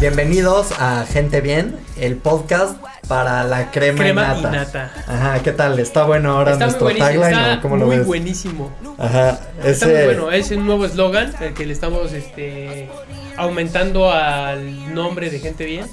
Bienvenidos 0.00 0.72
a 0.78 1.06
Gente 1.10 1.40
Bien, 1.40 1.74
el 1.98 2.16
podcast 2.16 2.76
para 3.08 3.44
la 3.44 3.70
crema, 3.70 3.98
Crema 4.02 4.34
y 4.36 4.40
y 4.40 4.42
nata. 4.42 4.50
nata. 4.50 4.92
Ajá, 5.06 5.42
¿qué 5.42 5.52
tal? 5.52 5.78
¿Está 5.78 6.04
bueno 6.04 6.32
ahora 6.36 6.52
Está 6.52 6.66
nuestro 6.66 6.88
tagline 6.88 7.32
está 7.32 7.58
cómo 7.62 7.76
lo 7.76 7.86
muy 7.86 7.96
ves? 7.98 8.06
buenísimo. 8.06 8.70
Ajá, 8.98 9.40
Está 9.64 9.86
muy 9.86 9.94
ese 9.94 10.04
bueno, 10.04 10.30
es 10.32 10.50
un 10.50 10.66
nuevo 10.66 10.84
eslogan 10.84 11.32
el 11.40 11.54
que 11.54 11.64
le 11.64 11.72
estamos 11.72 12.12
este, 12.12 12.88
aumentando 13.36 14.10
al 14.12 14.94
nombre 14.94 15.30
de 15.30 15.38
Gente 15.40 15.64
Bien. 15.64 15.86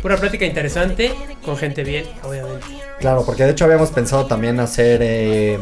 Pura 0.00 0.16
práctica 0.16 0.46
interesante 0.46 1.12
con 1.44 1.56
gente 1.56 1.82
bien, 1.82 2.06
obviamente. 2.22 2.64
Claro, 3.00 3.24
porque 3.26 3.44
de 3.44 3.50
hecho 3.50 3.64
habíamos 3.64 3.90
pensado 3.90 4.26
también 4.26 4.58
hacer 4.60 5.00
eh, 5.02 5.58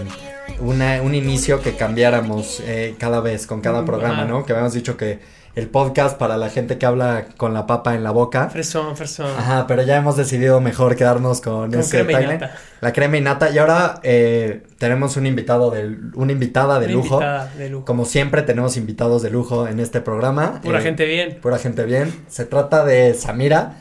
una- 0.60 1.00
un 1.02 1.14
inicio 1.14 1.62
que 1.62 1.74
cambiáramos 1.74 2.60
eh, 2.64 2.94
cada 2.98 3.20
vez 3.20 3.46
con 3.46 3.60
cada 3.62 3.82
Mm, 3.82 3.86
programa, 3.86 4.14
ajá. 4.18 4.24
¿no? 4.26 4.44
Que 4.44 4.52
habíamos 4.52 4.74
dicho 4.74 4.96
que 4.98 5.18
el 5.56 5.68
podcast 5.68 6.18
para 6.18 6.36
la 6.36 6.50
gente 6.50 6.76
que 6.76 6.84
habla 6.84 7.28
con 7.38 7.54
la 7.54 7.66
papa 7.66 7.94
en 7.94 8.04
la 8.04 8.10
boca. 8.10 8.50
Fresón, 8.50 8.94
fresón. 8.94 9.30
Ajá, 9.38 9.66
pero 9.66 9.82
ya 9.82 9.96
hemos 9.96 10.16
decidido 10.16 10.60
mejor 10.60 10.96
quedarnos 10.96 11.40
con, 11.40 11.70
Con 11.70 11.80
ese 11.80 12.04
crema 12.04 12.20
y 12.22 12.26
nata. 12.26 12.54
La 12.82 12.92
crema 12.92 13.16
y 13.16 13.20
nata. 13.22 13.50
Y 13.50 13.56
ahora 13.58 14.00
eh, 14.02 14.62
tenemos 14.78 15.16
un 15.16 15.24
invitado 15.26 15.70
de, 15.70 15.96
una 16.14 16.32
invitada 16.32 16.78
de 16.78 16.86
Una 16.86 16.94
lujo. 16.94 17.14
invitada 17.14 17.52
de 17.56 17.70
lujo. 17.70 17.84
Como 17.86 18.04
siempre 18.04 18.42
tenemos 18.42 18.76
invitados 18.76 19.22
de 19.22 19.30
lujo 19.30 19.66
en 19.66 19.80
este 19.80 20.02
programa. 20.02 20.60
Pura 20.62 20.80
Eh, 20.80 20.82
gente 20.82 21.06
bien. 21.06 21.38
Pura 21.40 21.56
gente 21.58 21.84
bien. 21.84 22.14
Se 22.28 22.44
trata 22.44 22.84
de 22.84 23.14
Samira. 23.14 23.76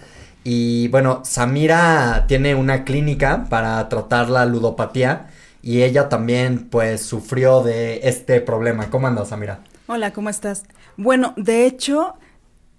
Y 0.46 0.88
bueno, 0.88 1.22
Samira 1.26 2.24
tiene 2.28 2.56
una 2.56 2.86
clínica 2.86 3.48
para 3.50 3.88
tratar 3.90 4.30
la 4.30 4.46
ludopatía. 4.46 5.28
Y 5.62 5.82
ella 5.82 6.08
también 6.08 6.70
pues 6.70 7.02
sufrió 7.02 7.64
de 7.64 8.00
este 8.04 8.40
problema. 8.40 8.90
¿Cómo 8.90 9.08
andas, 9.08 9.28
Samira? 9.30 9.60
Hola, 9.88 10.14
¿cómo 10.14 10.30
estás? 10.30 10.64
Bueno, 10.98 11.34
de 11.38 11.66
hecho, 11.66 12.16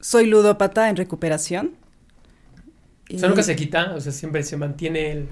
soy 0.01 0.27
ludópata 0.27 0.89
en 0.91 0.97
recuperación. 0.97 1.77
O 3.15 3.19
sea, 3.19 3.29
nunca 3.29 3.43
se 3.43 3.57
quita, 3.57 3.95
o 3.95 4.01
sea, 4.01 4.13
siempre 4.13 4.43
se 4.43 4.57
mantiene 4.57 5.13
el... 5.13 5.29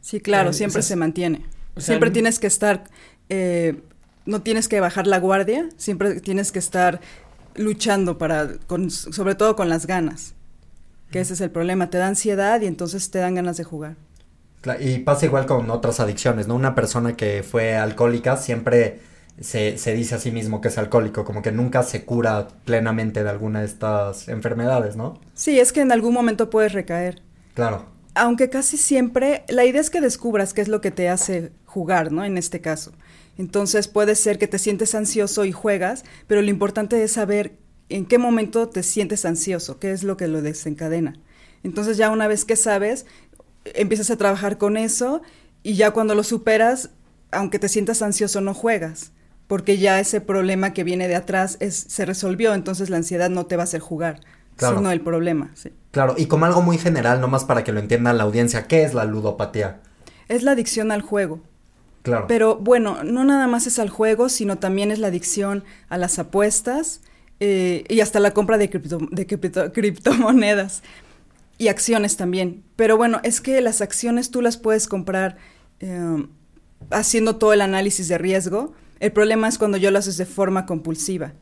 Sí, 0.00 0.20
claro, 0.20 0.52
siempre 0.52 0.80
o 0.80 0.82
sea, 0.82 0.82
se 0.82 0.96
mantiene. 0.96 1.44
o 1.74 1.80
sea, 1.80 1.86
siempre 1.86 2.10
tienes 2.10 2.38
que 2.38 2.46
estar, 2.46 2.84
eh, 3.28 3.82
no 4.24 4.42
tienes 4.42 4.68
que 4.68 4.80
bajar 4.80 5.06
la 5.06 5.18
guardia, 5.18 5.68
siempre 5.76 6.20
tienes 6.20 6.52
que 6.52 6.58
estar 6.58 7.00
luchando 7.56 8.18
para, 8.18 8.58
con- 8.66 8.90
sobre 8.90 9.34
todo 9.34 9.56
con 9.56 9.68
las 9.68 9.86
ganas, 9.86 10.34
que 11.10 11.20
ese 11.20 11.34
es 11.34 11.40
el 11.42 11.50
problema, 11.50 11.90
te 11.90 11.98
da 11.98 12.08
ansiedad 12.08 12.60
y 12.62 12.66
entonces 12.66 13.10
te 13.10 13.18
dan 13.20 13.34
ganas 13.36 13.56
de 13.56 13.64
jugar. 13.64 13.96
Y 14.80 14.98
pasa 14.98 15.26
igual 15.26 15.46
con 15.46 15.70
otras 15.70 16.00
adicciones, 16.00 16.48
¿no? 16.48 16.54
Una 16.56 16.74
persona 16.74 17.16
que 17.16 17.44
fue 17.48 17.76
alcohólica 17.76 18.36
siempre 18.36 19.00
se, 19.40 19.78
se 19.78 19.94
dice 19.94 20.14
a 20.14 20.18
sí 20.18 20.30
mismo 20.30 20.60
que 20.60 20.68
es 20.68 20.78
alcohólico, 20.78 21.24
como 21.24 21.42
que 21.42 21.52
nunca 21.52 21.82
se 21.82 22.04
cura 22.04 22.48
plenamente 22.64 23.22
de 23.22 23.30
alguna 23.30 23.60
de 23.60 23.66
estas 23.66 24.28
enfermedades, 24.28 24.96
¿no? 24.96 25.20
Sí, 25.34 25.60
es 25.60 25.72
que 25.72 25.80
en 25.82 25.92
algún 25.92 26.14
momento 26.14 26.50
puedes 26.50 26.72
recaer. 26.72 27.22
Claro, 27.54 27.86
Aunque 28.14 28.48
casi 28.50 28.76
siempre, 28.78 29.44
la 29.48 29.64
idea 29.64 29.80
es 29.80 29.90
que 29.90 30.00
descubras 30.00 30.54
qué 30.54 30.62
es 30.62 30.68
lo 30.68 30.80
que 30.80 30.90
te 30.90 31.08
hace 31.08 31.52
jugar, 31.66 32.12
¿no? 32.12 32.24
En 32.24 32.38
este 32.38 32.60
caso. 32.62 32.92
Entonces 33.38 33.88
puede 33.88 34.14
ser 34.14 34.38
que 34.38 34.48
te 34.48 34.58
sientes 34.58 34.94
ansioso 34.94 35.44
y 35.44 35.52
juegas, 35.52 36.04
pero 36.26 36.40
lo 36.40 36.48
importante 36.48 37.02
es 37.02 37.12
saber 37.12 37.58
en 37.90 38.06
qué 38.06 38.18
momento 38.18 38.68
te 38.68 38.82
sientes 38.82 39.24
ansioso, 39.26 39.78
qué 39.78 39.92
es 39.92 40.02
lo 40.02 40.16
que 40.16 40.28
lo 40.28 40.40
desencadena. 40.42 41.14
Entonces 41.62 41.98
ya 41.98 42.10
una 42.10 42.26
vez 42.28 42.44
que 42.44 42.56
sabes, 42.56 43.06
empiezas 43.64 44.10
a 44.10 44.16
trabajar 44.16 44.56
con 44.58 44.76
eso 44.76 45.22
y 45.62 45.74
ya 45.74 45.90
cuando 45.90 46.14
lo 46.14 46.22
superas, 46.22 46.90
aunque 47.30 47.58
te 47.58 47.68
sientas 47.68 48.02
ansioso, 48.02 48.40
no 48.40 48.54
juegas, 48.54 49.12
porque 49.46 49.78
ya 49.78 50.00
ese 50.00 50.20
problema 50.20 50.72
que 50.72 50.84
viene 50.84 51.08
de 51.08 51.14
atrás 51.16 51.56
es, 51.60 51.76
se 51.76 52.04
resolvió, 52.04 52.54
entonces 52.54 52.90
la 52.90 52.96
ansiedad 52.96 53.30
no 53.30 53.46
te 53.46 53.56
va 53.56 53.62
a 53.62 53.64
hacer 53.64 53.80
jugar, 53.80 54.20
Claro. 54.56 54.78
sino 54.78 54.90
el 54.90 55.00
problema. 55.02 55.50
Sí. 55.54 55.70
claro. 55.90 56.14
Y 56.16 56.26
como 56.26 56.46
algo 56.46 56.62
muy 56.62 56.78
general, 56.78 57.20
nomás 57.20 57.44
para 57.44 57.62
que 57.62 57.72
lo 57.72 57.80
entienda 57.80 58.12
la 58.12 58.22
audiencia, 58.24 58.66
¿qué 58.66 58.84
es 58.84 58.94
la 58.94 59.04
ludopatía? 59.04 59.80
Es 60.28 60.42
la 60.42 60.52
adicción 60.52 60.90
al 60.92 61.02
juego. 61.02 61.40
Claro. 62.02 62.26
Pero 62.28 62.56
bueno, 62.56 63.02
no 63.04 63.24
nada 63.24 63.46
más 63.48 63.66
es 63.66 63.78
al 63.78 63.88
juego, 63.90 64.28
sino 64.28 64.56
también 64.58 64.90
es 64.90 64.98
la 64.98 65.08
adicción 65.08 65.64
a 65.88 65.98
las 65.98 66.18
apuestas 66.18 67.00
eh, 67.40 67.84
y 67.88 68.00
hasta 68.00 68.18
la 68.20 68.30
compra 68.32 68.56
de, 68.58 68.70
cripto- 68.70 69.08
de 69.10 69.26
cripto- 69.26 69.72
criptomonedas 69.74 70.82
y 71.58 71.68
acciones 71.68 72.16
también. 72.16 72.62
Pero 72.76 72.96
bueno, 72.96 73.20
es 73.24 73.40
que 73.40 73.60
las 73.60 73.80
acciones 73.82 74.30
tú 74.30 74.40
las 74.40 74.56
puedes 74.56 74.88
comprar 74.88 75.36
eh, 75.80 76.26
haciendo 76.90 77.36
todo 77.36 77.52
el 77.52 77.60
análisis 77.60 78.08
de 78.08 78.18
riesgo. 78.18 78.72
El 79.00 79.12
problema 79.12 79.48
es 79.48 79.58
cuando 79.58 79.76
yo 79.78 79.90
lo 79.90 79.98
haces 79.98 80.16
de 80.16 80.26
forma 80.26 80.66
compulsiva. 80.66 81.32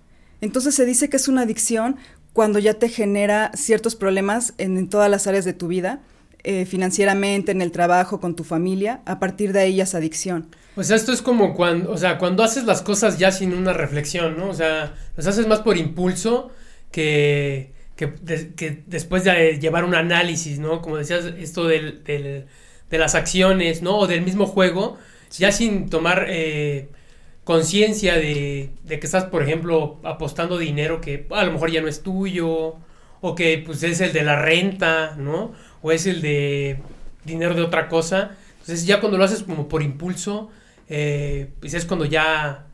Entonces 0.41 0.75
se 0.75 0.85
dice 0.85 1.09
que 1.09 1.17
es 1.17 1.29
una 1.29 1.43
adicción 1.43 1.97
cuando 2.33 2.59
ya 2.59 2.75
te 2.75 2.89
genera 2.89 3.53
ciertos 3.55 3.95
problemas 3.95 4.55
en, 4.59 4.77
en 4.77 4.89
todas 4.89 5.09
las 5.11 5.27
áreas 5.27 5.45
de 5.45 5.53
tu 5.53 5.69
vida, 5.69 6.01
eh, 6.43 6.67
financieramente, 6.67 7.53
en 7.53 7.63
el 7.63 7.71
trabajo, 7.71 8.21
con 8.21 8.35
tu 8.37 8.45
familia. 8.45 9.01
A 9.07 9.19
partir 9.21 9.53
de 9.53 9.61
ahí 9.61 9.77
ya 9.77 9.85
es 9.85 9.95
adicción. 9.95 10.49
O 10.77 10.83
sea, 10.83 10.97
esto 10.97 11.13
es 11.13 11.23
como 11.23 11.55
cuando, 11.55 11.91
o 11.93 11.97
sea, 11.97 12.19
cuando 12.19 12.43
haces 12.43 12.65
las 12.65 12.83
cosas 12.83 13.19
ya 13.19 13.31
sin 13.31 13.55
una 13.55 13.73
reflexión, 13.73 14.37
¿no? 14.37 14.49
O 14.51 14.55
sea, 14.55 14.95
las 15.17 15.27
haces 15.29 15.47
más 15.47 15.61
por 15.61 15.77
impulso 15.77 16.51
que, 16.91 17.73
que, 17.97 18.07
de- 18.23 18.55
que 18.55 18.83
después 18.87 19.25
de 19.25 19.59
llevar 19.61 19.85
un 19.85 19.95
análisis, 19.95 20.59
¿no? 20.59 20.83
Como 20.83 20.97
decías, 20.97 21.25
esto 21.39 21.67
del, 21.69 22.03
del- 22.05 22.47
de 22.91 22.99
las 22.99 23.15
acciones, 23.15 23.83
¿no? 23.83 23.97
O 23.99 24.07
del 24.07 24.23
mismo 24.23 24.47
juego, 24.47 24.99
ya 25.39 25.51
sin 25.53 25.89
tomar 25.89 26.27
eh, 26.29 26.89
conciencia 27.45 28.15
de, 28.15 28.71
de 28.85 28.99
que 29.01 29.07
estás, 29.07 29.25
por 29.25 29.43
ejemplo, 29.43 30.01
apostando 30.03 30.59
dinero 30.59 31.01
que 31.01 31.27
a 31.31 31.45
lo 31.45 31.53
mejor 31.53 31.71
ya 31.71 31.81
no 31.83 31.89
es 31.89 32.03
tuyo, 32.03 32.77
o 33.21 33.35
que 33.35 33.63
pues 33.65 33.83
es 33.83 34.01
el 34.01 34.13
de 34.13 34.23
la 34.23 34.41
renta, 34.41 35.15
¿no? 35.17 35.53
O 35.83 35.93
es 35.93 36.07
el 36.07 36.21
de 36.23 36.79
dinero 37.25 37.55
de 37.55 37.63
otra 37.63 37.89
cosa. 37.89 38.37
Entonces 38.61 38.87
ya 38.87 39.01
cuando 39.01 39.19
lo 39.19 39.25
haces 39.25 39.43
como 39.43 39.69
por 39.69 39.83
impulso, 39.83 40.51
eh, 40.89 41.51
pues 41.61 41.75
es 41.75 41.85
cuando 41.87 42.05
ya, 42.07 42.67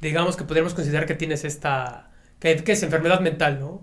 digamos 0.00 0.36
que 0.36 0.44
podríamos 0.44 0.74
considerar 0.74 1.06
que 1.06 1.14
tienes 1.14 1.44
esta, 1.44 2.10
que, 2.38 2.56
que 2.56 2.72
es 2.72 2.82
enfermedad 2.82 3.20
mental, 3.20 3.60
¿no? 3.60 3.82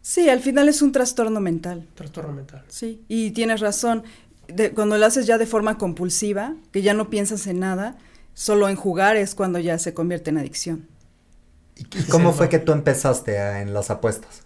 Sí, 0.00 0.28
al 0.28 0.40
final 0.40 0.68
es 0.68 0.80
un 0.80 0.92
trastorno 0.92 1.40
mental. 1.40 1.86
Trastorno 1.94 2.32
mental. 2.32 2.64
Sí, 2.68 3.02
y 3.08 3.32
tienes 3.32 3.60
razón. 3.60 4.04
De- 4.46 4.70
cuando 4.70 4.96
lo 4.96 5.04
haces 5.04 5.26
ya 5.26 5.36
de 5.36 5.44
forma 5.46 5.76
compulsiva, 5.76 6.54
que 6.72 6.80
ya 6.80 6.94
no 6.94 7.10
piensas 7.10 7.46
en 7.46 7.60
nada, 7.60 7.96
solo 8.38 8.68
en 8.68 8.76
jugar 8.76 9.16
es 9.16 9.34
cuando 9.34 9.58
ya 9.58 9.78
se 9.78 9.94
convierte 9.94 10.30
en 10.30 10.38
adicción. 10.38 10.86
¿Y 11.76 12.04
cómo 12.08 12.32
fue 12.32 12.48
que 12.48 12.58
tú 12.58 12.72
empezaste 12.72 13.38
a- 13.38 13.62
en 13.62 13.72
las 13.72 13.90
apuestas? 13.90 14.42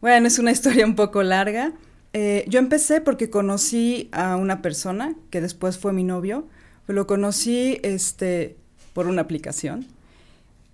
Bueno, 0.00 0.26
es 0.26 0.38
una 0.38 0.50
historia 0.52 0.86
un 0.86 0.94
poco 0.96 1.22
larga. 1.22 1.72
Eh, 2.12 2.44
yo 2.48 2.58
empecé 2.58 3.00
porque 3.00 3.30
conocí 3.30 4.08
a 4.12 4.36
una 4.36 4.62
persona 4.62 5.14
que 5.30 5.40
después 5.40 5.78
fue 5.78 5.92
mi 5.92 6.04
novio. 6.04 6.46
Lo 6.86 7.06
conocí 7.06 7.78
este, 7.82 8.56
por 8.94 9.06
una 9.06 9.22
aplicación. 9.22 9.86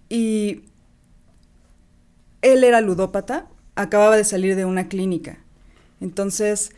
Y 0.09 0.62
él 2.43 2.65
era 2.65 2.81
ludópata, 2.81 3.47
acababa 3.75 4.16
de 4.16 4.25
salir 4.25 4.56
de 4.56 4.65
una 4.65 4.88
clínica. 4.88 5.38
Entonces, 6.00 6.72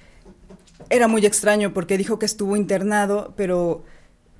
era 0.90 1.08
muy 1.08 1.26
extraño 1.26 1.74
porque 1.74 1.98
dijo 1.98 2.18
que 2.18 2.26
estuvo 2.26 2.56
internado, 2.56 3.34
pero 3.36 3.84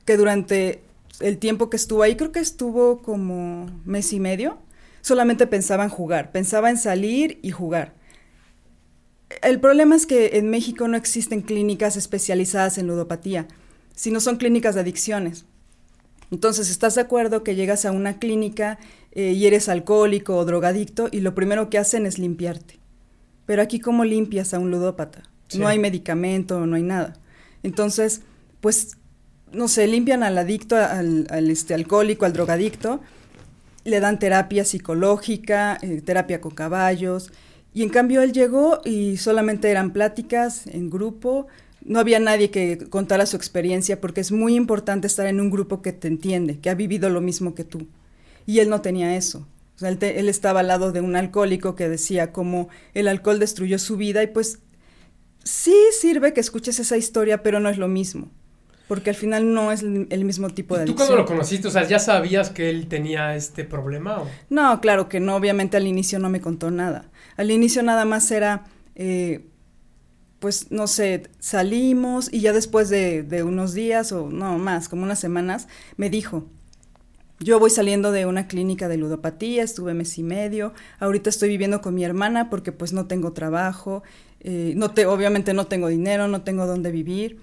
que 0.05 0.17
durante 0.17 0.83
el 1.21 1.39
tiempo 1.39 1.71
que 1.71 1.77
estuvo 1.77 2.03
ahí, 2.03 2.17
creo 2.17 2.33
que 2.33 2.41
estuvo 2.41 3.03
como 3.03 3.67
mes 3.85 4.13
y 4.13 4.21
medio, 4.21 4.59
solamente 5.01 5.47
pensaba 5.47 5.85
en 5.85 5.91
jugar, 5.91 6.33
pensaba 6.33 6.71
en 6.71 6.77
salir 6.77 7.39
y 7.43 7.51
jugar. 7.51 7.95
El 9.43 9.61
problema 9.61 9.95
es 9.95 10.07
que 10.07 10.39
en 10.39 10.49
México 10.49 10.89
no 10.89 10.97
existen 10.97 11.43
clínicas 11.43 11.97
especializadas 11.97 12.79
en 12.79 12.87
ludopatía, 12.87 13.47
sino 13.95 14.21
son 14.21 14.37
clínicas 14.37 14.75
de 14.75 14.83
adicciones. 14.83 15.45
Entonces, 16.31 16.71
¿estás 16.71 16.95
de 16.95 17.01
acuerdo 17.01 17.43
que 17.43 17.55
llegas 17.55 17.85
a 17.85 17.93
una 17.93 18.19
clínica 18.19 18.79
eh, 19.13 19.33
y 19.33 19.47
eres 19.47 19.69
alcohólico 19.69 20.37
o 20.37 20.45
drogadicto 20.45 21.09
y 21.11 21.21
lo 21.21 21.35
primero 21.35 21.71
que 21.71 21.79
hacen 21.79 22.07
es 22.07 22.19
limpiarte? 22.19 22.79
Pero 23.47 23.63
aquí, 23.63 23.81
¿cómo 23.81 24.05
limpias 24.05 24.53
a 24.53 24.59
un 24.59 24.71
ludópata? 24.71 25.23
Sí. 25.49 25.59
No 25.59 25.69
hay 25.69 25.79
medicamento, 25.79 26.67
no 26.67 26.77
hay 26.77 26.83
nada. 26.83 27.15
Entonces, 27.63 28.21
pues, 28.61 28.99
no 29.53 29.69
sé, 29.69 29.87
limpian 29.87 30.23
al 30.23 30.37
adicto, 30.39 30.77
al, 30.77 31.27
este, 31.51 31.75
alcohólico, 31.75 32.25
al 32.25 32.33
drogadicto, 32.33 33.01
le 33.85 34.01
dan 34.01 34.19
terapia 34.19 34.65
psicológica, 34.65 35.79
eh, 35.83 36.03
terapia 36.05 36.41
con 36.41 36.53
caballos, 36.53 37.33
y 37.75 37.83
en 37.83 37.89
cambio 37.91 38.23
él 38.23 38.33
llegó 38.33 38.81
y 38.85 39.17
solamente 39.19 39.71
eran 39.71 39.93
pláticas 39.93 40.67
en 40.67 40.91
grupo, 40.91 41.47
no 41.85 42.01
había 42.01 42.19
nadie 42.19 42.51
que 42.51 42.79
contara 42.91 43.27
su 43.27 43.37
experiencia 43.37 44.01
porque 44.01 44.21
es 44.21 44.33
muy 44.33 44.57
importante 44.57 45.07
estar 45.07 45.27
en 45.27 45.41
un 45.41 45.51
grupo 45.51 45.81
que 45.81 45.93
te 45.93 46.09
entiende, 46.09 46.59
que 46.59 46.71
ha 46.71 46.75
vivido 46.75 47.09
lo 47.09 47.21
mismo 47.21 47.55
que 47.55 47.65
tú. 47.65 47.87
Y 48.47 48.59
él 48.61 48.69
no 48.69 48.81
tenía 48.81 49.17
eso. 49.17 49.47
Él, 49.81 49.99
él 50.01 50.29
estaba 50.29 50.61
al 50.61 50.69
lado 50.69 50.93
de 50.93 51.01
un 51.01 51.15
alcohólico 51.15 51.77
que 51.77 51.89
decía 51.89 52.33
cómo 52.33 52.69
el 52.95 53.07
alcohol 53.09 53.39
destruyó 53.39 53.79
su 53.79 53.97
vida 53.97 54.23
y 54.23 54.27
pues 54.27 54.59
sí 55.45 55.77
sirve 55.99 56.33
que 56.33 56.41
escuches 56.41 56.79
esa 56.81 56.97
historia, 56.97 57.43
pero 57.43 57.61
no 57.61 57.69
es 57.69 57.79
lo 57.79 57.89
mismo. 57.89 58.31
Porque 58.89 59.11
al 59.11 59.17
final 59.17 59.53
no 59.53 59.71
es 59.71 59.83
el 59.83 60.25
mismo 60.25 60.49
tipo 60.49 60.77
de 60.77 60.85
¿Y 60.85 60.87
¿Tú 60.87 60.97
cuando 60.97 61.15
lo 61.15 61.27
conociste, 61.27 61.69
o 61.69 61.71
sea, 61.71 61.87
ya 61.87 61.99
sabías 61.99 62.49
que 62.49 62.71
él 62.71 62.89
tenía 62.89 63.37
este 63.37 63.65
problema? 63.65 64.23
O? 64.23 64.27
No, 64.49 64.81
claro 64.81 65.09
que 65.09 65.21
no, 65.21 65.37
obviamente 65.37 65.77
al 65.77 65.87
inicio 65.87 66.19
no 66.19 66.31
me 66.31 66.41
contó 66.41 66.71
nada. 66.71 67.11
Al 67.37 67.51
inicio 67.51 67.83
nada 67.83 68.07
más 68.07 68.31
era, 68.31 68.65
eh, 68.95 69.45
pues 70.41 70.71
no 70.71 70.87
sé, 70.87 71.25
salimos 71.39 72.33
y 72.33 72.41
ya 72.41 72.55
después 72.55 72.89
de, 72.89 73.23
de 73.23 73.43
unos 73.43 73.75
días 73.75 74.11
o 74.11 74.31
no 74.31 74.59
más, 74.59 74.89
como 74.89 75.03
unas 75.03 75.21
semanas, 75.21 75.69
me 75.99 76.09
dijo, 76.09 76.47
yo 77.41 77.61
voy 77.61 77.69
saliendo 77.69 78.11
de 78.11 78.25
una 78.25 78.49
clínica 78.49 78.89
de 78.89 78.97
ludopatía, 78.97 79.63
estuve 79.63 79.93
mes 79.93 80.17
y 80.17 80.23
medio, 80.23 80.73
ahorita 80.99 81.29
estoy 81.29 81.51
viviendo 81.51 81.83
con 81.83 81.95
mi 81.95 82.05
hermana 82.05 82.49
porque 82.49 82.73
pues 82.73 82.95
no 82.95 83.07
tengo 83.07 83.35
trabajo, 83.35 84.03
eh, 84.41 84.73
no 84.77 84.93
te, 84.93 85.05
obviamente 85.05 85.53
no 85.53 85.67
tengo 85.67 85.89
dinero, 85.89 86.27
no 86.27 86.41
tengo 86.41 86.67
dónde 86.67 86.91
vivir 86.91 87.39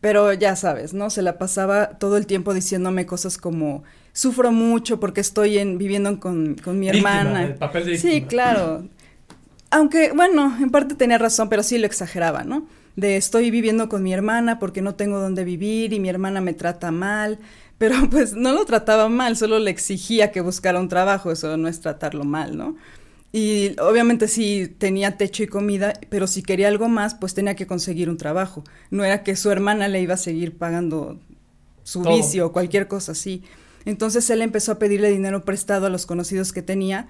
pero 0.00 0.32
ya 0.32 0.56
sabes, 0.56 0.94
¿no? 0.94 1.10
Se 1.10 1.22
la 1.22 1.38
pasaba 1.38 1.98
todo 1.98 2.16
el 2.16 2.26
tiempo 2.26 2.54
diciéndome 2.54 3.06
cosas 3.06 3.36
como, 3.36 3.82
sufro 4.12 4.52
mucho 4.52 5.00
porque 5.00 5.20
estoy 5.20 5.58
en, 5.58 5.78
viviendo 5.78 6.18
con, 6.20 6.56
con 6.56 6.78
mi 6.78 6.88
hermana. 6.88 7.44
El 7.44 7.54
papel 7.54 7.86
de 7.86 7.98
Sí, 7.98 8.22
claro. 8.22 8.84
Aunque, 9.70 10.12
bueno, 10.12 10.56
en 10.60 10.70
parte 10.70 10.94
tenía 10.94 11.18
razón, 11.18 11.48
pero 11.48 11.62
sí 11.62 11.78
lo 11.78 11.86
exageraba, 11.86 12.44
¿no? 12.44 12.66
De 12.96 13.16
estoy 13.16 13.50
viviendo 13.50 13.88
con 13.88 14.02
mi 14.02 14.12
hermana 14.12 14.58
porque 14.58 14.82
no 14.82 14.94
tengo 14.94 15.20
dónde 15.20 15.44
vivir 15.44 15.92
y 15.92 16.00
mi 16.00 16.08
hermana 16.08 16.40
me 16.40 16.54
trata 16.54 16.90
mal. 16.90 17.38
Pero 17.78 17.96
pues 18.10 18.34
no 18.34 18.52
lo 18.52 18.64
trataba 18.66 19.08
mal, 19.08 19.36
solo 19.36 19.58
le 19.58 19.70
exigía 19.70 20.32
que 20.32 20.42
buscara 20.42 20.80
un 20.80 20.88
trabajo, 20.88 21.30
eso 21.32 21.56
no 21.56 21.66
es 21.66 21.80
tratarlo 21.80 22.24
mal, 22.24 22.56
¿no? 22.56 22.76
Y 23.32 23.78
obviamente 23.80 24.26
sí 24.26 24.74
tenía 24.78 25.16
techo 25.16 25.44
y 25.44 25.46
comida, 25.46 25.92
pero 26.08 26.26
si 26.26 26.42
quería 26.42 26.66
algo 26.68 26.88
más, 26.88 27.14
pues 27.14 27.32
tenía 27.32 27.54
que 27.54 27.66
conseguir 27.66 28.10
un 28.10 28.16
trabajo. 28.16 28.64
No 28.90 29.04
era 29.04 29.22
que 29.22 29.36
su 29.36 29.50
hermana 29.50 29.86
le 29.86 30.00
iba 30.00 30.14
a 30.14 30.18
seguir 30.18 30.58
pagando 30.58 31.18
su 31.84 32.02
vicio 32.02 32.46
o 32.46 32.52
cualquier 32.52 32.88
cosa 32.88 33.12
así. 33.12 33.42
Entonces 33.84 34.28
él 34.30 34.42
empezó 34.42 34.72
a 34.72 34.78
pedirle 34.78 35.10
dinero 35.10 35.44
prestado 35.44 35.86
a 35.86 35.90
los 35.90 36.06
conocidos 36.06 36.52
que 36.52 36.62
tenía 36.62 37.08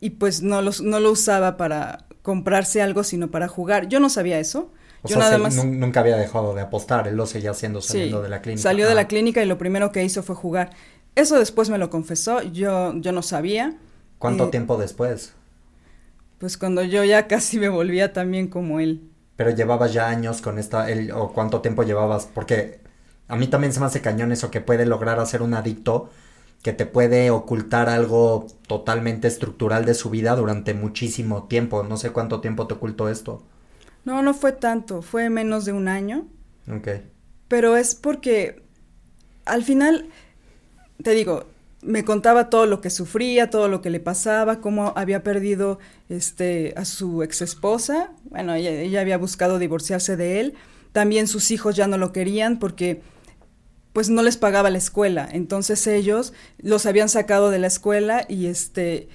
y 0.00 0.10
pues 0.10 0.42
no, 0.42 0.60
los, 0.60 0.82
no 0.82 1.00
lo 1.00 1.10
usaba 1.10 1.56
para 1.56 2.06
comprarse 2.22 2.82
algo, 2.82 3.02
sino 3.02 3.30
para 3.30 3.48
jugar. 3.48 3.88
Yo 3.88 4.00
no 4.00 4.10
sabía 4.10 4.38
eso. 4.38 4.70
Yo 5.04 5.18
nada 5.18 5.38
más... 5.38 5.64
nunca 5.64 6.00
había 6.00 6.16
dejado 6.16 6.54
de 6.54 6.60
apostar, 6.60 7.08
él 7.08 7.16
lo 7.16 7.26
seguía 7.26 7.50
haciendo 7.50 7.80
saliendo 7.80 8.22
de 8.22 8.28
la 8.28 8.40
clínica. 8.40 8.62
Salió 8.62 8.88
de 8.88 8.94
la 8.94 9.08
clínica 9.08 9.42
y 9.42 9.46
lo 9.46 9.58
primero 9.58 9.90
que 9.90 10.04
hizo 10.04 10.22
fue 10.22 10.36
jugar. 10.36 10.70
Eso 11.16 11.38
después 11.38 11.70
me 11.70 11.78
lo 11.78 11.90
confesó, 11.90 12.42
yo, 12.42 12.94
yo 12.96 13.12
no 13.12 13.22
sabía. 13.22 13.76
¿Cuánto 14.22 14.44
eh, 14.44 14.50
tiempo 14.52 14.78
después? 14.78 15.32
Pues 16.38 16.56
cuando 16.56 16.84
yo 16.84 17.02
ya 17.02 17.26
casi 17.26 17.58
me 17.58 17.68
volvía 17.68 18.12
también 18.12 18.46
como 18.46 18.78
él. 18.78 19.10
Pero 19.34 19.50
llevabas 19.50 19.92
ya 19.92 20.08
años 20.08 20.40
con 20.40 20.60
esta, 20.60 20.88
él, 20.88 21.10
o 21.10 21.32
cuánto 21.32 21.60
tiempo 21.60 21.82
llevabas, 21.82 22.28
porque 22.32 22.78
a 23.26 23.34
mí 23.34 23.48
también 23.48 23.72
se 23.72 23.80
me 23.80 23.86
hace 23.86 24.00
cañón 24.00 24.30
eso 24.30 24.48
que 24.52 24.60
puede 24.60 24.86
lograr 24.86 25.18
hacer 25.18 25.42
un 25.42 25.54
adicto 25.54 26.08
que 26.62 26.72
te 26.72 26.86
puede 26.86 27.32
ocultar 27.32 27.88
algo 27.88 28.46
totalmente 28.68 29.26
estructural 29.26 29.84
de 29.84 29.94
su 29.94 30.08
vida 30.08 30.36
durante 30.36 30.72
muchísimo 30.72 31.48
tiempo. 31.48 31.82
No 31.82 31.96
sé 31.96 32.10
cuánto 32.10 32.40
tiempo 32.40 32.68
te 32.68 32.74
ocultó 32.74 33.08
esto. 33.08 33.42
No, 34.04 34.22
no 34.22 34.34
fue 34.34 34.52
tanto, 34.52 35.02
fue 35.02 35.30
menos 35.30 35.64
de 35.64 35.72
un 35.72 35.88
año. 35.88 36.28
Ok. 36.72 36.88
Pero 37.48 37.76
es 37.76 37.96
porque 37.96 38.62
al 39.46 39.64
final, 39.64 40.06
te 41.02 41.10
digo, 41.10 41.46
me 41.82 42.04
contaba 42.04 42.48
todo 42.48 42.66
lo 42.66 42.80
que 42.80 42.90
sufría, 42.90 43.50
todo 43.50 43.68
lo 43.68 43.82
que 43.82 43.90
le 43.90 43.98
pasaba, 43.98 44.60
cómo 44.60 44.92
había 44.96 45.24
perdido 45.24 45.80
este 46.08 46.72
a 46.76 46.84
su 46.84 47.22
ex 47.22 47.42
esposa. 47.42 48.12
Bueno, 48.24 48.54
ella, 48.54 49.00
había 49.00 49.18
buscado 49.18 49.58
divorciarse 49.58 50.16
de 50.16 50.40
él. 50.40 50.54
También 50.92 51.26
sus 51.26 51.50
hijos 51.50 51.74
ya 51.74 51.88
no 51.88 51.98
lo 51.98 52.12
querían 52.12 52.58
porque 52.58 53.02
pues 53.92 54.08
no 54.08 54.22
les 54.22 54.36
pagaba 54.36 54.70
la 54.70 54.78
escuela. 54.78 55.28
Entonces 55.30 55.86
ellos 55.88 56.32
los 56.58 56.86
habían 56.86 57.08
sacado 57.08 57.50
de 57.50 57.58
la 57.58 57.66
escuela 57.66 58.24
y 58.28 58.46
este 58.46 59.08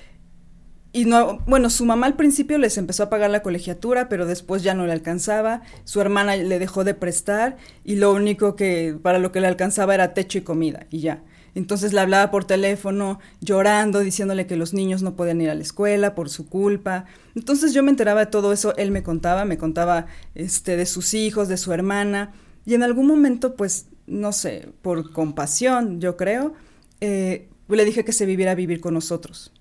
y 0.92 1.06
no, 1.06 1.40
bueno, 1.46 1.69
su 1.69 1.86
mamá 1.86 2.08
al 2.08 2.16
principio 2.16 2.58
les 2.58 2.78
empezó 2.78 3.04
a 3.04 3.10
pagar 3.10 3.30
la 3.30 3.44
colegiatura, 3.44 4.10
pero 4.10 4.25
después 4.25 4.64
ya 4.64 4.74
no 4.74 4.86
le 4.86 4.94
alcanzaba. 4.94 5.62
Su 5.84 6.02
hermana 6.02 6.36
le 6.36 6.60
dejó 6.60 6.84
de 6.84 6.96
prestar 6.96 7.58
y 7.84 7.96
lo 7.96 8.12
único 8.14 8.56
que 8.56 8.98
para 9.02 9.19
lo 9.19 9.31
que 9.31 9.40
le 9.40 9.48
alcanzaba 9.48 9.94
era 9.94 10.14
techo 10.14 10.38
y 10.38 10.42
comida 10.42 10.88
y 10.90 11.00
ya. 11.00 11.24
Entonces 11.57 11.92
le 11.92 12.01
hablaba 12.01 12.30
por 12.30 12.45
teléfono, 12.45 13.19
llorando, 13.42 14.01
diciéndole 14.01 14.45
que 14.45 14.56
los 14.57 14.75
niños 14.75 15.01
no 15.01 15.15
podían 15.15 15.42
ir 15.42 15.50
a 15.50 15.56
la 15.56 15.63
escuela 15.63 16.13
por 16.13 16.30
su 16.30 16.48
culpa. 16.48 17.06
Entonces 17.33 17.74
yo 17.74 17.81
me 17.81 17.89
enteraba 17.89 18.19
de 18.19 18.25
todo 18.27 18.54
eso, 18.54 18.75
él 18.77 18.92
me 18.92 19.01
contaba, 19.01 19.44
me 19.44 19.57
contaba 19.57 20.06
este, 20.36 20.77
de 20.77 20.86
sus 20.86 21.15
hijos, 21.15 21.48
de 21.48 21.57
su 21.57 21.74
hermana, 21.74 22.31
y 22.63 22.75
en 22.75 22.83
algún 22.83 23.07
momento, 23.07 23.56
pues, 23.56 23.88
no 24.06 24.33
sé, 24.33 24.69
por 24.83 25.12
compasión, 25.12 26.00
yo 26.00 26.15
creo, 26.15 26.54
eh, 27.01 27.50
le 27.68 27.86
dije 27.86 28.06
que 28.06 28.13
se 28.13 28.27
viviera 28.27 28.51
a 28.51 28.56
vivir 28.56 28.80
con 28.80 28.94
nosotros, 28.94 29.51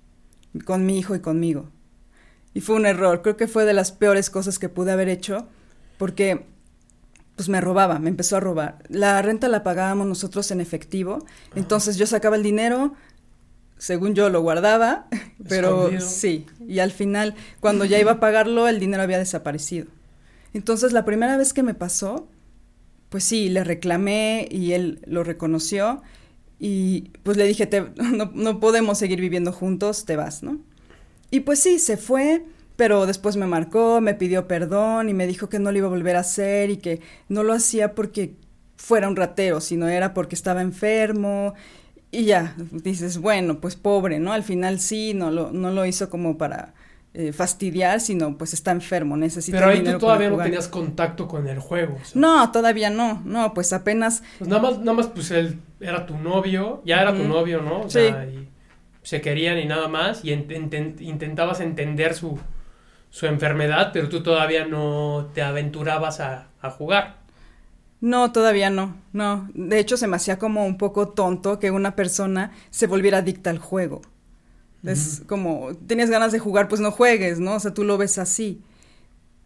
con 0.66 0.84
mi 0.84 0.98
hijo 0.98 1.14
y 1.14 1.20
conmigo. 1.20 1.70
Y 2.52 2.60
fue 2.60 2.76
un 2.76 2.84
error, 2.84 3.22
creo 3.22 3.38
que 3.38 3.48
fue 3.48 3.64
de 3.64 3.72
las 3.72 3.92
peores 3.92 4.28
cosas 4.28 4.58
que 4.58 4.68
pude 4.68 4.92
haber 4.92 5.08
hecho, 5.08 5.48
porque 5.96 6.44
pues 7.36 7.50
me 7.50 7.60
robaba, 7.60 7.98
me 7.98 8.08
empezó 8.08 8.36
a 8.36 8.40
robar. 8.40 8.78
La 8.88 9.20
renta 9.22 9.48
la 9.48 9.62
pagábamos 9.62 10.06
nosotros 10.06 10.50
en 10.50 10.60
efectivo, 10.60 11.24
entonces 11.54 11.98
yo 11.98 12.06
sacaba 12.06 12.36
el 12.36 12.42
dinero, 12.42 12.94
según 13.76 14.14
yo 14.14 14.30
lo 14.30 14.40
guardaba, 14.40 15.06
pero 15.48 15.90
sí, 16.00 16.46
y 16.66 16.78
al 16.78 16.90
final, 16.90 17.34
cuando 17.60 17.84
ya 17.84 18.00
iba 18.00 18.12
a 18.12 18.20
pagarlo, 18.20 18.68
el 18.68 18.80
dinero 18.80 19.02
había 19.02 19.18
desaparecido. 19.18 19.86
Entonces, 20.54 20.92
la 20.92 21.04
primera 21.04 21.36
vez 21.36 21.52
que 21.52 21.62
me 21.62 21.74
pasó, 21.74 22.26
pues 23.10 23.24
sí, 23.24 23.50
le 23.50 23.62
reclamé 23.62 24.48
y 24.50 24.72
él 24.72 25.00
lo 25.04 25.22
reconoció 25.22 26.02
y 26.58 27.10
pues 27.22 27.36
le 27.36 27.46
dije, 27.46 27.68
no, 27.96 28.30
no 28.34 28.60
podemos 28.60 28.96
seguir 28.96 29.20
viviendo 29.20 29.52
juntos, 29.52 30.06
te 30.06 30.16
vas, 30.16 30.42
¿no? 30.42 30.58
Y 31.30 31.40
pues 31.40 31.58
sí, 31.58 31.78
se 31.78 31.98
fue 31.98 32.46
pero 32.76 33.06
después 33.06 33.36
me 33.36 33.46
marcó, 33.46 34.00
me 34.00 34.14
pidió 34.14 34.46
perdón 34.46 35.08
y 35.08 35.14
me 35.14 35.26
dijo 35.26 35.48
que 35.48 35.58
no 35.58 35.72
lo 35.72 35.78
iba 35.78 35.86
a 35.86 35.90
volver 35.90 36.16
a 36.16 36.20
hacer 36.20 36.70
y 36.70 36.76
que 36.76 37.00
no 37.28 37.42
lo 37.42 37.54
hacía 37.54 37.94
porque 37.94 38.34
fuera 38.76 39.08
un 39.08 39.16
ratero, 39.16 39.60
sino 39.60 39.88
era 39.88 40.14
porque 40.14 40.34
estaba 40.34 40.62
enfermo 40.62 41.54
y 42.10 42.24
ya, 42.24 42.54
dices, 42.70 43.18
bueno, 43.18 43.60
pues 43.60 43.76
pobre, 43.76 44.18
¿no? 44.18 44.32
Al 44.32 44.42
final 44.42 44.78
sí, 44.80 45.12
no 45.12 45.30
lo, 45.30 45.50
no 45.50 45.70
lo 45.70 45.84
hizo 45.86 46.08
como 46.08 46.38
para 46.38 46.74
eh, 47.14 47.32
fastidiar, 47.32 48.00
sino 48.00 48.38
pues 48.38 48.52
está 48.52 48.70
enfermo, 48.70 49.16
necesita 49.16 49.58
Pero 49.58 49.70
ahí 49.70 49.82
tú 49.82 49.98
todavía 49.98 50.30
no 50.30 50.36
tenías 50.36 50.68
contacto 50.68 51.26
con 51.26 51.48
el 51.48 51.58
juego. 51.58 51.98
No, 52.14 52.52
todavía 52.52 52.90
no, 52.90 53.22
no, 53.24 53.54
pues 53.54 53.72
apenas... 53.72 54.22
Pues 54.38 54.48
nada 54.48 54.62
más, 54.62 54.78
nada 54.78 54.92
más 54.92 55.06
pues 55.08 55.30
él 55.30 55.58
era 55.80 56.06
tu 56.06 56.16
novio, 56.16 56.82
ya 56.84 57.00
era 57.00 57.14
tu 57.14 57.24
novio, 57.24 57.60
¿no? 57.62 57.80
O 57.80 57.90
sea, 57.90 58.26
y 58.26 58.48
se 59.02 59.20
querían 59.20 59.58
y 59.58 59.64
nada 59.64 59.88
más, 59.88 60.24
y 60.24 60.32
intentabas 60.32 61.60
entender 61.60 62.14
su, 62.14 62.38
su 63.10 63.26
enfermedad, 63.26 63.90
pero 63.92 64.08
tú 64.08 64.22
todavía 64.22 64.66
no 64.66 65.30
te 65.34 65.42
aventurabas 65.42 66.20
a, 66.20 66.48
jugar. 66.76 67.18
No, 68.00 68.32
todavía 68.32 68.70
no, 68.70 68.96
no. 69.12 69.48
De 69.54 69.78
hecho, 69.78 69.96
se 69.96 70.08
me 70.08 70.16
hacía 70.16 70.36
como 70.36 70.66
un 70.66 70.78
poco 70.78 71.08
tonto 71.10 71.60
que 71.60 71.70
una 71.70 71.94
persona 71.94 72.50
se 72.70 72.88
volviera 72.88 73.18
adicta 73.18 73.50
al 73.50 73.58
juego. 73.58 74.02
Es 74.82 75.22
como, 75.26 75.70
tenías 75.86 76.10
ganas 76.10 76.32
de 76.32 76.40
jugar, 76.40 76.68
pues 76.68 76.80
no 76.80 76.90
juegues, 76.90 77.40
¿no? 77.40 77.54
O 77.54 77.60
sea, 77.60 77.72
tú 77.72 77.84
lo 77.84 77.98
ves 77.98 78.18
así. 78.18 78.62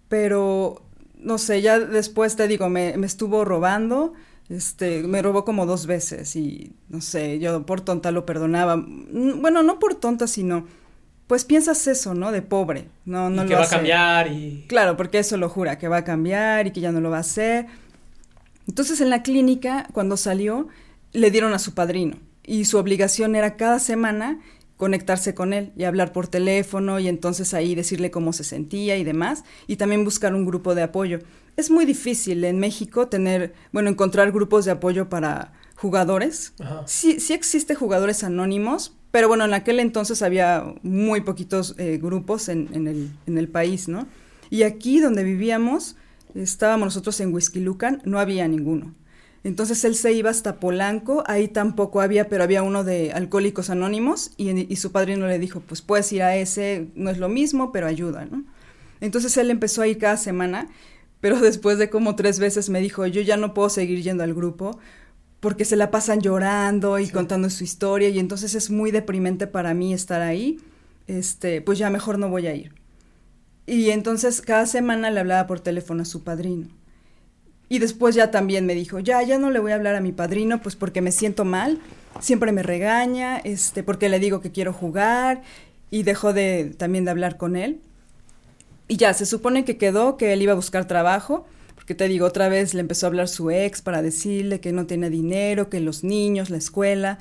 Pero, 0.09 0.83
no 1.19 1.39
sé, 1.39 1.61
ya 1.61 1.79
después 1.79 2.37
te 2.37 2.49
digo, 2.49 2.69
me, 2.69 2.97
me 2.97 3.07
estuvo 3.07 3.45
robando, 3.45 4.15
este, 4.51 5.05
me 5.05 5.23
robó 5.23 5.45
como 5.45 5.65
dos 5.65 5.87
veces 5.87 6.35
y, 6.37 6.73
no 6.89 7.01
sé, 7.01 7.39
yo 7.39 7.65
por 7.65 7.81
tonta 7.83 8.11
lo 8.11 8.27
perdonaba. 8.27 8.77
Mm, 8.77 9.41
bueno, 9.41 9.63
no 9.63 9.79
por 9.79 9.95
tonta, 9.95 10.27
sino 10.27 10.67
pues 11.31 11.45
piensas 11.45 11.87
eso, 11.87 12.13
¿no? 12.13 12.33
De 12.33 12.43
pobre, 12.43 12.89
no, 13.05 13.31
no 13.31 13.45
y 13.45 13.47
que 13.47 13.55
va 13.55 13.63
a 13.63 13.69
cambiar 13.69 14.33
y... 14.33 14.65
Claro, 14.67 14.97
porque 14.97 15.21
eso 15.21 15.37
lo 15.37 15.49
jura, 15.49 15.79
que 15.79 15.87
va 15.87 15.99
a 15.99 16.03
cambiar 16.03 16.67
y 16.67 16.73
que 16.73 16.81
ya 16.81 16.91
no 16.91 17.01
lo 17.01 17.09
va 17.09 17.19
a 17.19 17.21
hacer. 17.21 17.67
Entonces 18.67 19.01
en 19.01 19.11
la 19.11 19.23
clínica, 19.23 19.87
cuando 19.93 20.17
salió, 20.17 20.67
le 21.13 21.31
dieron 21.31 21.53
a 21.53 21.61
su 21.61 21.73
padrino 21.73 22.17
y 22.43 22.65
su 22.65 22.79
obligación 22.79 23.37
era 23.37 23.57
cada 23.57 23.79
semana 23.79 24.41
conectarse 24.77 25.33
con 25.33 25.53
él 25.53 25.71
y 25.77 25.85
hablar 25.85 26.13
por 26.13 26.27
teléfono 26.27 26.99
y 26.99 27.07
entonces 27.07 27.55
ahí 27.55 27.77
decirle 27.77 28.11
cómo 28.11 28.33
se 28.33 28.43
sentía 28.43 28.97
y 28.97 29.05
demás 29.05 29.45
y 29.69 29.77
también 29.77 30.03
buscar 30.03 30.35
un 30.35 30.45
grupo 30.45 30.75
de 30.75 30.83
apoyo. 30.83 31.21
Es 31.57 31.71
muy 31.71 31.85
difícil 31.85 32.43
en 32.43 32.59
México 32.59 33.07
tener, 33.07 33.55
bueno, 33.71 33.89
encontrar 33.89 34.33
grupos 34.33 34.65
de 34.65 34.73
apoyo 34.73 35.09
para 35.09 35.53
jugadores. 35.77 36.55
Sí, 36.87 37.21
sí 37.21 37.35
existe 37.35 37.77
jugadores 37.77 38.25
anónimos, 38.25 38.97
pero 39.11 39.29
bueno, 39.29 39.45
en 39.45 39.55
aquel 39.55 39.81
entonces 39.81 40.23
había 40.23 40.75
muy 40.83 41.21
poquitos 41.23 41.75
eh, 41.79 41.99
grupos 42.01 42.49
en, 42.49 42.69
el, 43.27 43.49
país, 43.49 43.89
¿no? 43.89 44.07
Y 44.51 44.63
aquí 44.63 45.01
donde 45.01 45.25
vivíamos, 45.25 45.97
estábamos 46.35 46.87
nosotros 46.87 47.21
en 47.21 47.35
Lucan, 47.65 48.03
no 48.05 48.21
había 48.21 48.47
ninguno. 48.47 48.95
Entonces 49.43 49.85
él 49.85 49.95
se 49.95 50.13
iba 50.13 50.31
hasta 50.31 50.61
Polanco, 50.61 51.25
ahí 51.27 51.49
tampoco 51.49 52.01
había, 52.01 52.29
pero 52.29 52.45
había 52.45 52.63
uno 52.63 52.85
de 52.85 53.13
Alcohólicos 53.13 53.71
Anónimos 53.71 54.33
y, 54.37 54.51
y 54.71 54.77
su 54.77 54.93
padrino 54.93 55.27
le 55.27 55.39
dijo, 55.39 55.61
pues 55.61 55.81
puedes 55.81 56.13
ir 56.13 56.23
a 56.23 56.37
ese, 56.37 56.89
no 56.95 57.11
es 57.11 57.19
lo 57.19 57.29
mismo, 57.29 57.73
pero 57.73 57.87
ayuda, 57.87 58.27
¿no? 58.27 58.45
Entonces 59.01 59.37
él 59.39 59.51
empezó 59.51 59.83
a 59.83 59.89
ir 59.89 59.99
cada 59.99 60.19
semana, 60.19 60.69
pero 61.21 61.41
después 61.41 61.79
de 61.79 61.91
como 61.91 62.17
tres 62.17 62.39
veces 62.39 62.69
me 62.69 62.81
dijo, 62.81 63.07
yo 63.07 63.23
ya 63.23 63.37
no 63.37 63.55
puedo 63.55 63.71
seguir 63.71 64.03
yendo 64.03 64.23
al 64.23 64.35
grupo 64.35 64.79
porque 65.41 65.65
se 65.65 65.77
la 65.77 65.91
pasan 65.91 66.21
llorando 66.21 66.99
y 66.99 67.09
contando 67.09 67.51
su 67.51 67.65
historia 67.65 68.09
y 68.09 68.19
entonces 68.19 68.55
es 68.55 68.71
muy 68.71 68.91
deprimente 68.91 69.47
para 69.47 69.75
mí 69.75 69.93
estar 69.93 70.21
ahí, 70.21 70.59
este, 71.07 71.61
pues 71.63 71.79
ya 71.79 71.91
mejor 71.91 72.19
no 72.19 72.29
voy 72.29 72.47
a 72.47 72.55
ir. 72.55 72.75
Y 73.67 73.91
entonces 73.91 74.41
cada 74.43 74.67
semana 74.67 75.11
le 75.11 75.21
hablaba 75.21 75.47
por 75.47 75.61
teléfono 75.61 76.03
a 76.03 76.07
su 76.07 76.23
padrino. 76.23 76.69
Y 77.69 77.79
después 77.79 78.15
ya 78.15 78.31
también 78.31 78.67
me 78.67 78.75
dijo, 78.75 78.99
ya, 78.99 79.23
ya 79.23 79.39
no 79.39 79.51
le 79.51 79.61
voy 79.61 79.73
a 79.73 79.77
hablar 79.77 79.95
a 79.95 80.01
mi 80.01 80.13
padrino, 80.13 80.61
pues 80.61 80.75
porque 80.75 81.01
me 81.01 81.13
siento 81.13 81.45
mal, 81.45 81.79
siempre 82.19 82.51
me 82.51 82.65
regaña, 82.65 83.39
este, 83.39 83.85
porque 83.85 84.09
le 84.09 84.19
digo 84.19 84.41
que 84.41 84.51
quiero 84.51 84.73
jugar, 84.73 85.43
y 85.91 86.05
dejó 86.05 86.33
de 86.33 86.75
también 86.77 87.05
de 87.05 87.11
hablar 87.11 87.37
con 87.37 87.57
él. 87.57 87.81
Y 88.89 88.97
ya, 88.97 89.15
se 89.15 89.27
supone 89.27 89.65
que 89.65 89.77
quedó 89.77 90.17
que 90.17 90.33
él 90.33 90.43
iba 90.43 90.53
a 90.53 90.57
buscar 90.57 90.87
trabajo, 90.87 91.47
porque 91.91 92.05
te 92.05 92.09
digo, 92.09 92.25
otra 92.25 92.49
vez 92.49 92.73
le 92.73 92.83
empezó 92.83 93.07
a 93.07 93.09
hablar 93.09 93.27
su 93.27 93.51
ex 93.51 93.83
para 93.83 94.01
decirle 94.01 94.61
que 94.61 94.71
no 94.71 94.87
tiene 94.87 95.11
dinero, 95.11 95.69
que 95.69 95.81
los 95.81 96.05
niños, 96.05 96.49
la 96.49 96.57
escuela, 96.57 97.19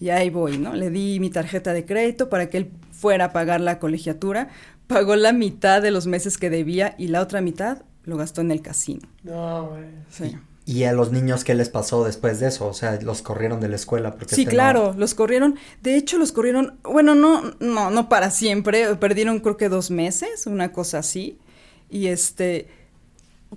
y 0.00 0.08
ahí 0.08 0.30
voy, 0.30 0.58
¿no? 0.58 0.74
Le 0.74 0.90
di 0.90 1.20
mi 1.20 1.30
tarjeta 1.30 1.72
de 1.72 1.84
crédito 1.84 2.28
para 2.28 2.50
que 2.50 2.56
él 2.56 2.72
fuera 2.90 3.26
a 3.26 3.32
pagar 3.32 3.60
la 3.60 3.78
colegiatura, 3.78 4.48
pagó 4.88 5.14
la 5.14 5.32
mitad 5.32 5.80
de 5.80 5.92
los 5.92 6.08
meses 6.08 6.38
que 6.38 6.50
debía 6.50 6.96
y 6.98 7.06
la 7.06 7.20
otra 7.20 7.40
mitad 7.40 7.82
lo 8.02 8.16
gastó 8.16 8.40
en 8.40 8.50
el 8.50 8.62
casino. 8.62 9.06
No, 9.22 9.68
güey. 9.68 9.84
Sí. 10.10 10.36
¿Y 10.66 10.82
a 10.82 10.92
los 10.92 11.12
niños 11.12 11.44
qué 11.44 11.54
les 11.54 11.68
pasó 11.68 12.02
después 12.02 12.40
de 12.40 12.48
eso? 12.48 12.66
O 12.66 12.74
sea, 12.74 13.00
los 13.00 13.22
corrieron 13.22 13.60
de 13.60 13.68
la 13.68 13.76
escuela. 13.76 14.16
Porque 14.16 14.34
Sí, 14.34 14.40
este 14.40 14.50
claro, 14.52 14.92
los 14.98 15.14
corrieron. 15.14 15.54
De 15.82 15.94
hecho, 15.94 16.18
los 16.18 16.32
corrieron, 16.32 16.80
bueno, 16.82 17.14
no, 17.14 17.54
no, 17.60 17.90
no 17.90 18.08
para 18.08 18.32
siempre. 18.32 18.96
Perdieron 18.96 19.38
creo 19.38 19.56
que 19.56 19.68
dos 19.68 19.92
meses, 19.92 20.48
una 20.48 20.72
cosa 20.72 20.98
así. 20.98 21.38
Y 21.88 22.08
este, 22.08 22.79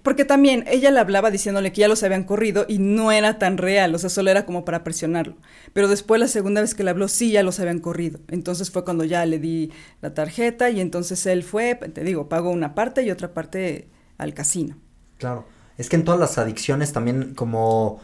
porque 0.01 0.25
también 0.25 0.65
ella 0.67 0.89
le 0.89 0.99
hablaba 0.99 1.29
diciéndole 1.29 1.71
que 1.71 1.81
ya 1.81 1.87
los 1.87 2.01
habían 2.01 2.23
corrido 2.23 2.65
y 2.67 2.79
no 2.79 3.11
era 3.11 3.37
tan 3.37 3.57
real, 3.57 3.93
o 3.93 3.99
sea, 3.99 4.09
solo 4.09 4.31
era 4.31 4.45
como 4.45 4.65
para 4.65 4.83
presionarlo. 4.83 5.35
Pero 5.73 5.87
después 5.87 6.19
la 6.19 6.27
segunda 6.27 6.61
vez 6.61 6.73
que 6.73 6.83
le 6.83 6.89
habló, 6.89 7.07
sí, 7.07 7.31
ya 7.31 7.43
los 7.43 7.59
habían 7.59 7.79
corrido. 7.79 8.19
Entonces 8.29 8.71
fue 8.71 8.83
cuando 8.83 9.03
ya 9.03 9.25
le 9.25 9.37
di 9.37 9.71
la 10.01 10.13
tarjeta 10.13 10.71
y 10.71 10.81
entonces 10.81 11.25
él 11.27 11.43
fue, 11.43 11.75
te 11.75 12.03
digo, 12.03 12.27
pagó 12.27 12.49
una 12.49 12.73
parte 12.73 13.03
y 13.03 13.11
otra 13.11 13.33
parte 13.33 13.87
al 14.17 14.33
casino. 14.33 14.75
No. 14.75 14.81
Claro. 15.17 15.45
Es 15.77 15.89
que 15.89 15.95
en 15.95 16.03
todas 16.03 16.19
las 16.19 16.37
adicciones 16.37 16.93
también 16.93 17.33
como 17.33 17.99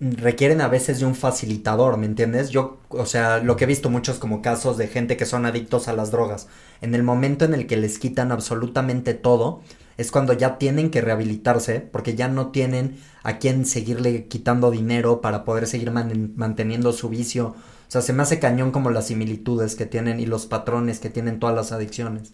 requieren 0.00 0.60
a 0.60 0.68
veces 0.68 1.00
de 1.00 1.06
un 1.06 1.14
facilitador, 1.14 1.96
¿me 1.96 2.06
entiendes? 2.06 2.50
Yo, 2.50 2.78
o 2.88 3.06
sea, 3.06 3.38
lo 3.38 3.56
que 3.56 3.64
he 3.64 3.66
visto 3.66 3.90
muchos 3.90 4.18
como 4.18 4.42
casos 4.42 4.76
de 4.76 4.86
gente 4.86 5.16
que 5.16 5.26
son 5.26 5.44
adictos 5.44 5.88
a 5.88 5.92
las 5.92 6.10
drogas. 6.10 6.46
En 6.80 6.94
el 6.94 7.02
momento 7.02 7.44
en 7.44 7.54
el 7.54 7.66
que 7.66 7.76
les 7.76 7.98
quitan 7.98 8.30
absolutamente 8.30 9.14
todo, 9.14 9.62
es 9.98 10.12
cuando 10.12 10.32
ya 10.32 10.58
tienen 10.58 10.90
que 10.90 11.00
rehabilitarse 11.00 11.80
porque 11.80 12.14
ya 12.14 12.28
no 12.28 12.48
tienen 12.48 12.98
a 13.24 13.38
quién 13.38 13.66
seguirle 13.66 14.26
quitando 14.26 14.70
dinero 14.70 15.20
para 15.20 15.44
poder 15.44 15.66
seguir 15.66 15.90
man 15.90 16.32
manteniendo 16.36 16.92
su 16.92 17.08
vicio. 17.08 17.48
O 17.48 17.90
sea, 17.90 18.00
se 18.00 18.12
me 18.12 18.22
hace 18.22 18.38
cañón 18.38 18.70
como 18.70 18.90
las 18.90 19.08
similitudes 19.08 19.74
que 19.74 19.86
tienen 19.86 20.20
y 20.20 20.26
los 20.26 20.46
patrones 20.46 21.00
que 21.00 21.10
tienen 21.10 21.40
todas 21.40 21.56
las 21.56 21.72
adicciones. 21.72 22.32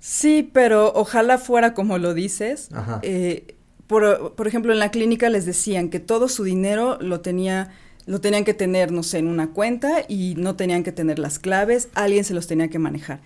Sí, 0.00 0.48
pero 0.52 0.92
ojalá 0.94 1.36
fuera 1.36 1.74
como 1.74 1.98
lo 1.98 2.14
dices. 2.14 2.70
Ajá. 2.72 3.00
Eh, 3.02 3.54
por, 3.86 4.34
por, 4.34 4.48
ejemplo, 4.48 4.72
en 4.72 4.78
la 4.78 4.90
clínica 4.90 5.28
les 5.28 5.44
decían 5.44 5.90
que 5.90 6.00
todo 6.00 6.28
su 6.28 6.44
dinero 6.44 6.96
lo 7.00 7.20
tenía, 7.20 7.70
lo 8.06 8.20
tenían 8.20 8.44
que 8.44 8.54
tener, 8.54 8.92
no 8.92 9.02
sé, 9.02 9.18
en 9.18 9.26
una 9.26 9.50
cuenta 9.50 10.04
y 10.08 10.34
no 10.38 10.56
tenían 10.56 10.84
que 10.84 10.92
tener 10.92 11.18
las 11.18 11.38
claves, 11.38 11.88
alguien 11.94 12.24
se 12.24 12.32
los 12.32 12.46
tenía 12.46 12.68
que 12.68 12.78
manejar. 12.78 13.20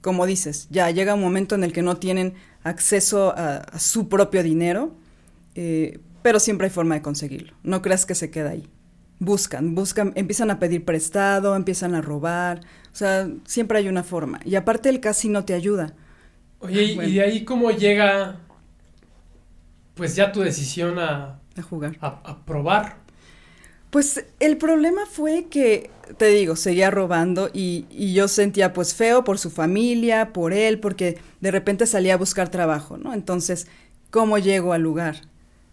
Como 0.00 0.26
dices, 0.26 0.66
ya 0.70 0.90
llega 0.90 1.14
un 1.14 1.20
momento 1.20 1.54
en 1.54 1.64
el 1.64 1.72
que 1.72 1.82
no 1.82 1.96
tienen 1.96 2.34
acceso 2.64 3.32
a, 3.36 3.58
a 3.58 3.78
su 3.78 4.08
propio 4.08 4.42
dinero, 4.42 4.94
eh, 5.54 6.00
pero 6.22 6.40
siempre 6.40 6.66
hay 6.66 6.72
forma 6.72 6.96
de 6.96 7.02
conseguirlo. 7.02 7.54
No 7.62 7.80
creas 7.82 8.06
que 8.06 8.14
se 8.14 8.30
queda 8.30 8.50
ahí. 8.50 8.68
Buscan, 9.20 9.74
buscan, 9.76 10.12
empiezan 10.16 10.50
a 10.50 10.58
pedir 10.58 10.84
prestado, 10.84 11.54
empiezan 11.54 11.94
a 11.94 12.00
robar, 12.00 12.60
o 12.92 12.96
sea, 12.96 13.28
siempre 13.44 13.78
hay 13.78 13.88
una 13.88 14.02
forma. 14.02 14.40
Y 14.44 14.56
aparte 14.56 14.88
el 14.88 15.00
casino 15.00 15.44
te 15.44 15.54
ayuda. 15.54 15.94
Oye, 16.58 16.94
bueno. 16.96 17.08
¿y 17.08 17.14
de 17.14 17.22
ahí 17.22 17.44
cómo 17.44 17.70
llega 17.70 18.40
pues 19.94 20.16
ya 20.16 20.32
tu 20.32 20.40
decisión 20.40 20.98
a, 20.98 21.40
a 21.56 21.62
jugar. 21.62 21.96
A, 22.00 22.20
a, 22.24 22.44
probar. 22.44 22.96
Pues 23.90 24.24
el 24.40 24.56
problema 24.56 25.06
fue 25.06 25.46
que, 25.48 25.90
te 26.16 26.26
digo, 26.28 26.56
seguía 26.56 26.90
robando 26.90 27.50
y, 27.52 27.86
yo 28.12 28.28
sentía 28.28 28.72
pues 28.72 28.94
feo 28.94 29.24
por 29.24 29.38
su 29.38 29.50
familia, 29.50 30.32
por 30.32 30.52
él, 30.52 30.80
porque 30.80 31.18
de 31.40 31.50
repente 31.50 31.86
salía 31.86 32.14
a 32.14 32.18
buscar 32.18 32.48
trabajo, 32.48 32.96
¿no? 32.96 33.14
Entonces, 33.14 33.66
¿cómo 34.10 34.38
llego 34.38 34.72
al 34.72 34.82
lugar? 34.82 35.22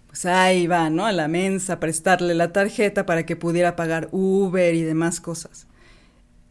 Pues 0.07 0.25
ahí 0.25 0.67
va, 0.67 0.89
¿no? 0.89 1.05
A 1.05 1.11
la 1.11 1.27
mensa, 1.27 1.79
prestarle 1.79 2.33
la 2.35 2.51
tarjeta 2.51 3.05
para 3.05 3.25
que 3.25 3.35
pudiera 3.35 3.75
pagar 3.75 4.09
Uber 4.11 4.73
y 4.73 4.81
demás 4.81 5.21
cosas. 5.21 5.67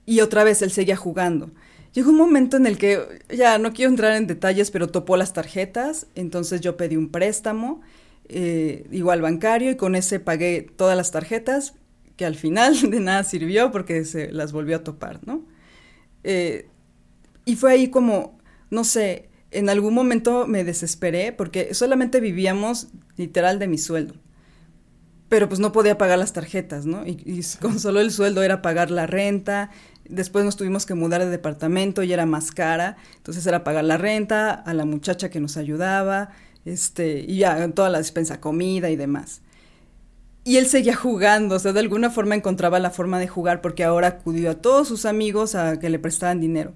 Y 0.06 0.20
otra 0.20 0.44
vez 0.44 0.62
él 0.62 0.70
seguía 0.70 0.96
jugando. 0.96 1.50
Llegó 1.92 2.10
un 2.10 2.16
momento 2.16 2.56
en 2.56 2.66
el 2.66 2.78
que, 2.78 3.22
ya 3.28 3.58
no 3.58 3.72
quiero 3.72 3.90
entrar 3.90 4.16
en 4.16 4.26
detalles, 4.26 4.70
pero 4.70 4.88
topó 4.88 5.16
las 5.16 5.32
tarjetas, 5.32 6.06
entonces 6.14 6.60
yo 6.60 6.76
pedí 6.76 6.96
un 6.96 7.10
préstamo, 7.10 7.80
eh, 8.28 8.86
igual 8.92 9.22
bancario, 9.22 9.72
y 9.72 9.76
con 9.76 9.96
ese 9.96 10.20
pagué 10.20 10.68
todas 10.76 10.96
las 10.96 11.10
tarjetas, 11.10 11.74
que 12.20 12.26
al 12.26 12.34
final 12.34 12.78
de 12.90 13.00
nada 13.00 13.24
sirvió 13.24 13.70
porque 13.70 14.04
se 14.04 14.30
las 14.30 14.52
volvió 14.52 14.76
a 14.76 14.84
topar, 14.84 15.26
¿no? 15.26 15.42
Eh, 16.22 16.68
y 17.46 17.56
fue 17.56 17.72
ahí 17.72 17.88
como, 17.88 18.38
no 18.68 18.84
sé, 18.84 19.30
en 19.50 19.70
algún 19.70 19.94
momento 19.94 20.46
me 20.46 20.62
desesperé 20.62 21.32
porque 21.32 21.72
solamente 21.72 22.20
vivíamos 22.20 22.88
literal 23.16 23.58
de 23.58 23.68
mi 23.68 23.78
sueldo. 23.78 24.16
Pero 25.30 25.48
pues 25.48 25.60
no 25.60 25.72
podía 25.72 25.96
pagar 25.96 26.18
las 26.18 26.34
tarjetas, 26.34 26.84
¿no? 26.84 27.06
Y, 27.06 27.22
y 27.24 27.40
con 27.58 27.80
solo 27.80 28.00
el 28.00 28.10
sueldo 28.10 28.42
era 28.42 28.60
pagar 28.60 28.90
la 28.90 29.06
renta, 29.06 29.70
Después 30.06 30.44
nos 30.44 30.56
tuvimos 30.56 30.86
que 30.86 30.94
mudar 30.94 31.24
de 31.24 31.30
departamento 31.30 32.02
y 32.02 32.12
era 32.12 32.26
más 32.26 32.50
cara. 32.50 32.96
Entonces 33.16 33.46
era 33.46 33.64
pagar 33.64 33.84
la 33.84 33.96
renta, 33.96 34.52
a 34.52 34.74
la 34.74 34.84
muchacha 34.84 35.30
que 35.30 35.38
nos 35.38 35.56
ayudaba, 35.56 36.30
este, 36.64 37.20
y 37.20 37.38
ya 37.38 37.70
toda 37.70 37.88
la 37.90 37.98
despensa, 37.98 38.40
comida 38.40 38.90
y 38.90 38.96
demás. 38.96 39.40
Y 40.50 40.56
él 40.56 40.66
seguía 40.66 40.96
jugando, 40.96 41.54
o 41.54 41.58
sea, 41.60 41.72
de 41.72 41.78
alguna 41.78 42.10
forma 42.10 42.34
encontraba 42.34 42.80
la 42.80 42.90
forma 42.90 43.20
de 43.20 43.28
jugar 43.28 43.60
porque 43.60 43.84
ahora 43.84 44.08
acudió 44.08 44.50
a 44.50 44.54
todos 44.56 44.88
sus 44.88 45.06
amigos 45.06 45.54
a 45.54 45.78
que 45.78 45.88
le 45.90 46.00
prestaran 46.00 46.40
dinero. 46.40 46.72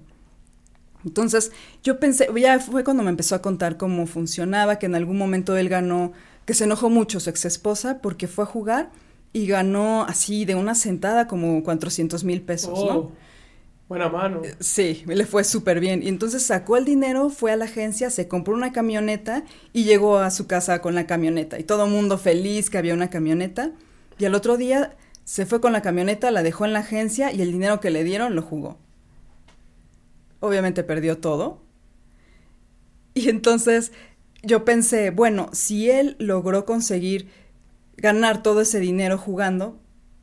Entonces 1.03 1.51
yo 1.83 1.99
pensé, 1.99 2.29
ya 2.37 2.57
fue 2.61 2.85
cuando 2.85 3.03
me 3.03 3.09
empezó 3.09 3.35
a 3.35 3.41
contar 3.41 3.75
cómo 3.75 4.07
funcionaba, 4.07 4.79
que 4.79 4.85
en 4.85 4.95
algún 4.95 5.17
momento 5.17 5.57
él 5.57 5.67
ganó, 5.67 6.13
que 6.45 6.53
se 6.53 6.63
enojó 6.63 6.89
mucho 6.89 7.19
su 7.19 7.29
ex 7.29 7.43
esposa 7.43 7.99
porque 8.01 8.29
fue 8.29 8.45
a 8.45 8.47
jugar 8.47 8.91
y 9.33 9.45
ganó 9.45 10.05
así 10.05 10.45
de 10.45 10.55
una 10.55 10.73
sentada 10.73 11.27
como 11.27 11.61
400 11.61 12.23
mil 12.23 12.43
pesos, 12.43 12.79
oh, 12.81 12.93
¿no? 12.93 13.11
Buena 13.87 14.09
mano. 14.09 14.41
Sí, 14.59 15.03
le 15.05 15.25
fue 15.25 15.43
súper 15.43 15.79
bien. 15.79 16.01
Y 16.01 16.07
entonces 16.07 16.43
sacó 16.43 16.77
el 16.77 16.85
dinero, 16.85 17.29
fue 17.29 17.51
a 17.51 17.55
la 17.55 17.65
agencia, 17.65 18.09
se 18.09 18.27
compró 18.27 18.55
una 18.55 18.71
camioneta 18.71 19.43
y 19.73 19.83
llegó 19.83 20.17
a 20.17 20.31
su 20.31 20.47
casa 20.47 20.81
con 20.81 20.95
la 20.95 21.05
camioneta. 21.05 21.59
Y 21.59 21.63
todo 21.63 21.85
el 21.85 21.91
mundo 21.91 22.17
feliz 22.17 22.69
que 22.69 22.79
había 22.79 22.95
una 22.95 23.11
camioneta. 23.11 23.71
Y 24.17 24.25
al 24.25 24.33
otro 24.33 24.57
día 24.57 24.95
se 25.23 25.45
fue 25.45 25.61
con 25.61 25.71
la 25.71 25.81
camioneta, 25.81 26.31
la 26.31 26.41
dejó 26.41 26.65
en 26.65 26.73
la 26.73 26.79
agencia 26.79 27.31
y 27.31 27.41
el 27.41 27.51
dinero 27.51 27.79
que 27.79 27.91
le 27.91 28.03
dieron 28.03 28.35
lo 28.35 28.41
jugó. 28.41 28.79
Obviamente 30.39 30.83
perdió 30.83 31.19
todo. 31.19 31.61
Y 33.13 33.29
entonces 33.29 33.91
yo 34.43 34.65
pensé, 34.65 35.11
bueno, 35.11 35.49
si 35.53 35.89
él 35.89 36.15
logró 36.19 36.65
conseguir 36.65 37.29
ganar 37.97 38.43
todo 38.43 38.61
ese 38.61 38.79
dinero 38.79 39.17
jugando, 39.17 39.79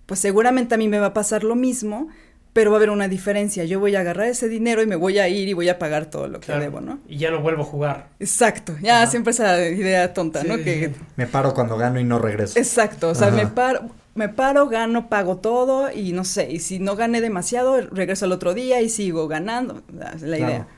pues 0.06 0.20
seguramente 0.20 0.74
a 0.74 0.78
mí 0.78 0.88
me 0.88 0.98
va 0.98 1.06
a 1.06 1.14
pasar 1.14 1.42
lo 1.42 1.54
mismo, 1.56 2.08
pero 2.52 2.70
va 2.70 2.76
a 2.76 2.78
haber 2.78 2.90
una 2.90 3.08
diferencia. 3.08 3.64
Yo 3.64 3.80
voy 3.80 3.94
a 3.96 4.00
agarrar 4.00 4.26
ese 4.28 4.48
dinero 4.48 4.82
y 4.82 4.86
me 4.86 4.96
voy 4.96 5.18
a 5.18 5.28
ir 5.28 5.48
y 5.48 5.52
voy 5.54 5.68
a 5.68 5.78
pagar 5.78 6.06
todo 6.06 6.28
lo 6.28 6.40
que 6.40 6.46
claro. 6.46 6.60
debo, 6.60 6.80
¿no? 6.80 6.98
Y 7.08 7.16
ya 7.18 7.30
no 7.30 7.40
vuelvo 7.40 7.62
a 7.62 7.66
jugar. 7.66 8.08
Exacto. 8.20 8.76
Ya 8.82 9.02
Ajá. 9.02 9.10
siempre 9.10 9.30
esa 9.30 9.66
idea 9.68 10.12
tonta, 10.12 10.42
Sí, 10.42 10.48
¿no? 10.48 10.56
sí, 10.56 10.64
Que 10.64 10.92
sí. 10.94 11.00
Me 11.16 11.26
paro 11.26 11.54
cuando 11.54 11.76
gano 11.76 11.98
y 12.00 12.04
no 12.04 12.18
regreso. 12.18 12.58
exacto, 12.58 13.10
o 13.10 13.14
sea, 13.14 13.28
Ajá. 13.28 13.36
me 13.36 13.46
paro 13.46 13.90
me 14.14 14.28
paro, 14.28 14.68
gano, 14.68 15.08
pago 15.08 15.38
todo 15.38 15.90
y 15.90 16.12
no 16.12 16.24
sé, 16.24 16.50
y 16.52 16.58
si 16.58 16.78
no 16.78 16.96
gané 16.96 17.22
demasiado, 17.22 17.80
regreso 17.80 18.26
al 18.26 18.32
otro 18.32 18.52
día 18.52 18.82
y 18.82 18.90
sigo 18.90 19.26
ganando, 19.26 19.80
la, 19.90 20.14
la 20.20 20.38
idea. 20.38 20.68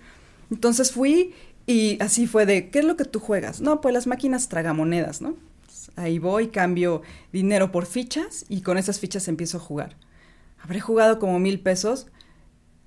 Entonces 0.52 0.92
fui 0.92 1.34
y 1.66 1.98
así 2.00 2.28
fue 2.28 2.46
de, 2.46 2.68
¿qué 2.70 2.78
es 2.78 2.84
lo 2.84 2.96
que 2.96 3.04
tú 3.04 3.18
juegas? 3.18 3.60
No, 3.60 3.80
pues 3.80 3.92
las 3.92 4.06
máquinas 4.06 4.48
tragamonedas, 4.48 5.20
¿no? 5.20 5.34
Ahí 5.96 6.20
voy, 6.20 6.46
cambio 6.48 7.02
dinero 7.32 7.72
por 7.72 7.86
fichas 7.86 8.44
y 8.48 8.60
con 8.60 8.78
esas 8.78 9.00
fichas 9.00 9.26
empiezo 9.26 9.56
a 9.56 9.60
jugar. 9.60 9.96
Habré 10.64 10.80
jugado 10.80 11.18
como 11.18 11.38
mil 11.38 11.60
pesos 11.60 12.06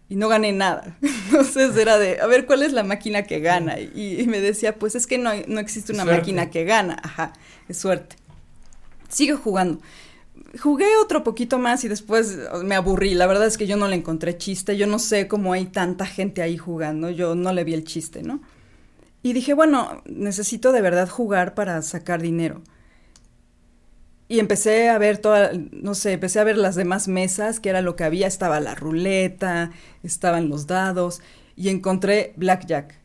y 0.10 0.16
no 0.16 0.28
gané 0.30 0.52
nada. 0.52 0.98
Entonces 1.02 1.78
era 1.78 1.98
de, 2.00 2.20
a 2.20 2.26
ver, 2.28 2.46
¿cuál 2.48 2.64
es 2.64 2.74
la 2.74 2.84
máquina 2.84 3.24
que 3.24 3.40
gana? 3.40 3.80
Y, 3.80 4.20
y 4.20 4.28
me 4.28 4.42
decía, 4.42 4.76
pues 4.80 4.96
es 4.96 5.06
que 5.08 5.18
no, 5.20 5.30
no 5.48 5.60
existe 5.60 5.94
una 5.94 6.04
Suerte. 6.04 6.20
máquina 6.22 6.50
que 6.50 6.66
gana. 6.66 6.98
Ajá, 7.04 7.34
es 7.70 7.78
suerte. 7.78 8.16
Sigo 9.10 9.38
jugando. 9.38 9.80
Jugué 10.60 10.88
otro 11.02 11.24
poquito 11.24 11.60
más 11.60 11.84
y 11.84 11.88
después 11.88 12.38
me 12.64 12.76
aburrí. 12.76 13.14
La 13.14 13.28
verdad 13.28 13.46
es 13.46 13.58
que 13.58 13.68
yo 13.68 13.78
no 13.78 13.88
le 13.88 13.96
encontré 13.96 14.38
chiste. 14.38 14.76
Yo 14.76 14.88
no 14.88 14.98
sé 14.98 15.28
cómo 15.28 15.54
hay 15.54 15.66
tanta 15.66 16.06
gente 16.06 16.42
ahí 16.42 16.58
jugando. 16.58 17.10
Yo 17.12 17.36
no 17.36 17.54
le 17.54 17.64
vi 17.64 17.74
el 17.76 17.84
chiste, 17.84 18.24
¿no? 18.24 18.42
Y 19.24 19.34
dije, 19.34 19.54
bueno, 19.54 20.02
necesito 20.06 20.72
de 20.72 20.82
verdad 20.82 21.10
jugar 21.10 21.54
para 21.54 21.82
sacar 21.82 22.22
dinero. 22.22 22.62
Y 24.30 24.40
empecé 24.40 24.90
a 24.90 24.98
ver 24.98 25.20
toda, 25.20 25.52
no 25.72 25.96
sé, 25.96 26.14
empecé 26.14 26.40
a 26.40 26.44
ver 26.44 26.58
las 26.58 26.76
demás 26.76 27.08
mesas, 27.08 27.60
que 27.60 27.70
era 27.70 27.82
lo 27.82 27.96
que 27.96 28.04
había. 28.04 28.28
Estaba 28.28 28.60
la 28.60 28.76
ruleta, 28.76 29.72
estaban 30.04 30.50
los 30.50 30.68
dados, 30.68 31.22
y 31.56 31.70
encontré 31.70 32.34
Blackjack. 32.36 33.00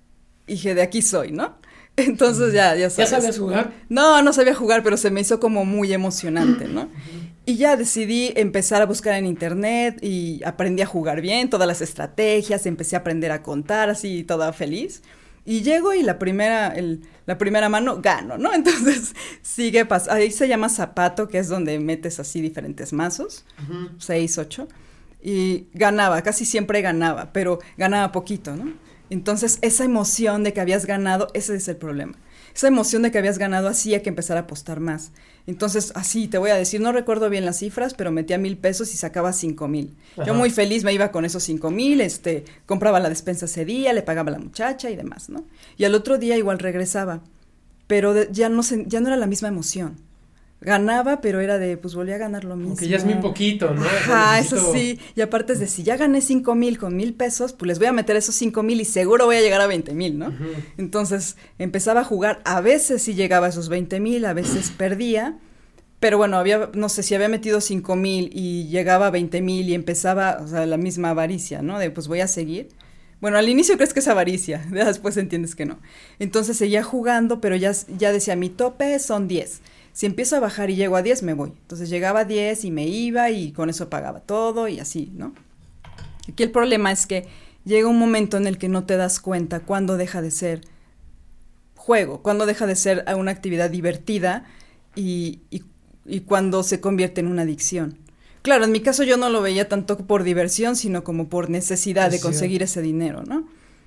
Y 0.47 0.55
dije, 0.55 0.75
de 0.75 0.83
aquí 0.83 1.01
soy, 1.01 1.31
¿no? 1.31 1.59
Entonces 1.97 2.53
ya, 2.53 2.75
ya 2.75 2.91
sabes. 2.91 3.11
¿Ya 3.11 3.17
sabías 3.17 3.39
jugar? 3.39 3.73
No, 3.89 4.23
no 4.23 4.33
sabía 4.33 4.55
jugar, 4.55 4.83
pero 4.83 4.97
se 4.97 5.11
me 5.11 5.21
hizo 5.21 5.39
como 5.39 5.65
muy 5.65 5.93
emocionante, 5.93 6.67
¿no? 6.67 6.89
Y 7.45 7.57
ya 7.57 7.77
decidí 7.77 8.33
empezar 8.37 8.83
a 8.83 8.87
buscar 8.87 9.15
en 9.15 9.27
internet 9.27 9.99
y 10.01 10.43
aprendí 10.45 10.83
a 10.83 10.87
jugar 10.87 11.21
bien, 11.21 11.51
todas 11.51 11.67
las 11.67 11.81
estrategias, 11.83 12.67
empecé 12.67 12.95
a 12.97 13.01
aprender 13.01 13.33
a 13.33 13.43
contar 13.43 13.91
así, 13.91 14.23
toda 14.23 14.53
feliz. 14.53 15.03
Y 15.45 15.63
llego 15.63 15.93
y 15.93 16.03
la 16.03 16.19
primera, 16.19 16.69
el, 16.69 17.03
la 17.27 17.39
primera 17.39 17.69
mano 17.69 18.01
gano, 18.01 18.39
¿no? 18.39 18.53
Entonces 18.55 19.15
sigue 19.43 19.85
pasando. 19.85 20.15
Ahí 20.15 20.31
se 20.31 20.49
llama 20.49 20.69
zapato, 20.69 21.29
que 21.29 21.39
es 21.39 21.49
donde 21.49 21.79
metes 21.79 22.21
así 22.21 22.41
diferentes 22.41 22.93
mazos, 22.93 23.45
seis, 23.99 24.39
ocho. 24.39 24.69
Y 25.23 25.67
ganaba, 25.73 26.23
casi 26.23 26.45
siempre 26.45 26.83
ganaba, 26.83 27.33
pero 27.33 27.61
ganaba 27.77 28.11
poquito, 28.11 28.57
¿no? 28.57 28.73
Entonces 29.09 29.59
esa 29.63 29.85
emoción 29.85 30.43
de 30.43 30.53
que 30.53 30.61
habías 30.61 30.87
ganado, 30.87 31.29
ese 31.35 31.55
es 31.55 31.69
el 31.69 31.77
problema. 31.77 32.15
Esa 32.55 32.69
emoción 32.69 33.03
de 33.03 33.11
que 33.11 33.19
habías 33.19 33.39
ganado 33.39 33.69
hacía 33.69 34.03
que 34.03 34.09
empezar 34.09 34.37
a 34.37 34.41
apostar 34.41 34.81
más. 34.81 35.13
Entonces, 35.47 35.93
así 35.95 36.29
te 36.29 36.39
voy 36.39 36.51
a 36.51 36.55
decir, 36.55 36.81
no 36.81 36.93
recuerdo 36.93 37.29
bien 37.29 37.45
las 37.45 37.59
cifras, 37.59 37.95
pero 37.95 38.13
metía 38.13 38.39
mil 38.39 38.57
pesos 38.57 38.93
y 38.95 38.97
sacaba 38.97 39.33
cinco 39.33 39.69
mil. 39.69 39.97
Yo 40.25 40.35
muy 40.35 40.51
feliz 40.51 40.85
me 40.85 40.93
iba 40.93 41.11
con 41.11 41.25
esos 41.25 41.43
cinco 41.43 41.71
mil, 41.71 42.01
este, 42.01 42.45
compraba 42.67 43.01
la 43.01 43.09
despensa 43.09 43.47
ese 43.47 43.65
día, 43.65 43.93
le 43.93 44.03
pagaba 44.03 44.31
a 44.31 44.33
la 44.33 44.39
muchacha 44.39 44.91
y 44.91 44.97
demás, 44.97 45.29
¿no? 45.29 45.45
Y 45.77 45.85
al 45.85 45.95
otro 45.95 46.19
día 46.19 46.37
igual 46.37 46.59
regresaba, 46.59 47.23
pero 47.87 48.31
ya 48.31 48.49
no 48.49 48.63
ya 48.63 49.01
no 49.01 49.09
era 49.09 49.17
la 49.17 49.27
misma 49.27 49.49
emoción 49.49 49.97
ganaba, 50.63 51.21
pero 51.21 51.41
era 51.41 51.59
de, 51.59 51.77
pues 51.77 51.95
volví 51.95 52.13
a 52.13 52.19
ganar 52.19 52.45
lo 52.45 52.57
mismo. 52.57 52.77
Que 52.77 52.89
ya 52.89 52.97
es 52.97 53.05
muy 53.05 53.17
poquito, 53.17 53.75
¿no? 53.75 53.83
Ajá, 53.83 54.39
eso 54.39 54.73
sí. 54.73 54.99
Y 55.15 55.21
aparte 55.21 55.53
es 55.53 55.61
de, 55.61 55.67
si 55.67 55.83
ya 55.83 55.97
gané 55.97 56.21
cinco 56.21 56.55
mil 56.55 56.79
con 56.79 56.97
mil 56.97 57.15
pesos, 57.15 57.53
pues 57.53 57.67
les 57.67 57.79
voy 57.79 57.89
a 57.89 57.93
meter 57.93 58.17
esos 58.17 58.35
cinco 58.35 58.63
mil 58.63 58.81
y 58.81 58.85
seguro 58.85 59.27
voy 59.27 59.37
a 59.37 59.41
llegar 59.41 59.61
a 59.61 59.67
veinte 59.67 59.93
mil, 59.93 60.19
¿no? 60.19 60.33
Entonces 60.79 61.37
empezaba 61.59 62.01
a 62.01 62.05
jugar, 62.05 62.41
a 62.45 62.61
veces 62.61 63.03
sí 63.03 63.15
llegaba 63.15 63.47
a 63.47 63.51
esos 63.51 63.69
veinte 63.69 64.01
mil, 64.01 64.25
a 64.25 64.33
veces 64.33 64.71
perdía. 64.71 65.39
Pero 65.99 66.19
bueno, 66.19 66.37
había, 66.37 66.71
no 66.75 66.89
sé, 66.89 67.05
si 67.05 67.15
había 67.15 67.29
metido 67.29 67.61
cinco 67.61 67.95
mil 67.95 68.31
y 68.33 68.67
llegaba 68.69 69.09
a 69.09 69.11
veinte 69.11 69.41
mil 69.41 69.69
y 69.69 69.75
empezaba, 69.75 70.39
o 70.43 70.49
sea, 70.49 70.67
la 70.67 70.77
misma 70.77 71.11
avaricia, 71.11 71.63
¿no? 71.63 71.79
De, 71.79 71.91
pues 71.91 72.09
voy 72.09 72.21
a 72.21 72.29
seguir. 72.29 72.69
Bueno, 73.21 73.39
al 73.39 73.49
inicio 73.49 73.77
crees 73.77 73.93
que 73.95 74.01
es 74.01 74.09
avaricia, 74.09 74.65
después 74.71 75.17
entiendes 75.17 75.55
que 75.55 75.65
no. 75.65 75.79
Entonces 76.19 76.57
seguía 76.57 76.83
jugando, 76.83 77.41
pero 77.41 77.55
ya, 77.55 77.73
ya 77.97 78.13
decía, 78.13 78.35
mi 78.35 78.49
tope 78.49 78.99
son 78.99 79.29
diez 79.29 79.61
si 79.93 80.07
empiezo 80.07 80.37
a 80.37 80.41
bajar 80.41 80.71
y 80.71 80.77
llego 80.77 80.97
a 80.97 81.03
10, 81.03 81.23
me 81.23 81.35
voy. 81.35 81.51
Entonces 81.51 81.91
llegaba 81.91 82.21
a 82.21 82.25
10 82.25 82.65
y 82.65 82.71
me 82.71 82.87
iba 82.87 83.31
y 83.31 83.53
con 83.53 83.69
eso 83.69 83.91
pagaba 83.91 84.21
todo 84.21 84.69
y 84.69 84.81
así, 84.81 85.13
¿no? 85.15 85.35
Aquí 86.29 86.43
el 86.43 86.51
problema 86.51 86.93
es 86.93 87.07
que 87.07 87.27
llega 87.65 87.89
un 87.89 87.99
momento 87.99 88.37
en 88.37 88.47
el 88.47 88.59
que 88.59 88.69
no 88.69 88.85
te 88.85 88.97
das 88.97 89.21
cuenta 89.21 89.61
cuándo 89.61 89.97
deja 89.97 90.23
de 90.23 90.31
ser 90.31 90.63
juego, 91.77 92.23
cuándo 92.23 92.47
deja 92.47 92.67
de 92.67 92.77
ser 92.77 93.05
una 93.17 93.33
actividad 93.33 93.69
divertida 93.69 94.45
y, 94.95 95.41
y, 95.51 96.21
cuando 96.21 96.63
se 96.63 96.81
convierte 96.81 97.21
en 97.21 97.27
una 97.27 97.43
adicción. 97.43 97.99
Claro, 98.43 98.65
en 98.65 98.73
mi 98.73 98.81
caso 98.81 99.05
yo 99.05 99.17
no 99.17 99.31
lo 99.31 99.43
veía 99.43 99.69
tanto 99.69 99.99
por 99.99 100.23
diversión, 100.23 100.77
sino 100.77 101.05
como 101.05 101.29
por 101.29 101.51
necesidad 101.51 102.11
de 102.11 102.21
conseguir 102.21 102.63
ese 102.63 102.83
dinero, 102.83 103.23
¿no? 103.25 103.47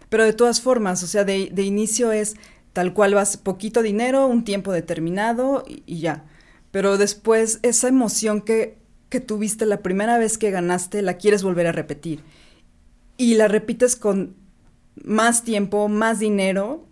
Pero 0.10 0.24
de 0.24 0.34
todas 0.34 0.62
formas, 0.62 1.04
o 1.04 1.08
sea, 1.08 1.24
de, 1.24 1.50
de 1.52 1.64
inicio 1.64 2.12
es 2.12 2.36
Tal 2.76 2.94
cual 2.94 3.14
vas 3.14 3.38
poquito 3.38 3.82
dinero, 3.82 4.28
un 4.28 4.44
tiempo 4.44 4.74
determinado 4.74 5.64
y, 5.66 6.00
ya. 6.00 6.26
Pero 6.72 6.98
después 6.98 7.60
esa 7.62 7.88
emoción 7.88 8.42
que, 8.42 8.78
que 9.08 9.22
tuviste 9.22 9.66
la 9.66 9.82
primera 9.82 10.18
vez 10.18 10.38
que 10.38 10.52
ganaste, 10.52 11.02
la 11.02 11.14
quieres 11.14 11.42
volver 11.42 11.68
a 11.68 11.72
repetir. 11.72 12.20
Y 13.16 13.36
la 13.36 13.48
repites 13.48 13.96
con 13.96 14.36
más 15.02 15.46
tiempo, 15.46 15.88
más 15.88 16.20
dinero. 16.20 16.86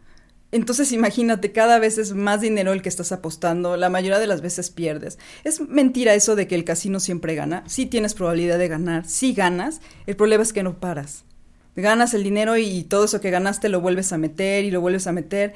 Entonces 0.53 0.93
imagínate, 0.93 1.51
cada 1.51 1.79
vez 1.79 1.97
es 1.97 2.13
más 2.13 2.39
dinero 2.39 2.71
el 2.71 2.81
que 2.81 2.87
estás 2.87 3.11
apostando, 3.11 3.75
la 3.75 3.89
mayoría 3.89 4.19
de 4.19 4.27
las 4.27 4.39
veces 4.39 4.69
pierdes. 4.69 5.19
Es 5.43 5.59
mentira 5.59 6.13
eso 6.13 6.37
de 6.37 6.47
que 6.47 6.55
el 6.55 6.63
casino 6.63 7.01
siempre 7.01 7.35
gana. 7.35 7.65
Sí 7.67 7.87
tienes 7.87 8.13
probabilidad 8.13 8.57
de 8.57 8.69
ganar, 8.69 9.05
sí 9.05 9.33
ganas, 9.33 9.81
el 10.05 10.15
problema 10.15 10.43
es 10.43 10.53
que 10.53 10.63
no 10.63 10.79
paras 10.79 11.25
ganas 11.75 12.13
el 12.13 12.23
dinero 12.23 12.57
y 12.57 12.83
todo 12.83 13.05
eso 13.05 13.21
que 13.21 13.31
ganaste 13.31 13.69
lo 13.69 13.81
vuelves 13.81 14.13
a 14.13 14.17
meter 14.17 14.63
y 14.63 14.71
lo 14.71 14.81
vuelves 14.81 15.07
a 15.07 15.11
meter. 15.11 15.53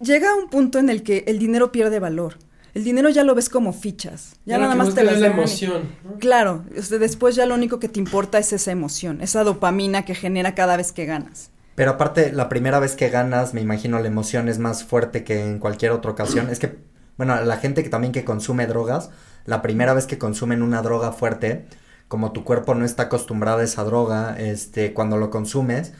Llega 0.00 0.34
un 0.34 0.48
punto 0.48 0.78
en 0.78 0.90
el 0.90 1.02
que 1.02 1.24
el 1.26 1.38
dinero 1.38 1.72
pierde 1.72 1.98
valor. 1.98 2.36
El 2.74 2.84
dinero 2.84 3.08
ya 3.08 3.24
lo 3.24 3.34
ves 3.34 3.48
como 3.48 3.72
fichas. 3.72 4.36
Ya 4.44 4.58
nada 4.58 4.74
más 4.74 4.94
te 4.94 5.02
la 5.02 5.26
emoción. 5.26 5.88
Claro, 6.20 6.64
después 6.90 7.34
ya 7.34 7.46
lo 7.46 7.54
único 7.54 7.80
que 7.80 7.88
te 7.88 7.98
importa 7.98 8.38
es 8.38 8.52
esa 8.52 8.70
emoción, 8.70 9.20
esa 9.20 9.42
dopamina 9.42 10.04
que 10.04 10.14
genera 10.14 10.54
cada 10.54 10.76
vez 10.76 10.92
que 10.92 11.06
ganas. 11.06 11.50
Pero 11.74 11.92
aparte, 11.92 12.32
la 12.32 12.48
primera 12.48 12.78
vez 12.80 12.94
que 12.94 13.08
ganas, 13.08 13.54
me 13.54 13.60
imagino 13.60 13.98
la 14.00 14.08
emoción 14.08 14.48
es 14.48 14.58
más 14.58 14.84
fuerte 14.84 15.24
que 15.24 15.44
en 15.44 15.58
cualquier 15.58 15.92
otra 15.92 16.10
ocasión. 16.10 16.50
es 16.50 16.58
que, 16.58 16.76
bueno, 17.16 17.40
la 17.42 17.56
gente 17.56 17.82
que 17.82 17.88
también 17.88 18.12
que 18.12 18.24
consume 18.24 18.66
drogas, 18.66 19.10
la 19.44 19.62
primera 19.62 19.94
vez 19.94 20.06
que 20.06 20.18
consumen 20.18 20.62
una 20.62 20.82
droga 20.82 21.12
fuerte, 21.12 21.66
como 22.08 22.32
tu 22.32 22.42
cuerpo 22.42 22.74
no 22.74 22.84
está 22.84 23.04
acostumbrado 23.04 23.58
a 23.58 23.64
esa 23.64 23.84
droga, 23.84 24.34
este, 24.38 24.94
cuando 24.94 25.18
lo 25.18 25.30
consumes, 25.30 25.92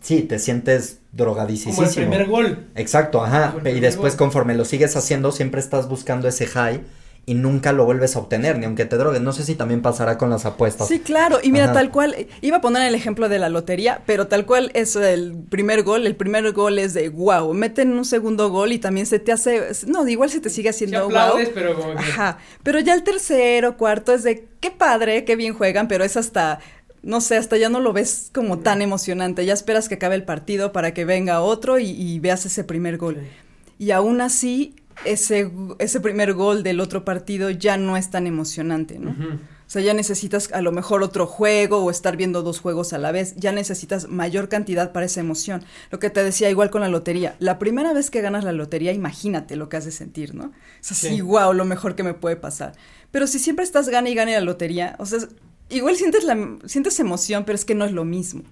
sí, 0.00 0.22
te 0.22 0.38
sientes 0.38 0.98
drogadicísimo. 1.12 1.76
Como 1.76 1.88
el 1.88 1.94
primer 1.94 2.26
gol. 2.26 2.66
Exacto, 2.74 3.24
ajá. 3.24 3.54
Y 3.64 3.80
después 3.80 4.16
conforme 4.16 4.54
lo 4.54 4.64
sigues 4.64 4.96
haciendo, 4.96 5.32
siempre 5.32 5.60
estás 5.60 5.88
buscando 5.88 6.28
ese 6.28 6.46
high 6.46 6.82
y 7.26 7.34
nunca 7.34 7.72
lo 7.72 7.84
vuelves 7.84 8.16
a 8.16 8.18
obtener, 8.18 8.58
ni 8.58 8.66
aunque 8.66 8.84
te 8.84 8.96
drogues. 8.96 9.20
No 9.20 9.32
sé 9.32 9.44
si 9.44 9.54
también 9.54 9.80
pasará 9.82 10.18
con 10.18 10.30
las 10.30 10.44
apuestas. 10.44 10.88
Sí, 10.88 11.00
claro. 11.00 11.38
Y 11.42 11.52
mira, 11.52 11.72
tal 11.72 11.90
cual, 11.90 12.26
iba 12.42 12.58
a 12.58 12.60
poner 12.60 12.86
el 12.86 12.94
ejemplo 12.94 13.28
de 13.28 13.38
la 13.38 13.48
lotería, 13.48 14.02
pero 14.06 14.26
tal 14.26 14.44
cual 14.44 14.70
es 14.74 14.94
el 14.96 15.34
primer 15.48 15.82
gol. 15.82 16.06
El 16.06 16.16
primer 16.16 16.52
gol 16.52 16.78
es 16.78 16.92
de 16.92 17.08
wow, 17.08 17.54
meten 17.54 17.92
un 17.92 18.04
segundo 18.04 18.50
gol 18.50 18.72
y 18.72 18.78
también 18.78 19.06
se 19.06 19.18
te 19.18 19.32
hace, 19.32 19.62
no, 19.86 20.06
igual 20.06 20.30
se 20.30 20.40
te 20.40 20.50
sigue 20.50 20.68
haciendo 20.68 21.08
wow. 21.08 21.38
pero 21.54 21.74
como 21.74 21.92
que... 21.92 21.98
Ajá. 21.98 22.38
Pero 22.62 22.80
ya 22.80 22.94
el 22.94 23.02
tercero, 23.02 23.76
cuarto 23.76 24.12
es 24.12 24.22
de 24.22 24.46
qué 24.60 24.70
padre, 24.70 25.24
qué 25.24 25.36
bien 25.36 25.54
juegan, 25.54 25.88
pero 25.88 26.04
es 26.04 26.16
hasta 26.16 26.60
no 27.04 27.20
sé, 27.20 27.36
hasta 27.36 27.56
ya 27.58 27.68
no 27.68 27.80
lo 27.80 27.92
ves 27.92 28.30
como 28.32 28.60
tan 28.60 28.80
emocionante, 28.80 29.44
ya 29.44 29.52
esperas 29.52 29.88
que 29.88 29.96
acabe 29.96 30.14
el 30.14 30.24
partido 30.24 30.72
para 30.72 30.94
que 30.94 31.04
venga 31.04 31.42
otro 31.42 31.78
y, 31.78 32.18
veas 32.18 32.46
ese 32.46 32.64
primer 32.64 32.96
gol. 32.96 33.18
Y 33.78 33.90
aún 33.90 34.20
así, 34.20 34.74
ese, 35.04 35.50
ese 35.78 36.00
primer 36.00 36.34
gol 36.34 36.62
del 36.62 36.80
otro 36.80 37.04
partido 37.04 37.50
ya 37.50 37.76
no 37.76 37.96
es 37.96 38.10
tan 38.10 38.26
emocionante, 38.26 38.98
¿no? 38.98 39.14
O 39.66 39.70
sea, 39.74 39.80
ya 39.80 39.94
necesitas 39.94 40.52
a 40.52 40.60
lo 40.60 40.72
mejor 40.72 41.02
otro 41.02 41.26
juego 41.26 41.78
o 41.78 41.90
estar 41.90 42.16
viendo 42.16 42.42
dos 42.42 42.60
juegos 42.60 42.92
a 42.92 42.98
la 42.98 43.12
vez, 43.12 43.34
ya 43.36 43.50
necesitas 43.50 44.08
mayor 44.08 44.48
cantidad 44.48 44.92
para 44.92 45.06
esa 45.06 45.20
emoción. 45.20 45.64
Lo 45.90 45.98
que 45.98 46.10
te 46.10 46.22
decía 46.22 46.50
igual 46.50 46.70
con 46.70 46.82
la 46.82 46.88
lotería, 46.88 47.34
la 47.38 47.58
primera 47.58 47.92
vez 47.94 48.10
que 48.10 48.20
ganas 48.20 48.44
la 48.44 48.52
lotería, 48.52 48.92
imagínate 48.92 49.56
lo 49.56 49.68
que 49.68 49.78
has 49.78 49.86
de 49.86 49.90
sentir, 49.90 50.34
¿no? 50.34 50.52
Es 50.80 50.92
así, 50.92 51.20
wow, 51.22 51.54
lo 51.54 51.64
mejor 51.64 51.94
que 51.94 52.02
me 52.02 52.14
puede 52.14 52.36
pasar. 52.36 52.74
Pero 53.10 53.26
si 53.26 53.38
siempre 53.38 53.64
estás 53.64 53.88
gana 53.88 54.10
y 54.10 54.14
gana 54.14 54.32
la 54.32 54.40
lotería, 54.42 54.96
o 54.98 55.06
sea, 55.06 55.20
igual 55.70 55.96
sientes, 55.96 56.24
la, 56.24 56.58
sientes 56.66 57.00
emoción, 57.00 57.44
pero 57.44 57.56
es 57.56 57.64
que 57.64 57.74
no 57.74 57.86
es 57.86 57.92
lo 57.92 58.04
mismo. 58.04 58.42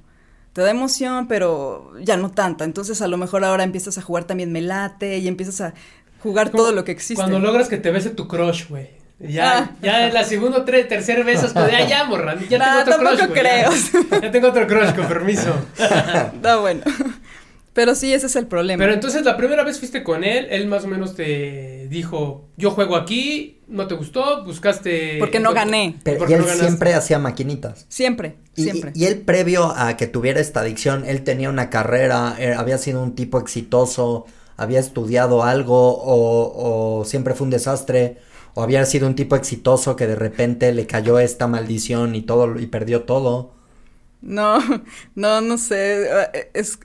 Te 0.54 0.60
da 0.60 0.70
emoción, 0.70 1.28
pero 1.28 1.92
ya 2.02 2.16
no 2.16 2.30
tanta. 2.30 2.64
Entonces 2.64 3.00
a 3.00 3.08
lo 3.08 3.16
mejor 3.16 3.44
ahora 3.44 3.64
empiezas 3.64 3.96
a 3.96 4.02
jugar 4.02 4.24
también 4.24 4.52
melate 4.52 5.18
y 5.18 5.28
empiezas 5.28 5.60
a 5.62 5.74
jugar 6.22 6.50
todo 6.50 6.72
lo 6.72 6.84
que 6.84 6.92
existe. 6.92 7.16
Cuando 7.16 7.38
logras 7.38 7.68
que 7.68 7.78
te 7.78 7.90
bese 7.90 8.10
tu 8.10 8.28
crush, 8.28 8.68
güey. 8.68 9.02
Ya, 9.18 9.58
ah. 9.58 9.70
ya 9.80 10.06
en 10.08 10.14
la 10.14 10.24
segunda 10.24 10.58
o 10.58 10.64
tercera 10.64 11.22
vez 11.22 11.44
es 11.44 11.54
ya, 11.54 11.86
ya, 11.86 12.04
morra, 12.04 12.36
ya 12.48 12.58
tengo 12.58 12.80
otro 12.80 12.98
crush, 12.98 13.32
creo. 13.32 13.70
Ya, 14.22 14.30
tengo 14.32 14.48
otro 14.48 14.66
crush, 14.66 14.94
con 14.94 15.06
permiso. 15.06 15.54
Está 15.78 16.56
bueno. 16.56 16.82
Pero 17.72 17.94
sí, 17.94 18.12
ese 18.12 18.26
es 18.26 18.36
el 18.36 18.46
problema. 18.46 18.82
Pero 18.82 18.92
entonces 18.92 19.24
la 19.24 19.36
primera 19.36 19.62
vez 19.62 19.78
fuiste 19.78 20.02
con 20.02 20.24
él, 20.24 20.48
él 20.50 20.66
más 20.66 20.84
o 20.84 20.88
menos 20.88 21.14
te 21.14 21.86
dijo, 21.88 22.48
yo 22.56 22.72
juego 22.72 22.96
aquí, 22.96 23.60
no 23.68 23.86
te 23.86 23.94
gustó, 23.94 24.44
buscaste... 24.44 25.16
Porque 25.18 25.40
no 25.40 25.54
gané. 25.54 25.96
Pero 26.02 26.28
y 26.28 26.34
él 26.34 26.44
siempre 26.44 26.92
hacía 26.92 27.18
maquinitas. 27.18 27.86
Siempre, 27.88 28.36
y, 28.56 28.64
siempre. 28.64 28.92
Y, 28.94 29.06
él 29.06 29.20
previo 29.20 29.72
a 29.74 29.96
que 29.96 30.06
tuviera 30.06 30.40
esta 30.40 30.60
adicción, 30.60 31.04
él 31.06 31.22
tenía 31.22 31.48
una 31.48 31.70
carrera, 31.70 32.36
eh, 32.38 32.52
había 32.52 32.76
sido 32.76 33.02
un 33.02 33.14
tipo 33.14 33.38
exitoso, 33.38 34.26
había 34.56 34.80
estudiado 34.80 35.42
algo 35.42 35.96
o, 35.96 37.00
o 37.00 37.04
siempre 37.04 37.34
fue 37.34 37.46
un 37.46 37.50
desastre 37.50 38.18
o 38.54 38.62
había 38.62 38.84
sido 38.84 39.06
un 39.06 39.14
tipo 39.14 39.36
exitoso 39.36 39.96
que 39.96 40.06
de 40.06 40.16
repente 40.16 40.72
le 40.72 40.86
cayó 40.86 41.18
esta 41.18 41.46
maldición 41.46 42.14
y 42.14 42.22
todo 42.22 42.58
y 42.58 42.66
perdió 42.66 43.02
todo. 43.04 43.52
No, 44.20 44.58
no, 45.14 45.40
no 45.40 45.58
sé, 45.58 46.06
es 46.54 46.78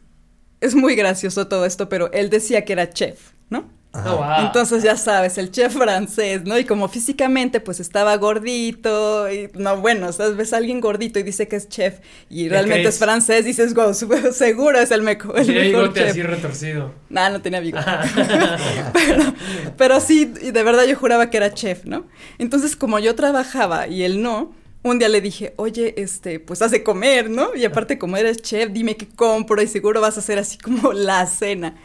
es 0.62 0.76
muy 0.76 0.96
gracioso 0.96 1.48
todo 1.48 1.66
esto, 1.66 1.90
pero 1.90 2.12
él 2.14 2.30
decía 2.30 2.66
que 2.66 2.74
era 2.74 2.90
chef, 2.90 3.32
¿no? 3.50 3.70
Oh, 4.06 4.18
wow. 4.18 4.46
Entonces 4.46 4.84
ya 4.84 4.96
sabes, 4.98 5.38
el 5.38 5.52
chef 5.52 5.74
francés, 5.74 6.44
¿no? 6.46 6.58
Y 6.60 6.66
como 6.66 6.88
físicamente 6.88 7.60
pues 7.60 7.80
estaba 7.80 8.16
gordito 8.18 9.32
y 9.32 9.50
no, 9.54 9.78
bueno, 9.78 10.12
¿sabes? 10.14 10.36
ves 10.36 10.54
a 10.54 10.58
alguien 10.58 10.80
gordito 10.82 11.20
y 11.20 11.24
dice 11.24 11.48
que 11.48 11.56
es 11.56 11.68
chef 11.70 12.00
y 12.30 12.44
¿Le 12.44 12.50
realmente 12.50 12.90
es 12.90 13.00
francés, 13.00 13.46
dices, 13.46 13.74
wow, 13.74 13.94
seguro 14.32 14.80
es 14.80 14.92
el, 14.92 15.02
meco- 15.02 15.36
el 15.36 15.48
mejor 15.48 15.62
bigote 15.64 16.00
chef. 16.02 16.10
así 16.12 16.22
retorcido. 16.24 16.94
Nah, 17.10 17.30
no 17.30 17.42
tenía 17.42 17.60
bigote. 17.60 17.86
pero, 18.94 19.34
pero 19.78 20.00
sí, 20.00 20.34
y 20.42 20.52
de 20.52 20.64
verdad 20.64 20.86
yo 20.86 20.96
juraba 20.96 21.30
que 21.30 21.38
era 21.38 21.54
chef, 21.54 21.86
¿no? 21.86 22.06
Entonces, 22.38 22.76
como 22.76 23.00
yo 23.00 23.16
trabajaba 23.16 23.88
y 23.88 24.04
él 24.04 24.22
no, 24.22 24.54
un 24.84 25.00
día 25.00 25.10
le 25.10 25.22
dije, 25.22 25.54
oye, 25.58 25.96
este, 25.98 26.40
pues 26.40 26.62
haz 26.62 26.72
de 26.72 26.84
comer, 26.84 27.30
¿no? 27.30 27.56
Y 27.56 27.66
aparte, 27.66 27.98
como 27.98 28.16
eres 28.18 28.42
chef, 28.42 28.70
dime 28.72 28.96
qué 28.96 29.08
compro 29.08 29.62
y 29.62 29.68
seguro 29.68 30.02
vas 30.02 30.18
a 30.18 30.20
hacer 30.20 30.40
así 30.40 30.58
como 30.58 30.94
la 30.94 31.26
cena. 31.26 31.76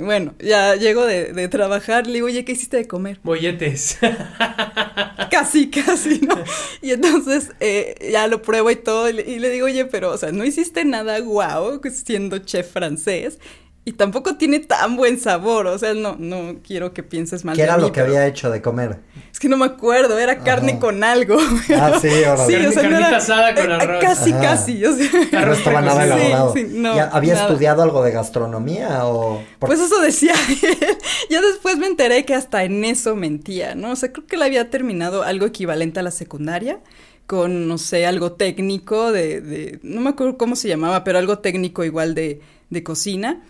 Bueno, 0.00 0.34
ya 0.38 0.76
llego 0.76 1.04
de, 1.04 1.32
de 1.32 1.48
trabajar, 1.48 2.06
le 2.06 2.14
digo, 2.14 2.26
oye, 2.26 2.44
¿qué 2.44 2.52
hiciste 2.52 2.76
de 2.78 2.86
comer? 2.86 3.20
Molletes. 3.22 3.98
Casi, 5.30 5.68
casi, 5.68 6.20
¿no? 6.20 6.36
Y 6.82 6.92
entonces 6.92 7.50
eh, 7.60 8.10
ya 8.12 8.26
lo 8.28 8.42
pruebo 8.42 8.70
y 8.70 8.76
todo, 8.76 9.08
y 9.08 9.14
le, 9.14 9.22
y 9.22 9.38
le 9.38 9.50
digo, 9.50 9.66
oye, 9.66 9.84
pero, 9.84 10.12
o 10.12 10.18
sea, 10.18 10.32
no 10.32 10.44
hiciste 10.44 10.84
nada 10.84 11.18
guau 11.20 11.80
siendo 11.90 12.38
chef 12.38 12.70
francés. 12.72 13.38
Y 13.86 13.92
tampoco 13.92 14.36
tiene 14.36 14.60
tan 14.60 14.96
buen 14.96 15.20
sabor, 15.20 15.66
o 15.66 15.76
sea, 15.78 15.92
no, 15.92 16.16
no 16.18 16.56
quiero 16.66 16.94
que 16.94 17.02
pienses 17.02 17.44
mal 17.44 17.54
¿Qué 17.54 17.60
de 17.62 17.68
era 17.68 17.76
mí, 17.76 17.82
lo 17.82 17.88
que 17.92 18.00
pero 18.00 18.06
había 18.06 18.26
hecho 18.26 18.50
de 18.50 18.62
comer? 18.62 19.00
Es 19.30 19.38
que 19.38 19.46
no 19.50 19.58
me 19.58 19.66
acuerdo, 19.66 20.18
era 20.18 20.38
carne 20.38 20.72
Ajá. 20.72 20.80
con 20.80 21.04
algo. 21.04 21.36
Ah, 21.76 21.98
sí, 22.00 22.08
órale. 22.26 22.46
Sí, 22.46 22.52
Carne- 22.54 22.68
o 22.68 22.72
sea, 22.72 22.82
no 22.82 22.88
carnita 22.88 23.08
era- 23.08 23.16
asada 23.18 23.54
con 23.54 23.70
eh, 23.70 23.74
arroz. 23.74 24.00
Casi, 24.02 24.32
Ajá. 24.32 24.40
casi, 24.40 24.84
o 24.86 24.92
sea. 24.96 25.10
No 25.46 25.52
estaba 25.52 25.82
nada 25.82 26.02
elaborado. 26.04 26.52
Sí, 26.54 26.62
sí, 26.62 26.68
no, 26.78 26.96
¿Ya 26.96 27.04
¿Había 27.10 27.34
nada. 27.34 27.46
estudiado 27.46 27.82
algo 27.82 28.02
de 28.02 28.12
gastronomía 28.12 29.04
o...? 29.04 29.42
por- 29.58 29.68
Pues 29.68 29.80
eso 29.80 30.00
decía 30.00 30.32
él. 30.48 30.58
Ya 31.30 31.42
después 31.42 31.76
me 31.76 31.86
enteré 31.86 32.24
que 32.24 32.34
hasta 32.34 32.64
en 32.64 32.84
eso 32.86 33.14
mentía, 33.16 33.74
¿no? 33.74 33.90
O 33.90 33.96
sea, 33.96 34.12
creo 34.12 34.26
que 34.26 34.36
él 34.36 34.42
había 34.44 34.70
terminado 34.70 35.22
algo 35.24 35.44
equivalente 35.44 36.00
a 36.00 36.02
la 36.02 36.10
secundaria 36.10 36.80
con, 37.26 37.68
no 37.68 37.76
sé, 37.76 38.06
algo 38.06 38.32
técnico 38.32 39.12
de, 39.12 39.42
de 39.42 39.78
no 39.82 40.00
me 40.00 40.10
acuerdo 40.10 40.38
cómo 40.38 40.56
se 40.56 40.68
llamaba, 40.68 41.04
pero 41.04 41.18
algo 41.18 41.38
técnico 41.40 41.84
igual 41.84 42.14
de, 42.14 42.40
de 42.70 42.82
cocina. 42.82 43.42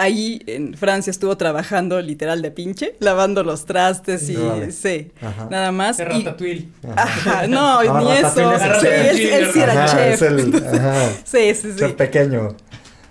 Ahí 0.00 0.42
en 0.46 0.74
Francia 0.74 1.10
estuvo 1.10 1.36
trabajando 1.36 2.00
literal 2.00 2.40
de 2.42 2.50
pinche, 2.50 2.96
lavando 3.00 3.42
los 3.44 3.66
trastes 3.66 4.28
y 4.30 4.36
sí, 4.72 5.10
Ajá. 5.20 5.48
nada 5.50 5.72
más. 5.72 5.98
De 5.98 6.04
y- 6.04 6.06
ratatouille. 6.06 6.68
Ajá, 6.96 7.46
no, 7.46 7.82
No, 7.84 8.00
ni 8.00 8.12
eso. 8.12 8.30
Sí, 8.80 8.86
el 8.86 8.92
él, 8.94 9.20
él 9.44 9.50
sí 9.52 9.60
era 9.60 9.84
Ajá, 9.84 9.96
chef. 9.96 10.14
es 10.14 10.22
el... 10.22 10.64
Ajá, 10.78 11.10
Sí, 11.24 11.54
sí, 11.54 11.72
sí. 11.72 11.78
chef 11.78 11.92
pequeño. 11.94 12.56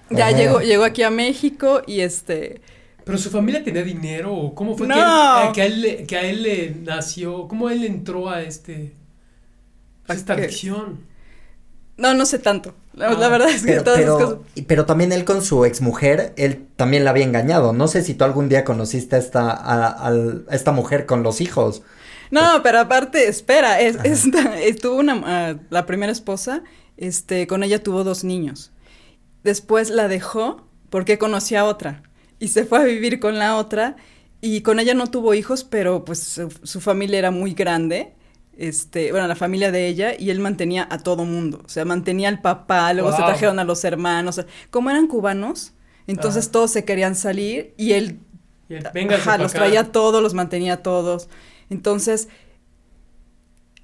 Ya 0.10 0.28
Ajá. 0.30 0.38
llegó, 0.38 0.62
llegó 0.62 0.84
aquí 0.84 1.04
a 1.04 1.12
México 1.12 1.82
y 1.86 2.00
este, 2.02 2.62
Pero 3.06 3.18
su 3.20 3.30
familia 3.30 3.64
tenía 3.64 3.84
dinero 3.84 4.34
o 4.34 4.56
cómo 4.56 4.76
fue 4.76 4.88
No. 4.88 4.96
que, 4.96 5.02
a- 5.02 5.52
que 5.54 5.62
a 5.62 5.66
él 5.66 5.82
le, 5.82 6.04
que 6.06 6.18
a 6.18 6.22
él 6.24 6.42
le 6.44 6.76
nació, 6.84 7.48
cómo 7.48 7.70
él 7.70 7.84
entró 7.86 8.30
a 8.30 8.42
este 8.42 8.94
a 10.08 10.14
esta 10.16 10.34
adicción. 10.34 11.08
No, 12.00 12.14
no 12.14 12.26
sé 12.26 12.40
tanto. 12.40 12.76
La, 12.94 13.10
Ah. 13.10 13.16
la 13.16 13.30
verdad 13.30 13.50
es 13.50 13.66
que 13.66 13.74
Pero, 13.74 13.84
todas 13.84 14.00
esas 14.02 14.16
cosas. 14.18 14.38
pero, 14.56 14.68
pero 14.68 14.86
también 14.86 15.12
él 15.12 15.26
con 15.26 15.42
su 15.44 15.66
exmujer, 15.66 16.34
él 16.38 16.68
también 16.76 17.04
la 17.04 17.12
había 17.12 17.26
engañado. 17.26 17.74
No 17.74 17.88
sé 17.88 18.04
si 18.04 18.14
tú 18.16 18.24
algún 18.26 18.50
día 18.50 18.64
conociste 18.66 19.16
a 19.16 19.20
esta, 19.20 19.52
a, 19.52 20.12
esta 20.52 20.72
mujer 20.72 21.06
con 21.06 21.24
los 21.24 21.42
hijos. 21.42 21.84
No, 22.32 22.62
pero 22.64 22.80
aparte, 22.80 23.28
espera, 23.28 23.80
es, 23.82 23.98
esta, 24.04 24.60
eh, 24.62 24.74
tuvo 24.76 24.98
una, 24.98 25.22
ah, 25.26 25.56
la 25.70 25.86
primera 25.86 26.12
esposa, 26.12 26.64
este, 26.98 27.48
con 27.48 27.64
ella 27.64 27.82
tuvo 27.84 28.04
dos 28.04 28.24
niños. 28.24 28.72
Después 29.44 29.90
la 29.90 30.08
dejó 30.08 30.68
porque 30.90 31.18
conocía 31.18 31.62
a 31.62 31.66
otra 31.66 32.04
y 32.40 32.50
se 32.50 32.66
fue 32.66 32.80
a 32.80 32.84
vivir 32.84 33.20
con 33.20 33.40
la 33.40 33.56
otra 33.58 33.96
y 34.42 34.62
con 34.62 34.80
ella 34.80 34.94
no 34.94 35.08
tuvo 35.08 35.34
hijos, 35.34 35.64
pero 35.64 36.06
pues 36.06 36.20
su, 36.20 36.50
su 36.64 36.82
familia 36.82 37.20
era 37.20 37.32
muy 37.32 37.54
grande. 37.54 38.14
Este, 38.62 39.12
bueno, 39.12 39.26
la 39.28 39.36
familia 39.38 39.72
de 39.72 39.88
ella 39.88 40.12
y 40.20 40.32
él 40.32 40.40
mantenía 40.42 40.86
a 40.92 40.98
todo 41.00 41.24
mundo, 41.24 41.62
o 41.66 41.70
sea, 41.70 41.86
mantenía 41.86 42.28
al 42.28 42.42
papá, 42.42 42.92
luego 42.94 43.12
se 43.12 43.24
trajeron 43.24 43.58
a 43.58 43.64
los 43.64 43.84
hermanos, 43.86 44.38
o 44.38 44.42
sea, 44.42 44.52
como 44.70 44.90
eran 44.90 45.08
cubanos, 45.08 45.72
entonces 46.08 46.46
Ajá. 46.46 46.52
todos 46.52 46.72
se 46.72 46.84
querían 46.84 47.16
salir 47.16 47.74
y 47.78 47.94
él 47.94 48.20
Y 48.68 48.76
él, 48.76 48.88
"Vénganse 48.94 49.22
Ajá, 49.30 49.38
pa' 49.38 49.44
los 49.44 49.52
acá". 49.56 49.60
traía 49.64 49.92
todos, 49.92 50.22
los 50.22 50.34
mantenía 50.34 50.84
todos. 50.84 51.30
Entonces, 51.70 52.28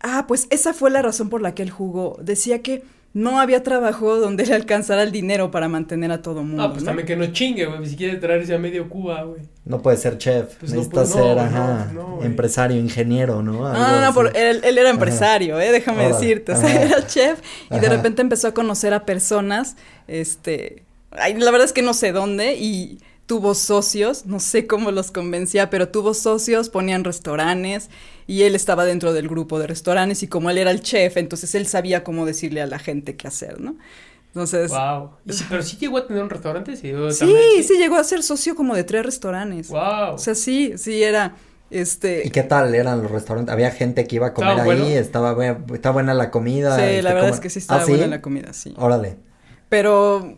ah, 0.02 0.26
pues 0.28 0.48
esa 0.50 0.74
fue 0.74 0.92
la 0.92 1.02
razón 1.02 1.30
por 1.30 1.42
la 1.42 1.56
que 1.56 1.64
él 1.64 1.70
jugó. 1.72 2.18
Decía 2.22 2.62
que 2.62 2.84
no 3.14 3.40
había 3.40 3.64
trabajo 3.64 4.18
donde 4.18 4.46
le 4.46 4.54
alcanzara 4.54 5.04
el 5.04 5.12
dinero 5.12 5.52
para 5.52 5.70
mantener 5.70 6.12
a 6.12 6.22
todo 6.22 6.44
mundo. 6.44 6.64
Ah, 6.64 6.70
pues 6.72 6.84
¿no? 6.84 6.88
también 6.88 7.08
que 7.08 7.16
no 7.16 7.26
chingue, 7.28 7.66
güey, 7.66 7.86
si 7.88 7.96
quiere 7.96 8.18
traerse 8.18 8.54
a 8.54 8.60
medio 8.60 8.90
Cuba, 8.90 9.24
güey. 9.24 9.42
No 9.66 9.82
puede 9.82 9.98
ser 9.98 10.18
chef. 10.20 10.56
Pues 10.60 10.72
no, 10.74 10.78
Necesita 10.78 11.02
no, 11.02 11.08
ser, 11.08 11.36
no, 11.38 11.42
ajá, 11.42 11.92
no, 11.94 12.20
empresario, 12.24 12.78
ingeniero, 12.80 13.42
¿no? 13.42 13.54
No, 13.54 13.68
Algo 13.68 13.82
no, 13.84 14.02
no, 14.02 14.14
por- 14.14 14.38
él, 14.38 14.62
él 14.64 14.78
era 14.78 14.90
empresario, 14.92 15.60
eh, 15.60 15.72
déjame 15.72 16.06
Órale, 16.06 16.14
decirte. 16.14 16.52
O 16.52 16.56
sea, 16.56 16.70
ajá. 16.70 16.82
era 16.84 17.08
chef 17.08 17.40
y 17.72 17.80
de 17.80 17.90
repente 17.90 18.22
empezó 18.22 18.48
a 18.48 18.54
conocer 18.54 18.94
a 18.94 19.06
personas, 19.06 19.76
este, 20.08 20.84
ay, 21.12 21.34
la 21.36 21.50
verdad 21.52 21.66
es 21.66 21.74
que 21.74 21.82
no 21.82 21.94
sé 21.96 22.12
dónde 22.12 22.56
y 22.56 23.00
tuvo 23.26 23.56
socios, 23.56 24.28
no 24.28 24.40
sé 24.40 24.68
cómo 24.68 24.92
los 24.92 25.10
convencía, 25.12 25.72
pero 25.72 25.90
tuvo 25.90 26.14
socios, 26.14 26.70
ponían 26.70 27.04
restaurantes 27.04 27.90
y 28.28 28.44
él 28.44 28.54
estaba 28.54 28.86
dentro 28.86 29.14
del 29.14 29.28
grupo 29.28 29.58
de 29.58 29.66
restaurantes 29.66 30.22
y 30.22 30.28
como 30.28 30.52
él 30.52 30.60
era 30.60 30.70
el 30.70 30.82
chef, 30.82 31.18
entonces 31.18 31.56
él 31.56 31.66
sabía 31.66 32.04
cómo 32.04 32.28
decirle 32.28 32.62
a 32.62 32.68
la 32.68 32.78
gente 32.78 33.16
qué 33.16 33.28
hacer, 33.28 33.60
¿no? 33.60 33.78
Entonces, 34.36 34.70
Wow. 34.70 35.12
Sí, 35.30 35.46
pero 35.50 35.64
sí 35.64 35.78
llegó 35.78 35.98
a 35.98 36.08
tener 36.08 36.22
un 36.22 36.30
restaurante, 36.30 36.76
sí. 36.76 36.92
sí, 37.12 37.20
también, 37.20 37.64
sí 37.64 37.78
llegó 37.78 37.96
a 37.96 38.04
ser 38.04 38.22
socio 38.22 38.54
como 38.54 38.76
de 38.76 38.84
tres 38.84 39.06
restaurantes. 39.06 39.70
Wow. 39.70 40.16
O 40.16 40.18
sea, 40.18 40.36
sí, 40.36 40.74
sí 40.78 41.02
era, 41.02 41.36
este, 41.70 42.28
¿Y 42.28 42.32
qué 42.32 42.44
tal 42.44 42.76
eran 42.76 43.02
los 43.02 43.10
restaurantes? 43.12 43.54
Había 43.54 43.72
gente 43.72 44.06
que 44.06 44.18
iba 44.18 44.28
a 44.28 44.34
comer 44.34 44.52
Estaba 44.52 44.74
ahí, 44.74 44.80
bueno. 44.82 44.96
estaba, 45.00 45.34
buena, 45.34 45.58
estaba 45.74 45.94
buena 45.94 46.14
la 46.14 46.32
comida. 46.32 46.76
sí, 46.76 46.82
este, 46.84 47.02
la 47.04 47.14
verdad 47.14 47.28
¿cómo- 47.30 47.36
es 47.36 47.40
que 47.40 47.50
sí 47.50 47.60
estaba 47.60 47.82
¿Ah, 47.82 47.86
buena 47.88 48.08
la 48.08 48.22
comida, 48.22 48.52
sí. 48.52 48.74
Órale. 48.78 49.16
pero 49.70 50.38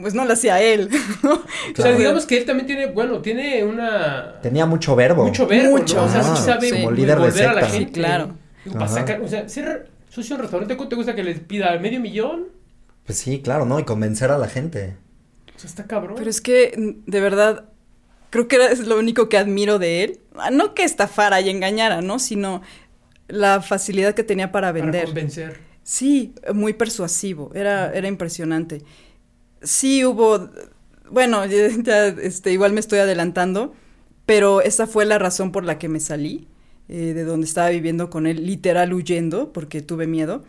pues 0.00 0.12
no 0.14 0.24
lo 0.24 0.32
hacía 0.32 0.60
él. 0.60 0.90
¿no? 1.22 1.32
O 1.34 1.42
sea, 1.82 1.92
digamos 1.96 2.26
que 2.26 2.38
él 2.38 2.44
también 2.46 2.66
tiene, 2.66 2.86
bueno, 2.86 3.20
tiene 3.22 3.62
una... 3.64 4.40
Tenía 4.42 4.66
mucho 4.66 4.96
verbo. 4.96 5.24
Mucho 5.24 5.46
verbo, 5.46 5.70
Mucho, 5.78 5.96
¿no? 5.96 6.04
O 6.04 6.08
sea, 6.08 6.22
sí 6.24 6.42
sabe 6.42 6.70
como 6.70 6.90
líder 6.90 7.18
de 7.20 7.28
volver 7.28 7.46
a 7.46 7.52
la 7.54 7.60
secta. 7.62 7.68
gente. 7.76 7.86
Sí, 7.94 8.00
claro. 8.00 8.30
Digo, 8.64 8.74
para 8.74 8.86
Ajá. 8.86 8.94
sacar, 8.94 9.20
o 9.22 9.28
sea, 9.28 9.48
ser 9.48 9.88
socio 10.10 10.30
de 10.30 10.34
un 10.34 10.42
restaurante, 10.42 10.76
¿cuánto 10.76 10.90
te 10.90 10.96
gusta 10.96 11.14
que 11.14 11.22
les 11.24 11.38
pida? 11.40 11.78
¿Medio 11.78 12.00
millón? 12.00 12.46
Pues 13.06 13.18
sí, 13.18 13.40
claro, 13.40 13.64
¿no? 13.64 13.78
Y 13.80 13.84
convencer 13.84 14.30
a 14.30 14.38
la 14.38 14.48
gente. 14.48 14.96
O 15.54 15.58
sea, 15.58 15.70
está 15.70 15.86
cabrón. 15.86 16.16
Pero 16.18 16.28
es 16.28 16.40
que, 16.40 16.72
de 17.06 17.20
verdad, 17.20 17.70
creo 18.30 18.48
que 18.48 18.56
era- 18.56 18.66
es 18.70 18.86
lo 18.86 18.98
único 18.98 19.28
que 19.28 19.38
admiro 19.38 19.78
de 19.78 20.04
él. 20.04 20.20
Ah, 20.34 20.50
No 20.50 20.74
que 20.74 20.82
estafara 20.84 21.40
y 21.40 21.48
engañara, 21.48 22.02
¿no? 22.02 22.18
Sino 22.18 22.62
la 23.28 23.62
facilidad 23.62 24.14
que 24.14 24.22
tenía 24.24 24.52
para 24.52 24.72
Para 24.72 24.82
vender. 24.84 25.04
convencer. 25.06 25.60
Sí, 25.82 26.34
muy 26.52 26.72
persuasivo, 26.74 27.52
era, 27.54 27.92
era 27.92 28.08
impresionante. 28.08 28.82
Sí 29.62 30.04
hubo, 30.04 30.50
bueno, 31.10 31.44
ya, 31.46 31.68
ya, 31.82 32.06
este, 32.08 32.52
igual 32.52 32.72
me 32.72 32.80
estoy 32.80 32.98
adelantando, 32.98 33.72
pero 34.26 34.60
esa 34.60 34.86
fue 34.88 35.04
la 35.06 35.18
razón 35.18 35.52
por 35.52 35.64
la 35.64 35.78
que 35.78 35.88
me 35.88 36.00
salí 36.00 36.48
eh, 36.88 37.12
de 37.14 37.24
donde 37.24 37.46
estaba 37.46 37.68
viviendo 37.70 38.10
con 38.10 38.26
él, 38.26 38.46
literal 38.46 38.92
huyendo, 38.92 39.52
porque 39.52 39.80
tuve 39.82 40.06
miedo. 40.06 40.44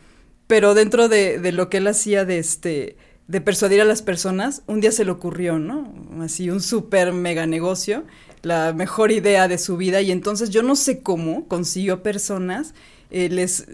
Pero 0.47 0.73
dentro 0.73 1.09
de, 1.09 1.39
de 1.39 1.51
lo 1.51 1.69
que 1.69 1.77
él 1.77 1.87
hacía 1.87 2.25
de 2.25 2.39
este, 2.39 2.97
de 3.27 3.41
persuadir 3.41 3.81
a 3.81 3.85
las 3.85 4.01
personas, 4.01 4.63
un 4.67 4.79
día 4.79 4.91
se 4.91 5.05
le 5.05 5.11
ocurrió, 5.11 5.59
¿no? 5.59 5.93
Así 6.21 6.49
un 6.49 6.61
súper 6.61 7.13
mega 7.13 7.45
negocio, 7.45 8.05
la 8.41 8.73
mejor 8.73 9.11
idea 9.11 9.47
de 9.47 9.57
su 9.57 9.77
vida, 9.77 10.01
y 10.01 10.11
entonces 10.11 10.49
yo 10.49 10.63
no 10.63 10.75
sé 10.75 11.01
cómo 11.01 11.47
consiguió 11.47 12.01
personas 12.01 12.73
eh, 13.09 13.29
les, 13.29 13.67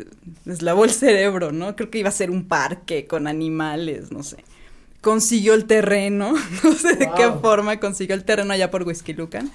les 0.46 0.62
lavó 0.62 0.86
el 0.86 0.92
cerebro, 0.92 1.52
¿no? 1.52 1.76
Creo 1.76 1.90
que 1.90 2.00
iba 2.00 2.10
a 2.10 2.14
ser 2.14 2.30
un 2.30 2.48
parque 2.48 3.08
con 3.08 3.28
animales, 3.28 4.12
no 4.12 4.22
sé. 4.22 4.38
Consiguió 5.02 5.54
el 5.56 5.66
terreno, 5.66 6.34
no 6.64 6.74
sé 6.74 6.96
de 6.96 7.10
qué 7.16 7.32
forma 7.42 7.80
consiguió 7.80 8.16
el 8.16 8.26
terreno 8.26 8.54
allá 8.54 8.70
por 8.70 8.84
Huizquilucan, 8.84 9.52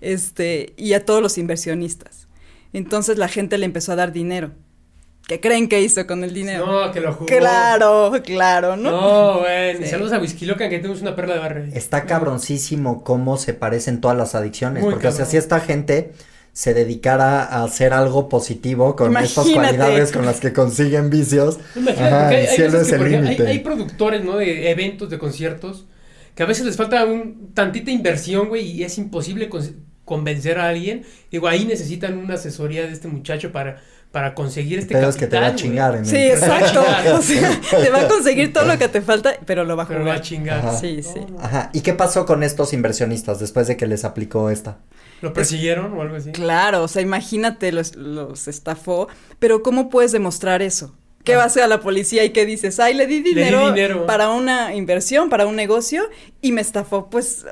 este, 0.00 0.74
y 0.76 0.94
a 0.94 1.04
todos 1.04 1.22
los 1.22 1.38
inversionistas. 1.38 2.26
Entonces 2.72 3.18
la 3.18 3.28
gente 3.28 3.56
le 3.56 3.66
empezó 3.66 3.92
a 3.92 3.96
dar 3.96 4.12
dinero. 4.12 4.52
¿Qué 5.30 5.38
creen 5.40 5.68
que 5.68 5.80
hizo 5.80 6.04
con 6.08 6.24
el 6.24 6.34
dinero? 6.34 6.66
No, 6.66 6.90
que 6.90 7.00
lo 7.00 7.12
jugó. 7.12 7.26
Claro, 7.26 8.10
claro, 8.24 8.76
¿no? 8.76 8.90
No, 8.90 9.38
güey. 9.38 9.76
Sí. 9.76 9.86
saludos 9.86 10.12
a 10.12 10.18
Whisky 10.18 10.44
Locan, 10.44 10.68
que 10.68 10.78
tenemos 10.78 11.02
una 11.02 11.14
perla 11.14 11.34
de 11.34 11.40
barrio. 11.40 11.64
Está 11.72 12.04
cabroncísimo 12.04 13.04
cómo 13.04 13.36
se 13.36 13.54
parecen 13.54 14.00
todas 14.00 14.16
las 14.16 14.34
adicciones. 14.34 14.82
Muy 14.82 14.90
porque, 14.92 15.06
o 15.06 15.10
sea, 15.12 15.18
cabrón. 15.18 15.30
si 15.30 15.36
esta 15.36 15.60
gente 15.60 16.12
se 16.52 16.74
dedicara 16.74 17.44
a 17.44 17.62
hacer 17.62 17.92
algo 17.92 18.28
positivo 18.28 18.96
con 18.96 19.16
estas 19.16 19.48
cualidades 19.48 20.10
con 20.10 20.26
las 20.26 20.40
que 20.40 20.52
consiguen 20.52 21.08
vicios. 21.10 21.60
Imagínate, 21.76 22.12
Ajá, 22.12 22.28
hay, 22.30 22.36
el 22.46 22.48
cielo 22.48 22.80
es 22.80 22.88
que, 22.88 22.94
el 22.96 23.02
hay, 23.02 23.10
límite. 23.12 23.46
hay 23.46 23.58
productores, 23.60 24.24
¿no? 24.24 24.36
De 24.36 24.68
eventos, 24.72 25.10
de 25.10 25.18
conciertos, 25.20 25.84
que 26.34 26.42
a 26.42 26.46
veces 26.46 26.66
les 26.66 26.76
falta 26.76 27.04
un 27.04 27.52
tantita 27.54 27.92
inversión, 27.92 28.48
güey, 28.48 28.66
y 28.66 28.82
es 28.82 28.98
imposible 28.98 29.48
con- 29.48 29.88
convencer 30.04 30.58
a 30.58 30.70
alguien. 30.70 31.04
Digo, 31.30 31.46
ahí 31.46 31.64
necesitan 31.66 32.18
una 32.18 32.34
asesoría 32.34 32.84
de 32.84 32.92
este 32.92 33.06
muchacho 33.06 33.52
para, 33.52 33.80
para 34.12 34.34
conseguir 34.34 34.80
este 34.80 34.94
Pero 34.94 35.08
es 35.08 35.16
que 35.16 35.26
te 35.26 35.38
va 35.38 35.46
a 35.46 35.54
chingar. 35.54 35.94
En 35.96 36.04
sí, 36.06 36.16
el... 36.16 36.32
exacto. 36.32 36.82
o 37.14 37.22
sea, 37.22 37.60
te 37.70 37.90
va 37.90 38.00
a 38.02 38.08
conseguir 38.08 38.52
todo 38.52 38.64
lo 38.64 38.76
que 38.78 38.88
te 38.88 39.00
falta, 39.02 39.34
pero 39.46 39.64
lo 39.64 39.76
va 39.76 39.84
a 39.84 39.86
jugar. 39.86 40.00
Pero 40.00 40.10
va 40.10 40.16
a 40.16 40.20
chingar. 40.20 40.58
Ajá. 40.58 40.78
Sí, 40.78 41.02
sí. 41.02 41.20
Ajá. 41.40 41.70
¿Y 41.72 41.80
qué 41.82 41.94
pasó 41.94 42.26
con 42.26 42.42
estos 42.42 42.72
inversionistas 42.72 43.38
después 43.38 43.66
de 43.68 43.76
que 43.76 43.86
les 43.86 44.04
aplicó 44.04 44.50
esta? 44.50 44.78
¿Lo 45.22 45.32
persiguieron 45.32 45.92
o 45.96 46.02
algo 46.02 46.16
así? 46.16 46.32
Claro, 46.32 46.82
o 46.82 46.88
sea, 46.88 47.02
imagínate, 47.02 47.72
los, 47.72 47.94
los 47.94 48.48
estafó, 48.48 49.06
pero 49.38 49.62
¿cómo 49.62 49.90
puedes 49.90 50.12
demostrar 50.12 50.62
eso? 50.62 50.94
¿Qué 51.24 51.34
Ah. 51.34 51.38
vas 51.38 51.56
a 51.58 51.66
la 51.66 51.80
policía 51.80 52.24
y 52.24 52.30
qué 52.30 52.46
dices? 52.46 52.80
Ay, 52.80 52.94
le 52.94 53.06
di 53.06 53.16
di 53.20 53.34
dinero, 53.34 53.66
dinero. 53.72 54.06
para 54.06 54.30
una 54.30 54.74
inversión, 54.74 55.28
para 55.28 55.46
un 55.46 55.54
negocio 55.56 56.04
y 56.40 56.52
me 56.52 56.62
estafó. 56.62 57.10
Pues 57.10 57.44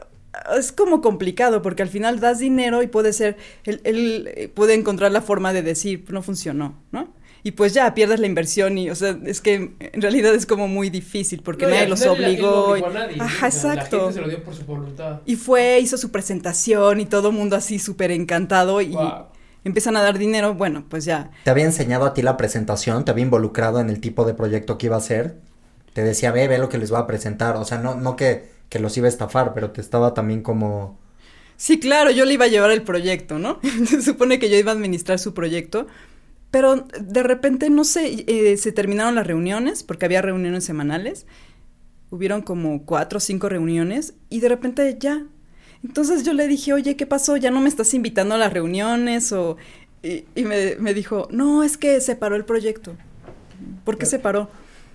es 0.58 0.72
como 0.72 1.00
complicado 1.00 1.62
porque 1.62 1.82
al 1.82 1.88
final 1.88 2.20
das 2.20 2.38
dinero 2.38 2.82
y 2.82 2.86
puede 2.86 3.12
ser, 3.12 3.36
él, 3.64 3.80
él, 3.84 4.30
eh, 4.34 4.48
puede 4.48 4.74
encontrar 4.74 5.12
la 5.12 5.20
forma 5.22 5.52
de 5.52 5.62
decir, 5.62 6.04
no 6.08 6.22
funcionó, 6.22 6.80
¿no? 6.92 7.12
Y 7.44 7.52
pues 7.52 7.72
ya 7.72 7.94
pierdes 7.94 8.18
la 8.18 8.26
inversión 8.26 8.76
y, 8.78 8.90
o 8.90 8.94
sea, 8.96 9.16
es 9.24 9.40
que 9.40 9.72
en 9.78 10.02
realidad 10.02 10.34
es 10.34 10.44
como 10.44 10.66
muy 10.66 10.90
difícil 10.90 11.40
porque 11.42 11.66
No, 11.66 11.70
nadie 11.70 11.88
los 11.88 12.04
obligó. 12.04 12.76
nadie. 12.92 13.16
Ajá, 13.20 13.46
O 13.46 13.50
sea, 13.50 13.68
La 13.68 13.74
exacto. 13.74 13.98
gente 14.00 14.14
se 14.14 14.20
lo 14.20 14.28
dio 14.28 14.42
por 14.42 14.54
su 14.54 14.64
voluntad. 14.64 15.20
Y 15.24 15.36
fue, 15.36 15.78
hizo 15.78 15.96
su 15.96 16.10
presentación 16.10 17.00
y 17.00 17.06
todo 17.06 17.28
el 17.28 17.34
mundo 17.36 17.54
así 17.56 17.78
súper 17.78 18.10
encantado 18.10 18.80
y 18.80 18.88
Wow. 18.88 19.26
empiezan 19.64 19.96
a 19.96 20.02
dar 20.02 20.18
dinero, 20.18 20.54
bueno, 20.54 20.84
pues 20.88 21.04
ya. 21.04 21.30
¿Te 21.44 21.50
había 21.50 21.64
enseñado 21.64 22.06
a 22.06 22.12
ti 22.12 22.22
la 22.22 22.36
presentación? 22.36 23.04
¿Te 23.04 23.12
había 23.12 23.24
involucrado 23.24 23.80
en 23.80 23.88
el 23.88 24.00
tipo 24.00 24.24
de 24.24 24.34
proyecto 24.34 24.76
que 24.76 24.86
iba 24.86 24.96
a 24.96 24.98
hacer? 24.98 25.36
Te 25.94 26.02
decía, 26.02 26.32
ve, 26.32 26.48
ve 26.48 26.58
lo 26.58 26.68
que 26.68 26.78
les 26.78 26.90
voy 26.90 27.00
a 27.00 27.06
presentar. 27.06 27.56
O 27.56 27.64
sea, 27.64 27.78
no, 27.78 27.94
no 27.94 28.16
que, 28.16 28.48
que 28.68 28.78
los 28.78 28.96
iba 28.96 29.06
a 29.06 29.10
estafar, 29.10 29.54
pero 29.54 29.70
te 29.70 29.80
estaba 29.80 30.14
también 30.14 30.42
como... 30.42 30.98
Sí, 31.56 31.80
claro, 31.80 32.10
yo 32.10 32.24
le 32.24 32.34
iba 32.34 32.44
a 32.44 32.48
llevar 32.48 32.70
el 32.70 32.82
proyecto, 32.82 33.38
¿no? 33.38 33.60
Se 33.86 34.02
supone 34.02 34.38
que 34.38 34.48
yo 34.50 34.56
iba 34.56 34.70
a 34.70 34.74
administrar 34.74 35.18
su 35.18 35.34
proyecto, 35.34 35.86
pero 36.50 36.86
de 37.00 37.22
repente, 37.22 37.68
no 37.68 37.84
sé, 37.84 38.24
eh, 38.26 38.56
se 38.56 38.72
terminaron 38.72 39.14
las 39.14 39.26
reuniones, 39.26 39.82
porque 39.82 40.06
había 40.06 40.22
reuniones 40.22 40.64
semanales, 40.64 41.26
hubieron 42.10 42.42
como 42.42 42.84
cuatro 42.86 43.18
o 43.18 43.20
cinco 43.20 43.48
reuniones, 43.48 44.14
y 44.30 44.40
de 44.40 44.48
repente 44.48 44.96
ya. 44.98 45.26
Entonces 45.84 46.24
yo 46.24 46.32
le 46.32 46.48
dije, 46.48 46.72
oye, 46.72 46.96
¿qué 46.96 47.06
pasó? 47.06 47.36
¿Ya 47.36 47.50
no 47.50 47.60
me 47.60 47.68
estás 47.68 47.92
invitando 47.92 48.34
a 48.34 48.38
las 48.38 48.52
reuniones? 48.52 49.30
O... 49.32 49.56
Y, 50.02 50.24
me, 50.44 50.76
me 50.76 50.94
dijo, 50.94 51.28
no, 51.30 51.62
es 51.64 51.76
que 51.76 52.00
se 52.00 52.16
paró 52.16 52.36
el 52.36 52.44
proyecto. 52.44 52.96
¿Por 53.84 53.98
qué 53.98 54.06
se 54.06 54.18
paró? 54.18 54.48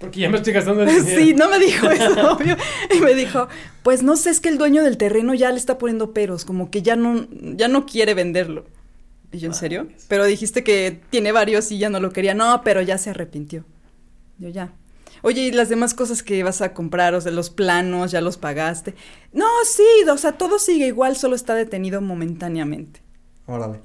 Porque 0.04 0.20
ya 0.20 0.30
me 0.30 0.36
estoy 0.36 0.52
gastando 0.52 0.84
el 0.84 0.90
dinero. 1.06 1.22
Sí, 1.22 1.34
no 1.34 1.50
me 1.50 1.60
dijo 1.60 1.90
eso, 1.90 2.32
obvio. 2.34 2.58
Y 2.94 3.00
me 3.00 3.14
dijo, 3.14 3.48
pues 3.84 4.04
no 4.04 4.18
sé, 4.18 4.32
es 4.32 4.42
que 4.42 4.50
el 4.50 4.58
dueño 4.58 4.84
del 4.84 4.98
terreno 4.98 5.34
ya 5.34 5.50
le 5.50 5.58
está 5.58 5.78
poniendo 5.78 6.14
peros, 6.14 6.44
como 6.44 6.70
que 6.70 6.82
ya 6.82 6.98
no, 6.98 7.26
ya 7.32 7.70
no 7.70 7.86
quiere 7.86 8.14
venderlo. 8.14 8.66
Y 9.32 9.40
yo, 9.40 9.48
¿en 9.48 9.54
serio? 9.54 9.88
Pero 10.10 10.26
dijiste 10.26 10.62
que 10.64 11.00
tiene 11.10 11.32
varios 11.32 11.72
y 11.72 11.78
ya 11.78 11.90
no 11.90 12.02
lo 12.02 12.12
quería. 12.12 12.34
No, 12.34 12.62
pero 12.66 12.82
ya 12.82 12.98
se 12.98 13.12
arrepintió. 13.12 13.64
Yo 14.38 14.50
ya. 14.50 14.74
Oye, 15.22 15.44
¿y 15.44 15.52
las 15.52 15.70
demás 15.70 15.94
cosas 15.94 16.22
que 16.22 16.44
vas 16.44 16.62
a 16.62 16.74
comprar? 16.74 17.16
O 17.16 17.22
sea, 17.22 17.32
los 17.32 17.50
planos, 17.50 18.12
¿ya 18.12 18.20
los 18.20 18.38
pagaste? 18.38 18.94
No, 19.32 19.46
sí, 19.66 19.84
o 20.12 20.18
sea, 20.18 20.34
todo 20.34 20.60
sigue 20.60 20.88
igual, 20.88 21.16
solo 21.16 21.36
está 21.36 21.56
detenido 21.56 22.02
momentáneamente. 22.02 23.02
Órale. 23.46 23.80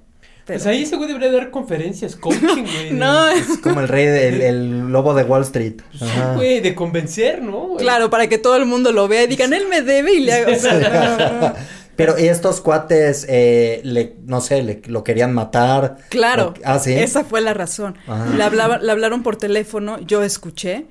Pero- 0.48 0.58
Pues 0.61 0.66
ahí 0.66 0.82
ese 0.82 0.96
güey 0.96 1.06
debería 1.08 1.30
dar 1.30 1.50
conferencias, 1.50 2.16
coaching, 2.16 2.40
güey. 2.64 2.84
de- 2.88 2.90
No, 2.92 3.28
Es 3.28 3.58
como 3.62 3.80
el 3.80 3.87
rey 3.88 4.06
del 4.06 4.40
el 4.40 4.88
lobo 4.88 5.14
de 5.14 5.22
Wall 5.22 5.42
Street. 5.42 5.74
Sí, 5.96 6.04
güey, 6.34 6.61
de 6.61 6.74
convencer, 6.74 7.40
¿no? 7.42 7.68
güey? 7.68 7.84
claro, 7.84 8.11
para 8.11 8.26
que 8.28 8.38
todo 8.38 8.56
el 8.56 8.66
mundo 8.66 8.90
lo 8.90 9.06
vea 9.06 9.22
y 9.24 9.26
digan, 9.28 9.52
él 9.52 9.68
me 9.68 9.82
debe 9.82 10.14
y 10.14 10.20
le 10.20 10.32
haga... 10.32 10.52
o 10.52 10.58
sea. 10.58 11.54
Pero 11.96 12.16
¿y 12.16 12.26
estos 12.28 12.61
cuates, 12.61 13.26
eh, 13.28 13.80
le, 13.82 14.14
no 14.24 14.40
sé, 14.40 14.62
le, 14.62 14.80
lo 14.87 15.02
querían 15.02 15.34
matar. 15.34 15.96
Claro, 16.11 16.54
ah, 16.64 16.78
sí. 16.78 16.92
esa 16.94 17.24
fue 17.24 17.40
la 17.40 17.54
razón. 17.54 17.96
Le, 18.37 18.42
hablaba- 18.44 18.78
le 18.78 18.92
hablaron 18.92 19.24
por 19.24 19.34
teléfono, 19.37 19.98
yo 20.00 20.22
escuché, 20.22 20.87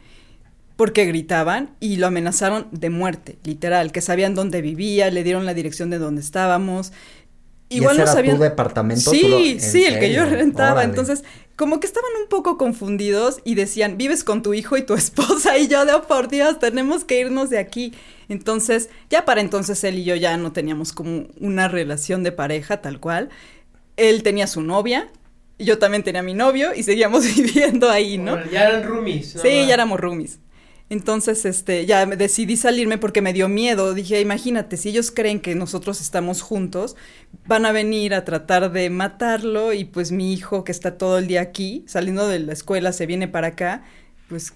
porque 0.75 1.05
gritaban 1.05 1.71
y 1.79 1.95
lo 1.95 2.07
amenazaron 2.07 2.67
de 2.71 2.89
muerte, 2.89 3.37
literal, 3.45 3.93
que 3.93 4.01
sabían 4.01 4.35
dónde 4.35 4.61
vivía, 4.61 5.09
le 5.09 5.23
dieron 5.23 5.45
la 5.45 5.53
dirección 5.53 5.89
de 5.89 5.97
dónde 5.97 6.19
estábamos. 6.21 6.91
¿Y 7.69 7.77
Igual 7.77 7.95
ese 7.95 7.97
no 7.97 8.03
era 8.03 8.13
sabían. 8.13 8.37
tu 8.37 8.43
departamento? 8.43 9.11
¿Tú 9.11 9.17
Sí, 9.17 9.27
lo- 9.27 9.59
sí, 9.59 9.83
el 9.85 9.99
que 9.99 10.13
yo 10.13 10.25
rentaba. 10.25 10.71
Órale. 10.73 10.89
Entonces, 10.89 11.23
como 11.55 11.79
que 11.79 11.87
estaban 11.87 12.11
un 12.21 12.29
poco 12.29 12.57
confundidos 12.57 13.39
y 13.43 13.55
decían, 13.55 13.97
vives 13.97 14.23
con 14.23 14.41
tu 14.41 14.53
hijo 14.53 14.77
y 14.77 14.83
tu 14.83 14.93
esposa 14.95 15.57
y 15.57 15.67
yo 15.67 15.85
de, 15.85 15.93
oh, 15.93 16.03
por 16.03 16.29
Dios, 16.29 16.59
tenemos 16.59 17.03
que 17.03 17.19
irnos 17.19 17.49
de 17.49 17.57
aquí. 17.59 17.93
Entonces, 18.29 18.89
ya 19.09 19.25
para 19.25 19.41
entonces 19.41 19.83
él 19.83 19.99
y 19.99 20.03
yo 20.03 20.15
ya 20.15 20.37
no 20.37 20.51
teníamos 20.53 20.93
como 20.93 21.27
una 21.39 21.67
relación 21.67 22.23
de 22.23 22.31
pareja 22.31 22.81
tal 22.81 22.99
cual. 22.99 23.29
Él 23.97 24.21
tenía 24.23 24.47
su 24.47 24.61
novia, 24.61 25.09
y 25.57 25.65
yo 25.65 25.79
también 25.79 26.03
tenía 26.03 26.21
mi 26.21 26.35
novio 26.35 26.73
y 26.75 26.83
seguíamos 26.83 27.25
viviendo 27.35 27.89
ahí, 27.89 28.17
¿no? 28.17 28.37
Ya 28.51 28.69
eran 28.69 28.83
roomies. 28.83 29.35
¿no? 29.35 29.41
Sí, 29.41 29.65
ya 29.67 29.73
éramos 29.73 29.99
roomies. 29.99 30.39
Entonces, 30.89 31.43
este, 31.45 31.85
ya 31.85 32.05
decidí 32.05 32.55
salirme 32.55 32.97
porque 32.97 33.21
me 33.21 33.33
dio 33.33 33.49
miedo. 33.49 33.93
Dije, 33.93 34.21
imagínate, 34.21 34.77
si 34.77 34.89
ellos 34.89 35.11
creen 35.11 35.41
que 35.41 35.53
nosotros 35.53 35.99
estamos 35.99 36.41
juntos, 36.41 36.95
van 37.45 37.65
a 37.65 37.73
venir 37.73 38.13
a 38.13 38.23
tratar 38.23 38.71
de 38.71 38.89
matarlo 38.89 39.73
y 39.73 39.83
pues 39.83 40.11
mi 40.13 40.31
hijo 40.33 40.63
que 40.63 40.71
está 40.71 40.97
todo 40.97 41.17
el 41.17 41.27
día 41.27 41.41
aquí, 41.41 41.83
saliendo 41.87 42.27
de 42.27 42.39
la 42.39 42.53
escuela, 42.53 42.93
se 42.93 43.05
viene 43.05 43.27
para 43.27 43.47
acá, 43.47 43.83
pues 44.29 44.53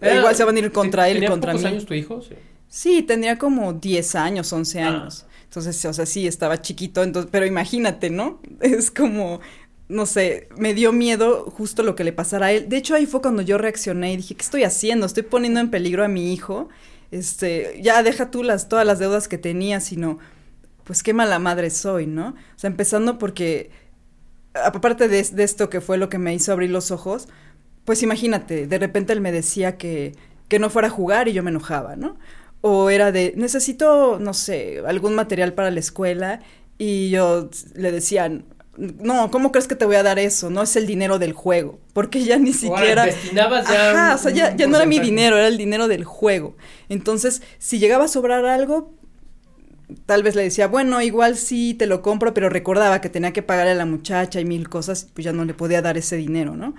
Era- 0.00 0.16
igual 0.18 0.34
se 0.34 0.42
van 0.44 0.56
a 0.56 0.58
ir 0.58 0.72
contra 0.72 1.08
él 1.08 1.18
y 1.18 1.20
¿tenía 1.20 1.30
contra 1.30 1.54
mí. 1.54 1.64
años 1.64 1.86
tu 1.86 1.94
hijo? 1.94 2.20
Sí. 2.22 2.34
Sí, 2.68 3.02
tendría 3.02 3.38
como 3.38 3.72
10 3.72 4.14
años, 4.16 4.52
11 4.52 4.80
Ah. 4.82 4.88
años. 4.88 5.26
Entonces, 5.44 5.84
o 5.84 5.92
sea, 5.92 6.06
sí, 6.06 6.26
estaba 6.26 6.60
chiquito, 6.62 7.02
entonces, 7.02 7.28
pero 7.30 7.44
imagínate, 7.46 8.08
¿no? 8.10 8.40
Es 8.62 8.90
como, 8.90 9.40
no 9.92 10.06
sé, 10.06 10.48
me 10.56 10.74
dio 10.74 10.92
miedo 10.92 11.44
justo 11.56 11.82
lo 11.82 11.94
que 11.94 12.04
le 12.04 12.12
pasara 12.12 12.46
a 12.46 12.52
él. 12.52 12.68
De 12.68 12.76
hecho, 12.76 12.94
ahí 12.94 13.06
fue 13.06 13.22
cuando 13.22 13.42
yo 13.42 13.58
reaccioné 13.58 14.12
y 14.12 14.16
dije, 14.16 14.34
¿qué 14.34 14.42
estoy 14.42 14.64
haciendo? 14.64 15.06
Estoy 15.06 15.22
poniendo 15.22 15.60
en 15.60 15.70
peligro 15.70 16.04
a 16.04 16.08
mi 16.08 16.32
hijo. 16.32 16.68
Este, 17.10 17.78
ya 17.82 18.02
deja 18.02 18.30
tú 18.30 18.42
las, 18.42 18.68
todas 18.68 18.86
las 18.86 18.98
deudas 18.98 19.28
que 19.28 19.38
tenía, 19.38 19.80
sino, 19.80 20.18
pues 20.84 21.02
qué 21.02 21.12
mala 21.12 21.38
madre 21.38 21.70
soy, 21.70 22.06
¿no? 22.06 22.28
O 22.28 22.58
sea, 22.58 22.68
empezando 22.68 23.18
porque, 23.18 23.70
aparte 24.54 25.08
de, 25.08 25.20
esto 25.20 25.70
que 25.70 25.80
fue 25.80 25.98
lo 25.98 26.08
que 26.08 26.18
me 26.18 26.34
hizo 26.34 26.52
abrir 26.52 26.70
los 26.70 26.90
ojos, 26.90 27.28
pues 27.84 28.02
imagínate, 28.02 28.66
de 28.66 28.78
repente 28.78 29.12
él 29.12 29.20
me 29.20 29.32
decía 29.32 29.76
que, 29.76 30.14
que 30.48 30.58
no 30.58 30.70
fuera 30.70 30.88
a 30.88 30.90
jugar 30.90 31.28
y 31.28 31.32
yo 31.34 31.42
me 31.42 31.50
enojaba, 31.50 31.96
¿no? 31.96 32.16
O 32.62 32.90
era 32.90 33.12
de, 33.12 33.34
necesito, 33.36 34.18
no 34.18 34.34
sé, 34.34 34.82
algún 34.86 35.14
material 35.14 35.52
para 35.52 35.70
la 35.70 35.80
escuela 35.80 36.40
y 36.78 37.10
yo 37.10 37.50
le 37.74 37.92
decía, 37.92 38.42
no, 38.76 39.30
¿cómo 39.30 39.52
crees 39.52 39.68
que 39.68 39.74
te 39.76 39.84
voy 39.84 39.96
a 39.96 40.02
dar 40.02 40.18
eso? 40.18 40.48
No 40.50 40.62
es 40.62 40.76
el 40.76 40.86
dinero 40.86 41.18
del 41.18 41.32
juego, 41.32 41.78
porque 41.92 42.24
ya 42.24 42.38
ni 42.38 42.52
siquiera... 42.52 43.04
destinabas 43.04 43.68
ya 43.68 43.90
Ajá, 43.90 44.08
un- 44.10 44.14
o 44.14 44.18
sea, 44.18 44.30
ya, 44.32 44.56
ya 44.56 44.66
no 44.66 44.76
era 44.76 44.86
mi 44.86 44.98
dinero, 44.98 45.36
era 45.36 45.48
el 45.48 45.58
dinero 45.58 45.88
del 45.88 46.04
juego. 46.04 46.56
Entonces, 46.88 47.42
si 47.58 47.78
llegaba 47.78 48.04
a 48.06 48.08
sobrar 48.08 48.44
algo, 48.46 48.94
tal 50.06 50.22
vez 50.22 50.34
le 50.34 50.42
decía, 50.42 50.68
bueno, 50.68 51.02
igual 51.02 51.36
sí 51.36 51.74
te 51.74 51.86
lo 51.86 52.02
compro, 52.02 52.32
pero 52.34 52.48
recordaba 52.48 53.00
que 53.00 53.10
tenía 53.10 53.32
que 53.32 53.42
pagarle 53.42 53.72
a 53.72 53.76
la 53.76 53.86
muchacha 53.86 54.40
y 54.40 54.44
mil 54.44 54.68
cosas, 54.68 55.08
pues 55.12 55.24
ya 55.24 55.32
no 55.32 55.44
le 55.44 55.54
podía 55.54 55.82
dar 55.82 55.98
ese 55.98 56.16
dinero, 56.16 56.56
¿no? 56.56 56.74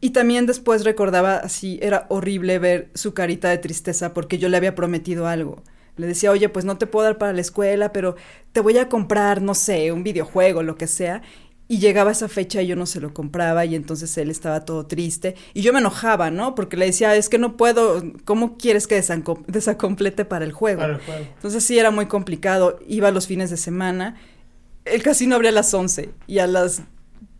Y 0.00 0.10
también 0.10 0.46
después 0.46 0.84
recordaba 0.84 1.36
así, 1.38 1.78
era 1.82 2.06
horrible 2.08 2.58
ver 2.58 2.88
su 2.94 3.14
carita 3.14 3.48
de 3.50 3.58
tristeza 3.58 4.14
porque 4.14 4.38
yo 4.38 4.48
le 4.48 4.56
había 4.56 4.74
prometido 4.74 5.26
algo. 5.26 5.62
Le 5.98 6.06
decía, 6.06 6.30
oye, 6.30 6.48
pues 6.48 6.64
no 6.64 6.78
te 6.78 6.86
puedo 6.86 7.04
dar 7.04 7.18
para 7.18 7.32
la 7.32 7.40
escuela, 7.40 7.92
pero 7.92 8.16
te 8.52 8.60
voy 8.60 8.78
a 8.78 8.88
comprar, 8.88 9.42
no 9.42 9.54
sé, 9.54 9.92
un 9.92 10.02
videojuego, 10.02 10.62
lo 10.62 10.76
que 10.76 10.86
sea. 10.86 11.22
Y 11.70 11.80
llegaba 11.80 12.12
esa 12.12 12.28
fecha 12.28 12.62
y 12.62 12.66
yo 12.66 12.76
no 12.76 12.86
se 12.86 12.98
lo 12.98 13.12
compraba 13.12 13.66
y 13.66 13.74
entonces 13.74 14.16
él 14.16 14.30
estaba 14.30 14.64
todo 14.64 14.86
triste. 14.86 15.34
Y 15.52 15.60
yo 15.60 15.74
me 15.74 15.80
enojaba, 15.80 16.30
¿no? 16.30 16.54
Porque 16.54 16.78
le 16.78 16.86
decía, 16.86 17.14
es 17.14 17.28
que 17.28 17.36
no 17.36 17.58
puedo, 17.58 18.02
¿cómo 18.24 18.56
quieres 18.56 18.86
que 18.86 19.02
desacomplete 19.48 20.24
para 20.24 20.46
el 20.46 20.52
juego? 20.52 20.80
Para 20.80 20.94
el 20.94 21.00
juego. 21.00 21.26
Entonces 21.34 21.62
sí 21.62 21.78
era 21.78 21.90
muy 21.90 22.06
complicado. 22.06 22.78
Iba 22.88 23.10
los 23.10 23.26
fines 23.26 23.50
de 23.50 23.58
semana. 23.58 24.16
El 24.86 25.02
casino 25.02 25.34
abría 25.34 25.50
a 25.50 25.52
las 25.52 25.74
11 25.74 26.08
y 26.26 26.38
a 26.38 26.46
las 26.46 26.84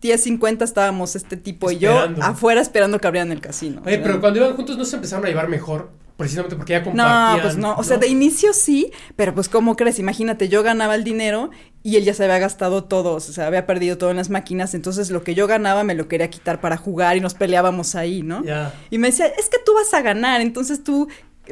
10.50 0.01 0.63
estábamos 0.63 1.15
este 1.15 1.35
tipo 1.35 1.71
y 1.71 1.77
yo 1.77 2.07
afuera 2.21 2.61
esperando 2.61 2.99
que 2.99 3.07
abrieran 3.07 3.31
el 3.31 3.41
casino. 3.41 3.81
Oye, 3.85 3.97
pero 3.97 4.21
cuando 4.21 4.39
iban 4.39 4.55
juntos 4.55 4.77
no 4.77 4.85
se 4.85 4.95
empezaron 4.95 5.25
a 5.25 5.29
llevar 5.29 5.49
mejor, 5.49 5.89
precisamente 6.19 6.57
porque 6.57 6.73
ya 6.73 6.83
compartían. 6.83 7.37
No, 7.37 7.41
pues 7.41 7.57
no. 7.57 7.75
O 7.77 7.83
sea, 7.83 7.97
de 7.97 8.07
inicio 8.07 8.51
sí, 8.51 8.91
pero 9.15 9.33
pues 9.33 9.47
¿cómo 9.47 9.77
crees? 9.77 9.99
Imagínate, 9.99 10.49
yo 10.49 10.63
ganaba 10.63 10.95
el 10.95 11.05
dinero 11.05 11.49
y 11.81 11.95
él 11.95 12.03
ya 12.03 12.13
se 12.13 12.25
había 12.25 12.39
gastado 12.39 12.83
todo, 12.83 13.13
o 13.13 13.19
sea, 13.21 13.47
había 13.47 13.65
perdido 13.65 13.97
todo 13.97 14.11
en 14.11 14.17
las 14.17 14.29
máquinas, 14.29 14.73
entonces 14.73 15.11
lo 15.11 15.23
que 15.23 15.33
yo 15.33 15.47
ganaba 15.47 15.85
me 15.85 15.95
lo 15.95 16.09
quería 16.09 16.29
quitar 16.29 16.59
para 16.59 16.75
jugar 16.75 17.15
y 17.15 17.21
nos 17.21 17.35
peleábamos 17.35 17.95
ahí, 17.95 18.21
¿no? 18.21 18.43
Ya. 18.43 18.73
Y 18.89 18.97
me 18.97 19.07
decía, 19.07 19.27
es 19.27 19.47
que 19.47 19.59
tú 19.65 19.73
vas 19.73 19.93
a 19.93 20.01
ganar, 20.01 20.41
entonces 20.41 20.83
tú, 20.83 21.07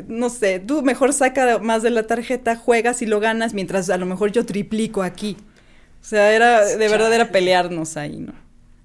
no 0.10 0.30
sé, 0.30 0.60
tú 0.60 0.84
mejor 0.84 1.14
saca 1.14 1.60
más 1.60 1.82
de 1.82 1.90
la 1.90 2.04
tarjeta, 2.04 2.58
juegas 2.58 3.02
y 3.02 3.06
lo 3.06 3.22
ganas, 3.22 3.54
mientras 3.54 3.90
a 3.90 3.98
lo 3.98 4.06
mejor 4.06 4.34
yo 4.34 4.46
triplico 4.46 5.02
aquí. 5.02 5.38
O 6.02 6.06
sea, 6.06 6.34
era, 6.34 6.66
de 6.66 6.88
verdad 6.90 7.14
era 7.14 7.32
pelearnos 7.32 7.96
ahí, 7.96 8.18
¿no? 8.18 8.34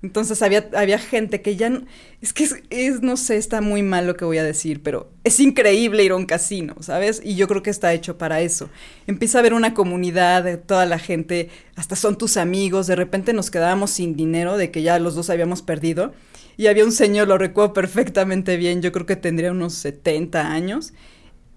Entonces 0.02 0.42
había, 0.42 0.68
había 0.74 0.98
gente 0.98 1.42
que 1.42 1.54
ya, 1.54 1.80
es 2.20 2.32
que 2.32 2.48
es, 2.70 3.02
no 3.02 3.16
sé, 3.16 3.36
está 3.36 3.60
muy 3.60 3.84
mal 3.84 4.08
lo 4.08 4.16
que 4.16 4.24
voy 4.24 4.36
a 4.38 4.42
decir, 4.42 4.82
pero 4.82 5.12
es 5.22 5.38
increíble 5.38 6.02
ir 6.02 6.10
a 6.10 6.16
un 6.16 6.26
casino, 6.26 6.74
¿sabes? 6.80 7.22
Y 7.24 7.36
yo 7.36 7.46
creo 7.46 7.62
que 7.62 7.70
está 7.70 7.92
hecho 7.94 8.18
para 8.18 8.40
eso. 8.40 8.68
Empieza 9.06 9.38
a 9.38 9.40
haber 9.40 9.54
una 9.54 9.74
comunidad 9.74 10.58
toda 10.66 10.86
la 10.86 10.98
gente, 10.98 11.50
hasta 11.76 11.94
son 11.94 12.18
tus 12.18 12.36
amigos, 12.36 12.88
de 12.88 12.96
repente 12.96 13.32
nos 13.32 13.52
quedábamos 13.52 13.92
sin 13.92 14.16
dinero, 14.16 14.56
de 14.56 14.72
que 14.72 14.82
ya 14.82 14.98
los 14.98 15.14
dos 15.14 15.30
habíamos 15.30 15.62
perdido, 15.62 16.12
y 16.56 16.66
había 16.66 16.84
un 16.84 16.92
señor, 16.92 17.28
lo 17.28 17.38
recuerdo 17.38 17.72
perfectamente 17.72 18.56
bien, 18.56 18.82
yo 18.82 18.90
creo 18.90 19.06
que 19.06 19.16
tendría 19.16 19.52
unos 19.52 19.74
70 19.74 20.50
años, 20.50 20.94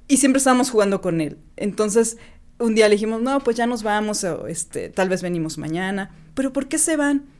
y 0.07 0.17
siempre 0.17 0.37
estábamos 0.37 0.69
jugando 0.69 1.01
con 1.01 1.19
él. 1.19 1.39
Entonces, 1.57 2.17
un 2.59 2.75
día 2.75 2.87
le 2.89 2.95
dijimos, 2.95 3.23
no, 3.23 3.39
pues 3.39 3.57
ya 3.57 3.65
nos 3.65 3.81
vamos, 3.81 4.23
o 4.23 4.45
este, 4.45 4.89
tal 4.89 5.09
vez 5.09 5.23
venimos 5.23 5.57
mañana, 5.57 6.11
pero 6.35 6.53
¿por 6.53 6.67
qué 6.67 6.77
se 6.77 6.95
van? 6.95 7.33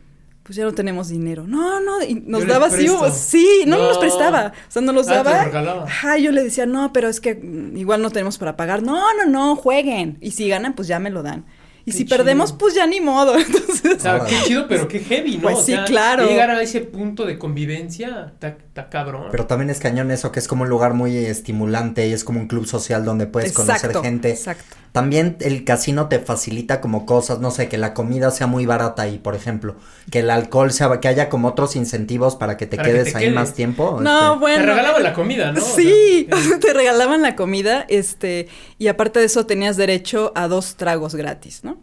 Pues 0.45 0.55
ya 0.57 0.63
no 0.63 0.73
tenemos 0.73 1.07
dinero. 1.09 1.45
No, 1.47 1.79
no, 1.79 2.03
y 2.03 2.13
nos 2.13 2.43
Yo 2.43 2.47
daba 2.47 2.67
así, 2.67 2.87
sí, 3.11 3.63
no, 3.65 3.77
No. 3.77 3.87
nos 3.87 3.97
prestaba, 3.97 4.53
o 4.67 4.71
sea, 4.71 4.81
no 4.83 4.93
los 4.93 5.07
Ah, 5.09 5.23
te 5.23 5.29
daba. 5.49 5.61
lo. 5.63 5.81
Ajá, 5.85 6.17
yo 6.19 6.31
le 6.31 6.43
decía, 6.43 6.67
no, 6.67 6.93
pero 6.93 7.09
es 7.09 7.19
que 7.19 7.33
mm, 7.33 7.75
igual 7.75 8.03
no 8.03 8.11
tenemos 8.11 8.37
para 8.37 8.55
pagar. 8.55 8.83
No, 8.83 9.01
no, 9.15 9.25
no, 9.25 9.55
jueguen. 9.55 10.19
Y 10.21 10.31
si 10.31 10.47
ganan, 10.47 10.75
pues 10.75 10.87
ya 10.87 10.99
me 10.99 11.09
lo 11.09 11.23
dan. 11.23 11.45
Y 11.87 11.91
Qué 11.91 11.97
si 11.97 12.05
chido. 12.05 12.17
perdemos, 12.17 12.51
pues 12.51 12.73
ya 12.73 12.87
ni 12.87 12.99
modo. 12.99 13.37
Entonces, 13.39 13.97
O 13.97 13.99
sea, 13.99 14.15
Órale. 14.15 14.29
qué 14.29 14.41
chido, 14.47 14.67
pero 14.67 14.87
qué 14.87 14.99
heavy, 14.99 15.35
¿no? 15.37 15.43
Pues 15.43 15.57
O 15.57 15.61
sí, 15.61 15.73
sea, 15.73 15.85
claro. 15.85 16.27
Llegar 16.27 16.49
a 16.49 16.61
ese 16.61 16.81
punto 16.81 17.25
de 17.25 17.37
convivencia, 17.37 18.33
está 18.33 18.89
cabrón. 18.89 19.27
Pero 19.31 19.45
también 19.45 19.69
es 19.69 19.79
cañón 19.79 20.09
eso, 20.11 20.31
que 20.31 20.39
es 20.39 20.47
como 20.47 20.63
un 20.63 20.69
lugar 20.69 20.93
muy 20.95 21.15
estimulante 21.15 22.07
y 22.07 22.13
es 22.13 22.23
como 22.23 22.39
un 22.39 22.47
club 22.47 22.65
social 22.65 23.05
donde 23.05 23.27
puedes 23.27 23.53
conocer 23.53 23.95
gente. 24.01 24.31
Exacto. 24.31 24.75
También 24.91 25.35
el 25.41 25.65
casino 25.65 26.07
te 26.07 26.19
facilita 26.19 26.79
como 26.79 27.05
cosas, 27.05 27.39
no 27.39 27.51
sé, 27.51 27.67
que 27.67 27.77
la 27.77 27.93
comida 27.93 28.31
sea 28.31 28.47
muy 28.47 28.65
barata 28.65 29.01
ahí, 29.01 29.17
por 29.17 29.35
ejemplo, 29.35 29.75
que 30.09 30.19
el 30.19 30.29
alcohol 30.29 30.71
sea, 30.71 31.01
que 31.01 31.09
haya 31.09 31.27
como 31.27 31.49
otros 31.49 31.75
incentivos 31.75 32.37
para 32.37 32.55
que 32.55 32.65
te 32.65 32.77
Para 32.77 32.87
que 32.87 32.93
quedes 32.95 33.11
te 33.11 33.17
ahí 33.17 33.23
quedes. 33.25 33.35
más 33.35 33.53
tiempo. 33.53 33.99
No, 34.01 34.27
este, 34.35 34.39
bueno. 34.39 34.59
Te 34.63 34.65
regalaban 34.71 35.03
la 35.03 35.13
comida, 35.13 35.51
¿no? 35.51 35.61
O 35.61 35.65
sea, 35.65 35.75
Sí, 35.75 36.29
eh, 36.31 36.57
te 36.61 36.73
regalaban 36.73 37.21
la 37.21 37.35
comida, 37.35 37.85
este, 37.89 38.47
y 38.77 38.87
aparte 38.87 39.19
de 39.19 39.25
eso 39.25 39.45
tenías 39.45 39.75
derecho 39.75 40.31
a 40.33 40.47
dos 40.47 40.77
tragos 40.77 41.13
gratis, 41.15 41.65
¿no? 41.65 41.74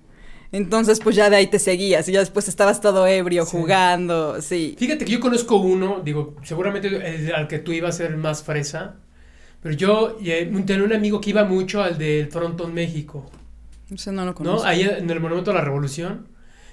Entonces, 0.53 1.01
pues 1.01 1.17
ya 1.17 1.31
de 1.31 1.37
ahí 1.37 1.47
te 1.47 1.59
seguías 1.59 2.07
y 2.09 2.12
ya 2.12 2.21
después 2.21 2.47
estabas 2.47 2.81
todo 2.83 3.07
ebrio 3.07 3.47
Sí. 3.47 3.57
jugando, 3.57 4.41
sí. 4.43 4.77
Fíjate 4.79 5.05
que 5.07 5.12
yo 5.12 5.21
conozco 5.21 5.57
uno, 5.57 6.03
digo, 6.05 6.37
seguramente 6.43 6.88
el 6.88 7.35
al 7.35 7.49
que 7.49 7.59
tú 7.59 7.73
ibas 7.73 7.95
a 7.95 7.99
ser 7.99 8.17
más 8.19 8.43
fresa, 8.43 8.97
pero 9.62 9.75
yo 9.75 10.19
eh, 10.23 10.53
tenía 10.67 10.85
un 10.85 10.93
amigo 10.93 11.21
que 11.23 11.31
iba 11.31 11.45
mucho 11.45 11.83
al 11.83 11.97
del 11.97 12.27
Frontón 12.31 12.75
México, 12.75 13.31
no 14.07 14.25
lo 14.27 14.35
¿no? 14.41 14.62
Ahí 14.65 14.83
en 14.83 15.09
el 15.11 15.21
Monumento 15.21 15.51
a 15.51 15.55
la 15.55 15.61
Revolución. 15.62 16.29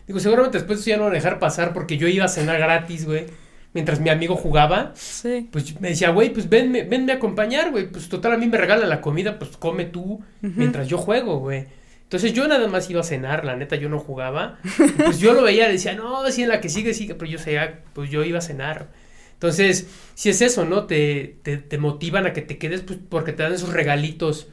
Digo, 0.08 0.20
seguramente 0.20 0.58
después 0.58 0.80
eso 0.80 0.90
ya 0.90 0.98
no 0.98 1.06
a 1.06 1.10
dejar 1.12 1.40
pasar 1.40 1.74
porque 1.74 1.98
yo 1.98 2.08
iba 2.08 2.26
a 2.26 2.30
cenar 2.30 2.58
gratis, 2.58 3.06
güey, 3.06 3.28
mientras 3.74 4.00
mi 4.00 4.10
amigo 4.10 4.36
jugaba. 4.36 4.92
Sí. 4.96 5.48
Pues 5.52 5.80
me 5.80 5.90
decía, 5.90 6.10
güey, 6.10 6.34
pues 6.34 6.50
venme, 6.50 6.84
venme 6.84 7.12
a 7.14 7.16
acompañar, 7.16 7.72
güey. 7.72 7.90
Pues 7.92 8.10
total, 8.10 8.34
a 8.34 8.38
mí 8.38 8.48
me 8.48 8.58
regalan 8.58 8.90
la 8.90 9.00
comida, 9.02 9.38
pues 9.38 9.56
come 9.58 9.86
tú 9.86 10.22
mientras 10.42 10.88
yo 10.88 10.98
juego, 10.98 11.40
güey. 11.40 11.68
Entonces 12.10 12.34
yo 12.34 12.48
nada 12.48 12.68
más 12.68 12.90
iba 12.90 13.02
a 13.02 13.04
cenar, 13.04 13.46
la 13.46 13.56
neta, 13.56 13.76
yo 13.76 13.88
no 13.88 14.00
jugaba. 14.00 14.58
Pues 15.06 15.20
yo 15.20 15.34
lo 15.34 15.44
veía, 15.44 15.70
decía, 15.70 15.94
no, 15.94 16.30
sí, 16.32 16.42
en 16.42 16.50
la 16.50 16.60
que 16.60 16.68
sigue, 16.70 16.96
sigue, 16.96 17.14
pero 17.14 17.30
yo 17.30 17.38
sabía, 17.38 17.82
pues 17.94 18.10
yo 18.10 18.24
iba 18.24 18.40
a 18.40 18.42
cenar. 18.42 18.88
Entonces, 19.34 19.86
si 20.16 20.30
es 20.30 20.42
eso, 20.42 20.66
¿no? 20.66 20.86
Te, 20.88 21.38
te, 21.44 21.58
te 21.58 21.78
motivan 21.78 22.26
a 22.26 22.34
que 22.34 22.42
te 22.42 22.58
quedes, 22.58 22.82
pues 22.82 22.98
porque 23.08 23.32
te 23.32 23.44
dan 23.44 23.54
esos 23.54 23.72
regalitos 23.72 24.48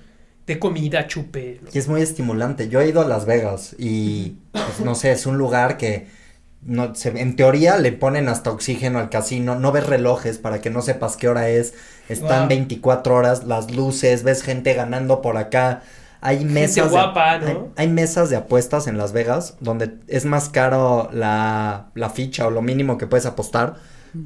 de 0.47 0.59
comida, 0.59 1.07
chupe. 1.07 1.61
¿no? 1.63 1.71
Y 1.73 1.79
es 1.79 1.89
muy 1.89 2.03
estimulante. 2.03 2.69
Yo 2.69 2.81
he 2.81 2.89
ido 2.89 3.01
a 3.01 3.07
Las 3.09 3.25
Vegas 3.25 3.75
y, 3.79 4.37
pues, 4.53 4.81
no 4.81 4.95
sé, 4.95 5.13
es 5.13 5.25
un 5.27 5.39
lugar 5.39 5.79
que, 5.79 6.07
no, 6.63 6.95
se- 6.95 7.09
en 7.21 7.37
teoría 7.37 7.79
le 7.79 7.93
ponen 7.93 8.29
hasta 8.29 8.51
oxígeno 8.51 8.99
al 8.99 9.09
casino, 9.11 9.59
no 9.59 9.73
ves 9.73 9.87
relojes 9.87 10.39
para 10.39 10.61
que 10.61 10.69
no 10.71 10.83
sepas 10.83 11.17
qué 11.17 11.29
hora 11.29 11.49
es, 11.49 11.75
están 12.09 12.41
Wow. 12.41 12.49
24 12.49 13.15
horas, 13.15 13.45
las 13.45 13.75
luces, 13.75 14.23
ves 14.25 14.43
gente 14.43 14.75
ganando 14.75 15.23
por 15.23 15.37
acá. 15.37 15.83
Hay 16.29 16.45
mesas, 16.45 16.85
de- 16.87 16.91
guapa, 16.91 17.39
¿no? 17.39 17.47
hay, 17.47 17.87
hay 17.87 17.89
mesas 17.89 18.31
de 18.31 18.37
apuestas 18.37 18.87
en 18.87 18.99
Las 18.99 19.13
Vegas 19.13 19.57
donde 19.61 19.95
es 20.09 20.25
más 20.25 20.49
caro 20.49 21.09
la, 21.13 21.87
la 21.95 22.11
ficha 22.11 22.47
o 22.47 22.51
lo 22.51 22.63
mínimo 22.63 22.99
que 22.99 23.07
puedes 23.07 23.27
apostar 23.27 23.77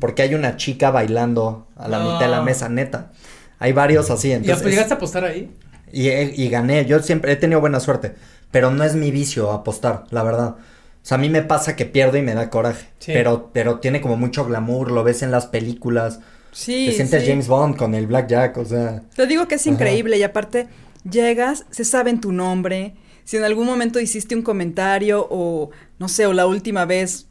porque 0.00 0.22
hay 0.22 0.34
una 0.34 0.56
chica 0.56 0.90
bailando 0.90 1.66
a 1.76 1.88
la 1.88 1.98
No. 1.98 2.04
mitad 2.12 2.20
de 2.26 2.28
la 2.28 2.42
mesa, 2.42 2.68
neta. 2.68 3.10
Hay 3.58 3.72
varios 3.72 4.10
así, 4.10 4.28
¿Y 4.28 4.32
entonces... 4.32 4.62
pues, 4.62 4.72
llegaste 4.74 4.94
a 4.94 4.96
apostar 4.96 5.24
ahí? 5.24 5.52
Y, 5.92 6.08
he- 6.08 6.32
y 6.36 6.48
gané, 6.48 6.86
yo 6.86 7.00
siempre 7.02 7.32
he 7.32 7.36
tenido 7.36 7.60
buena 7.60 7.80
suerte, 7.80 8.14
pero 8.50 8.70
no 8.70 8.84
es 8.84 8.94
mi 8.94 9.10
vicio 9.10 9.50
apostar, 9.50 10.04
la 10.10 10.22
verdad. 10.22 10.48
O 10.50 10.56
sea, 11.02 11.16
a 11.16 11.20
mí 11.20 11.28
me 11.28 11.42
pasa 11.42 11.76
que 11.76 11.86
pierdo 11.86 12.16
y 12.18 12.22
me 12.22 12.34
da 12.34 12.50
coraje, 12.50 12.86
Sí. 13.00 13.12
pero, 13.12 13.50
pero 13.52 13.80
tiene 13.80 14.00
como 14.00 14.16
mucho 14.16 14.44
glamour, 14.46 14.90
lo 14.92 15.02
ves 15.02 15.22
en 15.22 15.30
las 15.32 15.46
películas, 15.46 16.20
Sí, 16.52 16.86
te 16.86 16.92
sientes 16.92 17.22
sí. 17.24 17.28
James 17.30 17.48
Bond 17.48 17.76
con 17.76 17.94
el 17.94 18.06
Blackjack, 18.06 18.56
o 18.58 18.64
sea, 18.64 19.02
Te 19.16 19.26
digo 19.26 19.46
que 19.48 19.54
es 19.56 19.62
Ajá. 19.62 19.70
increíble 19.70 20.18
y 20.18 20.22
aparte 20.22 20.68
llegas, 21.04 21.66
se 21.70 21.84
saben 21.84 22.20
tu 22.20 22.32
nombre, 22.32 22.94
si 23.24 23.36
en 23.36 23.44
algún 23.44 23.66
momento 23.66 24.00
hiciste 24.00 24.34
un 24.34 24.42
comentario 24.42 25.26
o 25.30 25.70
no 25.98 26.08
sé, 26.08 26.26
o 26.26 26.32
la 26.32 26.46
última 26.46 26.84
vez 26.84 27.26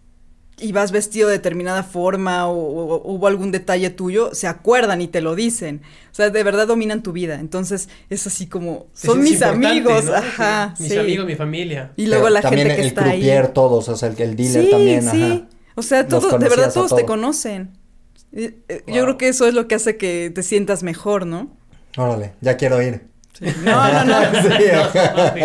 ibas 0.62 0.92
vestido 0.92 1.30
de 1.30 1.36
determinada 1.36 1.84
forma 1.84 2.48
o, 2.48 2.54
o- 2.58 2.96
o 2.96 3.14
hubo 3.14 3.28
algún 3.28 3.52
detalle 3.52 3.90
tuyo, 3.90 4.36
se 4.36 4.46
acuerdan 4.48 5.02
y 5.02 5.08
te 5.08 5.22
lo 5.22 5.34
dicen. 5.36 5.82
O 6.12 6.16
sea, 6.16 6.30
de 6.30 6.44
verdad 6.44 6.68
dominan 6.68 7.02
tu 7.02 7.14
vida. 7.14 7.40
Entonces 7.40 7.88
es 8.10 8.28
así 8.28 8.48
como, 8.48 8.88
son 8.94 9.24
mis 9.24 9.42
amigos, 9.42 10.06
¿no? 10.06 10.14
ajá. 10.16 10.74
Sí, 10.76 10.84
Mis 10.84 10.92
sí. 10.94 10.98
amigos, 11.00 11.26
mi 11.26 11.36
familia. 11.36 11.94
Y 11.96 12.08
luego 12.08 12.26
pero 12.26 12.34
la 12.34 12.42
también 12.42 12.68
gente 12.68 12.76
que 12.76 12.82
el 12.82 12.88
está 12.88 13.04
croupier, 13.04 13.46
ahí. 13.46 13.54
todos, 13.54 13.88
o 13.90 13.96
sea, 13.96 14.10
el, 14.10 14.22
el 14.22 14.36
dealer 14.36 14.64
sí, 14.64 14.70
también, 14.70 15.02
sí. 15.04 15.24
ajá. 15.24 15.48
O 15.76 15.82
sea, 15.82 16.08
todo, 16.08 16.38
de 16.38 16.50
verdad 16.50 16.74
todos 16.74 16.94
te 16.96 17.06
conocen. 17.06 17.72
Eh, 18.34 18.58
eh, 18.68 18.84
Yo 18.88 18.94
Wow. 18.96 19.04
creo 19.04 19.18
que 19.18 19.28
eso 19.30 19.48
es 19.48 19.54
lo 19.54 19.68
que 19.68 19.76
hace 19.76 19.96
que 19.98 20.30
te 20.34 20.44
sientas 20.44 20.84
mejor, 20.84 21.26
¿no? 21.26 21.56
Órale, 21.98 22.34
ya 22.42 22.58
quiero 22.58 22.82
ir. 22.82 23.08
No, 23.64 23.94
no, 23.94 24.06
no. 24.06 24.42
Sí. 24.42 25.42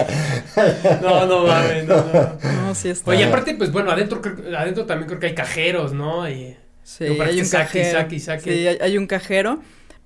No, 1.03 1.27
no 1.27 1.47
mames, 1.47 1.85
no, 1.87 1.97
no. 1.97 2.39
No, 2.67 2.75
sí 2.75 2.89
está. 2.89 3.11
Oye, 3.11 3.25
aparte, 3.25 3.55
pues 3.55 3.71
bueno, 3.73 3.91
adentro, 3.91 4.21
adentro 4.57 4.87
también 4.87 5.09
creo 5.09 5.21
que 5.21 5.27
hay 5.27 5.35
cajeros, 5.35 5.93
¿no? 5.93 6.29
Y, 6.29 6.57
Sí, 6.83 7.05
Digo, 7.05 7.23
hay 7.23 7.41
un 7.41 7.47
saque, 7.47 7.81
cajero. 7.81 7.99
saque, 8.01 8.21
saque. 8.21 8.53
Sí, 8.53 8.67
hay, 8.69 8.79
hay 8.81 8.99
un 8.99 9.07
cajero, 9.07 9.61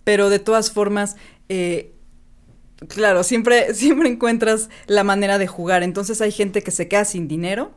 pero 0.04 0.30
de 0.30 0.38
todas 0.38 0.70
formas, 0.70 1.16
eh, 1.48 1.92
claro, 2.88 3.24
siempre, 3.24 3.74
siempre 3.74 4.08
encuentras 4.08 4.68
la 4.86 5.02
manera 5.04 5.38
de 5.38 5.46
jugar. 5.48 5.82
Entonces 5.82 6.20
hay 6.20 6.30
gente 6.30 6.62
que 6.62 6.70
se 6.70 6.86
queda 6.88 7.04
sin 7.04 7.26
dinero 7.26 7.72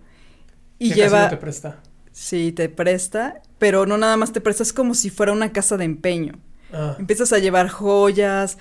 y 0.78 0.94
que 0.94 1.02
casi 1.02 1.02
lleva, 1.02 1.24
no 1.24 1.30
te 1.30 1.38
presta. 1.38 1.80
sí, 2.12 2.52
te 2.52 2.70
presta, 2.70 3.42
pero 3.58 3.86
no 3.88 3.98
nada 3.98 4.18
más 4.18 4.34
te 4.34 4.42
presta, 4.42 4.62
es 4.64 4.74
como 4.74 4.94
si 4.94 5.10
fuera 5.10 5.32
una 5.32 5.52
casa 5.52 5.78
de 5.78 5.86
empeño. 5.86 6.34
Ah, 6.74 6.96
Empiezas 7.00 7.34
a 7.34 7.40
llevar 7.40 7.70
joyas. 7.70 8.58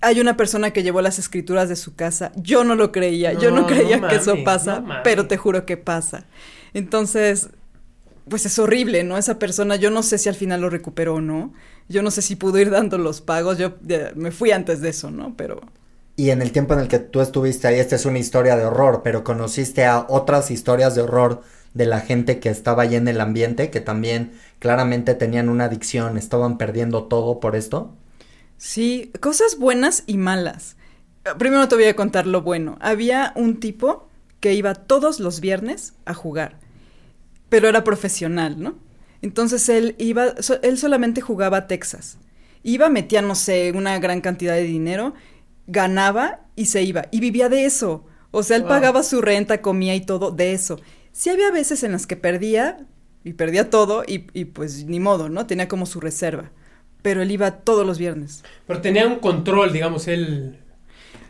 Hay 0.00 0.20
una 0.20 0.36
persona 0.36 0.72
que 0.72 0.82
llevó 0.82 1.02
las 1.02 1.18
escrituras 1.18 1.68
de 1.68 1.76
su 1.76 1.94
casa. 1.94 2.32
Yo 2.36 2.64
no 2.64 2.74
lo 2.74 2.90
creía. 2.92 3.32
yo 3.34 3.50
no 3.50 3.66
creía 3.66 3.98
no 3.98 4.08
que 4.08 4.16
eso 4.16 4.36
pasa, 4.44 4.80
no 4.80 4.94
pero 5.04 5.26
te 5.26 5.36
juro 5.36 5.66
que 5.66 5.76
pasa. 5.76 6.24
Entonces, 6.72 7.50
pues 8.28 8.46
es 8.46 8.58
horrible, 8.58 9.04
¿no? 9.04 9.18
Esa 9.18 9.38
persona, 9.38 9.76
yo 9.76 9.90
no 9.90 10.02
sé 10.02 10.16
si 10.16 10.28
al 10.28 10.34
final 10.34 10.62
lo 10.62 10.70
recuperó 10.70 11.16
o 11.16 11.20
no. 11.20 11.52
Yo 11.88 12.02
no 12.02 12.10
sé 12.10 12.22
si 12.22 12.36
pudo 12.36 12.58
ir 12.58 12.70
dando 12.70 12.96
los 12.96 13.20
pagos. 13.20 13.58
Yo 13.58 13.74
ya, 13.82 14.12
me 14.14 14.30
fui 14.30 14.52
antes 14.52 14.80
de 14.80 14.90
eso, 14.90 15.10
¿no? 15.10 15.34
Pero 15.36 15.60
Y 16.16 16.30
en 16.30 16.40
el 16.40 16.52
tiempo 16.52 16.74
en 16.74 16.80
el 16.80 16.88
que 16.88 16.98
tú 16.98 17.20
estuviste 17.20 17.66
ahí, 17.66 17.78
esta 17.78 17.96
es 17.96 18.06
una 18.06 18.18
historia 18.18 18.56
de 18.56 18.64
horror, 18.64 19.02
pero 19.02 19.24
conociste 19.24 19.84
a 19.84 20.06
otras 20.08 20.50
historias 20.50 20.94
de 20.94 21.02
horror 21.02 21.42
de 21.74 21.86
la 21.86 22.00
gente 22.00 22.40
que 22.40 22.48
estaba 22.48 22.84
ahí 22.84 22.96
en 22.96 23.08
el 23.08 23.20
ambiente, 23.20 23.70
que 23.70 23.80
también 23.80 24.32
claramente 24.58 25.14
tenían 25.14 25.48
una 25.48 25.64
adicción, 25.64 26.16
estaban 26.18 26.58
perdiendo 26.58 27.04
todo 27.04 27.40
por 27.40 27.56
esto. 27.56 27.94
Sí, 28.60 29.10
cosas 29.20 29.56
buenas 29.58 30.04
y 30.06 30.18
malas. 30.18 30.76
Eh, 31.24 31.30
Primero 31.38 31.66
te 31.68 31.74
voy 31.76 31.84
a 31.84 31.96
contar 31.96 32.26
lo 32.26 32.42
bueno. 32.42 32.76
Había 32.80 33.32
un 33.34 33.58
tipo 33.60 34.08
que 34.40 34.54
iba 34.54 34.74
todos 34.74 35.20
los 35.20 35.40
viernes 35.40 35.94
a 36.04 36.14
jugar, 36.14 36.58
pero 37.48 37.68
era 37.68 37.84
profesional, 37.84 38.60
¿no? 38.62 38.74
Entonces 39.22 39.68
él 39.68 39.94
iba, 39.98 40.40
so- 40.42 40.60
él 40.62 40.78
solamente 40.78 41.20
jugaba 41.20 41.58
a 41.58 41.66
Texas. 41.66 42.18
Iba, 42.62 42.88
metía, 42.90 43.22
no 43.22 43.34
sé, 43.34 43.72
una 43.74 43.98
gran 43.98 44.20
cantidad 44.20 44.54
de 44.54 44.62
dinero, 44.64 45.14
ganaba 45.66 46.40
y 46.56 46.66
se 46.66 46.82
iba. 46.82 47.06
Y 47.10 47.20
vivía 47.20 47.48
de 47.48 47.64
eso. 47.64 48.04
O 48.30 48.42
sea, 48.42 48.56
él 48.56 48.62
Wow. 48.62 48.70
pagaba 48.70 49.02
su 49.02 49.20
renta, 49.22 49.62
comía 49.62 49.94
y 49.94 50.02
todo 50.02 50.30
de 50.30 50.52
eso. 50.52 50.80
Sí 51.12 51.30
había 51.30 51.50
veces 51.50 51.82
en 51.84 51.92
las 51.92 52.06
que 52.06 52.16
perdía, 52.16 52.86
y 53.24 53.34
perdía 53.34 53.70
todo, 53.70 54.04
y, 54.06 54.26
y 54.34 54.46
pues 54.46 54.84
ni 54.86 55.00
modo, 55.00 55.28
¿no? 55.30 55.46
Tenía 55.46 55.68
como 55.68 55.86
su 55.86 56.00
reserva. 56.00 56.50
Pero 57.02 57.22
él 57.22 57.30
iba 57.30 57.50
todos 57.50 57.86
los 57.86 57.98
viernes. 57.98 58.42
pero 58.66 58.80
tenía 58.80 59.06
un 59.06 59.18
control, 59.20 59.72
digamos, 59.72 60.08
él. 60.08 60.58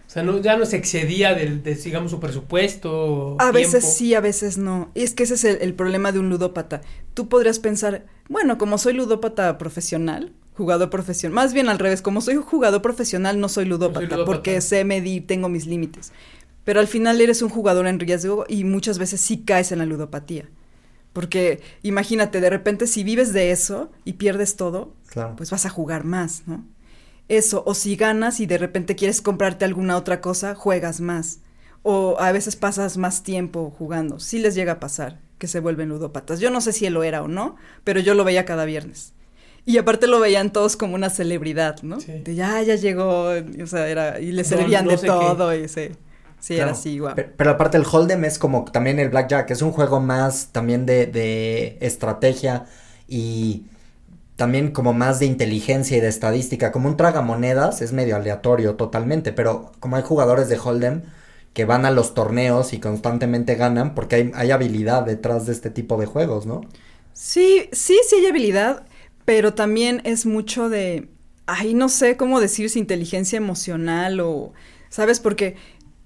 O 0.06 0.12
sea, 0.12 0.24
no, 0.24 0.40
ya 0.40 0.56
no 0.56 0.66
se 0.66 0.76
excedía 0.76 1.35
del, 1.35 1.62
de, 1.62 1.74
digamos, 1.76 2.11
su 2.11 2.18
presupuesto. 2.18 3.37
A 3.38 3.52
tiempo. 3.52 3.52
veces 3.52 3.94
sí, 3.94 4.14
a 4.14 4.20
veces 4.20 4.59
no. 4.59 4.90
Y 4.94 5.02
es 5.02 5.14
que 5.14 5.22
ese 5.22 5.35
es 5.35 5.44
el, 5.44 5.59
el 5.61 5.74
problema 5.74 6.11
de 6.11 6.18
un 6.18 6.28
ludópata. 6.28 6.80
Tú 7.14 7.28
podrías 7.28 7.61
pensar, 7.61 8.06
bueno, 8.28 8.59
como 8.59 8.76
soy 8.76 8.94
ludópata 8.94 9.56
profesional, 9.56 10.33
jugador 10.54 10.90
profesional, 10.90 11.35
más 11.35 11.52
bien 11.52 11.68
al 11.68 11.78
revés, 11.78 12.03
como 12.03 12.20
soy 12.20 12.34
jugador 12.36 12.82
profesional, 12.82 13.38
no 13.38 13.49
soy 13.49 13.66
ludópata, 13.66 14.01
ludópata. 14.01 14.24
porque 14.24 14.61
sé 14.61 14.84
medir, 14.84 15.28
tengo 15.28 15.49
mis 15.49 15.66
límites. 15.66 16.12
Pero 16.64 16.80
al 16.80 16.88
final 16.88 17.20
eres 17.20 17.40
un 17.42 17.49
jugador 17.49 17.86
en 17.86 18.01
riesgo 18.01 18.44
y 18.49 18.64
muchas 18.64 18.99
veces 18.99 19.20
sí 19.20 19.44
caes 19.44 19.70
en 19.72 19.78
la 19.78 19.86
ludopatía. 19.86 20.49
Porque 21.12 21.61
imagínate, 21.82 22.40
de 22.40 22.50
repente 22.50 22.86
si 22.86 23.02
vives 23.04 23.32
de 23.32 23.50
eso 23.50 23.90
y 24.04 24.14
pierdes 24.14 24.56
todo, 24.56 24.94
Claro. 25.08 25.34
pues 25.36 25.50
vas 25.50 25.66
a 25.66 25.70
jugar 25.70 26.04
más, 26.04 26.42
¿no? 26.46 26.64
Eso, 27.28 27.62
o 27.66 27.74
si 27.74 27.96
ganas 27.96 28.40
y 28.40 28.46
de 28.46 28.58
repente 28.58 28.96
quieres 28.96 29.20
comprarte 29.22 29.64
alguna 29.64 29.96
otra 29.96 30.20
cosa, 30.20 30.54
juegas 30.54 31.00
más. 31.00 31.38
O 31.82 32.16
a 32.20 32.32
veces 32.32 32.56
pasas 32.56 32.96
más 32.96 33.22
tiempo 33.22 33.74
jugando. 33.78 34.18
Sí 34.20 34.38
les 34.38 34.54
llega 34.54 34.72
a 34.72 34.80
pasar 34.80 35.20
que 35.38 35.46
se 35.46 35.61
vuelven 35.61 35.88
ludópatas. 35.88 36.38
Yo 36.40 36.50
no 36.50 36.61
sé 36.61 36.72
si 36.72 36.86
él 36.86 36.94
lo 36.94 37.02
era 37.04 37.22
o 37.22 37.28
no, 37.28 37.56
pero 37.84 38.00
yo 38.00 38.14
lo 38.14 38.24
veía 38.24 38.44
cada 38.44 38.64
viernes. 38.64 39.14
Y 39.64 39.78
aparte 39.78 40.06
lo 40.06 40.20
veían 40.20 40.52
todos 40.52 40.76
como 40.76 40.94
una 40.94 41.08
celebridad, 41.11 41.80
¿no? 41.82 42.00
Sí. 42.00 42.12
De 42.24 42.34
ya, 42.34 42.61
ya 42.62 42.74
llegó, 42.74 43.28
o 43.30 43.66
sea, 43.66 43.88
era, 43.88 44.20
y 44.20 44.32
le 44.32 44.42
servían 44.44 44.84
no 44.86 44.90
de 44.90 44.96
todo, 44.98 45.54
y 45.54 45.68
sí, 46.41 46.55
sí, 46.55 46.55
era 46.57 46.66
Claro. 46.66 46.72
así. 46.72 47.01
Pe- 47.14 47.24
Pero, 47.24 47.51
aparte 47.51 47.76
el 47.76 47.84
Hold'em 47.91 48.24
es 48.24 48.38
como 48.38 48.64
también 48.64 48.99
el 48.99 49.09
Blackjack, 49.11 49.51
es 49.51 49.62
un 49.62 49.72
juego 49.72 50.01
más 50.01 50.49
también 50.53 50.86
de, 50.86 51.07
de 51.07 51.78
estrategia 51.80 52.66
y 53.09 53.66
también 54.36 54.72
como 54.72 54.93
más 54.95 55.18
de 55.20 55.26
inteligencia 55.26 55.97
y 55.99 56.01
de 56.01 56.09
estadística. 56.09 56.72
Como 56.72 56.88
un 56.88 56.97
tragamonedas 56.97 57.82
es 57.82 57.93
medio 57.93 58.16
aleatorio 58.16 58.76
totalmente, 58.76 59.32
pero 59.32 59.72
como 59.80 59.97
hay 59.97 60.03
jugadores 60.03 60.49
de 60.49 60.59
Hold'em 60.59 61.03
que 61.55 61.64
van 61.64 61.84
a 61.86 61.91
los 61.91 62.14
torneos 62.14 62.72
y 62.72 62.80
constantemente 62.80 63.57
ganan 63.57 63.95
porque 63.95 64.16
hay, 64.16 64.32
hay 64.34 64.51
habilidad 64.53 65.05
detrás 65.05 65.47
de 65.47 65.53
este 65.53 65.70
tipo 65.70 65.99
de 65.99 66.07
juegos, 66.07 66.47
¿no? 66.47 66.62
Sí, 67.12 67.68
sí, 67.72 67.99
sí 68.09 68.16
hay 68.16 68.26
habilidad, 68.26 68.86
pero 69.24 69.55
también 69.55 70.01
es 70.05 70.26
mucho 70.26 70.68
de, 70.68 71.09
ay, 71.47 71.74
no 71.74 71.88
sé 71.88 72.16
cómo 72.16 72.41
decir 72.41 72.70
si 72.70 72.78
inteligencia 72.78 73.36
emocional 73.36 74.20
o, 74.20 74.53
¿sabes? 74.88 75.20
Porque 75.20 75.57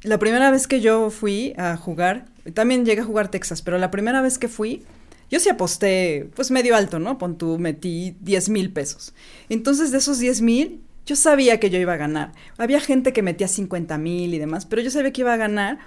la 0.04 0.18
primera 0.18 0.50
vez 0.50 0.66
que 0.66 0.80
yo 0.80 1.10
fui 1.10 1.54
a 1.56 1.76
jugar, 1.76 2.26
también 2.52 2.84
llegué 2.84 3.00
a 3.00 3.04
jugar 3.04 3.28
Texas, 3.28 3.62
pero 3.62 3.78
la 3.78 3.90
primera 3.90 4.22
vez 4.22 4.38
que 4.38 4.48
fui, 4.48 4.82
yo 5.30 5.40
sí 5.40 5.48
aposté, 5.48 6.28
pues 6.36 6.50
medio 6.50 6.76
alto, 6.76 6.98
¿no? 6.98 7.18
Pon 7.18 7.38
tú, 7.38 7.58
metí 7.58 8.16
10 8.20 8.50
mil 8.50 8.70
pesos. 8.72 9.14
Entonces 9.48 9.90
de 9.90 9.98
esos 9.98 10.18
10 10.18 10.42
mil, 10.42 10.80
yo 11.06 11.16
sabía 11.16 11.58
que 11.58 11.70
yo 11.70 11.78
iba 11.78 11.94
a 11.94 11.96
ganar. 11.96 12.32
Había 12.58 12.80
gente 12.80 13.12
que 13.12 13.22
metía 13.22 13.48
50 13.48 13.98
mil 13.98 14.34
y 14.34 14.38
demás, 14.38 14.66
pero 14.66 14.82
yo 14.82 14.90
sabía 14.90 15.12
que 15.12 15.22
iba 15.22 15.32
a 15.32 15.38
ganar 15.38 15.78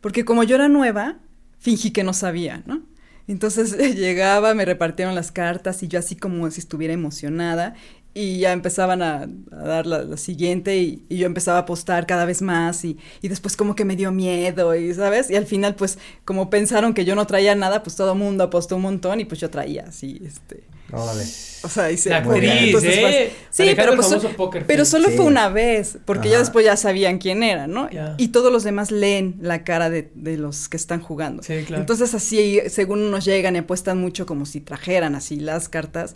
porque 0.00 0.24
como 0.24 0.42
yo 0.42 0.56
era 0.56 0.68
nueva, 0.68 1.16
fingí 1.58 1.90
que 1.90 2.04
no 2.04 2.12
sabía, 2.12 2.62
¿no? 2.66 2.82
Entonces 3.26 3.76
llegaba, 3.96 4.54
me 4.54 4.64
repartieron 4.64 5.14
las 5.14 5.32
cartas 5.32 5.82
y 5.82 5.88
yo 5.88 5.98
así 5.98 6.14
como 6.14 6.50
si 6.50 6.60
estuviera 6.60 6.94
emocionada 6.94 7.74
y 8.14 8.38
ya 8.38 8.52
empezaban 8.52 9.02
a, 9.02 9.28
a 9.50 9.56
dar 9.66 9.86
la, 9.86 10.02
la 10.04 10.16
siguiente 10.16 10.78
y, 10.78 11.04
y 11.08 11.16
yo 11.18 11.26
empezaba 11.26 11.58
a 11.58 11.60
apostar 11.62 12.06
cada 12.06 12.24
vez 12.24 12.42
más 12.42 12.84
y, 12.84 12.96
y 13.22 13.28
después 13.28 13.56
como 13.56 13.74
que 13.74 13.84
me 13.84 13.96
dio 13.96 14.12
miedo 14.12 14.74
y, 14.76 14.94
¿sabes? 14.94 15.30
Y 15.30 15.36
al 15.36 15.46
final 15.46 15.74
pues 15.74 15.98
como 16.24 16.48
pensaron 16.48 16.94
que 16.94 17.04
yo 17.04 17.14
no 17.16 17.26
traía 17.26 17.54
nada, 17.54 17.82
pues 17.82 17.96
todo 17.96 18.12
el 18.12 18.18
mundo 18.18 18.44
apostó 18.44 18.76
un 18.76 18.82
montón 18.82 19.20
y 19.20 19.24
pues 19.24 19.40
yo 19.40 19.50
traía 19.50 19.84
así, 19.88 20.22
este... 20.24 20.62
Órale. 20.92 21.22
O 21.64 21.68
sea, 21.68 21.90
y 21.90 21.96
se 21.96 22.10
La 22.10 22.18
actriz, 22.18 22.50
entonces, 22.52 22.96
¿eh? 22.98 23.00
pues, 23.00 23.32
sí, 23.50 23.72
pero 23.74 23.96
pues, 23.96 24.62
pero 24.66 24.84
solo 24.84 25.08
Sí. 25.08 25.16
fue 25.16 25.24
una 25.24 25.48
vez, 25.48 25.98
porque 26.04 26.28
ya 26.28 26.38
después 26.38 26.64
ya 26.64 26.76
sabían 26.76 27.18
quién 27.18 27.42
era, 27.42 27.66
¿no? 27.66 27.88
Y 28.18 28.28
todos 28.28 28.52
los 28.52 28.62
demás 28.64 28.92
leen 28.92 29.36
la 29.40 29.64
cara 29.64 29.88
de, 29.90 30.12
de 30.14 30.36
los 30.36 30.68
que 30.68 30.76
están 30.76 31.00
jugando. 31.00 31.42
Sí, 31.42 31.64
claro. 31.66 31.80
Entonces 31.80 32.14
así, 32.14 32.60
según 32.68 33.00
unos 33.02 33.24
llegan 33.24 33.56
y 33.56 33.60
apuestan 33.60 33.98
mucho 33.98 34.26
como 34.26 34.44
si 34.46 34.60
trajeran 34.60 35.14
así 35.16 35.40
las 35.40 35.68
cartas, 35.70 36.14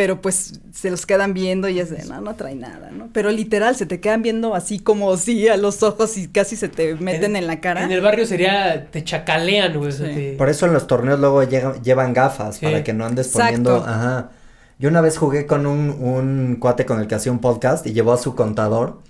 pero 0.00 0.22
pues 0.22 0.60
se 0.72 0.90
los 0.90 1.04
quedan 1.04 1.34
viendo 1.34 1.68
y 1.68 1.78
es 1.78 1.90
de, 1.90 2.06
no, 2.06 2.22
no 2.22 2.34
trae 2.34 2.54
nada, 2.54 2.90
¿no? 2.90 3.10
Pero 3.12 3.30
literal, 3.30 3.76
se 3.76 3.84
te 3.84 4.00
quedan 4.00 4.22
viendo 4.22 4.54
así 4.54 4.78
como 4.78 5.14
si 5.18 5.46
a 5.46 5.58
los 5.58 5.82
ojos 5.82 6.16
y 6.16 6.26
casi 6.28 6.56
se 6.56 6.70
te 6.70 6.94
meten 6.94 7.36
en, 7.36 7.46
la 7.46 7.60
cara. 7.60 7.84
En 7.84 7.92
el 7.92 8.00
barrio 8.00 8.24
sería, 8.24 8.86
te 8.90 9.04
chacalean, 9.04 9.76
güey. 9.76 9.90
o 9.90 9.92
sea, 9.92 10.06
Sí. 10.08 10.14
te- 10.14 10.34
Por 10.38 10.48
eso 10.48 10.64
en 10.64 10.72
los 10.72 10.86
torneos 10.86 11.20
luego 11.20 11.42
llegan- 11.42 11.82
llevan 11.82 12.14
gafas 12.14 12.56
Sí. 12.56 12.64
para 12.64 12.82
que 12.82 12.94
no 12.94 13.04
andes 13.04 13.26
Exacto. 13.26 13.44
poniendo. 13.44 13.76
Ajá. 13.86 14.30
Yo 14.78 14.88
una 14.88 15.02
vez 15.02 15.18
jugué 15.18 15.44
con 15.44 15.66
un, 15.66 15.90
un 15.90 16.56
cuate 16.58 16.86
con 16.86 16.98
el 16.98 17.06
que 17.06 17.14
hacía 17.16 17.30
un 17.30 17.40
podcast 17.40 17.86
y 17.86 17.92
llevó 17.92 18.14
a 18.14 18.16
su 18.16 18.34
contador. 18.34 19.02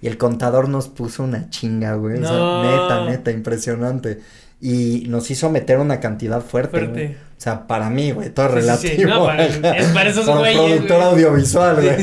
Y 0.00 0.06
el 0.06 0.16
contador 0.16 0.70
nos 0.70 0.88
puso 0.88 1.24
una 1.24 1.50
chinga, 1.50 1.92
güey. 1.96 2.22
O 2.22 2.26
sea, 2.26 2.62
neta, 2.62 3.04
neta, 3.04 3.30
impresionante. 3.32 4.20
Y 4.60 5.04
nos 5.08 5.30
hizo 5.30 5.50
meter 5.50 5.78
una 5.78 6.00
cantidad 6.00 6.40
fuerte. 6.42 6.70
Fuerte. 6.78 7.04
güey. 7.06 7.14
O 7.14 7.40
sea, 7.40 7.68
para 7.68 7.88
mí, 7.90 8.10
güey, 8.10 8.30
todo 8.30 8.48
Sí, 8.48 8.54
sí, 8.54 8.60
sí. 8.60 8.96
relativo. 8.96 9.10
No, 9.10 9.24
para- 9.26 9.46
es 9.46 9.86
para 9.92 10.10
esos 10.10 10.26
Como 10.26 10.40
güeyes, 10.40 10.56
productor 10.60 10.96
güey. 10.96 11.08
audiovisual, 11.12 11.76
güey. 11.80 11.96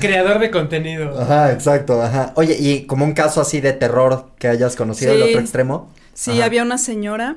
Creador 0.00 0.40
de 0.40 0.50
contenido. 0.50 1.20
Ajá, 1.20 1.52
exacto, 1.52 2.02
ajá. 2.02 2.32
Oye, 2.34 2.56
y 2.58 2.86
como 2.86 3.04
un 3.04 3.12
caso 3.12 3.40
así 3.40 3.60
de 3.60 3.72
terror 3.72 4.30
que 4.38 4.48
hayas 4.48 4.74
conocido 4.74 5.12
el 5.12 5.22
Sí. 5.22 5.28
otro 5.28 5.40
extremo. 5.40 5.92
Sí, 6.14 6.32
Ajá. 6.32 6.46
había 6.46 6.62
una 6.64 6.78
señora 6.78 7.36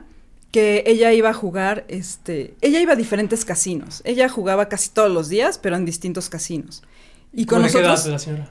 que 0.51 0.84
ella 0.88 1.14
iba 1.14 1.30
a 1.30 1.34
jugar, 1.34 1.86
este, 1.89 2.55
ella 2.62 2.80
iba 2.82 2.93
a 2.93 2.95
diferentes 2.95 3.45
casinos. 3.45 4.01
Ella 4.05 4.28
jugaba 4.30 4.68
casi 4.70 4.89
todos 4.89 5.12
los 5.12 5.30
días, 5.30 5.60
pero 5.60 5.76
en 5.76 5.86
distintos 5.86 6.30
casinos. 6.30 6.82
Y 7.32 7.45
con 7.45 7.58
¿Cómo 7.60 7.68
nosotros 7.68 8.08
la 8.08 8.18
señora? 8.18 8.47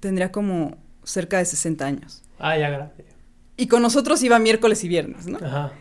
tendría 0.00 0.32
como 0.32 0.76
cerca 1.04 1.38
de 1.38 1.44
60 1.44 1.86
años. 1.86 2.22
Ah, 2.40 2.56
ya 2.58 2.68
grande. 2.70 3.04
Y 3.56 3.68
con 3.68 3.82
nosotros 3.82 4.22
iba 4.22 4.38
miércoles 4.38 4.84
y 4.84 4.88
viernes, 4.88 5.26
¿no? 5.26 5.38
Ajá. 5.38 5.72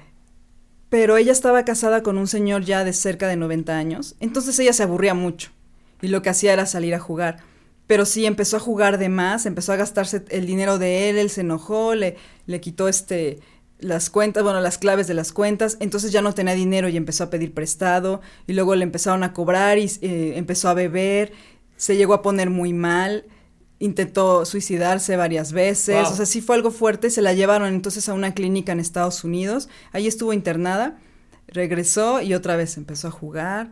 Pero 0.89 1.17
ella 1.17 1.31
estaba 1.31 1.65
casada 1.65 2.03
con 2.03 2.17
un 2.17 2.27
señor 2.27 2.63
ya 2.63 2.83
de 2.83 2.93
cerca 2.93 3.27
de 3.27 3.35
90 3.35 3.77
años, 3.77 4.15
entonces 4.19 4.57
ella 4.59 4.71
se 4.71 4.83
aburría 4.83 5.13
mucho 5.13 5.51
y 6.01 6.07
lo 6.07 6.21
que 6.21 6.29
hacía 6.29 6.53
era 6.53 6.65
salir 6.65 6.93
a 6.95 6.99
jugar. 6.99 7.37
Pero 7.87 8.05
sí 8.05 8.25
empezó 8.25 8.57
a 8.57 8.61
jugar 8.61 8.97
de 8.97 9.09
más, 9.09 9.45
empezó 9.45 9.73
a 9.73 9.75
gastarse 9.75 10.23
el 10.29 10.45
dinero 10.45 10.79
de 10.79 11.09
él, 11.09 11.17
él 11.17 11.29
se 11.29 11.41
enojó, 11.41 11.95
le, 11.95 12.17
le 12.45 12.61
quitó 12.61 12.87
este 12.87 13.39
las 13.79 14.09
cuentas, 14.09 14.43
bueno, 14.43 14.61
las 14.61 14.77
claves 14.77 15.07
de 15.07 15.13
las 15.13 15.31
cuentas, 15.31 15.77
entonces 15.79 16.11
ya 16.11 16.21
no 16.21 16.33
tenía 16.33 16.53
dinero 16.53 16.87
y 16.87 16.97
empezó 16.97 17.25
a 17.25 17.29
pedir 17.29 17.53
prestado 17.53 18.21
y 18.47 18.53
luego 18.53 18.75
le 18.75 18.83
empezaron 18.83 19.23
a 19.23 19.33
cobrar 19.33 19.77
y 19.77 19.91
eh, 20.01 20.33
empezó 20.37 20.69
a 20.69 20.73
beber, 20.73 21.33
se 21.75 21.97
llegó 21.97 22.13
a 22.13 22.21
poner 22.21 22.49
muy 22.49 22.73
mal, 22.73 23.25
intentó 23.79 24.45
suicidarse 24.45 25.15
varias 25.17 25.51
veces, 25.51 26.03
Wow. 26.03 26.13
o 26.13 26.15
sea, 26.15 26.25
sí 26.25 26.41
fue 26.41 26.55
algo 26.55 26.71
fuerte, 26.71 27.09
se 27.09 27.21
la 27.21 27.33
llevaron 27.33 27.67
entonces 27.73 28.07
a 28.09 28.13
una 28.13 28.33
clínica 28.33 28.71
en 28.71 28.79
Estados 28.79 29.23
Unidos, 29.23 29.67
ahí 29.91 30.07
estuvo 30.07 30.31
internada, 30.33 30.97
regresó 31.47 32.21
y 32.21 32.33
otra 32.33 32.55
vez 32.55 32.77
empezó 32.77 33.09
a 33.09 33.11
jugar 33.11 33.71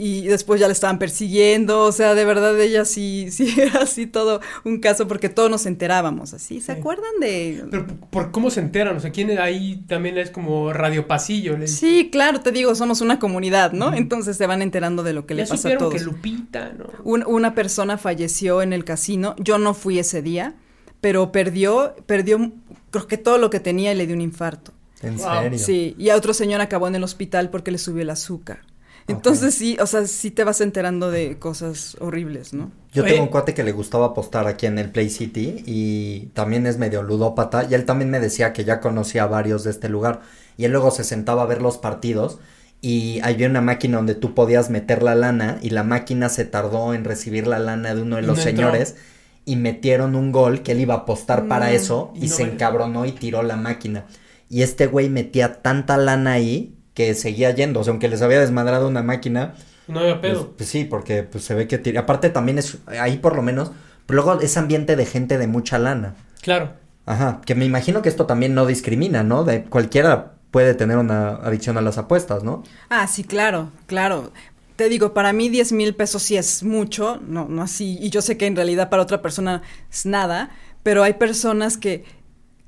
y 0.00 0.22
después 0.28 0.60
ya 0.60 0.68
la 0.68 0.72
estaban 0.72 0.98
persiguiendo, 1.00 1.82
o 1.82 1.90
sea, 1.92 2.14
de 2.14 2.24
verdad 2.24 2.58
ella 2.60 2.84
sí, 2.84 3.26
sí 3.32 3.52
era 3.60 3.80
así 3.82 4.06
todo 4.06 4.40
un 4.64 4.78
caso 4.78 5.08
porque 5.08 5.28
todos 5.28 5.50
nos 5.50 5.66
enterábamos 5.66 6.34
así, 6.34 6.60
¿se 6.60 6.72
Sí. 6.74 6.78
acuerdan 6.78 7.10
de...? 7.20 7.64
Pero, 7.70 7.86
¿por 8.10 8.30
cómo 8.30 8.50
se 8.50 8.60
enteran? 8.60 8.96
O 8.96 9.00
sea, 9.00 9.10
¿quién 9.10 9.36
ahí 9.38 9.82
también 9.88 10.16
es 10.18 10.30
como 10.30 10.72
radio 10.72 11.08
pasillo? 11.08 11.58
Le- 11.58 11.66
Sí, 11.66 12.10
claro, 12.12 12.40
te 12.40 12.52
digo, 12.52 12.74
somos 12.76 13.00
una 13.00 13.18
comunidad, 13.18 13.72
¿no? 13.72 13.92
Entonces 13.92 14.36
se 14.36 14.46
van 14.46 14.62
enterando 14.62 15.02
de 15.02 15.12
lo 15.14 15.26
que 15.26 15.34
ya 15.34 15.42
le 15.42 15.48
pasa 15.48 15.68
a 15.70 15.76
todos. 15.78 15.92
que 15.94 16.00
Lupita, 16.00 16.72
¿no? 16.78 16.86
Un- 17.02 17.24
una 17.26 17.54
persona 17.56 17.98
falleció 17.98 18.62
en 18.62 18.72
el 18.72 18.84
casino, 18.84 19.34
yo 19.38 19.58
no 19.58 19.74
fui 19.74 19.98
ese 19.98 20.22
día, 20.22 20.54
pero 21.00 21.32
perdió, 21.32 21.94
perdió 22.06 22.52
creo 22.90 23.06
que 23.08 23.18
todo 23.18 23.38
lo 23.38 23.50
que 23.50 23.60
tenía 23.60 23.92
y 23.92 23.96
le 23.96 24.06
dio 24.06 24.14
un 24.14 24.22
infarto. 24.22 24.72
En 25.02 25.16
Wow. 25.16 25.26
serio. 25.42 25.58
Sí, 25.58 25.94
y 25.98 26.08
a 26.10 26.16
otro 26.16 26.32
señor 26.34 26.60
acabó 26.60 26.88
en 26.88 26.94
el 26.94 27.04
hospital 27.04 27.50
porque 27.50 27.70
le 27.70 27.78
subió 27.78 28.02
el 28.02 28.10
azúcar. 28.10 28.60
Entonces 29.08 29.54
sí, 29.54 29.76
o 29.80 29.86
sea, 29.86 30.06
sí 30.06 30.30
te 30.30 30.44
vas 30.44 30.60
enterando 30.60 31.10
de 31.10 31.38
cosas 31.38 31.96
horribles, 32.00 32.52
¿no? 32.52 32.70
Yo 32.92 33.04
tengo 33.04 33.22
un 33.22 33.28
cuate 33.28 33.54
que 33.54 33.64
le 33.64 33.72
gustaba 33.72 34.06
apostar 34.06 34.46
aquí 34.46 34.66
en 34.66 34.78
el 34.78 34.90
Play 34.90 35.10
City 35.10 35.62
y 35.66 36.30
también 36.34 36.66
es 36.66 36.78
medio 36.78 37.02
ludópata 37.02 37.66
y 37.70 37.74
él 37.74 37.84
también 37.84 38.10
me 38.10 38.18
decía 38.18 38.52
que 38.52 38.64
ya 38.64 38.80
conocía 38.80 39.24
a 39.24 39.26
varios 39.26 39.62
de 39.64 39.70
este 39.70 39.88
lugar 39.88 40.20
y 40.56 40.64
él 40.64 40.72
luego 40.72 40.90
se 40.90 41.04
sentaba 41.04 41.42
a 41.42 41.46
ver 41.46 41.60
los 41.60 41.76
partidos 41.78 42.38
y 42.80 43.20
había 43.22 43.48
una 43.48 43.60
máquina 43.60 43.98
donde 43.98 44.14
tú 44.14 44.34
podías 44.34 44.70
meter 44.70 45.02
la 45.02 45.14
lana 45.14 45.58
y 45.62 45.70
la 45.70 45.82
máquina 45.82 46.28
se 46.28 46.44
tardó 46.44 46.94
en 46.94 47.04
recibir 47.04 47.46
la 47.46 47.58
lana 47.58 47.94
de 47.94 48.02
uno 48.02 48.16
de 48.16 48.22
los 48.22 48.38
no 48.38 48.42
entró. 48.42 48.82
señores 48.82 48.96
y 49.44 49.56
metieron 49.56 50.14
un 50.14 50.32
gol 50.32 50.62
que 50.62 50.72
él 50.72 50.80
iba 50.80 50.94
a 50.94 50.98
apostar 50.98 51.46
para 51.48 51.70
Mm, 51.70 51.72
eso 51.72 52.12
y, 52.14 52.26
y 52.26 52.28
no 52.28 52.36
se 52.36 52.44
encabronó 52.44 53.04
y 53.06 53.12
tiró 53.12 53.42
la 53.42 53.56
máquina. 53.56 54.06
Y 54.48 54.62
este 54.62 54.86
güey 54.86 55.08
metía 55.10 55.62
tanta 55.62 55.96
lana 55.98 56.32
ahí 56.32 56.77
que 56.98 57.14
seguía 57.14 57.52
yendo, 57.52 57.78
o 57.78 57.84
sea, 57.84 57.92
aunque 57.92 58.08
les 58.08 58.22
había 58.22 58.40
desmadrado 58.40 58.88
una 58.88 59.04
máquina, 59.04 59.54
No 59.86 60.00
había 60.00 60.20
pues, 60.20 60.32
pedo. 60.32 60.52
pues 60.56 60.68
sí, 60.68 60.84
porque 60.84 61.22
pues 61.22 61.44
se 61.44 61.54
ve 61.54 61.68
que 61.68 61.78
tira. 61.78 62.00
Aparte 62.00 62.28
también 62.28 62.58
es 62.58 62.78
ahí 62.88 63.18
por 63.18 63.36
lo 63.36 63.42
menos, 63.42 63.70
pero 64.04 64.24
luego 64.24 64.40
es 64.40 64.56
ambiente 64.56 64.96
de 64.96 65.06
gente 65.06 65.38
de 65.38 65.46
mucha 65.46 65.78
lana. 65.78 66.16
Claro. 66.42 66.72
Ajá, 67.06 67.40
que 67.46 67.54
me 67.54 67.64
imagino 67.64 68.02
que 68.02 68.08
esto 68.08 68.26
también 68.26 68.52
no 68.52 68.66
discrimina, 68.66 69.22
¿no? 69.22 69.44
De 69.44 69.62
cualquiera 69.62 70.32
puede 70.50 70.74
tener 70.74 70.96
una 70.98 71.36
adicción 71.36 71.78
a 71.78 71.82
las 71.82 71.98
apuestas, 71.98 72.42
¿no? 72.42 72.64
Ah, 72.90 73.06
sí, 73.06 73.22
claro, 73.22 73.70
claro. 73.86 74.32
Te 74.74 74.88
digo, 74.88 75.14
para 75.14 75.32
mí 75.32 75.48
10 75.48 75.70
mil 75.72 75.94
pesos 75.94 76.22
sí 76.24 76.36
es 76.36 76.64
mucho, 76.64 77.20
no, 77.24 77.46
no 77.48 77.62
así, 77.62 77.96
y 78.00 78.10
yo 78.10 78.22
sé 78.22 78.36
que 78.36 78.46
en 78.46 78.56
realidad 78.56 78.88
para 78.90 79.02
otra 79.02 79.22
persona 79.22 79.62
es 79.90 80.04
nada, 80.04 80.50
pero 80.82 81.04
hay 81.04 81.12
personas 81.14 81.76
que 81.76 82.04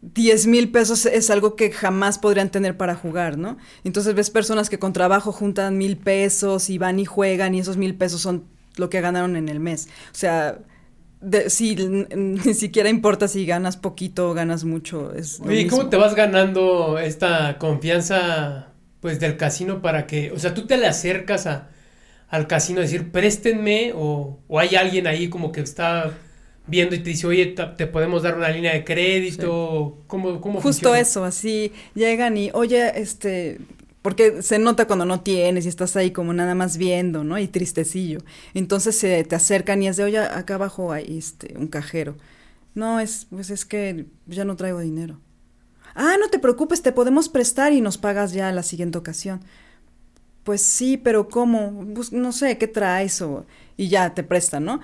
10 0.02 0.46
mil 0.46 0.70
pesos 0.70 1.06
es 1.06 1.30
algo 1.30 1.56
que 1.56 1.70
jamás 1.70 2.18
podrían 2.18 2.50
tener 2.50 2.76
para 2.76 2.94
jugar, 2.94 3.36
¿no? 3.38 3.58
Entonces 3.84 4.14
ves 4.14 4.30
personas 4.30 4.70
que 4.70 4.78
con 4.78 4.92
trabajo 4.92 5.32
juntan 5.32 5.76
mil 5.78 5.96
pesos 5.98 6.70
y 6.70 6.78
van 6.78 6.98
y 6.98 7.04
juegan 7.04 7.54
y 7.54 7.60
esos 7.60 7.76
mil 7.76 7.94
pesos 7.94 8.20
son 8.22 8.44
lo 8.76 8.88
que 8.88 9.00
ganaron 9.00 9.36
en 9.36 9.48
el 9.48 9.60
mes. 9.60 9.88
O 10.12 10.14
sea, 10.14 10.58
de, 11.20 11.48
n- 11.60 12.08
ni 12.16 12.54
siquiera 12.54 12.88
importa 12.88 13.28
si 13.28 13.44
ganas 13.46 13.76
poquito 13.76 14.30
o 14.30 14.34
ganas 14.34 14.64
mucho. 14.64 15.12
Es 15.14 15.40
¿cómo 15.68 15.88
te 15.90 15.96
vas 15.96 16.14
ganando 16.14 16.98
esta 16.98 17.58
confianza 17.58 18.68
pues 19.00 19.20
del 19.20 19.36
casino 19.36 19.80
para 19.82 20.06
que, 20.06 20.30
o 20.32 20.38
sea, 20.38 20.54
tú 20.54 20.66
te 20.66 20.76
le 20.76 20.86
acercas 20.86 21.46
a, 21.46 21.68
al 22.28 22.46
casino 22.46 22.80
a 22.80 22.82
decir, 22.82 23.10
préstenme, 23.12 23.92
o, 23.94 24.40
o 24.48 24.58
hay 24.58 24.76
alguien 24.76 25.06
ahí 25.06 25.28
como 25.28 25.52
que 25.52 25.60
está 25.62 26.12
viendo 26.66 26.94
y 26.94 27.00
te 27.00 27.10
dice, 27.10 27.26
oye, 27.26 27.46
te 27.46 27.86
podemos 27.86 28.22
dar 28.22 28.36
una 28.36 28.48
línea 28.48 28.72
de 28.72 28.84
crédito, 28.84 29.98
¿cómo, 30.06 30.40
cómo 30.40 30.60
Justo 30.60 30.90
funciona? 30.90 31.00
eso, 31.00 31.24
así 31.24 31.72
llegan 31.94 32.36
y, 32.36 32.50
oye, 32.52 33.00
este, 33.00 33.58
porque 34.02 34.42
se 34.42 34.58
nota 34.58 34.86
cuando 34.86 35.04
no 35.04 35.20
tienes 35.20 35.66
y 35.66 35.68
estás 35.68 35.96
ahí 35.96 36.10
como 36.10 36.32
nada 36.32 36.54
más 36.54 36.76
viendo, 36.78 37.24
¿no? 37.24 37.38
Y 37.38 37.48
tristecillo. 37.48 38.20
Entonces 38.54 38.96
se 38.96 39.24
te 39.24 39.34
acercan 39.34 39.82
y 39.82 39.88
es 39.88 39.96
de, 39.96 40.04
oye, 40.04 40.18
acá 40.18 40.54
abajo 40.54 40.92
hay 40.92 41.18
este, 41.18 41.54
un 41.58 41.66
cajero. 41.66 42.16
No, 42.74 43.00
es, 43.00 43.26
pues 43.30 43.50
es 43.50 43.64
que 43.64 44.06
ya 44.26 44.44
no 44.44 44.56
traigo 44.56 44.80
dinero. 44.80 45.20
Ah, 45.94 46.16
no 46.20 46.28
te 46.28 46.38
preocupes, 46.38 46.82
te 46.82 46.92
podemos 46.92 47.28
prestar 47.28 47.72
y 47.72 47.80
nos 47.80 47.98
pagas 47.98 48.32
ya 48.32 48.52
la 48.52 48.62
siguiente 48.62 48.96
ocasión. 48.96 49.40
Pues 50.44 50.62
sí, 50.62 50.96
pero 50.96 51.28
¿cómo? 51.28 51.84
Pues 51.94 52.12
no 52.12 52.32
sé, 52.32 52.56
¿qué 52.56 52.68
traes? 52.68 53.20
O, 53.20 53.44
y 53.76 53.88
ya 53.88 54.14
te 54.14 54.22
prestan, 54.22 54.64
¿no? 54.64 54.80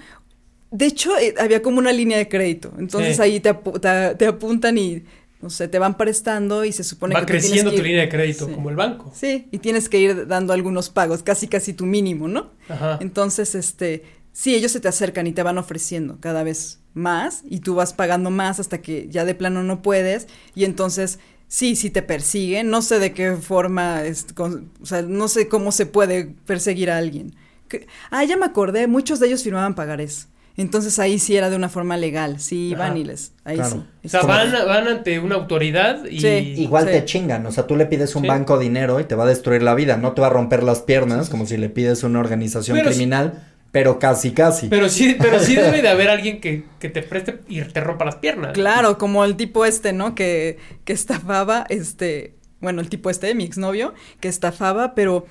De 0.70 0.86
hecho, 0.86 1.16
eh, 1.18 1.34
había 1.38 1.62
como 1.62 1.78
una 1.78 1.92
línea 1.92 2.18
de 2.18 2.28
crédito. 2.28 2.72
Entonces 2.78 3.16
Sí. 3.16 3.22
ahí 3.22 3.40
te, 3.40 3.50
apu- 3.54 3.80
te, 3.80 4.16
te 4.16 4.26
apuntan 4.26 4.76
y, 4.78 5.04
no 5.40 5.48
sé, 5.50 5.68
te 5.68 5.78
van 5.78 5.96
prestando 5.96 6.64
y 6.64 6.72
se 6.72 6.82
supone 6.84 7.14
Va 7.14 7.20
que 7.20 7.26
tienes 7.26 7.44
creciendo 7.44 7.70
que 7.70 7.76
tu 7.76 7.82
ir- 7.82 7.86
línea 7.86 8.02
de 8.02 8.08
crédito, 8.08 8.46
Sí. 8.46 8.52
como 8.52 8.70
el 8.70 8.76
banco. 8.76 9.12
Sí, 9.14 9.46
y 9.52 9.58
tienes 9.58 9.88
que 9.88 9.98
ir 10.00 10.26
dando 10.26 10.52
algunos 10.52 10.90
pagos, 10.90 11.22
casi 11.22 11.46
casi 11.48 11.72
tu 11.72 11.86
mínimo, 11.86 12.26
¿no? 12.28 12.50
Ajá. 12.68 12.98
Entonces, 13.00 13.54
este, 13.54 14.02
sí, 14.32 14.54
ellos 14.54 14.72
se 14.72 14.80
te 14.80 14.88
acercan 14.88 15.26
y 15.26 15.32
te 15.32 15.42
van 15.42 15.58
ofreciendo 15.58 16.18
cada 16.20 16.42
vez 16.42 16.80
más 16.94 17.42
y 17.48 17.60
tú 17.60 17.74
vas 17.74 17.92
pagando 17.92 18.30
más 18.30 18.58
hasta 18.58 18.80
que 18.82 19.06
ya 19.10 19.24
de 19.24 19.34
plano 19.34 19.62
no 19.62 19.82
puedes 19.82 20.26
y 20.54 20.64
entonces 20.64 21.18
sí, 21.46 21.76
sí 21.76 21.90
te 21.90 22.02
persiguen, 22.02 22.70
no 22.70 22.82
sé 22.82 22.98
de 22.98 23.12
qué 23.12 23.32
forma, 23.36 24.02
es, 24.04 24.26
con- 24.34 24.72
o 24.82 24.86
sea, 24.86 25.02
no 25.02 25.28
sé 25.28 25.46
cómo 25.48 25.70
se 25.70 25.86
puede 25.86 26.34
perseguir 26.46 26.90
a 26.90 26.96
alguien. 26.96 27.36
Que- 27.68 27.86
ah, 28.10 28.24
ya 28.24 28.36
me 28.36 28.46
acordé, 28.46 28.86
muchos 28.88 29.20
de 29.20 29.28
ellos 29.28 29.42
firmaban 29.44 29.74
pagarés. 29.76 30.28
Entonces 30.58 30.98
ahí 30.98 31.18
sí 31.18 31.36
era 31.36 31.50
de 31.50 31.56
una 31.56 31.68
forma 31.68 31.96
legal, 31.98 32.40
sí 32.40 32.68
iban 32.70 32.92
Ajá. 32.92 32.98
y 32.98 33.04
les, 33.04 33.32
ahí 33.44 33.56
Claro. 33.56 33.70
sí. 33.70 34.06
O 34.06 34.08
sea, 34.08 34.22
van, 34.22 34.52
van 34.66 34.88
ante 34.88 35.18
una 35.18 35.34
autoridad 35.34 36.04
y... 36.06 36.20
Sí. 36.20 36.26
Igual 36.56 36.86
Sí. 36.86 36.92
te 36.92 37.04
chingan, 37.04 37.44
o 37.44 37.52
sea, 37.52 37.66
tú 37.66 37.76
le 37.76 37.84
pides 37.86 38.16
un 38.16 38.22
Sí. 38.22 38.28
banco 38.28 38.58
dinero 38.58 38.98
y 39.00 39.04
te 39.04 39.14
va 39.14 39.24
a 39.24 39.26
destruir 39.26 39.62
la 39.62 39.74
vida, 39.74 39.98
no 39.98 40.12
te 40.12 40.22
va 40.22 40.28
a 40.28 40.30
romper 40.30 40.62
las 40.62 40.80
piernas 40.80 41.28
como 41.28 41.44
si 41.46 41.58
le 41.58 41.68
pides 41.68 42.02
una 42.04 42.20
organización 42.20 42.76
Pero 42.78 42.90
sí- 42.90 42.96
criminal, 42.96 43.44
pero 43.70 43.98
casi 43.98 44.30
casi. 44.30 44.68
Pero 44.68 44.88
sí, 44.88 45.16
pero 45.20 45.38
sí 45.40 45.54
debe 45.56 45.82
de 45.82 45.88
haber 45.88 46.08
alguien 46.08 46.40
que, 46.40 46.64
que 46.78 46.88
te 46.88 47.02
preste 47.02 47.40
y 47.48 47.60
te 47.60 47.80
rompa 47.80 48.06
las 48.06 48.16
piernas. 48.16 48.52
Claro, 48.54 48.96
como 48.96 49.24
el 49.26 49.36
tipo 49.36 49.66
este, 49.66 49.92
¿no? 49.92 50.14
Que, 50.14 50.56
que 50.86 50.94
estafaba, 50.94 51.66
este, 51.68 52.34
bueno, 52.60 52.80
el 52.80 52.88
tipo 52.88 53.10
este, 53.10 53.34
mi 53.34 53.44
exnovio, 53.44 53.92
que 54.20 54.28
estafaba, 54.28 54.94
pero 54.94 55.26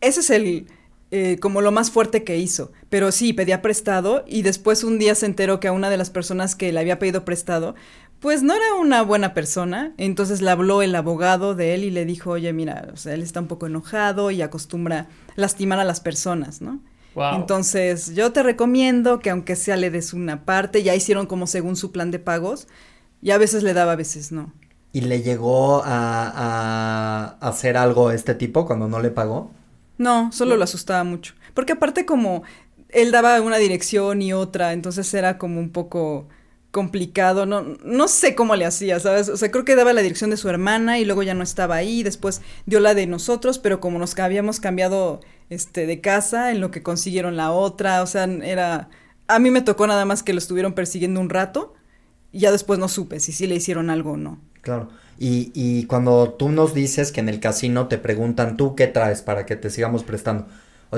ese 0.00 0.20
es 0.20 0.30
el, 0.30 0.66
eh, 1.14 1.38
como 1.38 1.60
lo 1.60 1.72
más 1.72 1.90
fuerte 1.90 2.24
que 2.24 2.38
hizo. 2.38 2.72
Pero 2.88 3.12
sí, 3.12 3.34
pedía 3.34 3.60
prestado 3.60 4.24
y 4.26 4.40
después 4.40 4.82
un 4.82 4.98
día 4.98 5.14
se 5.14 5.26
enteró 5.26 5.60
que 5.60 5.68
a 5.68 5.72
una 5.72 5.90
de 5.90 5.98
las 5.98 6.08
personas 6.08 6.56
que 6.56 6.72
le 6.72 6.80
había 6.80 6.98
pedido 6.98 7.26
prestado, 7.26 7.74
pues 8.18 8.42
no 8.42 8.54
era 8.54 8.76
una 8.80 9.02
buena 9.02 9.34
persona. 9.34 9.92
Entonces 9.98 10.40
le 10.40 10.50
habló 10.50 10.80
el 10.80 10.94
abogado 10.94 11.54
de 11.54 11.74
él 11.74 11.84
y 11.84 11.90
le 11.90 12.06
dijo, 12.06 12.30
oye, 12.30 12.50
mira, 12.54 12.88
o 12.94 12.96
sea, 12.96 13.12
él 13.12 13.22
está 13.22 13.40
un 13.40 13.46
poco 13.46 13.66
enojado 13.66 14.30
y 14.30 14.40
acostumbra 14.40 15.08
lastimar 15.36 15.78
a 15.80 15.84
las 15.84 16.00
personas, 16.00 16.62
¿no? 16.62 16.80
Wow. 17.14 17.34
Entonces, 17.34 18.14
yo 18.14 18.32
te 18.32 18.42
recomiendo 18.42 19.20
que 19.20 19.28
aunque 19.28 19.54
sea 19.54 19.76
le 19.76 19.90
des 19.90 20.14
una 20.14 20.46
parte, 20.46 20.82
ya 20.82 20.94
hicieron 20.94 21.26
como 21.26 21.46
según 21.46 21.76
su 21.76 21.92
plan 21.92 22.10
de 22.10 22.20
pagos, 22.20 22.68
y 23.20 23.32
a 23.32 23.38
veces 23.38 23.62
le 23.62 23.74
daba, 23.74 23.92
a 23.92 23.96
veces 23.96 24.32
no. 24.32 24.54
¿Y 24.92 25.02
le 25.02 25.20
llegó 25.20 25.82
a, 25.84 27.36
a 27.44 27.46
hacer 27.46 27.76
algo 27.76 28.12
este 28.12 28.34
tipo 28.34 28.64
cuando 28.64 28.88
no 28.88 28.98
le 29.00 29.10
pagó? 29.10 29.50
No, 30.02 30.32
solo 30.32 30.56
lo 30.56 30.64
asustaba 30.64 31.04
mucho. 31.04 31.34
Porque 31.54 31.72
aparte 31.72 32.04
como 32.04 32.42
él 32.88 33.12
daba 33.12 33.40
una 33.40 33.58
dirección 33.58 34.20
y 34.20 34.32
otra, 34.32 34.72
entonces 34.72 35.12
era 35.14 35.38
como 35.38 35.60
un 35.60 35.70
poco 35.70 36.28
complicado, 36.72 37.46
no, 37.46 37.62
no 37.84 38.08
sé 38.08 38.34
cómo 38.34 38.56
le 38.56 38.64
hacía, 38.64 38.98
¿sabes? 38.98 39.28
O 39.28 39.36
sea, 39.36 39.50
creo 39.50 39.64
que 39.64 39.76
daba 39.76 39.92
la 39.92 40.00
dirección 40.00 40.30
de 40.30 40.36
su 40.36 40.48
hermana 40.48 40.98
y 40.98 41.04
luego 41.04 41.22
ya 41.22 41.34
no 41.34 41.42
estaba 41.42 41.76
ahí, 41.76 42.02
después 42.02 42.40
dio 42.66 42.80
la 42.80 42.94
de 42.94 43.06
nosotros, 43.06 43.58
pero 43.58 43.78
como 43.78 43.98
nos 43.98 44.18
habíamos 44.18 44.58
cambiado 44.58 45.20
este 45.50 45.86
de 45.86 46.00
casa, 46.00 46.50
en 46.50 46.60
lo 46.60 46.70
que 46.70 46.82
consiguieron 46.82 47.36
la 47.36 47.52
otra, 47.52 48.02
o 48.02 48.06
sea, 48.06 48.24
era 48.24 48.88
a 49.28 49.38
mí 49.38 49.50
me 49.50 49.62
tocó 49.62 49.86
nada 49.86 50.04
más 50.04 50.22
que 50.22 50.32
lo 50.32 50.38
estuvieron 50.38 50.72
persiguiendo 50.72 51.20
un 51.20 51.30
rato 51.30 51.74
y 52.32 52.40
ya 52.40 52.50
después 52.50 52.78
no 52.78 52.88
supe 52.88 53.20
si 53.20 53.32
sí 53.32 53.46
le 53.46 53.54
hicieron 53.54 53.90
algo 53.90 54.12
o 54.12 54.16
no. 54.16 54.40
Claro. 54.62 54.88
Y, 55.18 55.52
y 55.54 55.84
cuando 55.86 56.30
tú 56.30 56.48
nos 56.48 56.74
dices 56.74 57.12
que 57.12 57.20
en 57.20 57.28
el 57.28 57.38
casino 57.40 57.86
te 57.88 57.98
preguntan 57.98 58.56
tú 58.56 58.74
qué 58.74 58.86
traes 58.88 59.22
para 59.22 59.46
que 59.46 59.56
te 59.56 59.70
sigamos 59.70 60.02
prestando. 60.02 60.46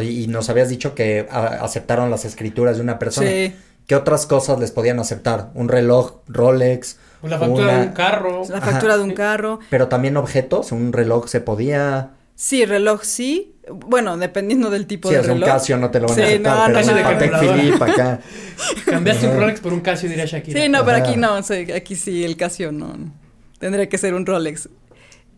Y 0.03 0.27
nos 0.29 0.49
habías 0.51 0.69
dicho 0.69 0.95
que 0.95 1.27
a- 1.31 1.65
aceptaron 1.65 2.11
las 2.11 2.25
escrituras 2.25 2.77
de 2.77 2.83
una 2.83 2.99
persona. 2.99 3.29
Sí. 3.29 3.55
¿Qué 3.87 3.95
otras 3.95 4.25
cosas 4.27 4.59
les 4.59 4.71
podían 4.71 4.99
aceptar? 4.99 5.51
Un 5.55 5.69
reloj 5.69 6.15
Rolex. 6.27 6.97
Pues 7.21 7.31
la 7.31 7.39
factura 7.39 7.65
una- 7.69 7.81
de 7.81 7.87
un 7.89 7.93
carro. 7.93 8.43
La 8.49 8.59
Ajá. 8.59 8.71
factura 8.73 8.97
de 8.97 9.03
un 9.05 9.13
carro, 9.13 9.59
Pero 9.71 9.89
también 9.89 10.17
objetos. 10.17 10.73
Un 10.73 10.93
reloj 10.93 11.29
se 11.29 11.41
podía. 11.41 12.11
sí, 12.35 12.65
reloj 12.65 13.03
sí, 13.05 13.55
bueno, 13.71 14.17
dependiendo 14.17 14.69
del 14.71 14.87
tipo 14.87 15.09
Si 15.09 15.15
de 15.15 15.21
es 15.21 15.27
un 15.29 15.35
reloj. 15.35 15.49
Casio 15.49 15.77
no 15.77 15.91
te 15.91 16.01
lo 16.01 16.07
van 16.09 16.17
Sí, 16.17 16.23
a 16.23 16.27
aceptar. 16.27 16.71
no, 16.71 16.75
pero 16.75 16.87
no, 16.87 16.93
un 16.93 16.99
no, 17.03 17.09
Patek 17.11 17.33
no. 17.33 17.39
Philippe 17.41 17.85
acá. 17.85 18.21
Cambiaste 18.87 19.29
un. 19.29 19.37
Rolex 19.37 19.61
por 19.61 19.73
un 19.73 19.81
Casio, 19.81 20.09
diría 20.09 20.25
Shakira. 20.25 20.61
Sí, 20.63 20.69
no, 20.69 20.85
pero 20.85 20.97
aquí 20.99 21.17
no, 21.17 21.35
o 21.37 21.43
sea, 21.43 21.77
aquí 21.77 21.95
sí, 21.95 22.25
el 22.25 22.37
Casio 22.37 22.73
no. 22.73 22.95
Tendría 23.65 23.89
que 23.89 23.97
ser 23.97 24.13
un 24.13 24.27
Rolex. 24.27 24.69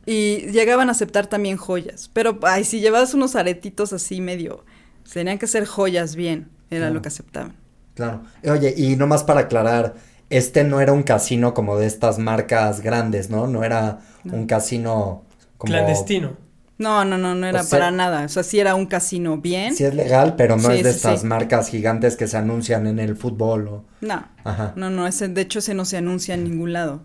Y 0.04 0.50
llegaban 0.50 0.88
a 0.88 0.92
aceptar 0.92 1.28
también 1.28 1.56
joyas. 1.56 2.10
Pero, 2.12 2.40
ay, 2.42 2.64
si 2.64 2.80
llevabas 2.80 3.14
unos 3.14 3.36
aretitos 3.36 3.92
así 3.92 4.20
medio. 4.20 4.64
Tenían 5.12 5.38
que 5.38 5.46
ser 5.46 5.64
joyas 5.64 6.16
bien. 6.16 6.48
Era 6.70 6.80
Claro. 6.86 6.94
lo 6.94 7.02
que 7.02 7.08
aceptaban. 7.08 7.54
Claro. 7.94 8.22
Oye, 8.50 8.74
y 8.76 8.96
nomás 8.96 9.22
para 9.22 9.42
aclarar, 9.42 9.94
este 10.28 10.64
no 10.64 10.80
era 10.80 10.92
un 10.92 11.04
casino 11.04 11.54
como 11.54 11.78
de 11.78 11.86
estas 11.86 12.18
marcas 12.18 12.80
grandes, 12.80 13.30
¿no? 13.30 13.46
No 13.46 13.62
era 13.62 14.00
No. 14.24 14.34
un 14.34 14.46
casino 14.48 15.22
como... 15.56 15.72
Clandestino. 15.72 16.36
No, 16.78 17.04
no, 17.04 17.16
no, 17.18 17.36
no 17.36 17.46
era 17.46 17.60
O 17.60 17.62
sea- 17.64 17.78
para 17.78 17.90
nada. 17.92 18.24
O 18.24 18.28
sea, 18.28 18.42
sí 18.42 18.58
era 18.58 18.74
un 18.74 18.86
casino 18.86 19.38
bien. 19.38 19.72
Sí 19.76 19.84
es 19.84 19.94
legal, 19.94 20.34
pero 20.36 20.56
no 20.56 20.68
Sí, 20.68 20.78
es 20.78 20.82
de 20.84 20.90
sí, 20.90 20.96
estas 20.96 21.20
sí. 21.20 21.26
marcas 21.28 21.68
gigantes 21.68 22.16
que 22.16 22.26
se 22.26 22.36
anuncian 22.36 22.88
en 22.88 22.98
el 22.98 23.14
fútbol 23.14 23.68
o... 23.68 23.84
No, 24.00 24.26
Ajá. 24.42 24.72
no, 24.74 24.90
no, 24.90 25.06
ese, 25.06 25.28
de 25.28 25.42
hecho 25.42 25.60
ese 25.60 25.74
no 25.74 25.84
se 25.84 25.96
anuncia 25.96 26.34
en 26.34 26.42
ningún 26.42 26.72
lado. 26.72 27.04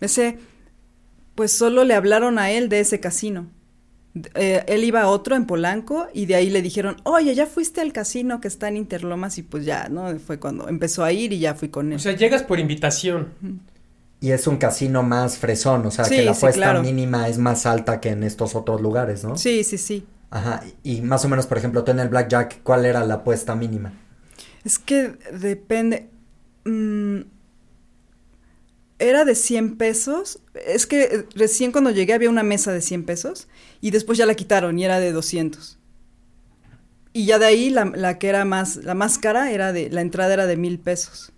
Ese, 0.00 0.38
pues 1.34 1.52
solo 1.52 1.84
le 1.84 1.94
hablaron 1.94 2.38
a 2.38 2.50
él 2.50 2.68
de 2.68 2.80
ese 2.80 3.00
casino. 3.00 3.48
Eh, 4.34 4.64
él 4.66 4.82
iba 4.84 5.02
a 5.02 5.08
otro 5.08 5.36
en 5.36 5.46
Polanco 5.46 6.08
y 6.12 6.26
de 6.26 6.34
ahí 6.34 6.50
le 6.50 6.62
dijeron, 6.62 6.96
oye, 7.04 7.34
ya 7.34 7.46
fuiste 7.46 7.80
al 7.80 7.92
casino 7.92 8.40
que 8.40 8.48
está 8.48 8.66
en 8.68 8.76
Interlomas 8.76 9.38
y 9.38 9.42
pues 9.42 9.64
ya, 9.64 9.88
¿no? 9.88 10.18
Fue 10.18 10.38
cuando 10.40 10.68
empezó 10.68 11.04
a 11.04 11.12
ir 11.12 11.32
y 11.32 11.38
ya 11.38 11.54
fui 11.54 11.68
con 11.68 11.92
él. 11.92 11.96
O 11.96 12.00
sea, 12.00 12.16
llegas 12.16 12.42
por 12.42 12.58
invitación. 12.58 13.28
Y 14.20 14.32
es 14.32 14.48
un 14.48 14.56
casino 14.56 15.04
más 15.04 15.38
fresón, 15.38 15.86
o 15.86 15.90
sea, 15.92 16.04
Sí, 16.04 16.16
que 16.16 16.22
la 16.24 16.34
sí, 16.34 16.38
apuesta 16.38 16.58
claro. 16.60 16.82
mínima 16.82 17.28
es 17.28 17.38
más 17.38 17.66
alta 17.66 18.00
que 18.00 18.08
en 18.10 18.24
estos 18.24 18.56
otros 18.56 18.80
lugares, 18.80 19.22
¿no? 19.24 19.36
sí, 19.36 19.62
sí, 19.62 19.78
sí. 19.78 20.04
Ajá. 20.30 20.62
Y 20.82 21.00
más 21.02 21.24
o 21.24 21.28
menos, 21.28 21.46
por 21.46 21.56
ejemplo, 21.58 21.84
tú 21.84 21.92
en 21.92 22.00
el 22.00 22.08
Blackjack, 22.08 22.62
¿cuál 22.62 22.84
era 22.84 23.04
la 23.04 23.14
apuesta 23.14 23.54
mínima? 23.54 23.92
Es 24.64 24.78
que 24.78 25.12
depende. 25.32 26.08
mm, 26.64 27.20
era 28.98 29.24
de 29.24 29.34
100 29.34 29.76
pesos. 29.76 30.40
Es 30.66 30.86
que 30.86 31.02
eh, 31.02 31.26
recién 31.34 31.72
cuando 31.72 31.90
llegué 31.90 32.12
había 32.12 32.30
una 32.30 32.42
mesa 32.42 32.72
de 32.72 32.82
100 32.82 33.04
pesos 33.04 33.48
y 33.80 33.90
después 33.90 34.18
ya 34.18 34.26
la 34.26 34.34
quitaron 34.34 34.78
y 34.78 34.84
era 34.84 35.00
de 35.00 35.12
200. 35.12 35.78
Y 37.12 37.26
ya 37.26 37.38
de 37.38 37.46
ahí 37.46 37.70
la, 37.70 37.86
la 37.86 38.18
que 38.18 38.28
era 38.28 38.44
más, 38.44 38.76
la 38.76 38.94
más 38.94 39.18
cara 39.18 39.50
era 39.50 39.72
de, 39.72 39.90
la 39.90 40.02
entrada 40.02 40.34
era 40.34 40.46
de 40.46 40.56
mil 40.56 40.78
pesos. 40.78 41.32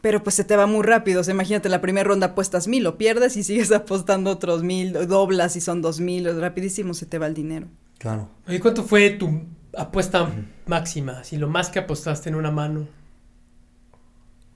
Pero 0.00 0.22
pues 0.22 0.34
se 0.34 0.44
te 0.44 0.56
va 0.56 0.66
muy 0.66 0.82
rápido. 0.82 1.20
O 1.20 1.24
sea, 1.24 1.34
imagínate, 1.34 1.68
la 1.68 1.80
primera 1.80 2.06
ronda 2.06 2.28
apuestas 2.28 2.68
mil, 2.68 2.82
lo 2.82 2.98
pierdes 2.98 3.36
y 3.36 3.42
sigues 3.42 3.72
apostando 3.72 4.30
otros 4.30 4.62
mil, 4.62 4.92
doblas 4.92 5.56
y 5.56 5.60
son 5.60 5.82
dos 5.82 6.00
mil, 6.00 6.40
rapidísimo 6.40 6.94
se 6.94 7.06
te 7.06 7.18
va 7.18 7.26
el 7.26 7.34
dinero. 7.34 7.68
Claro. 7.98 8.28
Oye, 8.46 8.60
¿cuánto 8.60 8.84
fue 8.84 9.10
tu 9.10 9.42
apuesta 9.76 10.30
máxima? 10.66 11.20
Así, 11.20 11.36
lo 11.36 11.48
más 11.48 11.70
que 11.70 11.78
apostaste 11.78 12.28
en 12.28 12.34
una 12.34 12.50
mano. 12.50 12.86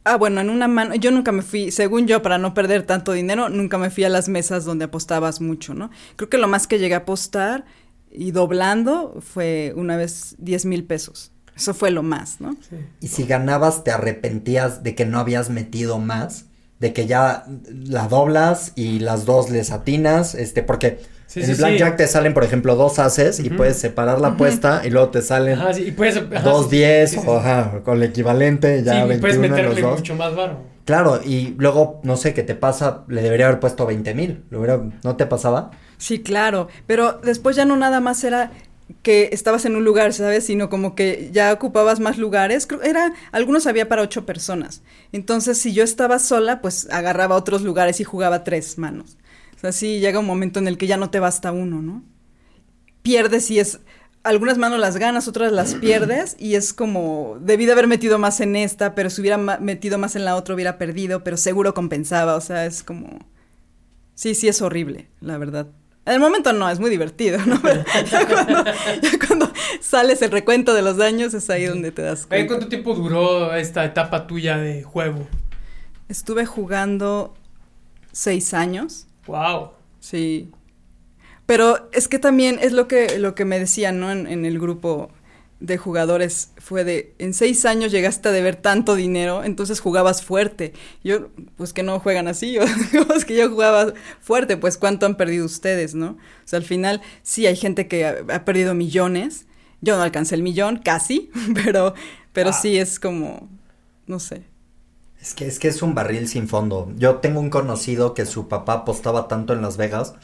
Ah, 0.09 0.17
bueno, 0.17 0.41
en 0.41 0.49
una 0.49 0.69
mano, 0.69 0.95
yo 0.95 1.11
nunca 1.11 1.33
me 1.33 1.43
fui, 1.43 1.71
según 1.71 2.07
yo, 2.07 2.23
para 2.23 2.39
no 2.39 2.55
perder 2.55 2.85
tanto 2.85 3.13
dinero, 3.13 3.51
nunca 3.51 3.77
me 3.77 3.91
fui 3.91 4.05
a 4.05 4.09
las 4.09 4.31
mesas 4.31 4.65
donde 4.65 4.87
apostabas 4.87 5.43
mucho, 5.43 5.75
¿no? 5.75 5.91
Creo 6.17 6.31
que 6.31 6.39
lo 6.39 6.49
más 6.49 6.67
que 6.67 6.79
llegué 6.79 6.95
a 6.95 6.99
apostar 6.99 7.67
y 8.11 8.31
doblando 8.31 9.21
fue 9.21 9.75
una 9.77 9.99
vez 9.99 10.35
10 10.39 10.65
mil 10.65 10.85
pesos. 10.85 11.33
Eso 11.55 11.75
fue 11.75 11.91
lo 11.91 12.03
más, 12.03 12.41
¿no? 12.41 12.57
Sí. 12.71 12.77
Y 13.01 13.09
si 13.09 13.25
ganabas, 13.25 13.85
¿te 13.85 13.91
arrepentías 13.91 14.83
de 14.83 14.95
que 14.95 15.05
no 15.05 15.19
habías 15.19 15.51
metido 15.51 15.99
más? 15.99 16.47
De 16.79 16.95
que 16.95 17.07
ya 17.07 17.45
la 17.69 18.09
doblas 18.09 18.73
y 18.77 19.01
las 19.01 19.27
dos 19.27 19.51
les 19.51 19.73
atinas, 19.73 20.35
este, 20.35 20.63
porque 20.63 21.01
Sí, 21.29 21.41
en 21.41 21.47
sí, 21.47 21.53
el 21.53 21.57
sí. 21.59 21.63
Blackjack 21.63 21.97
te 21.99 22.07
salen, 22.09 22.35
por 22.35 22.43
ejemplo, 22.43 22.75
dos 22.75 22.99
haces 22.99 23.39
y 23.39 23.51
puedes 23.51 23.77
separar 23.79 24.19
la 24.21 24.29
apuesta 24.29 24.83
y 24.85 24.91
luego 24.91 25.11
te 25.11 25.23
salen 25.23 25.59
Ajá, 25.59 25.75
sí, 25.75 25.83
y 25.89 25.93
puedes... 25.93 26.17
ajá, 26.17 26.41
dos 26.41 26.71
sí, 26.71 26.77
diez 26.77 27.11
sí, 27.11 27.19
sí, 27.19 27.23
o 27.27 27.37
ajá, 27.37 27.83
con 27.85 27.99
el 27.99 28.05
equivalente, 28.05 28.83
ya 28.83 29.07
sí, 29.07 29.13
y 29.13 29.19
puedes 29.19 29.39
21 29.39 29.57
en 29.59 29.67
los 29.67 29.77
meterle 29.77 29.81
dos. 29.83 30.01
mucho 30.01 30.15
más 30.17 30.35
varo. 30.35 30.59
Claro, 30.87 31.21
y 31.23 31.55
luego, 31.59 32.01
no 32.03 32.17
sé, 32.17 32.33
¿qué 32.33 32.43
te 32.43 32.55
pasa? 32.55 33.05
Le 33.09 33.21
debería 33.21 33.47
haber 33.47 33.61
puesto 33.61 33.85
20 33.85 34.15
mil. 34.15 34.45
¿No 35.05 35.17
te 35.17 35.27
pasaba? 35.27 35.71
Sí, 35.99 36.23
claro. 36.23 36.69
Pero 36.87 37.21
después 37.23 37.57
ya 37.57 37.67
no 37.67 37.77
nada 37.77 38.01
más 38.01 38.25
era 38.25 38.53
que 39.03 39.29
estabas 39.33 39.67
en 39.67 39.77
un 39.77 39.85
lugar, 39.85 40.15
¿sabes? 40.15 40.47
Sino 40.47 40.71
como 40.71 40.95
que 40.95 41.29
ya 41.31 41.53
ocupabas 41.53 42.01
más 42.01 42.17
lugares. 42.17 42.67
Era, 42.83 43.13
algunos 43.33 43.67
había 43.67 43.87
para 43.87 44.01
ocho 44.01 44.25
personas. 44.25 44.81
Entonces, 45.13 45.59
si 45.59 45.75
yo 45.75 45.85
estaba 45.85 46.19
sola, 46.19 46.63
pues 46.63 46.89
agarraba 46.91 47.37
otros 47.37 47.61
lugares 47.63 48.01
y 48.01 48.05
jugaba 48.05 48.43
tres 48.43 48.79
manos. 48.79 49.19
O 49.59 49.61
sea, 49.61 49.73
sí 49.73 49.99
llega 49.99 50.21
un 50.21 50.27
momento 50.27 50.61
en 50.61 50.69
el 50.69 50.79
que 50.79 50.87
ya 50.87 50.97
no 50.97 51.11
te 51.11 51.19
basta 51.19 51.51
uno, 51.51 51.83
¿no? 51.83 52.05
Pierdes 53.03 53.51
y 53.51 53.59
es 53.59 53.81
algunas 54.23 54.57
manos 54.57 54.79
las 54.79 54.99
ganas, 54.99 55.27
otras 55.27 55.51
las 55.51 55.75
pierdes 55.81 56.37
y 56.39 56.55
es 56.55 56.73
como, 56.73 57.39
debí 57.41 57.67
de 57.67 57.73
haber 57.73 57.89
metido 57.89 58.21
más 58.21 58.41
en 58.41 58.55
esta, 58.55 58.95
pero 58.95 59.11
si 59.11 59.21
hubiera 59.21 59.37
metido 59.37 59.99
más 59.99 60.15
en 60.15 60.25
la 60.25 60.37
otra 60.37 60.55
hubiera 60.55 60.79
perdido, 60.79 61.25
pero 61.25 61.37
seguro 61.37 61.75
compensaba, 61.75 62.37
o 62.37 62.41
sea, 62.41 62.67
es 62.67 62.85
como... 62.85 63.19
Sí, 64.15 64.37
sí 64.37 64.47
es 64.47 64.63
horrible, 64.63 65.09
la 65.21 65.39
verdad. 65.39 65.67
En 66.07 66.15
el 66.15 66.21
momento 66.21 66.53
no, 66.53 66.71
es 66.71 66.79
muy 66.79 66.89
divertido, 66.89 67.39
¿no? 67.45 67.61
ya, 68.11 68.27
cuando, 69.27 69.53
sales 69.81 70.23
el 70.23 70.31
recuento 70.31 70.73
de 70.73 70.83
los 70.83 70.97
daños 70.97 71.35
es 71.35 71.51
ahí 71.51 71.67
donde 71.67 71.91
te 71.91 72.03
das 72.03 72.27
cuenta. 72.27 72.47
¿Cuánto 72.47 72.69
tiempo 72.69 72.95
duró 72.95 73.55
esta 73.55 73.85
etapa 73.85 74.27
tuya 74.27 74.57
de 74.57 74.85
juego? 74.85 75.27
Estuve 76.09 76.47
jugando 76.47 77.35
seis 78.13 78.55
años. 78.55 79.09
Wow. 79.29 79.71
Sí. 80.01 80.51
Pero 81.47 81.89
es 81.93 82.09
que 82.09 82.19
también 82.19 82.59
es 82.61 82.73
lo 82.73 82.89
que, 82.89 83.19
lo 83.19 83.35
que 83.35 83.45
me 83.45 83.59
decían, 83.59 84.01
¿no? 84.01 84.11
En, 84.11 84.45
el 84.45 84.59
grupo 84.59 85.11
de 85.61 85.79
jugadores 85.79 86.53
fue 86.59 86.85
de, 86.85 87.15
en 87.19 87.35
seis 87.35 87.65
años 87.65 87.91
llegaste 87.91 88.29
a 88.29 88.33
deber 88.33 88.57
tanto 88.57 88.95
dinero, 88.95 89.43
entonces 89.45 89.81
jugabas 89.81 90.23
fuerte. 90.23 90.73
Yo, 91.03 91.29
pues 91.57 91.73
que 91.73 91.83
no 91.83 92.01
juegan 92.01 92.29
así, 92.29 92.53
yo, 92.53 92.63
es 93.17 93.25
que 93.25 93.37
yo 93.37 93.49
jugaba 93.49 93.95
fuerte, 94.21 94.57
pues 94.57 94.77
cuánto 94.77 95.07
han 95.07 95.17
perdido 95.17 95.47
ustedes, 95.47 95.95
¿no? 95.95 96.11
O 96.11 96.19
sea, 96.45 96.59
al 96.59 96.65
final 96.65 97.01
sí 97.23 97.47
hay 97.47 97.57
gente 97.57 97.89
que 97.89 98.07
ha, 98.07 98.45
perdido 98.45 98.75
millones, 98.75 99.47
yo 99.81 99.97
no 99.97 100.03
alcancé 100.03 100.35
el 100.35 100.43
millón, 100.43 100.79
casi, 100.79 101.31
pero, 101.65 101.95
pero 102.33 102.51
ah. 102.51 102.53
sí 102.53 102.79
es 102.79 103.01
como, 103.01 103.49
no 104.07 104.21
sé. 104.21 104.45
Es 105.21 105.35
que, 105.35 105.47
es 105.47 105.59
que 105.59 105.69
es 105.69 105.83
un 105.83 105.95
barril 105.95 106.29
sin 106.29 106.49
fondo. 106.49 106.93
Yo 106.97 107.17
tengo 107.17 107.41
un 107.41 107.51
conocido 107.51 108.15
que 108.15 108.27
su 108.27 108.49
papá 108.49 108.73
apostaba 108.75 109.29
tanto 109.29 109.53
en 109.53 109.63
Las 109.63 109.77
Vegas 109.77 110.15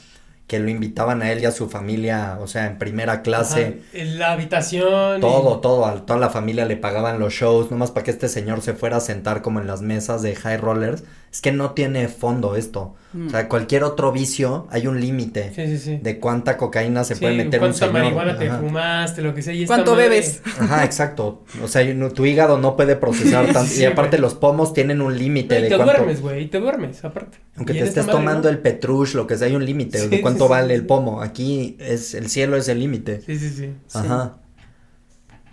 que 0.47 0.59
lo 0.59 0.69
invitaban 0.69 1.23
a 1.23 1.33
él 1.33 1.41
y 1.41 1.47
a 1.47 1.53
su 1.53 1.71
familia, 1.71 2.39
o 2.41 2.47
sea, 2.47 2.67
en 2.67 2.79
primera 2.79 3.23
clase. 3.23 3.83
en 3.93 4.19
la 4.19 4.33
habitación. 4.33 5.21
Todo, 5.21 5.61
todo, 5.61 5.87
a 5.87 6.05
toda 6.05 6.19
la 6.19 6.29
familia 6.29 6.67
le 6.67 6.77
pagaban 6.77 7.19
los 7.19 7.33
shows, 7.33 7.71
nomás 7.71 7.91
para 7.91 8.05
que 8.05 8.11
este 8.11 8.29
señor 8.29 8.61
se 8.61 8.75
fuera 8.75 8.99
a 8.99 9.01
sentar 9.01 9.41
como 9.41 9.61
en 9.61 9.67
las 9.67 9.81
mesas 9.81 10.21
de 10.21 10.37
high 10.37 10.59
rollers. 10.59 11.05
Es 11.33 11.41
que 11.41 11.53
no 11.53 11.71
tiene 11.71 12.09
fondo 12.09 12.57
esto. 12.57 12.95
O 13.15 13.31
sea, 13.31 13.45
mm. 13.45 13.49
cualquier 13.49 13.85
otro 13.85 14.11
vicio 14.11 14.67
hay 14.71 14.89
un 14.89 15.01
límite 15.01 15.53
sí, 15.55 15.67
sí, 15.69 15.79
sí. 15.79 16.01
de 16.03 16.19
cuánta 16.19 16.57
cocaína 16.57 17.05
se 17.05 17.15
puede 17.15 17.37
meter 17.37 17.63
un 17.63 17.73
señor. 17.73 17.93
Cuánta 17.93 18.11
marihuana 18.11 18.39
te 18.39 18.51
fumaste, 18.51 19.23
lo 19.23 19.35
que 19.35 19.43
sea. 19.43 19.55
Y 19.55 19.67
¿Cuánto 19.67 19.95
bebes? 19.95 20.43
Ajá, 20.59 20.85
exacto. 20.85 21.45
O 21.63 21.69
sea, 21.69 21.83
tu 22.13 22.27
hígado 22.27 22.59
no 22.59 22.75
puede 22.75 22.97
procesar 22.97 23.53
tanto. 23.53 23.73
y 23.73 23.85
aparte 23.85 24.19
los 24.19 24.35
pomos 24.35 24.73
tienen 24.73 25.01
un 25.01 25.17
límite 25.17 25.61
de 25.61 25.69
te 25.69 25.77
duermes, 25.77 26.21
güey, 26.21 26.45
y 26.45 26.47
te 26.49 26.59
duermes, 26.59 27.05
aparte. 27.05 27.39
Aunque 27.57 27.75
te 27.75 27.85
estés 27.85 28.07
tomando 28.07 28.49
el 28.49 28.59
petrush, 28.59 29.15
lo 29.15 29.29
que 29.29 29.37
sea, 29.37 29.47
hay 29.47 29.55
un 29.55 29.65
límite 29.65 30.09
de 30.09 30.21
cuánto 30.21 30.49
vale 30.49 30.75
el 30.75 30.85
pomo. 30.85 31.23
Aquí 31.23 31.77
es 31.79 32.15
el 32.15 32.29
cielo 32.29 32.57
es 32.57 32.69
el 32.69 32.81
límite. 32.81 33.21
Sí, 33.25 33.39
sí, 33.39 33.51
sí. 33.51 33.71
Ajá. 33.93 34.39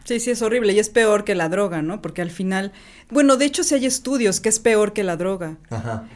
Sí, 0.04 0.20
sí, 0.20 0.32
es 0.32 0.42
horrible 0.42 0.74
y 0.74 0.80
es 0.80 0.90
peor 0.90 1.24
que 1.24 1.36
la 1.36 1.48
droga, 1.48 1.84
¿no? 1.84 2.02
Porque 2.02 2.24
al 2.24 2.32
final, 2.32 2.72
bueno, 3.12 3.38
de 3.38 3.46
hecho 3.46 3.64
sí 3.64 3.76
hay 3.76 3.86
estudios 3.86 4.42
que 4.42 4.50
es 4.50 4.60
peor 4.60 4.94
que 4.94 5.04
la 5.04 5.16
droga. 5.16 5.58
Ajá. 5.70 6.08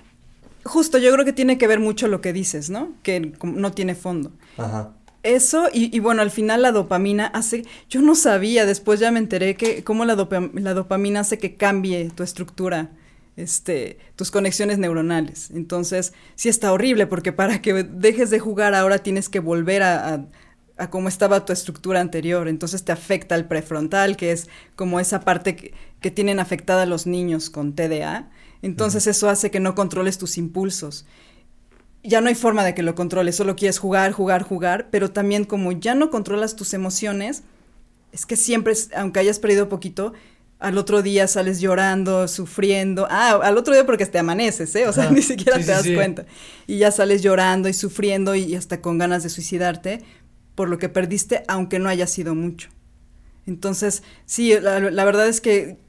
Justo, 0.65 0.97
yo 0.97 1.13
creo 1.13 1.23
que 1.23 1.33
tiene 1.33 1.59
que 1.59 1.67
ver 1.67 1.79
mucho 1.79 2.07
lo 2.07 2.21
que 2.21 2.33
dices, 2.33 2.71
¿no? 2.71 2.93
Que 3.03 3.33
no 3.43 3.71
tiene 3.71 3.93
fondo. 3.93 4.31
Ajá. 4.57 4.93
Eso, 5.21 5.69
y, 5.73 5.99
bueno, 5.99 6.21
al 6.21 6.29
final 6.29 6.61
la 6.61 6.71
dopamina 6.71 7.25
hace, 7.25 7.65
yo 7.89 8.01
no 8.01 8.13
sabía, 8.13 8.67
después 8.67 8.99
ya 8.99 9.09
me 9.09 9.17
enteré 9.17 9.55
que 9.55 9.83
cómo 9.83 10.05
la, 10.05 10.15
la 10.53 10.73
dopamina 10.75 11.21
hace 11.21 11.39
que 11.39 11.55
cambie 11.55 12.11
tu 12.11 12.21
estructura, 12.21 12.91
este, 13.35 13.97
tus 14.15 14.29
conexiones 14.29 14.77
neuronales. 14.77 15.49
Entonces, 15.49 16.13
sí 16.35 16.47
está 16.47 16.71
horrible, 16.71 17.07
porque 17.07 17.31
para 17.33 17.59
que 17.59 17.73
dejes 17.83 18.29
de 18.29 18.37
jugar 18.37 18.75
ahora 18.75 18.99
tienes 18.99 19.27
que 19.27 19.39
volver 19.39 19.81
a, 19.81 20.27
a, 20.77 20.89
cómo 20.91 21.09
estaba 21.09 21.43
tu 21.43 21.53
estructura 21.53 22.01
anterior. 22.01 22.47
Entonces 22.47 22.85
te 22.85 22.91
afecta 22.91 23.33
el 23.33 23.45
prefrontal, 23.45 24.17
que 24.17 24.31
es 24.31 24.47
como 24.75 24.99
esa 24.99 25.21
parte 25.21 25.55
que, 25.55 25.73
que 26.01 26.11
tienen 26.11 26.39
afectada 26.39 26.85
los 26.85 27.07
niños 27.07 27.49
con 27.49 27.73
TDA 27.73 28.29
entonces 28.65 29.05
eso 29.05 29.29
hace 29.29 29.51
que 29.51 29.59
no 29.59 29.75
controles 29.75 30.17
tus 30.17 30.39
impulsos. 30.39 31.05
Ya 32.03 32.19
no 32.19 32.29
hay 32.29 32.35
forma 32.35 32.63
de 32.63 32.73
que 32.73 32.81
lo 32.81 32.95
controles, 32.95 33.35
solo 33.35 33.55
quieres 33.55 33.77
jugar, 33.77 34.11
jugar, 34.11 34.41
jugar, 34.41 34.87
pero 34.89 35.11
también 35.11 35.45
como 35.45 35.71
ya 35.71 35.93
no 35.93 36.09
controlas 36.09 36.55
tus 36.55 36.73
emociones, 36.73 37.43
es 38.11 38.25
que 38.25 38.35
siempre, 38.35 38.73
aunque 38.95 39.19
hayas 39.19 39.37
perdido 39.37 39.69
poquito, 39.69 40.13
al 40.57 40.79
otro 40.79 41.03
día 41.03 41.27
sales 41.27 41.59
llorando, 41.59 42.27
sufriendo. 42.27 43.07
Ah, 43.11 43.39
al 43.43 43.55
otro 43.57 43.75
día 43.75 43.85
porque 43.85 44.07
te 44.07 44.17
amaneces, 44.17 44.75
¿eh? 44.75 44.87
O 44.87 44.93
sea, 44.93 45.11
ni 45.11 45.21
siquiera 45.21 45.59
te 45.59 45.65
das 45.65 45.87
cuenta. 45.87 46.25
Y 46.65 46.79
ya 46.79 46.89
sales 46.89 47.21
llorando 47.21 47.69
y 47.69 47.73
sufriendo 47.73 48.33
y 48.33 48.55
hasta 48.55 48.81
con 48.81 48.97
ganas 48.97 49.21
de 49.21 49.29
suicidarte 49.29 50.01
por 50.55 50.69
lo 50.69 50.79
que 50.79 50.89
perdiste, 50.89 51.43
aunque 51.47 51.77
no 51.77 51.87
haya 51.87 52.07
sido 52.07 52.33
mucho. 52.33 52.69
Entonces, 53.45 54.01
sí, 54.25 54.55
la 54.59 55.05
verdad 55.05 55.27
es 55.27 55.39
que 55.39 55.84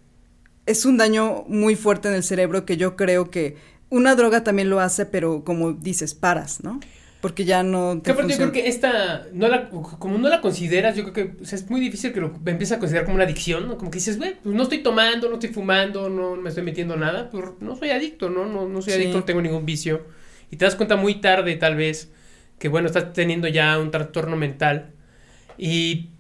es 0.66 0.84
un 0.84 0.96
daño 0.98 1.44
muy 1.48 1.76
fuerte 1.76 2.08
en 2.08 2.14
el 2.14 2.24
cerebro 2.24 2.66
que 2.66 2.76
yo 2.76 2.96
creo 2.96 3.30
que 3.30 3.56
una 3.88 4.16
droga 4.16 4.42
también 4.42 4.68
lo 4.68 4.80
hace, 4.80 5.06
pero 5.06 5.44
como 5.44 5.72
dices, 5.72 6.14
paras, 6.14 6.62
¿no? 6.62 6.80
Porque 7.20 7.44
ya 7.44 7.62
no 7.62 8.00
te 8.02 8.10
yo 8.10 8.16
creo 8.16 8.52
que 8.52 8.68
esta, 8.68 9.26
no 9.32 9.48
la, 9.48 9.70
como 9.70 10.18
no 10.18 10.28
la 10.28 10.40
consideras, 10.40 10.96
yo 10.96 11.10
creo 11.10 11.14
que 11.14 11.44
es 11.44 11.70
muy 11.70 11.80
difícil 11.80 12.12
que 12.12 12.20
lo 12.20 12.32
empieces 12.44 12.72
a 12.72 12.78
considerar 12.78 13.04
como 13.04 13.14
una 13.14 13.24
adicción, 13.24 13.68
¿no? 13.68 13.78
Como 13.78 13.90
que 13.90 13.98
dices, 13.98 14.18
güey, 14.18 14.34
pues 14.42 14.54
no 14.54 14.64
estoy 14.64 14.78
tomando, 14.78 15.28
no 15.28 15.34
estoy 15.34 15.50
fumando, 15.50 16.08
no 16.08 16.36
me 16.36 16.50
estoy 16.50 16.62
metiendo 16.62 16.96
nada, 16.96 17.30
pues 17.30 17.44
no 17.60 17.74
soy 17.74 17.90
adicto, 17.90 18.28
¿no? 18.28 18.44
No, 18.44 18.68
no 18.68 18.82
soy 18.82 18.94
adicto, 18.94 19.18
no 19.18 19.24
tengo 19.24 19.40
ningún 19.40 19.64
vicio. 19.64 20.04
Y 20.50 20.56
te 20.56 20.64
das 20.64 20.74
cuenta 20.74 20.96
muy 20.96 21.20
tarde, 21.20 21.56
tal 21.56 21.74
vez, 21.74 22.10
que 22.58 22.68
bueno, 22.68 22.86
estás 22.86 23.12
teniendo 23.12 23.48
ya 23.48 23.78
un 23.78 23.90
trastorno 23.90 24.36
mental. 24.36 24.92
Y 25.58 26.10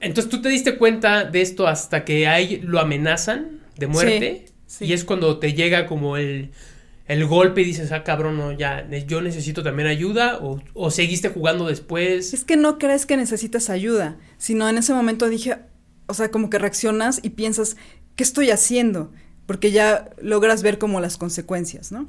entonces 0.00 0.30
tú 0.30 0.40
te 0.40 0.48
diste 0.48 0.76
cuenta 0.76 1.24
de 1.24 1.42
esto 1.42 1.66
hasta 1.66 2.04
que 2.04 2.28
ahí 2.28 2.60
lo 2.62 2.78
amenazan 2.78 3.65
de 3.76 3.86
muerte. 3.86 4.46
Y 4.80 4.92
es 4.92 5.04
cuando 5.04 5.38
te 5.38 5.52
llega 5.52 5.86
como 5.86 6.16
el, 6.16 6.50
el 7.06 7.26
golpe 7.26 7.62
y 7.62 7.64
dices, 7.64 7.92
ah, 7.92 8.02
cabrón, 8.02 8.36
no, 8.36 8.52
ya, 8.52 8.88
yo 9.06 9.20
necesito 9.20 9.62
también 9.62 9.88
ayuda, 9.88 10.38
o, 10.42 10.60
o, 10.74 10.90
seguiste 10.90 11.28
jugando 11.28 11.66
después. 11.66 12.34
Es 12.34 12.44
que 12.44 12.56
no 12.56 12.78
crees 12.78 13.06
que 13.06 13.16
necesitas 13.16 13.70
ayuda, 13.70 14.16
sino 14.38 14.68
en 14.68 14.78
ese 14.78 14.92
momento 14.92 15.28
dije, 15.28 15.58
o 16.06 16.14
sea, 16.14 16.30
como 16.30 16.50
que 16.50 16.58
reaccionas 16.58 17.20
y 17.22 17.30
piensas, 17.30 17.76
¿qué 18.16 18.24
estoy 18.24 18.50
haciendo? 18.50 19.12
Porque 19.46 19.70
ya 19.70 20.10
logras 20.20 20.62
ver 20.62 20.78
como 20.78 21.00
las 21.00 21.16
consecuencias, 21.16 21.92
¿no? 21.92 22.08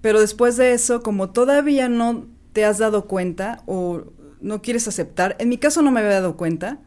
Pero 0.00 0.20
después 0.20 0.56
de 0.56 0.72
eso, 0.72 1.02
como 1.02 1.30
todavía 1.30 1.88
no 1.88 2.26
te 2.52 2.64
has 2.64 2.78
dado 2.78 3.06
cuenta 3.06 3.62
o 3.66 4.04
no 4.40 4.62
quieres 4.62 4.88
aceptar, 4.88 5.36
en 5.38 5.48
mi 5.48 5.58
caso 5.58 5.82
no 5.82 5.90
me 5.90 6.00
había 6.00 6.12
dado 6.12 6.36
cuenta, 6.36 6.80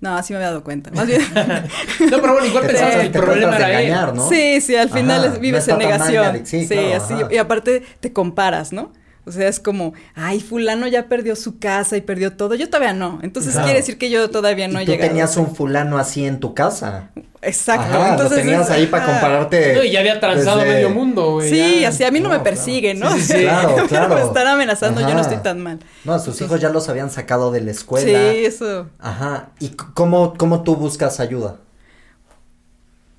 no, 0.00 0.22
sí 0.22 0.32
me 0.32 0.38
había 0.38 0.48
dado 0.48 0.64
cuenta. 0.64 0.90
Más 0.94 1.06
bien. 1.06 1.22
no, 1.32 2.20
pero 2.20 2.32
bueno, 2.32 2.46
igual 2.46 2.66
pensabas 2.66 2.96
que 2.96 3.02
el 3.02 3.10
problema 3.12 3.56
era 3.56 3.68
engañar, 3.70 4.14
¿no? 4.14 4.28
Sí, 4.28 4.60
sí, 4.60 4.76
al 4.76 4.90
final 4.90 5.38
vives 5.40 5.66
en 5.68 5.78
negación. 5.78 6.46
sí, 6.46 6.66
así. 6.94 7.14
Y 7.30 7.38
aparte 7.38 7.82
te 8.00 8.12
comparas, 8.12 8.72
¿no? 8.72 8.92
O 9.26 9.32
sea, 9.32 9.48
es 9.48 9.58
como, 9.58 9.94
ay, 10.14 10.40
fulano 10.40 10.86
ya 10.86 11.08
perdió 11.08 11.34
su 11.34 11.58
casa 11.58 11.96
y 11.96 12.02
perdió 12.02 12.34
todo. 12.34 12.54
Yo 12.54 12.68
todavía 12.68 12.92
no. 12.92 13.20
Entonces 13.22 13.54
quiere 13.56 13.74
decir 13.74 13.96
que 13.96 14.10
yo 14.10 14.28
todavía 14.28 14.68
no 14.68 14.78
he 14.78 14.84
llegado. 14.84 15.00
Tú 15.00 15.08
tenías 15.08 15.36
un 15.38 15.54
fulano 15.54 15.96
así 15.96 16.26
en 16.26 16.40
tu 16.40 16.52
casa. 16.52 17.10
Exacto. 17.40 18.04
Entonces, 18.04 18.38
lo 18.38 18.44
tenías 18.44 18.70
ahí 18.70 18.86
para 18.86 19.06
compararte. 19.06 19.74
No, 19.74 19.82
y 19.82 19.92
ya 19.92 20.00
había 20.00 20.20
transado 20.20 20.60
medio 20.60 20.90
mundo, 20.90 21.32
güey. 21.32 21.48
Sí, 21.48 21.84
así 21.86 22.04
a 22.04 22.10
mí 22.10 22.20
no, 22.20 22.28
me 22.28 22.40
persigue, 22.40 22.92
¿no? 22.94 23.16
Sí, 23.16 23.32
claro, 23.32 23.76
claro. 23.88 24.14
me 24.14 24.22
están 24.22 24.46
amenazando, 24.46 25.00
yo 25.00 25.14
no 25.14 25.20
estoy 25.20 25.38
tan 25.38 25.62
mal. 25.62 25.78
No, 26.04 26.12
a 26.12 26.18
sus 26.18 26.40
hijos 26.42 26.60
ya 26.60 26.68
los 26.68 26.88
habían 26.90 27.10
sacado 27.10 27.50
de 27.50 27.62
la 27.62 27.70
escuela. 27.70 28.32
Sí, 28.32 28.44
eso. 28.44 28.88
Ajá. 28.98 29.50
¿Y 29.58 29.70
cómo, 29.70 30.34
cómo 30.36 30.62
tú 30.64 30.76
buscas 30.76 31.18
ayuda? 31.18 31.56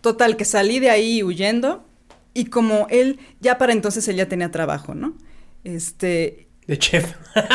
Total, 0.01 0.37
que 0.37 0.45
salí 0.45 0.79
de 0.79 0.91
ahí 0.91 1.23
huyendo 1.23 1.83
y 2.35 2.45
como 2.45 2.85
él, 2.91 3.19
ya 3.39 3.57
para 3.57 3.73
entonces 3.73 4.07
él 4.07 4.17
ya 4.17 4.27
tenía 4.27 4.51
trabajo, 4.51 4.93
¿no? 4.93 5.13
Este. 5.66 6.47
De 6.68 6.80
chef. 6.80 7.13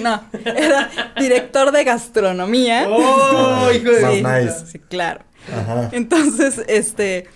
No, 0.00 0.22
era 0.44 1.12
director 1.18 1.72
de 1.72 1.82
gastronomía. 1.82 2.86
¡Oh, 2.88 3.68
hijo 3.72 3.90
de 3.90 4.22
nice. 4.22 4.66
Sí, 4.70 4.78
claro. 4.78 5.24
Ajá. 5.52 5.90
Entonces, 5.90 6.62
este. 6.68 7.26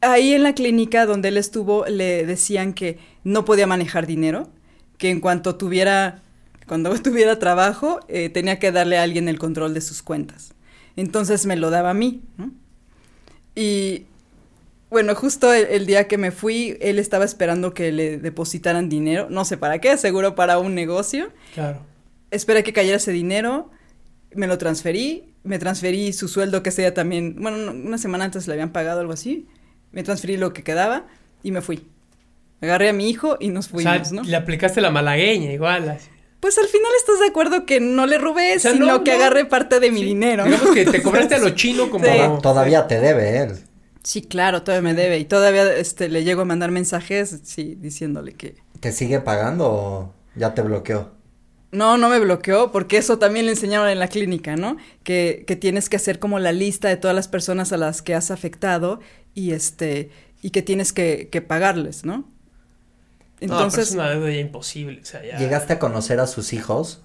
Ahí 0.00 0.32
en 0.32 0.44
la 0.44 0.54
clínica 0.54 1.04
donde 1.04 1.28
él 1.28 1.38
estuvo, 1.38 1.84
le 1.86 2.24
decían 2.24 2.72
que 2.72 3.00
no 3.24 3.44
podía 3.44 3.66
manejar 3.66 4.06
dinero, 4.06 4.48
que 4.96 5.10
en 5.10 5.18
cuanto 5.18 5.56
tuviera. 5.56 6.22
Cuando 6.68 6.94
tuviera 7.02 7.38
trabajo, 7.40 7.98
eh, 8.06 8.28
tenía 8.28 8.60
que 8.60 8.70
darle 8.70 8.98
a 8.98 9.02
alguien 9.02 9.28
el 9.28 9.40
control 9.40 9.74
de 9.74 9.80
sus 9.80 10.02
cuentas. 10.02 10.54
Entonces 10.94 11.46
me 11.46 11.56
lo 11.56 11.70
daba 11.70 11.90
a 11.90 11.94
mí, 11.94 12.22
¿no? 12.36 12.52
Y 13.56 14.06
Bueno, 14.96 15.14
justo 15.14 15.52
el, 15.52 15.66
el, 15.66 15.84
día 15.84 16.08
que 16.08 16.16
me 16.16 16.30
fui, 16.30 16.78
él 16.80 16.98
estaba 16.98 17.26
esperando 17.26 17.74
que 17.74 17.92
le 17.92 18.16
depositaran 18.16 18.88
dinero, 18.88 19.26
no 19.28 19.44
sé 19.44 19.58
para 19.58 19.78
qué, 19.78 19.98
seguro 19.98 20.34
para 20.34 20.58
un 20.58 20.74
negocio. 20.74 21.28
Claro. 21.52 21.80
Esperé 22.30 22.64
que 22.64 22.72
cayera 22.72 22.96
ese 22.96 23.12
dinero, 23.12 23.70
me 24.34 24.46
lo 24.46 24.56
transferí, 24.56 25.34
me 25.42 25.58
transferí 25.58 26.14
su 26.14 26.28
sueldo 26.28 26.62
que 26.62 26.70
sea 26.70 26.94
también, 26.94 27.36
bueno, 27.38 27.72
una 27.72 27.98
semana 27.98 28.24
antes 28.24 28.46
le 28.46 28.54
habían 28.54 28.72
pagado 28.72 29.00
algo 29.00 29.12
así, 29.12 29.46
me 29.92 30.02
transferí 30.02 30.38
lo 30.38 30.54
que 30.54 30.62
quedaba 30.62 31.04
y 31.42 31.50
me 31.50 31.60
fui. 31.60 31.86
Agarré 32.62 32.88
a 32.88 32.94
mi 32.94 33.10
hijo 33.10 33.36
y 33.38 33.48
nos 33.48 33.68
fuimos, 33.68 34.00
o 34.00 34.04
sea, 34.06 34.12
¿no? 34.14 34.22
Le 34.22 34.34
aplicaste 34.34 34.80
la 34.80 34.90
malagueña 34.90 35.52
igual. 35.52 35.90
Así. 35.90 36.08
Pues 36.40 36.56
al 36.56 36.68
final 36.68 36.90
estás 36.98 37.20
de 37.20 37.26
acuerdo 37.26 37.66
que 37.66 37.80
no 37.80 38.06
le 38.06 38.16
robé, 38.16 38.56
o 38.56 38.60
sea, 38.60 38.72
sino 38.72 38.86
no, 38.86 39.04
que 39.04 39.10
no. 39.10 39.18
agarré 39.18 39.44
parte 39.44 39.78
de 39.78 39.90
mi 39.90 40.00
sí. 40.00 40.06
dinero. 40.06 40.46
Digamos 40.46 40.70
que 40.70 40.86
te 40.86 41.02
cobraste 41.02 41.34
a 41.34 41.38
lo 41.38 41.50
chino 41.54 41.90
como... 41.90 42.06
Sí. 42.06 42.12
Todavía 42.40 42.86
te 42.86 42.98
debe 42.98 43.40
él. 43.40 43.58
Sí, 44.06 44.22
claro, 44.22 44.62
todavía 44.62 44.92
me 44.92 44.94
debe. 44.94 45.18
Y 45.18 45.24
todavía 45.24 45.74
este, 45.74 46.08
le 46.08 46.22
llego 46.22 46.42
a 46.42 46.44
mandar 46.44 46.70
mensajes, 46.70 47.40
sí, 47.42 47.74
diciéndole 47.74 48.34
que... 48.34 48.54
¿Te 48.78 48.92
sigue 48.92 49.18
pagando 49.18 49.68
o 49.68 50.14
ya 50.36 50.54
te 50.54 50.62
bloqueó? 50.62 51.10
No, 51.72 51.98
no 51.98 52.08
me 52.08 52.20
bloqueó, 52.20 52.70
porque 52.70 52.98
eso 52.98 53.18
también 53.18 53.46
le 53.46 53.52
enseñaron 53.52 53.88
en 53.88 53.98
la 53.98 54.06
clínica, 54.06 54.54
¿no? 54.54 54.76
Que, 55.02 55.42
que 55.44 55.56
tienes 55.56 55.88
que 55.88 55.96
hacer 55.96 56.20
como 56.20 56.38
la 56.38 56.52
lista 56.52 56.86
de 56.86 56.96
todas 56.96 57.16
las 57.16 57.26
personas 57.26 57.72
a 57.72 57.78
las 57.78 58.00
que 58.00 58.14
has 58.14 58.30
afectado 58.30 59.00
y 59.34 59.50
este 59.50 60.10
y 60.40 60.50
que 60.50 60.62
tienes 60.62 60.92
que, 60.92 61.28
que 61.28 61.42
pagarles, 61.42 62.04
¿no? 62.04 62.30
Entonces, 63.40 63.90
no, 63.90 64.02
pero 64.02 64.12
es 64.12 64.20
una 64.20 64.26
deuda 64.26 64.40
imposible. 64.40 65.00
O 65.00 65.04
sea, 65.04 65.24
ya... 65.24 65.36
¿Llegaste 65.36 65.72
a 65.72 65.78
conocer 65.80 66.20
a 66.20 66.28
sus 66.28 66.52
hijos? 66.52 67.02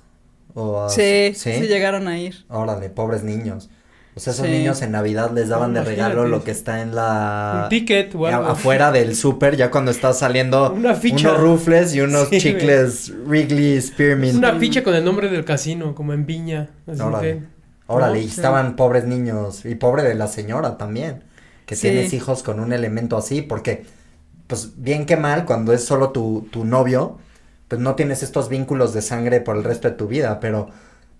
O 0.54 0.82
a... 0.84 0.90
sí, 0.90 1.32
sí, 1.34 1.52
sí, 1.52 1.62
llegaron 1.62 2.08
a 2.08 2.20
ir. 2.20 2.46
Órale, 2.48 2.92
pobres 2.92 3.24
niños. 3.24 3.72
O 4.14 4.20
sea, 4.20 4.34
esos 4.34 4.46
sí. 4.46 4.52
niños 4.52 4.82
en 4.82 4.92
Navidad 4.92 5.32
les 5.32 5.48
daban 5.48 5.74
de 5.74 5.84
regalo 5.84 6.28
lo 6.28 6.44
que 6.44 6.52
está 6.52 6.82
en 6.82 6.94
la... 6.96 7.62
Un 7.64 7.70
ticket 7.70 8.14
o 8.14 8.28
algo. 8.28 8.46
Afuera 8.46 8.92
del 8.92 9.16
súper, 9.16 9.56
ya 9.56 9.72
cuando 9.72 9.90
está 9.90 10.12
saliendo 10.12 10.74
Una 10.76 10.96
ficha. 10.96 11.30
unos 11.30 11.40
rufles 11.42 11.96
y 11.96 12.02
unos 12.02 12.28
sí, 12.28 12.40
chicles 12.40 13.14
Wrigley 13.26 13.80
Spearmint. 13.82 14.36
Una 14.36 14.56
ficha 14.56 14.84
con 14.84 14.96
el 14.96 15.06
nombre 15.06 15.30
del 15.30 15.46
casino, 15.46 15.96
como 15.96 16.12
en 16.12 16.26
Viña. 16.26 16.70
Así 16.88 17.02
Órale, 17.02 17.34
que... 17.40 17.44
Órale, 17.88 18.22
y 18.22 18.26
estaban 18.26 18.76
pobres 18.76 19.06
niños. 19.06 19.64
Y 19.66 19.76
pobre 19.76 20.04
de 20.04 20.16
la 20.16 20.28
señora 20.28 20.78
también. 20.78 21.24
Que 21.66 21.78
tienes 21.78 22.12
hijos 22.12 22.44
con 22.44 22.60
un 22.60 22.74
elemento 22.74 23.16
así, 23.16 23.42
porque, 23.42 23.86
pues, 24.48 24.74
bien 24.76 25.06
que 25.06 25.16
mal, 25.16 25.46
cuando 25.46 25.72
es 25.72 25.86
solo 25.86 26.10
tu, 26.10 26.48
tu 26.52 26.66
novio, 26.66 27.18
pues 27.70 27.80
no 27.80 27.96
tienes 27.96 28.24
estos 28.24 28.50
vínculos 28.50 28.94
de 28.94 29.02
sangre 29.02 29.40
por 29.40 29.56
el 29.56 29.64
resto 29.64 29.90
de 29.90 29.96
tu 29.96 30.08
vida, 30.08 30.42
pero 30.42 30.70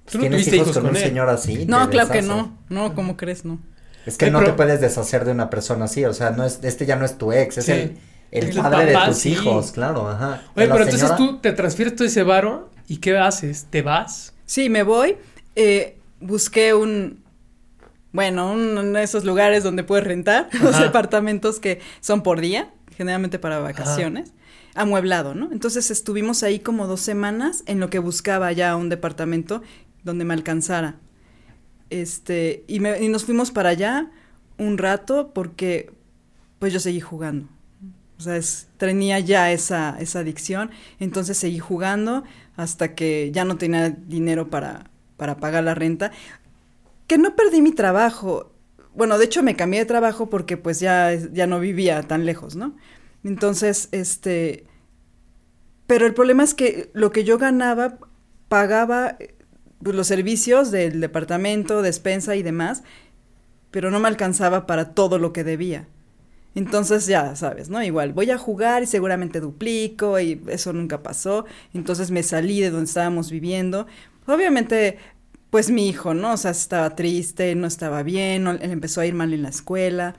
¿Tú 0.10 0.18
no 0.18 0.22
tienes 0.22 0.42
hijos, 0.48 0.54
hijos 0.56 0.72
con, 0.74 0.82
con 0.84 0.92
un 0.92 0.98
él? 0.98 1.04
señor 1.04 1.30
así. 1.30 1.66
No, 1.68 1.90
claro 1.90 2.10
que 2.10 2.22
no. 2.22 2.58
No, 2.70 2.94
¿cómo 2.96 3.18
crees? 3.18 3.46
No. 3.46 3.60
Es 4.06 4.18
que 4.18 4.32
no 4.32 4.40
pero- 4.40 4.52
te 4.52 4.58
puedes 4.58 4.82
deshacer 4.82 5.26
de 5.26 5.32
una 5.32 5.50
persona 5.50 5.86
así, 5.86 6.04
o 6.06 6.14
sea, 6.14 6.32
no 6.32 6.44
es, 6.44 6.60
este 6.64 6.86
ya 6.86 6.96
no 6.96 7.06
es 7.06 7.18
tu 7.18 7.32
ex, 7.32 7.58
es 7.60 7.66
Sí. 7.66 7.72
el, 7.72 7.98
el 8.32 8.44
El 8.50 8.56
padre 8.56 8.94
papá, 8.94 9.06
de 9.06 9.12
tus 9.12 9.18
sí. 9.22 9.30
hijos, 9.34 9.72
claro, 9.72 10.10
ajá. 10.10 10.42
Oye, 10.56 10.68
pero 10.68 10.84
entonces 10.84 11.16
tú 11.18 11.38
te 11.40 11.52
transfieres 11.52 11.96
todo 11.96 12.08
ese 12.08 12.24
varo 12.24 12.70
y 12.88 12.98
¿qué 12.98 13.18
haces? 13.18 13.68
¿Te 13.70 13.82
vas? 13.84 14.34
Sí, 14.46 14.70
me 14.70 14.84
voy. 14.84 15.18
Eh, 15.56 15.98
busqué 16.20 16.74
un, 16.74 17.24
bueno, 18.12 18.52
uno 18.54 18.82
de 18.84 19.04
esos 19.04 19.24
lugares 19.24 19.64
donde 19.64 19.84
puedes 19.84 20.06
rentar 20.06 20.50
los 20.62 20.80
departamentos 20.80 21.60
que 21.60 21.80
son 22.00 22.24
por 22.24 22.42
día, 22.42 22.72
generalmente 22.98 23.38
para 23.40 23.60
vacaciones, 23.60 24.34
amueblado, 24.76 25.36
¿no? 25.36 25.50
Entonces 25.52 25.92
estuvimos 25.92 26.42
ahí 26.44 26.60
como 26.60 26.88
dos 26.88 27.02
semanas 27.02 27.64
en 27.68 27.80
lo 27.80 27.90
que 27.90 28.00
buscaba 28.00 28.52
ya 28.52 28.76
un 28.76 28.90
departamento 28.90 29.62
donde 30.04 30.26
me 30.26 30.34
alcanzara. 30.34 31.00
Este, 31.90 32.64
y, 32.68 32.80
me- 32.80 33.02
y 33.04 33.10
nos 33.10 33.26
fuimos 33.26 33.52
para 33.52 33.70
allá 33.70 34.12
un 34.58 34.78
rato 34.78 35.32
porque 35.34 35.92
pues 36.60 36.74
yo 36.74 36.80
seguí 36.80 37.00
jugando. 37.02 37.48
O 38.18 38.22
sea, 38.22 38.38
es- 38.38 38.68
tenía 38.78 39.20
ya 39.20 39.52
esa, 39.52 39.98
esa 40.00 40.20
adicción, 40.20 40.72
entonces 41.00 41.38
seguí 41.38 41.60
jugando 41.60 42.24
hasta 42.56 42.96
que 42.96 43.32
ya 43.34 43.46
no 43.46 43.58
tenía 43.58 43.90
dinero 43.90 44.50
para, 44.50 44.90
para 45.18 45.38
pagar 45.38 45.64
la 45.64 45.76
renta. 45.76 46.12
Que 47.08 47.18
no 47.18 47.36
perdí 47.36 47.62
mi 47.62 47.72
trabajo. 47.74 48.54
Bueno, 48.96 49.18
de 49.18 49.26
hecho 49.26 49.44
me 49.44 49.56
cambié 49.56 49.80
de 49.82 49.86
trabajo 49.86 50.30
porque 50.30 50.58
pues 50.58 50.80
ya, 50.80 51.14
ya 51.14 51.48
no 51.48 51.60
vivía 51.60 52.04
tan 52.04 52.26
lejos, 52.26 52.56
¿no? 52.56 52.76
Entonces, 53.24 53.90
este... 53.92 54.66
Pero 55.88 56.06
el 56.06 56.14
problema 56.14 56.44
es 56.44 56.54
que 56.54 56.90
lo 56.94 57.12
que 57.12 57.24
yo 57.24 57.38
ganaba 57.38 57.98
pagaba 58.48 59.18
los 59.84 60.08
servicios 60.08 60.72
del 60.72 61.02
departamento, 61.02 61.82
despensa 61.82 62.36
y 62.36 62.44
demás, 62.44 62.84
pero 63.72 63.92
no 63.92 64.00
me 64.00 64.08
alcanzaba 64.08 64.68
para 64.68 64.94
todo 64.94 65.18
lo 65.18 65.34
que 65.34 65.44
debía. 65.44 65.88
Entonces 66.54 67.08
ya 67.08 67.36
sabes, 67.36 67.70
¿no? 67.70 67.82
Igual 67.82 68.12
voy 68.14 68.30
a 68.30 68.38
jugar 68.38 68.84
y 68.84 68.86
seguramente 68.86 69.40
duplico 69.40 70.20
y 70.20 70.42
eso 70.48 70.74
nunca 70.74 71.02
pasó. 71.02 71.46
Entonces 71.74 72.12
me 72.12 72.24
salí 72.24 72.60
de 72.60 72.70
donde 72.72 72.88
estábamos 72.88 73.32
viviendo. 73.32 73.88
Obviamente, 74.28 74.98
pues 75.50 75.72
mi 75.72 75.88
hijo, 75.88 76.14
¿no? 76.14 76.34
O 76.34 76.38
sea, 76.38 76.52
estaba 76.52 76.96
triste, 76.96 77.56
no 77.56 77.68
estaba 77.68 78.04
bien, 78.04 78.48
él 78.48 78.72
empezó 78.72 79.02
a 79.02 79.06
ir 79.06 79.14
mal 79.14 79.34
en 79.34 79.44
la 79.44 79.50
escuela. 79.50 80.16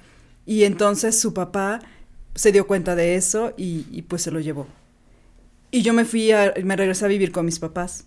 Y 0.47 0.65
entonces 0.65 1.21
su 1.21 1.35
papá 1.35 1.81
se 2.35 2.51
dio 2.51 2.67
cuenta 2.67 2.97
de 2.97 3.17
eso 3.17 3.53
y, 3.59 3.87
y 3.91 4.03
pues 4.03 4.23
se 4.23 4.31
lo 4.31 4.41
llevó. 4.41 4.67
Y 5.71 5.83
yo 5.83 5.93
me 5.93 6.05
fui 6.05 6.33
a, 6.33 6.55
me 6.65 6.77
regresé 6.77 7.05
a 7.05 7.09
vivir 7.09 7.33
con 7.33 7.45
mis 7.45 7.59
papás. 7.59 8.07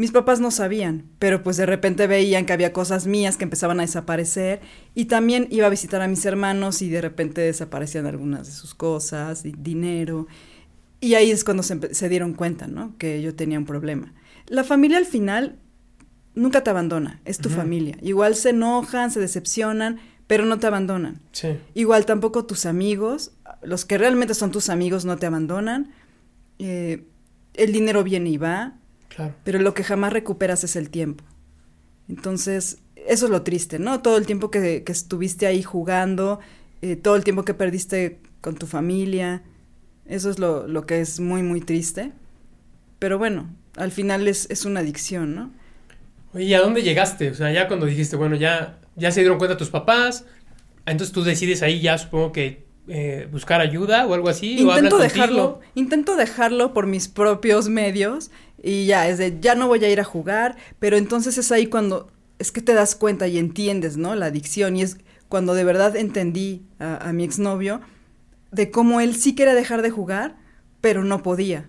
Mis 0.00 0.12
papás 0.12 0.40
no 0.40 0.50
sabían, 0.50 1.04
pero 1.18 1.42
pues 1.42 1.58
de 1.58 1.66
repente 1.66 2.06
veían 2.06 2.46
que 2.46 2.54
había 2.54 2.72
cosas 2.72 3.06
mías 3.06 3.36
que 3.36 3.44
empezaban 3.44 3.80
a 3.80 3.82
desaparecer 3.82 4.60
y 4.94 5.04
también 5.04 5.46
iba 5.50 5.66
a 5.66 5.70
visitar 5.70 6.00
a 6.00 6.08
mis 6.08 6.24
hermanos 6.24 6.80
y 6.80 6.88
de 6.88 7.02
repente 7.02 7.42
desaparecían 7.42 8.06
algunas 8.06 8.46
de 8.46 8.52
sus 8.54 8.74
cosas, 8.74 9.42
di- 9.42 9.54
dinero. 9.58 10.26
Y 11.00 11.14
ahí 11.16 11.30
es 11.30 11.44
cuando 11.44 11.62
se, 11.62 12.08
dieron 12.08 12.32
cuenta, 12.32 12.66
¿no? 12.66 12.96
Que 12.96 13.20
yo 13.20 13.34
tenía 13.34 13.58
un 13.58 13.66
problema. 13.66 14.14
La 14.46 14.64
familia 14.64 14.96
al 14.96 15.04
final 15.04 15.58
nunca 16.34 16.62
te 16.64 16.70
abandona, 16.70 17.20
es 17.26 17.36
tu 17.36 17.50
familia. 17.50 17.98
Igual 18.00 18.36
se 18.36 18.50
enojan, 18.50 19.10
se 19.10 19.20
decepcionan, 19.20 19.98
pero 20.26 20.46
no 20.46 20.58
te 20.58 20.66
abandonan. 20.66 21.20
Sí. 21.32 21.48
Igual 21.74 22.06
tampoco 22.06 22.46
tus 22.46 22.64
amigos, 22.64 23.32
los 23.62 23.84
que 23.84 23.98
realmente 23.98 24.32
son 24.32 24.50
tus 24.50 24.70
amigos 24.70 25.04
no 25.04 25.18
te 25.18 25.26
abandonan. 25.26 25.90
Eh, 26.58 27.04
el 27.52 27.72
dinero 27.72 28.02
viene 28.02 28.30
y 28.30 28.38
va, 28.38 28.76
Claro. 29.14 29.34
pero 29.44 29.58
lo 29.58 29.74
que 29.74 29.84
jamás 29.84 30.12
recuperas 30.12 30.64
es 30.64 30.76
el 30.76 30.88
tiempo. 30.88 31.24
Entonces, 32.08 32.78
eso 32.94 33.26
es 33.26 33.30
lo 33.30 33.42
triste, 33.42 33.78
¿no? 33.78 34.00
Todo 34.02 34.16
el 34.16 34.26
tiempo 34.26 34.50
que, 34.50 34.84
que 34.84 34.92
estuviste 34.92 35.46
ahí 35.46 35.62
jugando, 35.62 36.40
eh, 36.80 36.96
todo 36.96 37.16
el 37.16 37.24
tiempo 37.24 37.44
que 37.44 37.54
perdiste 37.54 38.20
con 38.40 38.56
tu 38.56 38.66
familia, 38.66 39.42
eso 40.06 40.30
es 40.30 40.38
lo, 40.38 40.66
lo 40.66 40.86
que 40.86 41.00
es 41.00 41.20
muy, 41.20 41.42
muy 41.42 41.60
triste. 41.60 42.12
Pero 42.98 43.18
bueno, 43.18 43.48
al 43.76 43.92
final 43.92 44.26
es, 44.28 44.48
es 44.50 44.64
una 44.64 44.80
adicción, 44.80 45.34
¿no? 45.34 45.52
Oye, 46.34 46.44
¿y 46.44 46.54
a 46.54 46.60
dónde 46.60 46.82
llegaste? 46.82 47.30
O 47.30 47.34
sea, 47.34 47.52
ya 47.52 47.68
cuando 47.68 47.86
dijiste, 47.86 48.16
bueno, 48.16 48.36
ya, 48.36 48.78
ya 48.96 49.10
se 49.10 49.20
dieron 49.20 49.38
cuenta 49.38 49.56
tus 49.56 49.70
papás, 49.70 50.24
entonces 50.86 51.12
tú 51.12 51.22
decides 51.22 51.62
ahí 51.62 51.80
ya, 51.80 51.98
supongo 51.98 52.32
que 52.32 52.64
eh, 52.88 53.28
buscar 53.30 53.60
ayuda 53.60 54.06
o 54.06 54.14
algo 54.14 54.28
así. 54.28 54.58
Intento 54.58 54.98
dejarlo, 54.98 55.60
intento 55.74 56.16
dejarlo 56.16 56.72
por 56.72 56.86
mis 56.86 57.08
propios 57.08 57.68
medios 57.68 58.30
y 58.62 58.86
ya, 58.86 59.08
es 59.08 59.18
de, 59.18 59.38
ya 59.40 59.54
no 59.54 59.68
voy 59.68 59.84
a 59.84 59.90
ir 59.90 60.00
a 60.00 60.04
jugar, 60.04 60.56
pero 60.78 60.96
entonces 60.96 61.38
es 61.38 61.52
ahí 61.52 61.66
cuando, 61.66 62.10
es 62.38 62.52
que 62.52 62.62
te 62.62 62.74
das 62.74 62.94
cuenta 62.94 63.28
y 63.28 63.38
entiendes, 63.38 63.96
¿no? 63.96 64.14
La 64.14 64.26
adicción 64.26 64.76
y 64.76 64.82
es 64.82 64.98
cuando 65.28 65.54
de 65.54 65.64
verdad 65.64 65.96
entendí 65.96 66.62
a, 66.78 67.08
a 67.08 67.12
mi 67.12 67.24
exnovio 67.24 67.80
de 68.50 68.70
cómo 68.70 69.00
él 69.00 69.14
sí 69.14 69.34
quería 69.34 69.54
dejar 69.54 69.82
de 69.82 69.90
jugar, 69.90 70.36
pero 70.80 71.04
no 71.04 71.22
podía. 71.22 71.68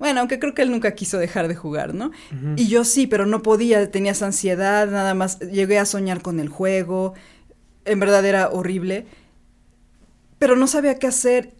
Bueno, 0.00 0.20
aunque 0.20 0.38
creo 0.38 0.54
que 0.54 0.62
él 0.62 0.70
nunca 0.70 0.94
quiso 0.94 1.18
dejar 1.18 1.46
de 1.46 1.54
jugar, 1.54 1.94
¿no? 1.94 2.10
Y 2.56 2.68
yo 2.68 2.84
sí, 2.84 3.06
pero 3.06 3.26
no 3.26 3.42
podía, 3.42 3.90
tenía 3.90 4.12
esa 4.12 4.24
ansiedad, 4.24 4.88
nada 4.90 5.12
más 5.12 5.38
llegué 5.40 5.78
a 5.78 5.84
soñar 5.84 6.22
con 6.22 6.40
el 6.40 6.48
juego, 6.48 7.12
en 7.84 8.00
verdad 8.00 8.24
era 8.24 8.48
horrible, 8.48 9.04
pero 10.40 10.56
no 10.56 10.66
sabía 10.66 10.98
qué 10.98 11.06
hacer. 11.06 11.54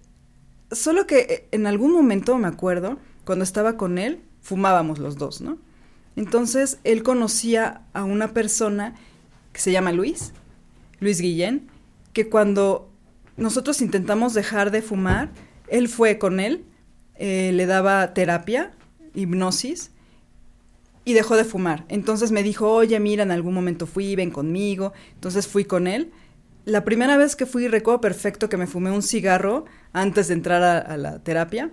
Solo 0.72 1.06
que 1.06 1.18
eh, 1.18 1.48
en 1.52 1.66
algún 1.66 1.92
momento, 1.92 2.36
me 2.38 2.48
acuerdo, 2.48 2.98
cuando 3.24 3.44
estaba 3.44 3.76
con 3.76 3.98
él, 3.98 4.22
fumábamos 4.40 4.98
los 4.98 5.18
dos, 5.18 5.42
¿no? 5.42 5.58
Entonces, 6.16 6.78
él 6.82 7.02
conocía 7.04 7.82
a 7.92 8.04
una 8.04 8.32
persona 8.32 8.96
que 9.52 9.60
se 9.60 9.70
llama 9.70 9.92
Luis, 9.92 10.32
Luis 10.98 11.20
Guillén, 11.20 11.68
que 12.14 12.30
cuando 12.30 12.90
nosotros 13.36 13.82
intentamos 13.82 14.32
dejar 14.32 14.70
de 14.70 14.80
fumar, 14.80 15.30
él 15.68 15.88
fue 15.88 16.18
con 16.18 16.40
él, 16.40 16.64
eh, 17.16 17.52
le 17.52 17.66
daba 17.66 18.14
terapia, 18.14 18.72
hipnosis, 19.14 19.90
y 21.04 21.12
dejó 21.12 21.36
de 21.36 21.44
fumar. 21.44 21.84
Entonces 21.88 22.32
me 22.32 22.42
dijo, 22.42 22.70
oye, 22.70 22.98
mira, 22.98 23.24
en 23.24 23.30
algún 23.30 23.52
momento 23.52 23.86
fui, 23.86 24.16
ven 24.16 24.30
conmigo. 24.30 24.94
Entonces 25.14 25.46
fui 25.46 25.64
con 25.64 25.86
él. 25.86 26.12
La 26.64 26.84
primera 26.84 27.16
vez 27.16 27.36
que 27.36 27.46
fui, 27.46 27.68
recuerdo 27.68 28.00
perfecto 28.00 28.48
que 28.48 28.56
me 28.56 28.66
fumé 28.66 28.90
un 28.90 29.02
cigarro 29.02 29.64
antes 29.92 30.28
de 30.28 30.34
entrar 30.34 30.62
a, 30.62 30.96
la 30.96 31.18
terapia. 31.20 31.70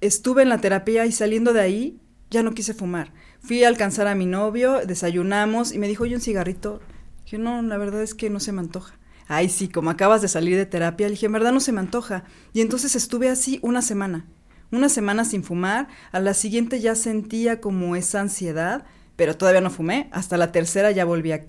Estuve 0.00 0.42
en 0.42 0.48
la 0.48 0.58
terapia 0.58 1.06
y 1.06 1.12
saliendo 1.12 1.52
de 1.52 1.60
ahí 1.60 2.00
ya 2.30 2.42
no 2.42 2.52
quise 2.52 2.74
fumar. 2.74 3.12
Fui 3.40 3.64
a 3.64 3.68
alcanzar 3.68 4.06
a 4.06 4.14
mi 4.14 4.26
novio, 4.26 4.80
desayunamos 4.86 5.72
y 5.72 5.78
me 5.78 5.88
dijo, 5.88 6.04
oye, 6.04 6.14
un 6.14 6.20
cigarrito. 6.20 6.80
Yo 7.26 7.38
no, 7.38 7.62
la 7.62 7.76
verdad 7.76 8.02
es 8.02 8.14
que 8.14 8.30
no 8.30 8.40
se 8.40 8.52
me 8.52 8.60
antoja. 8.60 8.98
ay 9.26 9.48
sí, 9.48 9.68
como 9.68 9.90
acabas 9.90 10.22
de 10.22 10.28
salir 10.28 10.56
de 10.56 10.66
terapia, 10.66 11.06
le 11.06 11.12
dije, 11.12 11.28
verdad 11.28 11.52
no 11.52 11.60
se 11.60 11.72
me 11.72 11.80
antoja. 11.80 12.24
Y 12.52 12.60
entonces 12.60 12.96
estuve 12.96 13.28
así 13.28 13.58
una 13.62 13.82
semana, 13.82 14.26
una 14.70 14.88
semana 14.88 15.24
sin 15.24 15.44
fumar, 15.44 15.88
a 16.12 16.20
la 16.20 16.34
siguiente 16.34 16.80
ya 16.80 16.94
sentía 16.94 17.60
como 17.60 17.96
esa 17.96 18.20
ansiedad, 18.20 18.84
pero 19.16 19.36
todavía 19.36 19.60
no 19.60 19.70
fumé, 19.70 20.08
hasta 20.12 20.36
la 20.36 20.52
tercera 20.52 20.90
ya 20.90 21.04
volví 21.04 21.32
a, 21.32 21.44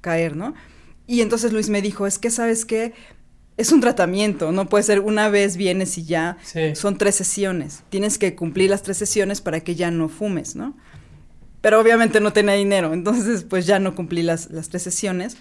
caer, 0.00 0.36
¿no? 0.36 0.54
Y 1.06 1.20
entonces 1.20 1.52
Luis 1.52 1.68
me 1.68 1.82
dijo, 1.82 2.06
es 2.06 2.18
que 2.18 2.30
sabes 2.30 2.64
qué, 2.64 2.92
es 3.56 3.72
un 3.72 3.80
tratamiento, 3.80 4.52
no 4.52 4.68
puede 4.68 4.84
ser 4.84 5.00
una 5.00 5.28
vez 5.28 5.56
vienes 5.56 5.96
y 5.96 6.04
ya, 6.04 6.36
son 6.74 6.98
tres 6.98 7.14
sesiones, 7.14 7.82
tienes 7.88 8.18
que 8.18 8.34
cumplir 8.34 8.70
las 8.70 8.82
tres 8.82 8.98
sesiones 8.98 9.40
para 9.40 9.60
que 9.60 9.74
ya 9.74 9.90
no 9.90 10.08
fumes, 10.08 10.56
¿no? 10.56 10.76
Pero 11.62 11.80
obviamente 11.80 12.20
no 12.20 12.32
tenía 12.32 12.54
dinero, 12.54 12.92
entonces 12.92 13.44
pues 13.44 13.66
ya 13.66 13.78
no 13.78 13.94
cumplí 13.94 14.22
las, 14.22 14.50
las 14.50 14.68
tres 14.68 14.82
sesiones. 14.82 15.36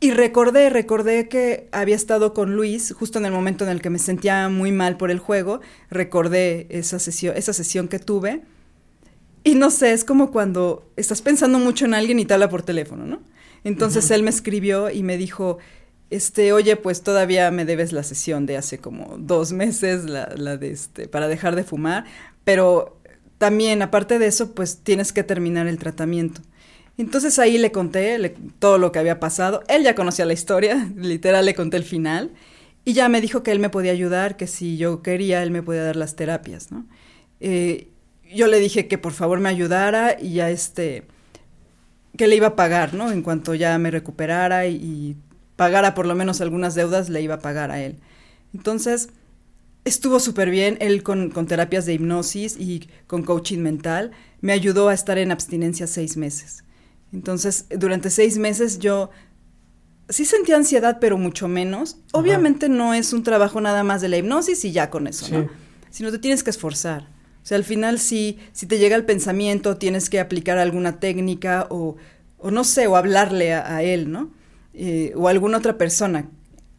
Y 0.00 0.10
recordé, 0.10 0.68
recordé 0.70 1.28
que 1.28 1.68
había 1.72 1.94
estado 1.94 2.34
con 2.34 2.56
Luis 2.56 2.92
justo 2.92 3.20
en 3.20 3.26
el 3.26 3.32
momento 3.32 3.64
en 3.64 3.70
el 3.70 3.80
que 3.80 3.90
me 3.90 3.98
sentía 3.98 4.48
muy 4.48 4.72
mal 4.72 4.96
por 4.96 5.10
el 5.10 5.18
juego, 5.18 5.60
recordé 5.88 6.66
esa 6.68 6.98
sesión, 6.98 7.36
esa 7.36 7.52
sesión 7.52 7.88
que 7.88 8.00
tuve. 8.00 8.42
Y 9.44 9.54
no 9.54 9.70
sé, 9.70 9.92
es 9.92 10.04
como 10.04 10.30
cuando 10.30 10.90
estás 10.96 11.22
pensando 11.22 11.58
mucho 11.58 11.84
en 11.84 11.94
alguien 11.94 12.18
y 12.18 12.24
te 12.24 12.34
habla 12.34 12.48
por 12.48 12.62
teléfono, 12.62 13.06
¿no? 13.06 13.20
Entonces 13.64 14.10
él 14.10 14.22
me 14.22 14.30
escribió 14.30 14.90
y 14.90 15.02
me 15.02 15.16
dijo, 15.16 15.58
este, 16.10 16.52
oye, 16.52 16.76
pues 16.76 17.02
todavía 17.02 17.50
me 17.50 17.64
debes 17.64 17.92
la 17.92 18.02
sesión 18.02 18.46
de 18.46 18.56
hace 18.56 18.78
como 18.78 19.16
dos 19.18 19.52
meses, 19.52 20.04
la, 20.04 20.32
la 20.36 20.56
de 20.56 20.70
este, 20.70 21.08
para 21.08 21.28
dejar 21.28 21.56
de 21.56 21.64
fumar, 21.64 22.04
pero 22.44 23.00
también, 23.38 23.82
aparte 23.82 24.18
de 24.18 24.26
eso, 24.26 24.54
pues 24.54 24.78
tienes 24.78 25.12
que 25.12 25.24
terminar 25.24 25.66
el 25.66 25.78
tratamiento. 25.78 26.40
Entonces 26.96 27.38
ahí 27.38 27.58
le 27.58 27.72
conté 27.72 28.34
todo 28.58 28.78
lo 28.78 28.92
que 28.92 29.00
había 29.00 29.18
pasado. 29.18 29.62
Él 29.68 29.82
ya 29.82 29.94
conocía 29.94 30.24
la 30.24 30.32
historia, 30.32 30.88
literal 30.96 31.44
le 31.44 31.54
conté 31.54 31.76
el 31.76 31.84
final. 31.84 32.32
Y 32.84 32.92
ya 32.92 33.08
me 33.08 33.20
dijo 33.20 33.42
que 33.42 33.50
él 33.50 33.58
me 33.58 33.70
podía 33.70 33.92
ayudar, 33.92 34.36
que 34.36 34.46
si 34.46 34.76
yo 34.76 35.02
quería, 35.02 35.42
él 35.42 35.50
me 35.50 35.62
podía 35.62 35.82
dar 35.82 35.96
las 35.96 36.16
terapias, 36.16 36.70
¿no? 36.70 36.86
Eh, 37.40 37.88
yo 38.32 38.46
le 38.46 38.60
dije 38.60 38.88
que 38.88 38.98
por 38.98 39.12
favor 39.12 39.40
me 39.40 39.48
ayudara 39.48 40.16
y 40.20 40.34
ya 40.34 40.50
este, 40.50 41.04
que 42.16 42.26
le 42.26 42.36
iba 42.36 42.48
a 42.48 42.56
pagar, 42.56 42.94
¿no? 42.94 43.10
En 43.10 43.22
cuanto 43.22 43.54
ya 43.54 43.76
me 43.78 43.90
recuperara 43.90 44.66
y, 44.66 45.16
pagara 45.56 45.94
por 45.94 46.06
lo 46.06 46.14
menos 46.14 46.40
algunas 46.40 46.74
deudas, 46.74 47.08
le 47.08 47.22
iba 47.22 47.36
a 47.36 47.40
pagar 47.40 47.70
a 47.70 47.80
él. 47.80 47.96
Entonces, 48.52 49.08
estuvo 49.84 50.18
súper 50.20 50.50
bien, 50.50 50.76
él 50.80 51.02
con, 51.02 51.30
con, 51.30 51.46
terapias 51.46 51.86
de 51.86 51.94
hipnosis 51.94 52.56
y 52.58 52.88
con 53.06 53.22
coaching 53.22 53.58
mental, 53.58 54.12
me 54.40 54.52
ayudó 54.52 54.88
a 54.88 54.94
estar 54.94 55.18
en 55.18 55.30
abstinencia 55.30 55.86
seis 55.86 56.16
meses. 56.16 56.64
Entonces, 57.12 57.66
durante 57.70 58.10
seis 58.10 58.38
meses 58.38 58.78
yo 58.78 59.10
sí 60.08 60.24
sentía 60.24 60.56
ansiedad, 60.56 60.98
pero 61.00 61.18
mucho 61.18 61.48
menos. 61.48 61.98
Obviamente 62.12 62.68
no 62.68 62.94
es 62.94 63.12
un 63.12 63.22
trabajo 63.22 63.60
nada 63.60 63.84
más 63.84 64.00
de 64.00 64.08
la 64.08 64.18
hipnosis 64.18 64.64
y 64.64 64.72
ya 64.72 64.90
con 64.90 65.06
eso, 65.06 65.28
¿no? 65.30 65.48
Sino 65.90 66.10
te 66.10 66.18
tienes 66.18 66.42
que 66.42 66.50
esforzar. 66.50 67.08
O 67.44 67.46
sea, 67.46 67.58
al 67.58 67.64
final 67.64 67.98
sí, 67.98 68.38
si 68.52 68.64
te 68.64 68.78
llega 68.78 68.96
el 68.96 69.04
pensamiento, 69.04 69.76
tienes 69.76 70.08
que 70.08 70.18
aplicar 70.18 70.56
alguna 70.56 70.98
técnica 70.98 71.66
o, 71.68 71.96
o 72.38 72.50
no 72.50 72.64
sé, 72.64 72.86
o 72.86 72.96
hablarle 72.96 73.52
a, 73.52 73.82
él, 73.82 74.10
¿no? 74.10 74.30
Eh, 74.72 75.12
o 75.14 75.28
a 75.28 75.30
alguna 75.30 75.58
otra 75.58 75.76
persona. 75.76 76.30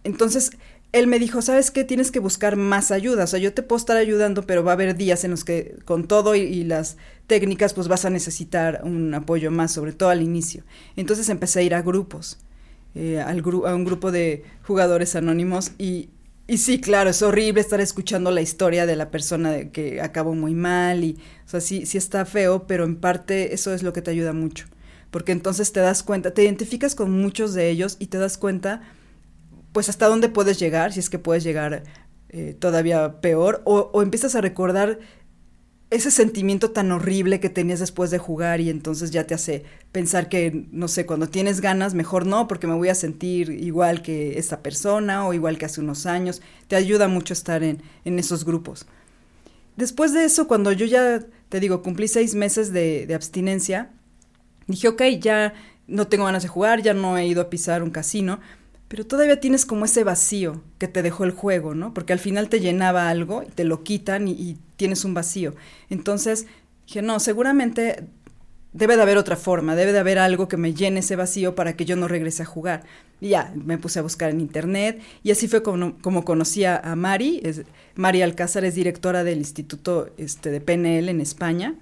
Entonces, 0.04 0.50
él 0.92 1.06
me 1.06 1.20
dijo, 1.20 1.44
¿sabes 1.44 1.70
qué? 1.70 1.84
Tienes 1.84 2.10
que 2.10 2.18
buscar 2.18 2.56
más 2.56 2.90
ayuda. 2.90 3.26
O 3.26 3.28
sea, 3.28 3.38
yo 3.38 3.54
te 3.54 3.62
puedo 3.62 3.78
estar 3.78 3.96
ayudando, 3.96 4.48
pero 4.48 4.64
va 4.64 4.72
a 4.72 4.74
haber 4.74 4.96
días 4.96 5.24
en 5.24 5.32
los 5.32 5.44
que 5.44 5.76
con 5.86 6.08
todo 6.08 6.34
y, 6.34 6.64
las 6.64 6.98
técnicas, 7.28 7.76
pues 7.76 7.88
vas 7.88 8.06
a 8.06 8.10
necesitar 8.10 8.82
un 8.84 9.14
apoyo 9.14 9.52
más, 9.52 9.72
sobre 9.72 9.94
todo 9.94 10.10
al 10.10 10.24
inicio. 10.24 10.64
Entonces 10.96 11.30
empecé 11.30 11.60
a 11.60 11.62
ir 11.62 11.76
a 11.76 11.84
grupos, 11.84 12.40
eh, 12.96 13.20
al 13.20 13.44
a 13.66 13.76
un 13.76 13.86
grupo 13.86 14.12
de 14.12 14.44
jugadores 14.64 15.16
anónimos 15.16 15.74
y, 15.78 16.10
y 16.48 16.58
sí, 16.58 16.80
claro, 16.80 17.10
es 17.10 17.22
horrible 17.22 17.62
estar 17.62 17.82
escuchando 17.82 18.32
la 18.32 18.42
historia 18.42 18.86
de 18.86 18.96
la 18.96 19.12
persona 19.12 19.72
que 19.72 20.02
acabó 20.02 20.36
muy 20.36 20.54
mal 20.54 21.04
y, 21.04 21.18
o 21.46 21.50
sea, 21.50 21.62
sí, 21.62 21.86
sí 21.86 21.98
está 21.98 22.26
feo, 22.26 22.68
pero 22.68 22.84
en 22.84 22.98
parte 22.98 23.54
eso 23.54 23.74
es 23.74 23.84
lo 23.84 23.94
que 23.94 24.02
te 24.02 24.12
ayuda 24.12 24.34
mucho. 24.34 24.68
Porque 25.12 25.32
entonces 25.32 25.72
te 25.72 25.80
das 25.80 26.04
cuenta, 26.04 26.34
te 26.34 26.44
identificas 26.44 26.94
con 26.96 27.12
muchos 27.12 27.54
de 27.54 27.70
ellos 27.70 27.98
y 28.00 28.08
te 28.08 28.18
das 28.18 28.38
cuenta 28.38 28.82
pues 29.76 29.90
hasta 29.90 30.08
dónde 30.08 30.30
puedes 30.30 30.58
llegar, 30.58 30.94
si 30.94 31.02
es 31.02 31.10
que 31.10 31.20
puedes 31.20 31.44
llegar 31.44 31.84
eh, 32.30 32.56
todavía 32.58 33.20
peor, 33.20 33.62
o, 33.66 34.02
empiezas 34.02 34.34
a 34.36 34.40
recordar 34.40 35.00
ese 35.96 36.12
sentimiento 36.12 36.72
tan 36.72 36.92
horrible 36.92 37.40
que 37.40 37.50
tenías 37.50 37.80
después 37.80 38.12
de 38.12 38.18
jugar 38.18 38.62
y 38.62 38.70
entonces 38.70 39.12
ya 39.12 39.26
te 39.26 39.34
hace 39.34 39.64
pensar 39.92 40.30
que, 40.30 40.68
no 40.72 40.88
sé, 40.88 41.06
cuando 41.06 41.28
tienes 41.28 41.62
ganas, 41.62 41.94
mejor 41.94 42.26
no, 42.26 42.48
porque 42.48 42.68
me 42.68 42.74
voy 42.74 42.90
a 42.90 42.96
sentir 42.96 43.50
igual 43.50 44.02
que 44.02 44.38
esta 44.38 44.62
persona 44.62 45.28
o 45.28 45.34
igual 45.34 45.58
que 45.58 45.66
hace 45.66 45.82
unos 45.82 46.06
años. 46.06 46.42
Te 46.68 46.76
ayuda 46.76 47.08
mucho 47.08 47.34
estar 47.34 47.64
en, 47.64 47.82
en 48.04 48.20
esos 48.20 48.46
grupos. 48.46 48.86
Después 49.76 50.14
de 50.14 50.26
eso, 50.26 50.48
cuando 50.48 50.72
yo 50.72 50.86
ya, 50.86 51.24
te 51.50 51.60
digo, 51.60 51.82
cumplí 51.82 52.08
seis 52.08 52.36
meses 52.36 52.72
de, 52.72 53.06
de 53.08 53.16
abstinencia, 53.16 53.92
dije, 54.68 54.88
ok, 54.88 55.02
ya 55.20 55.54
no 55.88 56.08
tengo 56.08 56.26
ganas 56.26 56.44
de 56.44 56.50
jugar, 56.50 56.82
ya 56.82 56.94
no 56.94 57.18
he 57.18 57.28
ido 57.28 57.42
a 57.42 57.50
pisar 57.50 57.84
un 57.84 57.92
casino, 57.92 58.40
pero 58.88 59.06
todavía 59.06 59.40
tienes 59.40 59.66
como 59.66 59.86
ese 59.86 60.04
vacío 60.04 60.62
que 60.78 60.88
te 60.88 61.02
dejó 61.02 61.24
el 61.24 61.32
juego, 61.32 61.74
¿no? 61.74 61.94
Porque 61.94 62.14
al 62.14 62.20
final 62.20 62.50
te 62.50 62.60
llenaba 62.60 63.10
algo 63.10 63.44
y 63.44 63.52
te 63.52 63.64
lo 63.64 63.84
quitan 63.84 64.28
y, 64.28 64.58
tienes 64.76 65.06
un 65.06 65.14
vacío. 65.14 65.56
Entonces 65.90 66.48
dije, 66.86 67.02
no, 67.02 67.22
seguramente 67.22 68.04
debe 68.74 68.98
de 68.98 69.04
haber 69.04 69.18
otra 69.18 69.38
forma, 69.38 69.74
debe 69.74 69.94
de 69.94 70.00
haber 70.00 70.20
algo 70.20 70.50
que 70.50 70.58
me 70.58 70.74
llene 70.74 71.00
ese 71.00 71.16
vacío 71.16 71.56
para 71.56 71.78
que 71.78 71.86
yo 71.86 71.96
no 71.96 72.10
regrese 72.10 72.44
a 72.44 72.46
jugar. 72.46 72.84
Y 73.22 73.30
ya, 73.30 73.54
me 73.56 73.78
puse 73.78 74.00
a 74.00 74.02
buscar 74.02 74.32
en 74.32 74.42
internet 74.42 75.02
y 75.24 75.32
así 75.32 75.48
fue 75.48 75.64
como, 75.64 75.98
como 76.00 76.26
conocí 76.26 76.66
a 76.66 76.94
Mari. 76.98 77.42
Mari 77.96 78.22
Alcázar 78.22 78.66
es 78.66 78.76
directora 78.76 79.24
del 79.24 79.38
Instituto 79.38 80.10
este, 80.18 80.52
de 80.52 80.60
PNL 80.60 81.08
en 81.08 81.22
España. 81.22 81.76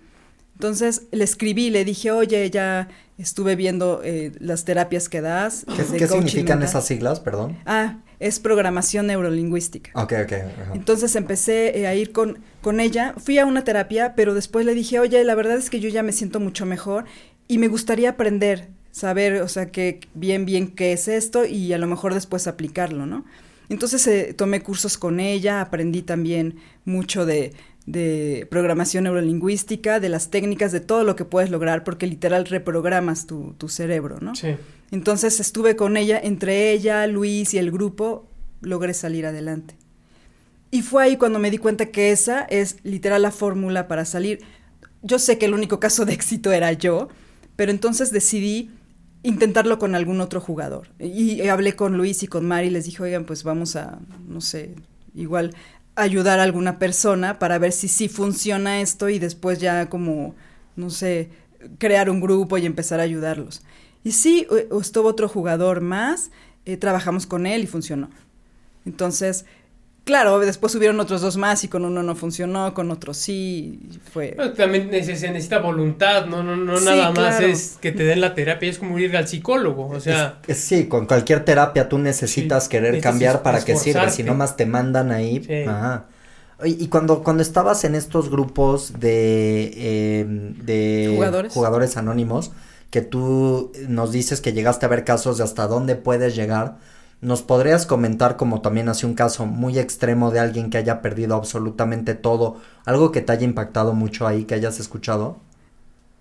Entonces 0.53 1.03
le 1.11 1.23
escribí, 1.23 1.69
le 1.69 1.83
dije, 1.83 2.11
oye, 2.11 2.49
ya 2.49 2.87
estuve 3.17 3.55
viendo 3.55 4.01
eh, 4.03 4.31
las 4.39 4.65
terapias 4.65 5.09
que 5.09 5.21
das. 5.21 5.65
¿Qué, 5.97 6.07
significan 6.07 6.63
esas 6.63 6.85
siglas, 6.85 7.19
perdón? 7.19 7.57
Ah, 7.65 7.99
es 8.19 8.39
programación 8.39 9.07
neurolingüística. 9.07 9.91
Ok, 9.95 10.13
ok. 10.23 10.33
Entonces 10.73 11.15
empecé 11.15 11.79
eh, 11.79 11.87
a 11.87 11.95
ir 11.95 12.11
con, 12.11 12.39
con 12.61 12.79
ella, 12.79 13.13
fui 13.17 13.37
a 13.39 13.45
una 13.45 13.63
terapia, 13.63 14.13
pero 14.15 14.33
después 14.33 14.65
le 14.65 14.73
dije, 14.73 14.99
oye, 14.99 15.23
la 15.23 15.35
verdad 15.35 15.57
es 15.57 15.69
que 15.69 15.79
yo 15.79 15.89
ya 15.89 16.03
me 16.03 16.11
siento 16.11 16.39
mucho 16.39 16.65
mejor 16.65 17.05
y 17.47 17.57
me 17.57 17.67
gustaría 17.67 18.11
aprender, 18.11 18.69
saber, 18.91 19.41
o 19.41 19.47
sea, 19.47 19.71
que 19.71 19.99
bien, 20.13 20.45
bien 20.45 20.67
qué 20.67 20.93
es 20.93 21.07
esto 21.07 21.45
y 21.45 21.73
a 21.73 21.77
lo 21.77 21.87
mejor 21.87 22.13
después 22.13 22.47
aplicarlo, 22.47 23.05
¿no? 23.05 23.25
Entonces 23.69 24.05
eh, 24.07 24.33
tomé 24.33 24.61
cursos 24.61 24.97
con 24.97 25.19
ella, 25.19 25.61
aprendí 25.61 26.01
también 26.01 26.57
mucho 26.85 27.25
de, 27.25 27.53
de 27.85 28.47
programación 28.49 29.03
neurolingüística, 29.05 29.99
de 29.99 30.09
las 30.09 30.29
técnicas, 30.29 30.71
de 30.71 30.79
todo 30.79 31.03
lo 31.03 31.15
que 31.15 31.25
puedes 31.25 31.49
lograr, 31.49 31.83
porque 31.83 32.07
literal 32.07 32.45
reprogramas 32.45 33.27
tu, 33.27 33.53
tu 33.57 33.67
cerebro, 33.67 34.19
¿no? 34.21 34.35
Sí. 34.35 34.55
Entonces 34.91 35.39
estuve 35.39 35.75
con 35.75 35.97
ella, 35.97 36.19
entre 36.21 36.71
ella, 36.71 37.07
Luis 37.07 37.53
y 37.53 37.57
el 37.57 37.71
grupo, 37.71 38.27
logré 38.61 38.93
salir 38.93 39.25
adelante. 39.25 39.75
Y 40.71 40.81
fue 40.81 41.03
ahí 41.03 41.17
cuando 41.17 41.39
me 41.39 41.51
di 41.51 41.57
cuenta 41.57 41.87
que 41.87 42.11
esa 42.11 42.41
es 42.43 42.77
literal 42.83 43.21
la 43.21 43.31
fórmula 43.31 43.87
para 43.87 44.05
salir. 44.05 44.39
Yo 45.01 45.19
sé 45.19 45.37
que 45.37 45.45
el 45.45 45.53
único 45.53 45.79
caso 45.79 46.05
de 46.05 46.13
éxito 46.13 46.51
era 46.51 46.71
yo, 46.73 47.09
pero 47.55 47.71
entonces 47.71 48.11
decidí 48.11 48.71
intentarlo 49.23 49.79
con 49.79 49.95
algún 49.95 50.21
otro 50.21 50.41
jugador. 50.41 50.89
Y 50.99 51.41
hablé 51.47 51.75
con 51.75 51.97
Luis 51.97 52.23
y 52.23 52.27
con 52.27 52.45
Mari 52.45 52.67
y 52.67 52.71
les 52.71 52.85
dije, 52.85 53.03
oigan, 53.03 53.25
pues 53.25 53.43
vamos 53.43 53.75
a, 53.75 53.99
no 54.27 54.41
sé, 54.41 54.75
igual 55.13 55.55
ayudar 55.95 56.39
a 56.39 56.43
alguna 56.43 56.79
persona 56.79 57.39
para 57.39 57.59
ver 57.59 57.71
si 57.71 57.87
sí 57.87 58.07
funciona 58.07 58.81
esto 58.81 59.09
y 59.09 59.19
después 59.19 59.59
ya 59.59 59.89
como, 59.89 60.35
no 60.75 60.89
sé, 60.89 61.29
crear 61.77 62.09
un 62.09 62.19
grupo 62.19 62.57
y 62.57 62.65
empezar 62.65 62.99
a 62.99 63.03
ayudarlos. 63.03 63.61
Y 64.03 64.11
sí, 64.11 64.47
estuvo 64.81 65.07
otro 65.07 65.29
jugador 65.29 65.81
más, 65.81 66.31
eh, 66.65 66.77
trabajamos 66.77 67.25
con 67.25 67.45
él 67.45 67.63
y 67.63 67.67
funcionó. 67.67 68.09
Entonces, 68.85 69.45
Claro, 70.05 70.39
después 70.39 70.73
subieron 70.73 70.99
otros 70.99 71.21
dos 71.21 71.37
más 71.37 71.63
y 71.63 71.69
con 71.69 71.85
uno 71.85 72.03
no 72.03 72.13
funcionó, 72.15 72.73
con 72.73 72.91
otro 72.91 73.13
sí, 73.13 73.79
fue... 74.11 74.35
también 74.57 74.89
se 75.05 75.13
necesita 75.31 75.59
voluntad, 75.59 76.25
no, 76.25 76.43
no, 76.43 76.57
no 76.57 76.81
nada 76.81 77.11
más 77.11 77.39
es 77.39 77.77
que 77.79 77.93
te 77.93 78.03
den 78.03 78.19
la 78.19 78.35
terapia, 78.35 78.69
es 78.69 78.79
como 78.79 78.99
ir 78.99 79.15
al 79.15 79.29
psicólogo, 79.29 79.87
o 79.87 79.99
sea... 80.01 80.39
sí, 80.49 80.87
con 80.87 81.05
cualquier 81.05 81.45
terapia 81.45 81.87
tú 81.87 81.99
necesitas 81.99 82.67
querer 82.67 82.99
cambiar 82.99 83.43
para 83.43 83.63
que 83.63 83.77
sirva, 83.77 84.09
si 84.09 84.23
no 84.23 84.35
más 84.35 84.57
te 84.57 84.65
mandan 84.65 85.11
ahí. 85.11 85.65
Ajá. 85.67 86.07
Y, 86.65 86.87
cuando, 86.87 87.23
cuando 87.23 87.41
estabas 87.41 87.83
en 87.83 87.95
estos 87.95 88.29
grupos 88.29 88.99
de, 88.99 90.19
em, 90.21 90.53
de 90.65 91.11
¿Jugadores? 91.13 91.53
jugadores 91.53 91.97
anónimos, 91.97 92.51
que 92.89 93.01
tú 93.01 93.71
nos 93.87 94.11
dices 94.11 94.39
que 94.39 94.53
llegaste 94.53 94.85
a 94.85 94.89
ver 94.89 95.03
casos 95.03 95.37
de 95.37 95.43
hasta 95.43 95.67
dónde 95.67 95.95
puedes 95.95 96.35
llegar, 96.35 96.77
¿Nos 97.23 97.41
podrías 97.41 97.85
comentar 97.85 98.35
como 98.35 98.59
también 98.59 98.89
hace 98.89 99.05
un 99.05 99.13
caso 99.13 99.45
muy 99.45 99.79
extremo 99.79 100.29
de 100.29 100.41
alguien 100.41 100.69
que 100.69 100.77
haya 100.77 101.01
perdido 101.01 101.35
absolutamente 101.35 102.15
todo? 102.15 102.57
¿Algo 102.83 103.13
que 103.13 103.21
te 103.21 103.31
haya 103.31 103.45
impactado 103.45 103.93
mucho 103.93 104.27
ahí, 104.27 104.43
que 104.43 104.55
hayas 104.55 104.81
escuchado? 104.81 105.37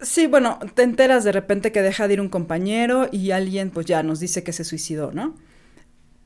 Sí, 0.00 0.28
bueno, 0.28 0.61
te 0.74 0.84
enteras 0.84 1.24
de 1.24 1.32
repente 1.32 1.72
que 1.72 1.82
deja 1.82 2.07
de 2.07 2.14
ir 2.14 2.20
un 2.20 2.28
compañero 2.28 3.09
y 3.11 3.32
alguien 3.32 3.70
pues 3.70 3.86
ya 3.86 4.05
nos 4.05 4.20
dice 4.20 4.44
que 4.44 4.53
se 4.53 4.62
suicidó, 4.62 5.11
¿no? 5.11 5.34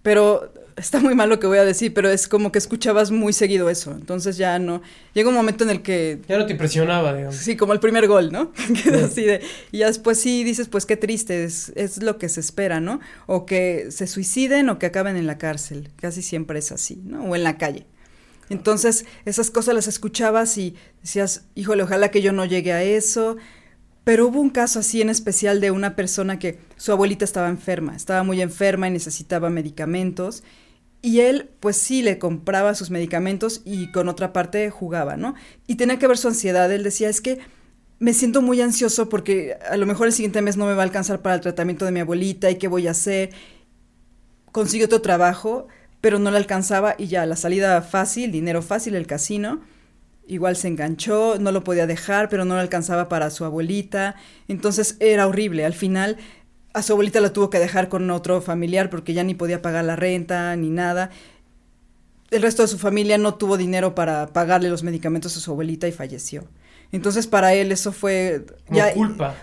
Pero 0.07 0.53
está 0.77 1.01
muy 1.01 1.17
mal 1.17 1.29
lo 1.29 1.41
que 1.41 1.49
voy 1.49 1.59
a 1.59 1.65
decir, 1.65 1.93
pero 1.93 2.09
es 2.09 2.29
como 2.29 2.53
que 2.53 2.59
escuchabas 2.61 3.11
muy 3.11 3.33
seguido 3.33 3.69
eso. 3.69 3.91
Entonces 3.91 4.37
ya 4.37 4.57
no. 4.61 4.81
Llega 5.15 5.29
un 5.29 5.35
momento 5.35 5.65
en 5.65 5.71
el 5.71 5.83
que. 5.83 6.21
Ya 6.29 6.39
no 6.39 6.47
te 6.47 6.53
impresionaba, 6.53 7.13
digamos. 7.13 7.35
Sí, 7.35 7.57
como 7.57 7.73
el 7.73 7.81
primer 7.81 8.07
gol, 8.07 8.31
¿no? 8.31 8.53
así 9.05 9.25
de, 9.25 9.43
y 9.73 9.79
ya 9.79 9.89
después 9.89 10.21
sí 10.21 10.45
dices, 10.45 10.69
pues 10.69 10.87
qué 10.87 10.97
triste, 10.97 11.43
es, 11.43 11.73
es, 11.75 12.01
lo 12.05 12.19
que 12.19 12.29
se 12.29 12.39
espera, 12.39 12.79
¿no? 12.79 13.01
O 13.27 13.47
que 13.47 13.89
se 13.91 14.07
suiciden 14.07 14.69
o 14.69 14.79
que 14.79 14.87
acaben 14.87 15.17
en 15.17 15.27
la 15.27 15.39
cárcel. 15.39 15.91
Casi 15.97 16.23
siempre 16.23 16.61
es 16.61 16.71
así, 16.71 17.03
¿no? 17.05 17.25
O 17.25 17.35
en 17.35 17.43
la 17.43 17.59
calle. 17.59 17.85
Entonces, 18.49 19.07
esas 19.25 19.51
cosas 19.51 19.75
las 19.75 19.89
escuchabas 19.89 20.57
y 20.57 20.77
decías, 21.03 21.47
híjole, 21.57 21.83
ojalá 21.83 22.13
que 22.13 22.23
yo 22.23 22.31
no 22.31 22.45
llegue 22.45 22.73
a 22.73 22.85
eso. 22.85 23.39
Pero 24.07 24.29
hubo 24.29 24.41
un 24.41 24.51
caso 24.51 24.79
así 24.79 25.03
en 25.03 25.11
especial 25.11 25.61
de 25.61 25.73
una 25.73 25.97
persona 25.97 26.39
que 26.39 26.61
su 26.77 26.93
abuelita 26.93 27.25
estaba 27.25 27.49
enferma, 27.49 27.97
estaba 27.97 28.23
muy 28.23 28.41
enferma 28.41 28.87
y 28.87 28.93
necesitaba 28.93 29.51
medicamentos. 29.51 30.45
Y 31.03 31.23
él, 31.23 31.51
pues 31.59 31.77
sí, 31.77 32.03
le 32.03 32.21
compraba 32.21 32.77
sus 32.77 32.91
medicamentos 32.91 33.63
y 33.65 33.91
con 33.91 34.09
otra 34.09 34.33
parte 34.33 34.71
jugaba, 34.71 35.17
¿no? 35.17 35.35
Y 35.67 35.75
tenía 35.75 35.99
que 35.99 36.07
ver 36.07 36.19
su 36.19 36.29
ansiedad. 36.29 36.71
Él 36.71 36.85
decía, 36.85 37.09
es 37.09 37.21
que 37.21 37.41
me 37.99 38.15
siento 38.15 38.43
muy 38.43 38.61
ansioso 38.61 39.09
porque 39.09 39.59
a 39.69 39.77
lo 39.77 39.87
mejor 39.87 40.07
el 40.07 40.13
siguiente 40.13 40.41
mes 40.41 40.57
no 40.57 40.67
me 40.67 40.75
va 40.75 40.83
a 40.83 40.85
alcanzar 40.85 41.21
para 41.21 41.35
el 41.35 41.41
tratamiento 41.41 41.85
de 41.85 41.91
mi 41.91 41.99
abuelita 41.99 42.49
y 42.49 42.59
qué 42.59 42.69
voy 42.69 42.87
a 42.87 42.93
hacer. 42.93 43.31
Consiguió 44.53 44.87
otro 44.87 45.03
trabajo, 45.03 45.67
pero 46.01 46.21
no 46.21 46.31
le 46.31 46.37
alcanzaba 46.37 46.95
y 46.97 47.09
ya, 47.09 47.27
la 47.27 47.35
salida 47.35 47.83
fácil, 47.83 48.31
dinero 48.31 48.63
fácil, 48.63 48.95
el 48.95 49.09
casino. 49.09 49.63
Igual 50.29 50.57
se 50.57 50.68
enganchó, 50.68 51.39
no 51.39 51.53
lo 51.53 51.62
podía 51.62 51.87
dejar, 51.87 52.29
pero 52.29 52.45
no 52.45 52.57
le 52.57 52.61
alcanzaba 52.61 53.09
para 53.09 53.31
su 53.31 53.45
abuelita. 53.45 54.16
Entonces 54.49 54.97
era 54.99 55.27
horrible. 55.27 55.64
Al 55.64 55.74
final 55.74 56.16
a 56.77 56.83
su 56.83 56.93
abuelita 56.93 57.20
la 57.20 57.33
tuvo 57.33 57.49
que 57.49 57.59
dejar 57.59 57.89
con 57.89 58.11
otro 58.11 58.43
familiar 58.43 58.91
porque 58.91 59.14
ya 59.14 59.24
ni 59.24 59.35
podía 59.35 59.62
pagar 59.62 59.85
la 59.85 59.97
renta 59.97 60.55
ni 60.57 60.68
nada. 60.68 61.11
El 62.31 62.43
resto 62.43 62.62
de 62.62 62.68
su 62.68 62.77
familia 62.77 63.16
no 63.18 63.35
tuvo 63.37 63.57
dinero 63.57 63.95
para 63.95 64.27
pagarle 64.27 64.68
los 64.68 64.83
medicamentos 64.83 65.37
a 65.37 65.41
su 65.41 65.53
abuelita 65.53 65.89
y 65.89 65.93
falleció. 65.93 66.45
Entonces 66.93 67.27
para 67.27 67.55
él 67.55 67.72
eso 67.72 67.93
fue 67.93 68.45
ya 68.68 68.93
culpa. 68.93 69.37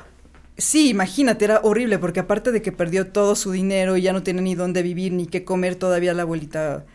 Sí, 0.57 0.89
imagínate, 0.89 1.45
era 1.45 1.61
horrible 1.63 1.97
porque 1.97 2.19
aparte 2.19 2.51
de 2.51 2.61
que 2.61 2.71
perdió 2.71 3.07
todo 3.07 3.36
su 3.36 3.51
dinero 3.51 3.97
y 3.97 4.03
ya 4.03 4.13
no 4.13 4.21
tiene 4.21 4.43
ni 4.43 4.53
dónde 4.53 4.84
vivir 4.84 5.11
ni 5.11 5.25
qué 5.25 5.43
comer, 5.43 5.75
todavía 5.75 6.13
la 6.13 6.21
abuelita 6.21 6.86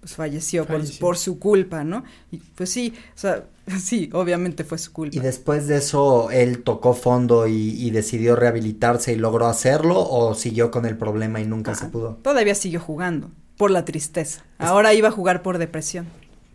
pues 0.00 0.14
falleció, 0.14 0.66
Por, 0.66 1.18
su 1.18 1.38
culpa, 1.38 1.84
¿no? 1.84 2.04
Y 2.32 2.38
pues 2.38 2.70
sí, 2.70 2.94
o 3.14 3.18
sea, 3.18 3.44
sí, 3.80 4.08
obviamente 4.12 4.64
fue 4.64 4.78
su 4.78 4.92
culpa. 4.92 5.16
¿Y 5.16 5.20
después 5.20 5.66
de 5.66 5.76
eso 5.76 6.30
él 6.30 6.62
tocó 6.62 6.94
fondo 6.94 7.46
y, 7.46 7.90
decidió 7.90 8.34
rehabilitarse 8.34 9.12
y 9.12 9.16
logró 9.16 9.46
hacerlo 9.46 10.00
o 10.08 10.34
siguió 10.34 10.70
con 10.70 10.86
el 10.86 10.96
problema 10.96 11.40
y 11.40 11.46
nunca 11.46 11.74
se 11.74 11.86
pudo? 11.86 12.18
Todavía 12.22 12.54
siguió 12.54 12.80
jugando, 12.80 13.30
por 13.56 13.70
la 13.70 13.84
tristeza. 13.84 14.42
Ahora 14.58 14.94
iba 14.94 15.08
a 15.08 15.12
jugar 15.12 15.42
por 15.42 15.58
depresión. 15.58 16.06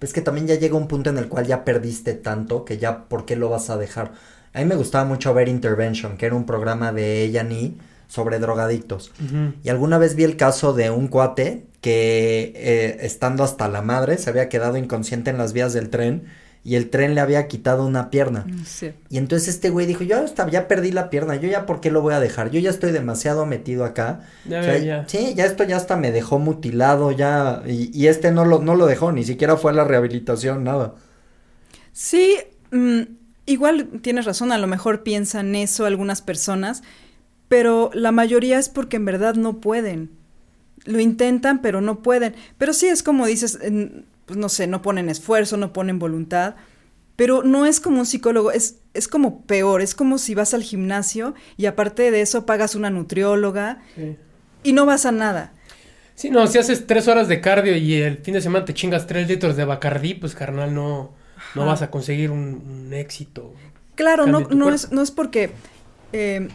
Es 0.02 0.12
que 0.12 0.22
también 0.22 0.48
ya 0.48 0.56
llega 0.56 0.76
un 0.76 0.88
punto 0.88 1.10
en 1.10 1.18
el 1.18 1.28
cual 1.28 1.46
ya 1.46 1.64
perdiste 1.64 2.14
tanto 2.14 2.66
que 2.66 2.78
ya, 2.78 3.06
¿por 3.06 3.26
qué 3.26 3.36
lo 3.36 3.50
vas 3.50 3.70
a 3.70 3.78
dejar? 3.78 4.14
A 4.54 4.60
mí 4.60 4.66
me 4.66 4.76
gustaba 4.76 5.06
mucho 5.06 5.34
ver 5.34 5.50
Intervention, 5.50 6.18
que 6.18 6.26
era 6.26 6.36
un 6.36 6.46
programa 6.46 6.92
de 6.92 7.24
ella 7.24 7.44
ni 7.44 7.78
sobre 8.08 8.40
drogadictos. 8.40 9.12
Y 9.64 9.70
alguna 9.70 9.98
vez 9.98 10.16
vi 10.16 10.24
el 10.24 10.38
caso 10.38 10.74
de 10.74 10.90
un 10.90 11.08
cuate 11.08 11.66
que 11.82 12.54
eh, 12.56 12.98
estando 13.02 13.44
hasta 13.44 13.68
la 13.68 13.82
madre 13.82 14.18
se 14.18 14.30
había 14.30 14.50
quedado 14.50 14.78
inconsciente 14.78 15.30
en 15.30 15.38
las 15.38 15.54
vías 15.54 15.74
del 15.74 15.90
tren 15.90 16.24
y 16.66 16.78
el 16.78 16.90
tren 16.90 17.14
le 17.14 17.22
había 17.22 17.48
quitado 17.48 17.86
una 17.86 18.10
pierna. 18.10 18.44
Mm, 18.48 18.64
y 19.12 19.18
entonces 19.20 19.50
este 19.50 19.70
güey 19.70 19.86
dijo, 19.86 20.04
yo 20.04 20.18
hasta 20.18 20.50
ya 20.50 20.68
perdí 20.68 20.92
la 20.92 21.12
pierna, 21.12 21.36
yo 21.36 21.48
ya 21.48 21.68
por 21.68 21.80
qué 21.80 21.92
lo 21.92 22.02
voy 22.02 22.16
a 22.16 22.20
dejar, 22.20 22.50
yo 22.50 22.60
ya 22.60 22.72
estoy 22.72 22.92
demasiado 22.92 23.46
metido 23.46 23.86
acá. 23.86 24.22
Ya, 24.50 25.06
Sí, 25.08 25.36
ya 25.36 25.46
esto 25.46 25.64
ya 25.64 25.78
hasta 25.78 25.96
me 25.96 26.12
dejó 26.12 26.40
mutilado, 26.40 27.12
ya, 27.12 27.62
y, 27.68 28.08
este 28.08 28.32
no 28.32 28.46
lo, 28.46 28.60
no 28.60 28.74
lo 28.74 28.88
dejó, 28.88 29.12
ni 29.12 29.24
siquiera 29.24 29.58
fue 29.58 29.72
a 29.72 29.76
la 29.76 29.84
rehabilitación, 29.84 30.64
nada. 30.64 30.96
Sí, 31.94 32.36
mm, 32.72 33.02
igual 33.46 33.88
tienes 34.02 34.26
razón, 34.26 34.52
a 34.52 34.58
lo 34.58 34.66
mejor 34.66 35.04
piensan 35.04 35.54
eso 35.54 35.86
algunas 35.86 36.24
personas, 36.24 36.82
pero 37.48 37.92
la 37.94 38.12
mayoría 38.12 38.60
es 38.60 38.70
porque 38.70 38.98
en 38.98 39.06
verdad 39.06 39.36
no 39.36 39.60
pueden. 39.60 40.12
Lo 40.86 41.00
intentan, 41.00 41.62
pero 41.62 41.82
no 41.82 42.02
pueden. 42.02 42.36
Pero 42.58 42.74
sí 42.74 42.88
es 42.88 43.04
como 43.04 43.26
dices, 43.26 43.60
pues 44.26 44.38
no 44.38 44.50
sé, 44.50 44.68
no 44.68 44.82
ponen 44.82 45.10
esfuerzo, 45.10 45.58
no 45.58 45.74
ponen 45.74 46.00
voluntad. 46.00 46.56
Pero 47.16 47.44
no 47.44 47.66
es 47.66 47.80
como 47.80 48.00
un 48.00 48.06
psicólogo, 48.06 48.52
es, 48.52 48.80
es 48.94 49.08
como 49.08 49.42
peor, 49.44 49.82
es 49.82 49.96
como 49.96 50.18
si 50.18 50.36
vas 50.36 50.54
al 50.54 50.64
gimnasio 50.64 51.34
y 51.56 51.66
aparte 51.66 52.12
de 52.12 52.22
eso 52.22 52.46
pagas 52.46 52.76
una 52.76 52.90
nutrióloga 52.90 53.82
y 54.64 54.74
no 54.74 54.86
vas 54.86 55.06
a 55.06 55.14
nada. 55.14 55.54
Sí, 56.16 56.30
no, 56.30 56.46
si 56.48 56.58
haces 56.58 56.88
tres 56.88 57.08
horas 57.08 57.28
de 57.28 57.40
cardio 57.40 57.76
y 57.78 57.96
el 57.96 58.18
fin 58.18 58.34
de 58.34 58.42
semana 58.42 58.66
te 58.66 58.74
chingas 58.74 59.08
tres 59.08 59.30
litros 59.30 59.56
de 59.56 59.64
Bacardí, 59.64 60.14
pues 60.14 60.36
carnal, 60.36 60.74
no, 60.74 61.14
no 61.56 61.66
vas 61.66 61.82
a 61.82 61.90
conseguir 61.90 62.32
un, 62.32 62.90
éxito. 62.92 63.54
Claro, 63.96 64.26
no, 64.26 64.42
no 64.42 64.74
es, 64.74 64.92
no 64.92 65.02
es 65.02 65.12
porque 65.12 65.52
eh, 66.12 66.50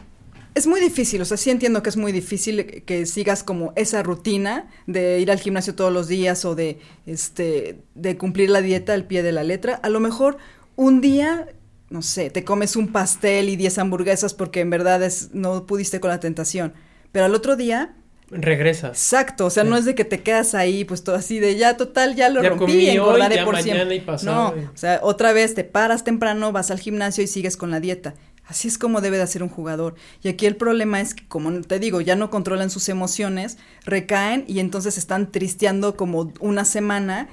es 0.54 0.66
muy 0.66 0.80
difícil, 0.80 1.22
o 1.22 1.24
sea, 1.24 1.36
sí 1.36 1.50
entiendo 1.50 1.82
que 1.82 1.90
es 1.90 1.96
muy 1.96 2.12
difícil 2.12 2.82
que 2.84 3.06
sigas 3.06 3.44
como 3.44 3.72
esa 3.76 4.02
rutina 4.02 4.68
de 4.86 5.20
ir 5.20 5.30
al 5.30 5.38
gimnasio 5.38 5.74
todos 5.74 5.92
los 5.92 6.08
días 6.08 6.44
o 6.44 6.54
de, 6.54 6.78
este, 7.06 7.78
de 7.94 8.16
cumplir 8.16 8.50
la 8.50 8.60
dieta 8.60 8.94
al 8.94 9.04
pie 9.04 9.22
de 9.22 9.32
la 9.32 9.44
letra. 9.44 9.74
A 9.76 9.88
lo 9.88 10.00
mejor 10.00 10.38
un 10.76 11.00
día, 11.00 11.48
no 11.88 12.02
sé, 12.02 12.30
te 12.30 12.44
comes 12.44 12.74
un 12.74 12.88
pastel 12.88 13.48
y 13.48 13.56
10 13.56 13.78
hamburguesas 13.78 14.34
porque 14.34 14.60
en 14.60 14.70
verdad 14.70 15.02
es, 15.02 15.30
no 15.32 15.66
pudiste 15.66 16.00
con 16.00 16.10
la 16.10 16.20
tentación. 16.20 16.72
Pero 17.12 17.26
al 17.26 17.34
otro 17.34 17.56
día... 17.56 17.94
Regresas. 18.32 18.90
Exacto, 18.90 19.46
o 19.46 19.50
sea, 19.50 19.64
no 19.64 19.76
es 19.76 19.84
de 19.84 19.96
que 19.96 20.04
te 20.04 20.22
quedas 20.22 20.54
ahí, 20.54 20.84
pues 20.84 21.02
todo 21.02 21.16
así 21.16 21.40
de 21.40 21.56
ya 21.56 21.76
total, 21.76 22.14
ya 22.14 22.28
lo 22.28 22.40
rompí 22.40 22.74
y 22.74 22.90
engordaré 22.90 23.44
por 23.44 23.60
siempre. 23.60 24.04
no, 24.22 24.50
o 24.50 24.76
sea, 24.76 25.00
otra 25.02 25.32
vez 25.32 25.54
te 25.54 25.64
paras 25.64 26.04
temprano, 26.04 26.52
vas 26.52 26.70
al 26.70 26.78
gimnasio 26.78 27.24
y 27.24 27.26
sigues 27.26 27.56
con 27.56 27.72
la 27.72 27.80
dieta. 27.80 28.14
Así 28.50 28.66
es 28.66 28.78
como 28.78 29.00
debe 29.00 29.16
de 29.16 29.22
hacer 29.22 29.44
un 29.44 29.48
jugador. 29.48 29.94
Y 30.24 30.28
aquí 30.28 30.44
el 30.44 30.56
problema 30.56 31.00
es 31.00 31.14
que, 31.14 31.24
como 31.28 31.52
te 31.60 31.78
digo, 31.78 32.00
ya 32.00 32.16
no 32.16 32.30
controlan 32.30 32.68
sus 32.68 32.88
emociones, 32.88 33.58
recaen 33.84 34.44
y 34.48 34.58
entonces 34.58 34.98
están 34.98 35.30
tristeando 35.30 35.96
como 35.96 36.32
una 36.40 36.64
semana 36.64 37.28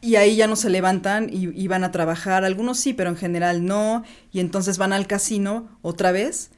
y 0.00 0.16
ahí 0.16 0.34
ya 0.34 0.48
no 0.48 0.56
se 0.56 0.68
levantan 0.68 1.28
y, 1.32 1.68
van 1.68 1.84
a 1.84 1.92
trabajar. 1.92 2.44
Algunos 2.44 2.80
sí, 2.80 2.94
pero 2.94 3.10
en 3.10 3.16
general 3.16 3.64
no. 3.64 4.02
Y 4.32 4.40
entonces 4.40 4.76
van 4.76 4.92
al 4.92 5.06
casino 5.06 5.68
otra 5.82 6.10
vez 6.10 6.50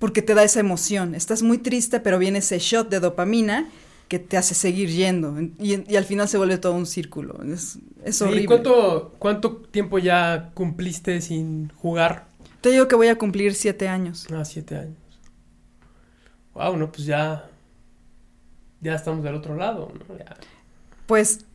porque 0.00 0.20
te 0.20 0.34
da 0.34 0.42
esa 0.42 0.58
emoción. 0.58 1.14
Estás 1.14 1.44
muy 1.44 1.58
triste, 1.58 2.00
pero 2.00 2.18
viene 2.18 2.40
ese 2.40 2.58
shot 2.58 2.88
de 2.88 2.98
dopamina 2.98 3.68
que 4.08 4.18
te 4.18 4.36
hace 4.36 4.56
seguir 4.56 4.90
yendo. 4.90 5.36
Y, 5.60 5.94
al 5.94 6.04
final 6.06 6.28
se 6.28 6.38
vuelve 6.38 6.58
todo 6.58 6.72
un 6.72 6.86
círculo. 6.86 7.40
Es, 7.44 7.78
es 8.04 8.20
horrible. 8.20 8.42
¿Y 8.42 8.46
cuánto, 8.46 9.14
cuánto 9.20 9.58
tiempo 9.58 10.00
ya 10.00 10.50
cumpliste 10.54 11.20
sin 11.20 11.68
jugar? 11.76 12.26
Te 12.60 12.70
digo 12.70 12.88
que 12.88 12.96
voy 12.96 13.08
a 13.08 13.16
cumplir 13.16 13.54
siete 13.54 13.88
años. 13.88 14.26
Ah, 14.32 14.44
siete 14.44 14.76
años. 14.76 14.96
Wow, 16.54 16.76
no, 16.76 16.90
pues 16.90 17.06
ya. 17.06 17.48
Ya 18.80 18.94
estamos 18.94 19.22
del 19.24 19.34
otro 19.34 19.56
lado, 19.56 19.92
¿no? 19.94 20.14
Pues 21.06 21.46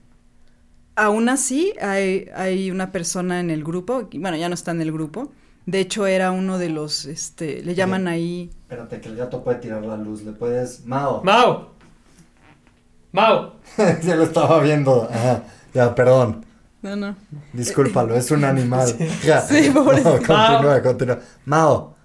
aún 0.95 1.30
así 1.30 1.74
hay, 1.82 2.30
hay 2.36 2.72
una 2.72 2.91
persona 2.91 3.39
en 3.39 3.49
el 3.49 3.64
grupo, 3.64 4.10
bueno, 4.14 4.38
ya 4.38 4.49
no 4.49 4.56
está 4.56 4.72
en 4.72 4.82
el 4.82 4.91
grupo. 4.91 5.32
De 5.66 5.80
hecho, 5.80 6.06
era 6.06 6.32
uno 6.32 6.58
de 6.58 6.70
los, 6.70 7.06
este, 7.06 7.62
le 7.64 7.74
llaman 7.74 8.08
ahí. 8.08 8.49
Espérate, 8.64 8.99
que 8.99 9.08
el 9.08 9.16
gato 9.16 9.43
puede 9.43 9.60
tirar 9.60 9.86
la 9.86 9.95
luz. 9.95 10.24
Le 10.24 10.34
puedes. 10.34 10.86
Mao. 10.86 11.24
Mao. 11.24 11.72
Mao. 13.14 13.56
ya 14.04 14.16
lo 14.18 14.24
estaba 14.24 14.60
viendo. 14.60 15.08
Ajá. 15.10 15.43
Ya, 15.74 15.95
perdón. 15.95 16.45
No, 16.84 16.98
no. 16.98 17.16
Discúlpalo, 17.54 18.16
es 18.16 18.30
un 18.30 18.44
animal. 18.44 18.94
Ya. 19.24 19.42
Sí, 19.42 19.72
pobre. 19.74 20.04
continúa, 20.04 20.82
continúa. 20.84 21.20
Mao. 21.46 21.96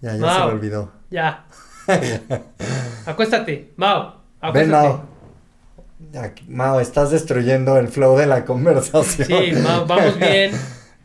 Ya, 0.00 0.16
ya 0.16 0.34
se 0.34 0.40
me 0.40 0.52
olvidó. 0.52 0.92
Ya. 1.10 1.44
acuéstate, 3.06 3.72
Mao. 3.76 4.22
Acuéstate. 4.40 4.58
Ven, 4.58 4.70
Mao. 4.70 5.04
Ya, 6.10 6.34
Mao, 6.48 6.80
estás 6.80 7.10
destruyendo 7.10 7.76
el 7.76 7.88
flow 7.88 8.16
de 8.16 8.26
la 8.26 8.44
conversación. 8.44 9.28
Sí, 9.28 9.52
Mao, 9.62 9.86
vamos 9.86 10.18
bien. 10.18 10.52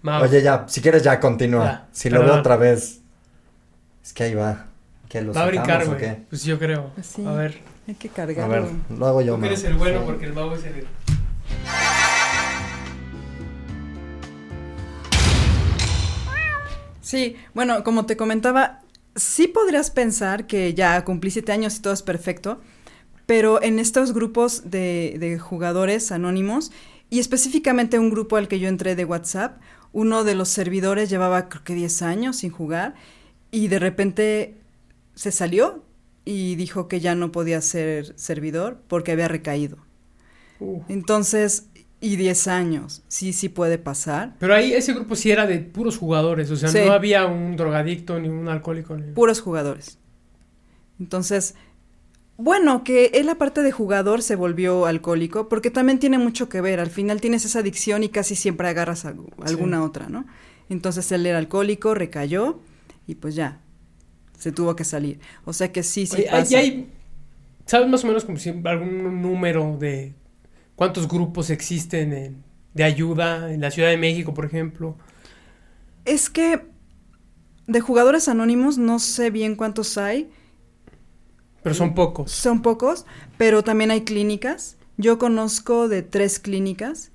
Mao. 0.02 0.24
Oye, 0.24 0.42
ya, 0.42 0.66
si 0.68 0.82
quieres 0.82 1.04
ya 1.04 1.20
continúa. 1.20 1.88
si 1.92 2.10
lo 2.10 2.24
veo 2.24 2.36
otra 2.36 2.56
vez. 2.56 3.02
Es 4.04 4.14
que 4.14 4.24
ahí 4.24 4.34
va. 4.34 4.66
¿Qué, 5.10 5.22
¿Va 5.24 5.44
a 5.44 5.48
brincar, 5.48 5.86
güey? 5.86 6.26
Pues 6.30 6.44
yo 6.46 6.58
creo. 6.58 6.92
A 7.28 7.32
ver. 7.34 7.60
Hay 7.88 7.96
que 7.96 8.08
cargarlo. 8.08 8.44
A 8.44 8.48
ver, 8.48 8.66
lo 8.98 9.06
hago 9.08 9.22
yo, 9.22 9.36
Tú 9.36 9.46
eres 9.46 9.64
el 9.66 9.74
bueno 9.74 10.02
porque 10.06 10.26
el 10.26 10.34
Mao 10.34 10.56
es 10.56 10.64
el... 10.64 10.88
Sí, 17.12 17.36
bueno, 17.54 17.84
como 17.84 18.06
te 18.06 18.16
comentaba, 18.16 18.84
sí 19.18 19.50
podrías 19.50 19.92
pensar 19.92 20.48
que 20.48 20.74
ya 20.74 21.04
cumplí 21.04 21.30
siete 21.30 21.52
años 21.52 21.76
y 21.76 21.82
todo 21.82 21.92
es 21.92 22.04
perfecto, 22.04 22.62
pero 23.26 23.62
en 23.62 23.80
estos 23.80 24.14
grupos 24.14 24.72
de, 24.72 25.38
jugadores 25.38 26.14
anónimos, 26.14 26.72
y 27.10 27.20
específicamente 27.20 28.00
un 28.00 28.12
grupo 28.12 28.38
al 28.38 28.48
que 28.48 28.62
yo 28.62 28.70
entré 28.70 28.96
de 28.96 29.04
WhatsApp, 29.04 29.60
uno 29.92 30.24
de 30.24 30.36
los 30.36 30.48
servidores 30.48 31.10
llevaba 31.10 31.50
creo 31.50 31.66
que 31.66 31.76
10 31.76 32.02
años 32.02 32.38
sin 32.38 32.50
jugar 32.50 32.96
y 33.52 33.68
de 33.68 33.80
repente 33.80 34.56
se 35.14 35.34
salió 35.34 35.84
y 36.24 36.56
dijo 36.56 36.88
que 36.88 37.02
ya 37.02 37.14
no 37.14 37.34
podía 37.34 37.60
ser 37.60 38.18
servidor 38.18 38.80
porque 38.88 39.12
había 39.12 39.28
recaído. 39.28 39.80
Uh. 40.62 40.84
Entonces, 40.88 41.66
y 42.02 42.16
10 42.16 42.48
años, 42.48 43.04
sí, 43.08 43.32
sí 43.32 43.48
puede 43.48 43.78
pasar. 43.78 44.36
Pero 44.40 44.56
ahí 44.56 44.74
ese 44.74 44.94
grupo 44.94 45.16
sí 45.16 45.30
era 45.32 45.46
de 45.46 45.60
puros 45.60 45.98
jugadores, 45.98 46.50
o 46.52 46.56
sea, 46.58 46.68
Sí. 46.70 46.80
no 46.84 46.92
había 46.94 47.26
un 47.28 47.56
drogadicto 47.56 48.20
ni 48.20 48.28
un 48.28 48.48
alcohólico. 48.50 48.98
ni- 48.98 49.14
Puros 49.14 49.40
jugadores. 49.40 50.00
Entonces, 51.00 51.56
bueno, 52.38 52.84
que 52.84 53.08
él 53.14 53.30
aparte 53.30 53.62
de 53.62 53.72
jugador 53.72 54.22
se 54.22 54.36
volvió 54.36 54.86
alcohólico, 54.86 55.48
porque 55.50 55.70
también 55.72 56.00
tiene 56.00 56.18
mucho 56.18 56.50
que 56.50 56.62
ver. 56.62 56.80
Al 56.80 56.90
final 56.90 57.22
tienes 57.22 57.46
esa 57.46 57.60
adicción 57.60 58.04
y 58.04 58.10
casi 58.10 58.36
siempre 58.36 58.68
agarras 58.68 59.06
a- 59.06 59.14
alguna 59.44 59.84
otra, 59.84 60.10
¿no? 60.10 60.26
Entonces 60.70 61.12
él 61.12 61.26
era 61.26 61.38
alcohólico, 61.38 61.94
recayó 61.94 62.60
y 63.08 63.16
pues 63.16 63.36
ya, 63.36 63.62
se 64.40 64.52
tuvo 64.52 64.76
que 64.76 64.84
salir. 64.86 65.20
O 65.46 65.54
sea 65.54 65.72
que 65.72 65.84
sí, 65.84 66.06
sí 66.08 66.16
Oye, 66.18 66.28
pasa. 66.32 66.58
hay, 66.58 66.90
¿sabes 67.66 67.90
más 67.90 68.04
o 68.04 68.08
menos 68.08 68.26
como 68.26 68.38
si 68.38 68.50
algún 68.50 69.22
número 69.22 69.78
de 69.80 70.16
cuántos 70.82 71.08
grupos 71.08 71.52
existen 71.52 72.12
en- 72.12 72.44
de 72.74 72.84
ayuda 72.84 73.54
en 73.54 73.62
la 73.62 73.70
Ciudad 73.70 73.90
de 73.90 73.98
México, 73.98 74.34
por 74.34 74.46
ejemplo? 74.46 74.98
Es 76.06 76.32
que 76.32 76.66
de 77.68 77.82
jugadores 77.82 78.28
anónimos 78.28 78.80
no 78.80 78.98
sé 78.98 79.30
bien 79.30 79.56
cuántos 79.56 80.00
hay, 80.00 80.32
Pero 81.62 81.76
son 81.76 81.94
pocos. 81.94 82.32
son 82.32 82.64
pocos, 82.64 83.06
pero 83.38 83.64
también 83.64 83.92
hay 83.92 84.02
clínicas. 84.02 84.78
Yo 84.98 85.20
conozco 85.20 85.88
de 85.88 86.02
tres 86.02 86.40
clínicas. 86.40 87.12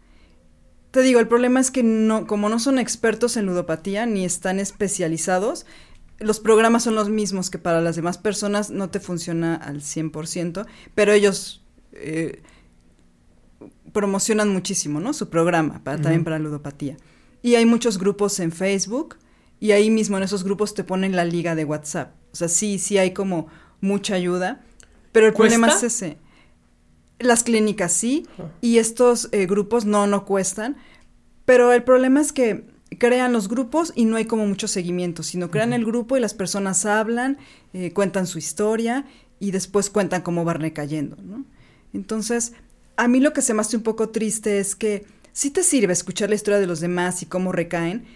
Te 0.92 1.02
digo, 1.02 1.18
el 1.18 1.26
problema 1.26 1.58
es 1.58 1.72
que 1.72 1.82
no, 1.82 2.28
como 2.28 2.48
no 2.48 2.60
son 2.60 2.78
expertos 2.78 3.36
en 3.36 3.46
ludopatía 3.46 4.06
ni 4.06 4.24
están 4.24 4.60
especializados, 4.60 5.66
los 6.20 6.38
programas 6.38 6.84
son 6.84 6.94
los 6.94 7.08
mismos 7.08 7.50
que 7.50 7.58
para 7.58 7.80
las 7.80 7.96
demás 7.96 8.16
personas 8.16 8.70
no 8.70 8.90
te 8.90 9.00
funciona 9.00 9.56
al 9.56 9.82
100%, 9.82 10.66
pero 10.94 11.12
ellos 11.12 11.64
eh, 11.94 12.42
promocionan 13.96 14.50
muchísimo, 14.50 15.00
¿no? 15.00 15.14
Su 15.14 15.30
programa, 15.30 15.82
para, 15.82 15.96
también 15.96 16.22
para 16.22 16.38
ludopatía. 16.38 16.98
Y 17.40 17.54
hay 17.54 17.64
muchos 17.64 17.96
grupos 17.96 18.38
en 18.40 18.52
Facebook 18.52 19.16
y 19.58 19.70
ahí 19.70 19.88
mismo 19.88 20.18
en 20.18 20.22
esos 20.22 20.44
grupos 20.44 20.74
te 20.74 20.84
ponen 20.84 21.16
la 21.16 21.24
liga 21.24 21.54
de 21.54 21.64
WhatsApp. 21.64 22.12
O 22.30 22.36
sea, 22.36 22.48
sí, 22.48 22.78
sí 22.78 22.98
hay 22.98 23.14
como 23.14 23.46
mucha 23.80 24.14
ayuda, 24.14 24.62
pero 25.12 25.28
el 25.28 25.32
problema 25.32 25.68
es 25.68 25.82
ese. 25.82 26.18
Las 27.18 27.42
clínicas 27.42 27.94
sí, 27.94 28.26
y 28.60 28.76
estos 28.76 29.30
eh, 29.32 29.46
grupos 29.46 29.86
no, 29.86 30.06
no 30.06 30.26
cuestan, 30.26 30.76
pero 31.46 31.72
el 31.72 31.82
problema 31.82 32.20
es 32.20 32.34
que 32.34 32.66
crean 32.98 33.32
los 33.32 33.48
grupos 33.48 33.94
y 33.96 34.04
no 34.04 34.16
hay 34.16 34.26
como 34.26 34.46
mucho 34.46 34.68
seguimiento, 34.68 35.22
sino 35.22 35.50
crean 35.50 35.72
el 35.72 35.86
grupo 35.86 36.18
y 36.18 36.20
las 36.20 36.34
personas 36.34 36.84
hablan, 36.84 37.38
eh, 37.72 37.94
cuentan 37.94 38.26
su 38.26 38.36
historia 38.36 39.06
y 39.40 39.52
después 39.52 39.88
cuentan 39.88 40.20
cómo 40.20 40.44
van 40.44 40.60
recayendo, 40.60 41.16
¿no? 41.22 41.46
Entonces, 41.94 42.52
a 42.96 43.08
mí 43.08 43.20
lo 43.20 43.32
que 43.32 43.42
se 43.42 43.54
me 43.54 43.60
hace 43.60 43.76
un 43.76 43.82
poco 43.82 44.08
triste 44.08 44.58
es 44.58 44.74
que 44.74 45.06
sí 45.32 45.50
te 45.50 45.62
sirve 45.62 45.92
escuchar 45.92 46.28
la 46.28 46.34
historia 46.34 46.60
de 46.60 46.66
los 46.66 46.80
demás 46.80 47.22
y 47.22 47.26
cómo 47.26 47.52
recaen, 47.52 48.06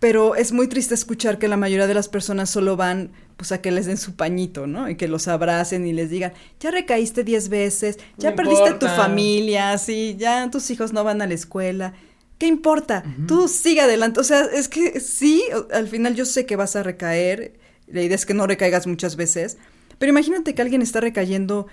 pero 0.00 0.34
es 0.34 0.52
muy 0.52 0.66
triste 0.66 0.94
escuchar 0.94 1.38
que 1.38 1.46
la 1.46 1.58
mayoría 1.58 1.86
de 1.86 1.94
las 1.94 2.08
personas 2.08 2.48
solo 2.48 2.76
van 2.76 3.10
pues 3.36 3.52
a 3.52 3.60
que 3.60 3.70
les 3.70 3.86
den 3.86 3.98
su 3.98 4.16
pañito, 4.16 4.66
¿no? 4.66 4.88
Y 4.88 4.96
que 4.96 5.08
los 5.08 5.28
abracen 5.28 5.86
y 5.86 5.92
les 5.92 6.10
digan, 6.10 6.32
ya 6.58 6.70
recaíste 6.70 7.22
10 7.22 7.48
veces, 7.50 7.98
ya 8.16 8.30
No 8.30 8.36
perdiste 8.36 8.74
tu 8.74 8.86
familia, 8.86 9.76
sí, 9.78 10.16
ya 10.18 10.50
tus 10.50 10.70
hijos 10.70 10.92
no 10.92 11.04
van 11.04 11.22
a 11.22 11.26
la 11.26 11.34
escuela. 11.34 11.94
¿Qué 12.38 12.46
importa? 12.46 13.04
Tú 13.28 13.48
sigue 13.48 13.82
adelante. 13.82 14.18
O 14.20 14.24
sea, 14.24 14.44
es 14.44 14.68
que 14.68 15.00
sí, 15.00 15.42
al 15.72 15.88
final 15.88 16.14
yo 16.14 16.24
sé 16.24 16.46
que 16.46 16.56
vas 16.56 16.74
a 16.74 16.82
recaer. 16.82 17.60
La 17.86 18.00
idea 18.00 18.14
es 18.14 18.24
que 18.24 18.32
no 18.32 18.46
recaigas 18.46 18.86
muchas 18.86 19.16
veces. 19.16 19.58
Pero 19.98 20.08
imagínate 20.08 20.54
que 20.54 20.62
alguien 20.62 20.80
está 20.80 21.00
recayendo 21.00 21.66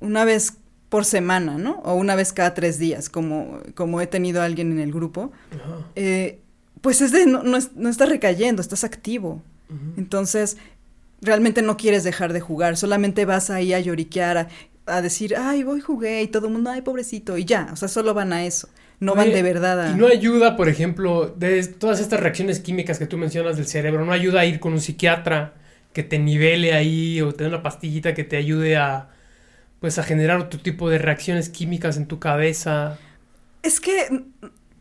una 0.00 0.24
vez 0.24 0.54
por 0.94 1.04
semana, 1.04 1.58
¿no? 1.58 1.72
O 1.84 1.94
una 1.94 2.14
vez 2.14 2.32
cada 2.32 2.54
tres 2.54 2.78
días, 2.78 3.08
como, 3.08 3.58
como 3.74 4.00
he 4.00 4.06
tenido 4.06 4.40
a 4.40 4.44
alguien 4.44 4.70
en 4.70 4.78
el 4.78 4.92
grupo. 4.92 5.32
Eh, 5.96 6.38
pues 6.82 7.00
es 7.00 7.10
de, 7.10 7.26
no, 7.26 7.42
no, 7.42 7.56
es- 7.56 7.74
no 7.74 7.88
estás 7.88 8.08
recayendo, 8.08 8.62
estás 8.62 8.84
activo. 8.84 9.42
Entonces, 9.96 10.56
realmente 11.20 11.62
no 11.62 11.76
quieres 11.76 12.04
dejar 12.04 12.32
de 12.32 12.40
jugar, 12.40 12.76
solamente 12.76 13.24
vas 13.24 13.50
ahí 13.50 13.72
a 13.74 13.80
lloriquear, 13.80 14.38
a, 14.38 14.48
a 14.86 15.02
decir, 15.02 15.34
ay, 15.36 15.64
voy, 15.64 15.80
jugué, 15.80 16.22
y 16.22 16.28
todo 16.28 16.46
el 16.46 16.52
mundo, 16.52 16.70
ay, 16.70 16.82
pobrecito, 16.82 17.36
y 17.36 17.44
ya, 17.44 17.70
o 17.72 17.76
sea, 17.76 17.88
solo 17.88 18.14
van 18.14 18.32
a 18.32 18.44
eso, 18.46 18.68
no 19.00 19.16
van 19.16 19.32
de 19.32 19.42
verdad 19.42 19.80
a... 19.80 19.90
Y 19.90 19.94
no 19.96 20.06
ayuda, 20.06 20.56
por 20.56 20.68
ejemplo, 20.68 21.26
de 21.36 21.66
todas 21.66 21.98
estas 21.98 22.20
reacciones 22.20 22.60
químicas 22.60 23.00
que 23.00 23.06
tú 23.06 23.18
mencionas 23.18 23.56
del 23.56 23.66
cerebro, 23.66 24.04
no 24.04 24.12
ayuda 24.12 24.42
a 24.42 24.44
ir 24.44 24.60
con 24.60 24.74
un 24.74 24.80
psiquiatra 24.80 25.54
que 25.92 26.04
te 26.04 26.20
nivele 26.20 26.72
ahí 26.72 27.20
o 27.20 27.32
te 27.34 27.42
dé 27.42 27.48
una 27.48 27.62
pastillita 27.64 28.14
que 28.14 28.22
te 28.22 28.36
ayude 28.36 28.76
a 28.76 29.08
pues 29.84 29.98
a 29.98 30.02
generar 30.02 30.40
otro 30.40 30.58
tipo 30.58 30.88
de 30.88 30.96
reacciones 30.96 31.50
químicas 31.50 31.98
en 31.98 32.06
tu 32.06 32.18
cabeza. 32.18 32.98
Es 33.62 33.80
que, 33.80 34.24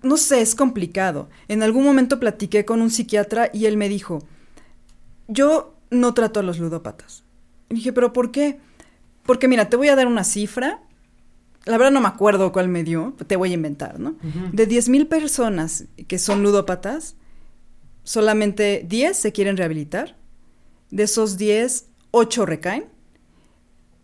no 0.01 0.16
sé, 0.16 0.39
es 0.39 0.56
complicado. 0.56 1.30
En 1.49 1.62
algún 1.62 1.84
momento 1.84 2.22
platiqué 2.22 2.64
con 2.64 2.82
un 2.82 2.89
psiquiatra 2.89 3.49
y 3.51 3.66
él 3.66 3.76
me 3.76 3.89
dijo, 3.89 4.26
yo 5.28 5.76
no 5.89 6.14
trato 6.14 6.39
a 6.39 6.43
los 6.43 6.58
ludópatas. 6.58 7.26
Y 7.68 7.76
dije, 7.76 7.91
pero 7.91 8.14
¿por 8.14 8.32
qué? 8.32 8.62
Porque 9.26 9.49
mira, 9.49 9.68
te 9.68 9.76
voy 9.76 9.89
a 9.89 9.97
dar 9.97 10.08
una 10.08 10.24
cifra, 10.24 10.80
la 11.66 11.78
verdad 11.78 11.91
no 11.91 11.99
me 11.99 12.08
acuerdo 12.08 12.54
cuál 12.54 12.70
me 12.70 12.86
dio, 12.86 13.14
te 13.28 13.36
voy 13.36 13.51
a 13.51 13.56
inventar, 13.56 13.99
¿no? 13.99 14.12
Ujú. 14.12 14.51
De 14.54 14.70
10.000 14.70 15.10
personas 15.10 15.84
que 16.08 16.18
son 16.18 16.43
ludópatas, 16.43 17.18
solamente 18.06 18.86
10 18.88 19.18
se 19.18 19.34
quieren 19.34 19.58
rehabilitar. 19.58 20.16
De 20.91 21.04
esos 21.04 21.36
10, 21.36 21.89
8 22.12 22.45
recaen. 22.45 22.86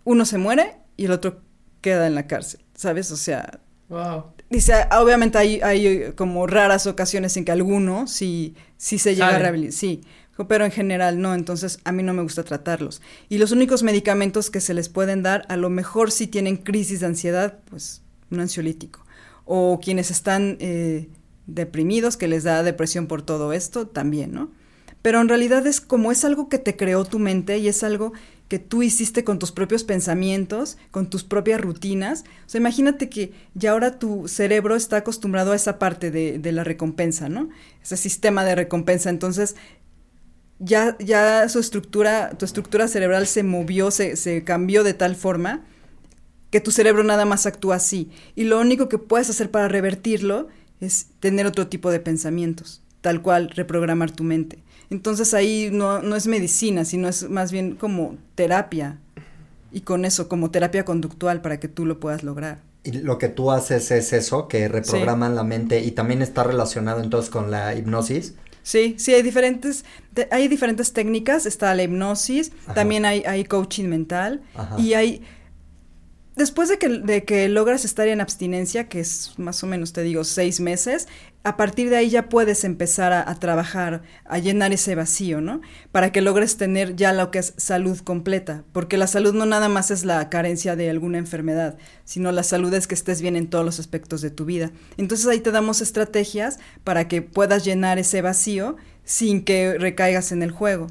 Uno 0.04 0.26
se 0.26 0.38
muere 0.38 0.80
y 1.00 1.06
el 1.06 1.12
otro 1.12 1.42
queda 1.82 2.08
en 2.08 2.16
la 2.16 2.28
cárcel, 2.28 2.62
¿sabes? 2.76 3.12
O 3.12 3.18
sea, 3.18 3.62
Wow. 3.88 4.26
dice, 4.50 4.74
obviamente 4.92 5.38
hay, 5.38 5.62
hay 5.62 6.12
como 6.16 6.46
raras 6.46 6.86
ocasiones 6.88 7.36
en 7.38 7.46
que 7.46 7.52
alguno 7.52 8.06
sí, 8.06 8.56
sí 8.78 9.00
se 9.00 9.16
llega 9.16 9.36
a 9.36 9.40
rehabilitar, 9.40 9.74
sí, 9.74 10.02
pero 10.48 10.66
en 10.66 10.72
general 10.72 11.22
no, 11.22 11.34
entonces 11.34 11.80
a 11.86 11.92
mí 11.92 12.04
no 12.04 12.14
me 12.14 12.22
gusta 12.22 12.44
tratarlos. 12.44 13.02
Y 13.30 13.38
los 13.38 13.52
únicos 13.52 13.82
medicamentos 13.82 14.50
que 14.50 14.62
se 14.62 14.74
les 14.74 14.90
pueden 14.90 15.24
dar, 15.24 15.46
a 15.50 15.58
lo 15.58 15.70
mejor 15.70 16.12
si 16.12 16.28
tienen 16.28 16.58
crisis 16.58 17.00
de 17.00 17.08
ansiedad, 17.08 17.60
pues 17.70 18.02
un 18.30 18.40
ansiolítico. 18.40 19.06
O 19.46 19.80
quienes 19.84 20.12
están 20.12 20.58
eh, 20.60 21.10
deprimidos, 21.48 22.16
que 22.16 22.28
les 22.28 22.44
da 22.44 22.62
depresión 22.64 23.08
por 23.08 23.22
todo 23.22 23.54
esto, 23.54 23.88
también, 23.88 24.34
¿no? 24.34 24.52
Pero 25.02 25.22
en 25.22 25.30
realidad 25.30 25.66
es 25.66 25.82
como 25.82 26.12
es 26.12 26.24
algo 26.26 26.50
que 26.50 26.60
te 26.60 26.76
creó 26.76 27.06
tu 27.06 27.20
mente 27.20 27.58
y 27.58 27.68
es 27.68 27.84
algo 27.84 28.14
que 28.50 28.60
tú 28.60 28.84
hiciste 28.84 29.24
con 29.24 29.40
tus 29.40 29.52
propios 29.52 29.84
pensamientos, 29.84 30.78
con 30.92 31.10
tus 31.10 31.24
propias 31.24 31.62
rutinas. 31.62 32.26
O 32.46 32.50
sea, 32.50 32.60
imagínate 32.60 33.08
que 33.08 33.32
ya 33.54 33.72
ahora 33.72 34.00
tu 34.00 34.28
cerebro 34.28 34.76
está 34.76 34.98
acostumbrado 34.98 35.54
a 35.54 35.56
esa 35.56 35.80
parte 35.80 36.12
de, 36.12 36.52
la 36.52 36.64
recompensa, 36.64 37.30
¿no? 37.30 37.50
Ese 37.82 37.96
sistema 37.96 38.44
de 38.44 38.56
recompensa. 38.56 39.12
Entonces, 39.12 39.56
ya, 40.58 40.98
ya 41.00 41.48
su 41.48 41.60
estructura, 41.60 42.32
tu 42.38 42.44
estructura 42.44 42.88
cerebral 42.88 43.28
se 43.28 43.44
movió, 43.44 43.92
se 43.92 44.44
cambió 44.44 44.84
de 44.84 44.96
tal 44.96 45.16
forma 45.16 45.64
que 46.50 46.60
tu 46.60 46.72
cerebro 46.72 47.04
nada 47.04 47.26
más 47.26 47.46
actúa 47.46 47.76
así. 47.76 48.10
Y 48.36 48.46
lo 48.46 48.60
único 48.60 48.90
que 48.90 48.98
puedes 48.98 49.30
hacer 49.30 49.52
para 49.52 49.68
revertirlo 49.68 50.48
es 50.80 51.08
tener 51.20 51.46
otro 51.46 51.68
tipo 51.68 51.92
de 51.92 52.00
pensamientos, 52.00 52.82
tal 53.02 53.22
cual 53.22 53.50
reprogramar 53.50 54.12
tu 54.12 54.24
mente. 54.24 54.64
Entonces 54.90 55.34
ahí 55.34 55.70
no, 55.72 56.02
no 56.02 56.16
es 56.16 56.28
medicina, 56.28 56.84
sino 56.86 57.08
es 57.08 57.30
más 57.30 57.52
bien 57.52 57.76
como 57.76 58.16
terapia. 58.36 58.98
Y 59.72 59.82
con 59.82 60.04
eso, 60.04 60.28
como 60.28 60.50
terapia 60.50 60.84
conductual 60.84 61.42
para 61.42 61.60
que 61.60 61.68
tú 61.68 61.86
lo 61.86 62.00
puedas 62.00 62.24
lograr. 62.24 62.60
Y 62.84 62.94
lo 62.94 63.18
que 63.20 63.28
tú 63.30 63.52
haces 63.52 63.92
es 63.92 64.14
eso, 64.14 64.48
que 64.48 64.68
reprograman 64.68 65.36
la 65.36 65.44
mente 65.44 65.82
y 65.82 65.92
también 65.92 66.22
está 66.22 66.44
relacionado 66.44 67.04
entonces 67.04 67.30
con 67.30 67.52
la 67.52 67.76
hipnosis. 67.76 68.34
Sí, 68.64 68.96
sí, 68.98 69.14
hay 69.14 69.22
diferentes, 69.22 69.86
te- 70.14 70.28
hay 70.32 70.48
diferentes 70.48 70.92
técnicas, 70.94 71.46
está 71.46 71.74
la 71.76 71.84
hipnosis, 71.84 72.52
Ajá. 72.66 72.74
también 72.76 73.06
hay, 73.06 73.24
hay 73.26 73.44
coaching 73.44 73.86
mental 73.86 74.42
Ajá. 74.56 74.80
y 74.80 74.94
hay, 74.94 75.22
después 76.40 76.70
de 76.70 76.80
que, 76.80 76.90
de 76.90 77.50
logras 77.50 77.86
estar 77.86 78.08
en 78.08 78.22
abstinencia, 78.22 78.88
que 78.88 79.00
es 79.00 79.34
más 79.38 79.64
o 79.64 79.68
menos, 79.68 79.94
te 79.94 80.02
digo, 80.02 80.24
seis 80.24 80.60
meses, 80.60 81.08
a 81.44 81.58
partir 81.58 81.90
de 81.90 81.98
ahí 81.98 82.10
ya 82.10 82.30
puedes 82.30 82.64
empezar 82.64 83.12
a, 83.12 83.30
a 83.30 83.36
trabajar, 83.36 84.02
a 84.26 84.40
llenar 84.40 84.72
ese 84.72 84.96
vacío, 84.96 85.42
¿no? 85.42 85.62
Para 85.92 86.12
que 86.12 86.22
logres 86.22 86.58
tener 86.58 86.96
ya 86.96 87.14
lo 87.14 87.30
que 87.30 87.40
es 87.40 87.54
salud 87.58 88.00
completa, 88.00 88.64
porque 88.72 88.98
la 88.98 89.08
salud 89.08 89.34
no 89.34 89.46
nada 89.46 89.70
más 89.70 89.92
es 89.92 90.06
la 90.06 90.30
carencia 90.30 90.76
de 90.76 90.90
alguna 90.90 91.18
enfermedad, 91.18 91.78
sino 92.06 92.32
la 92.32 92.44
salud 92.44 92.74
es 92.74 92.88
que 92.88 92.96
estés 92.96 93.22
bien 93.22 93.36
en 93.36 93.50
todos 93.50 93.66
los 93.66 93.80
aspectos 93.80 94.22
de 94.22 94.32
tu 94.32 94.46
vida. 94.46 94.72
Entonces 94.98 95.28
ahí 95.28 95.42
te 95.42 95.52
damos 95.52 95.82
estrategias 95.82 96.58
para 96.84 97.08
que 97.08 97.22
puedas 97.22 97.66
llenar 97.66 98.00
ese 98.00 98.22
vacío 98.22 98.78
sin 99.04 99.44
que 99.44 99.78
recaigas 99.78 100.32
en 100.32 100.42
el 100.42 100.52
juego. 100.52 100.88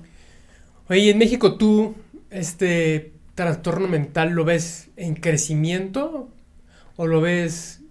Oye, 0.88 1.00
¿y 1.00 1.08
en 1.10 1.18
México 1.18 1.56
tú, 1.56 1.94
este 2.30 3.17
trastorno 3.38 3.86
mental, 3.86 4.30
lo 4.30 4.44
ves 4.44 4.90
en 4.96 5.14
crecimiento? 5.14 6.28
¿O 6.96 7.06
lo 7.06 7.20
ves 7.20 7.82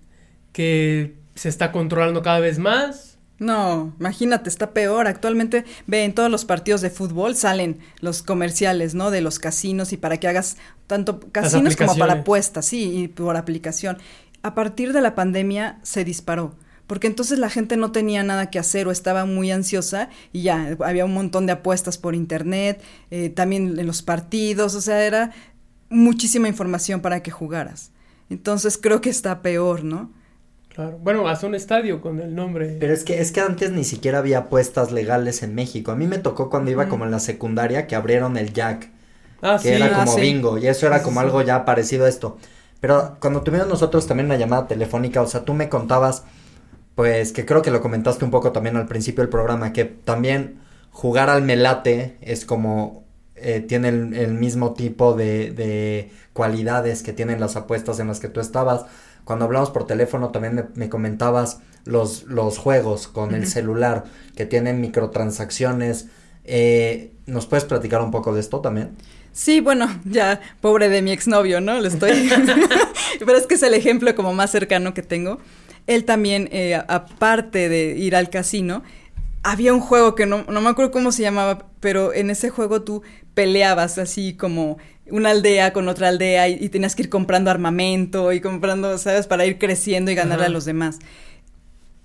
que 0.52 1.16
se 1.36 1.48
está 1.48 1.72
controlando 1.72 2.22
cada 2.22 2.42
vez 2.42 2.60
más? 2.60 3.18
No, 3.40 3.94
imagínate, 3.98 4.50
está 4.50 4.72
peor. 4.72 5.08
Actualmente, 5.08 5.64
ve, 5.86 6.04
en 6.04 6.14
todos 6.14 6.30
los 6.30 6.44
partidos 6.44 6.82
de 6.82 6.90
fútbol 6.90 7.34
salen 7.36 7.80
los 8.02 8.24
comerciales, 8.24 8.94
¿no? 8.94 9.10
De 9.10 9.22
los 9.22 9.40
casinos 9.40 9.94
y 9.94 9.98
para 9.98 10.18
que 10.18 10.28
hagas 10.28 10.58
tanto 10.86 11.22
casinos 11.32 11.78
como 11.78 11.96
para 11.96 12.14
apuestas, 12.14 12.66
sí, 12.66 13.04
y 13.04 13.08
por 13.08 13.38
aplicación. 13.38 14.00
A 14.44 14.54
partir 14.54 14.92
de 14.92 15.00
la 15.00 15.16
pandemia 15.16 15.80
se 15.84 16.04
disparó 16.04 16.56
porque 16.88 17.08
entonces 17.08 17.38
la 17.38 17.50
gente 17.50 17.78
no 17.78 17.92
tenía 17.92 18.24
nada 18.24 18.50
que 18.50 18.60
hacer 18.60 18.88
o 18.88 18.92
estaba 18.92 19.26
muy 19.26 19.52
ansiosa 19.52 20.10
y 20.32 20.44
ya 20.44 20.76
había 20.84 21.06
un 21.06 21.14
montón 21.14 21.46
de 21.46 21.52
apuestas 21.52 21.98
por 21.98 22.16
internet, 22.16 22.82
eh, 23.12 23.30
también 23.30 23.78
en 23.78 23.86
los 23.86 24.02
partidos, 24.02 24.74
o 24.74 24.82
sea, 24.82 25.06
era 25.06 25.32
muchísima 25.90 26.48
información 26.48 27.02
para 27.02 27.22
que 27.22 27.32
jugaras. 27.32 27.92
Entonces 28.30 28.78
creo 28.78 29.02
que 29.02 29.10
está 29.10 29.42
peor, 29.42 29.84
¿no? 29.84 30.12
Claro. 30.70 31.00
Bueno, 31.02 31.28
hasta 31.28 31.48
un 31.48 31.56
estadio 31.56 32.02
con 32.02 32.20
el 32.20 32.36
nombre. 32.36 32.78
Pero 32.80 32.94
es 32.94 33.04
que, 33.04 33.20
es 33.20 33.32
que 33.32 33.42
antes 33.42 33.72
ni 33.72 33.84
siquiera 33.84 34.20
había 34.20 34.40
apuestas 34.40 34.92
legales 34.92 35.42
en 35.42 35.56
México. 35.56 35.92
A 35.92 35.96
mí 35.96 36.06
me 36.06 36.20
tocó 36.20 36.50
cuando 36.50 36.70
iba 36.70 36.88
como 36.88 37.04
en 37.04 37.12
la 37.12 37.20
secundaria 37.20 37.88
que 37.88 37.96
abrieron 37.96 38.38
el 38.38 38.54
Jack. 38.54 38.92
Ah, 39.42 39.60
que 39.62 39.76
era 39.76 39.92
como 39.92 40.14
ah, 40.14 40.20
bingo. 40.20 40.58
Y 40.58 40.68
eso 40.68 40.86
era 40.86 41.02
como 41.02 41.20
algo 41.20 41.42
ya 41.42 41.66
parecido 41.66 42.06
a 42.06 42.10
esto. 42.10 42.38
Pero 42.80 43.18
cuando 43.20 43.42
tuvimos 43.42 43.68
nosotros 43.68 44.06
también 44.06 44.28
una 44.28 44.38
llamada 44.38 44.68
telefónica, 44.68 45.22
o 45.22 45.28
sea, 45.28 45.46
tú 45.46 45.54
me 45.56 45.68
contabas 45.68 46.26
pues 46.98 47.32
que 47.32 47.46
creo 47.46 47.62
que 47.62 47.70
lo 47.70 47.80
comentaste 47.80 48.26
un 48.26 48.32
poco 48.32 48.52
también 48.52 48.76
al 48.76 48.88
principio 48.88 49.22
del 49.22 49.30
programa, 49.30 49.72
que 49.72 49.86
también 49.86 50.58
jugar 50.90 51.30
al 51.30 51.44
melate 51.44 52.18
es 52.22 52.44
como 52.44 53.04
eh, 53.36 53.60
tiene 53.60 53.90
el, 53.90 54.34
mismo 54.34 54.74
tipo 54.74 55.14
de, 55.14 55.52
de, 55.52 56.10
cualidades 56.34 57.04
que 57.04 57.14
tienen 57.14 57.40
las 57.40 57.56
apuestas 57.56 58.00
en 58.00 58.08
las 58.08 58.20
que 58.20 58.30
tú 58.30 58.40
estabas. 58.40 58.88
Cuando 59.26 59.46
hablamos 59.46 59.70
por 59.70 59.86
teléfono 59.86 60.30
también 60.30 60.70
me, 60.74 60.90
comentabas 60.90 61.60
los, 61.86 62.24
los 62.24 62.58
juegos 62.58 63.08
con 63.08 63.36
el 63.36 63.46
celular 63.46 64.06
que 64.36 64.48
tienen 64.48 64.82
microtransacciones. 64.82 66.08
Eh, 66.46 67.14
¿Nos 67.28 67.46
puedes 67.46 67.66
platicar 67.66 68.02
un 68.02 68.10
poco 68.10 68.34
de 68.34 68.40
esto 68.40 68.60
también? 68.60 68.96
Sí, 69.34 69.62
bueno, 69.62 69.88
ya 70.04 70.42
pobre 70.62 70.90
de 70.90 71.04
mi 71.04 71.12
exnovio, 71.12 71.62
¿no? 71.62 71.80
Le 71.80 71.90
estoy... 71.90 72.10
Pero 73.20 73.38
es 73.38 73.46
que 73.46 73.54
es 73.54 73.62
el 73.62 73.76
ejemplo 73.76 74.16
como 74.16 74.34
más 74.34 74.50
cercano 74.50 74.96
que 74.96 75.04
tengo 75.04 75.38
él 75.88 76.06
también, 76.06 76.50
eh, 76.52 76.76
aparte 76.76 77.70
de 77.70 77.98
ir 77.98 78.16
al 78.16 78.30
casino, 78.30 78.84
había 79.44 79.74
un 79.74 79.80
juego 79.80 80.14
que 80.16 80.26
no, 80.26 80.44
no 80.44 80.62
me 80.62 80.70
acuerdo 80.70 80.92
cómo 80.92 81.12
se 81.12 81.22
llamaba, 81.22 81.70
pero 81.80 82.14
en 82.14 82.30
ese 82.30 82.50
juego 82.50 82.84
tú 82.84 83.02
peleabas 83.34 83.98
así 83.98 84.34
como 84.34 84.78
una 85.10 85.30
aldea 85.30 85.74
con 85.74 85.88
otra 85.88 86.10
aldea 86.10 86.50
y, 86.50 86.70
tenías 86.70 86.96
que 86.96 87.04
ir 87.04 87.10
comprando 87.10 87.50
armamento 87.50 88.34
y 88.34 88.42
comprando, 88.42 88.98
¿sabes? 88.98 89.28
Para 89.28 89.46
ir 89.46 89.58
creciendo 89.58 90.12
y 90.12 90.16
ganarle 90.16 90.46
a 90.46 90.50
los 90.50 90.66
demás. 90.66 91.00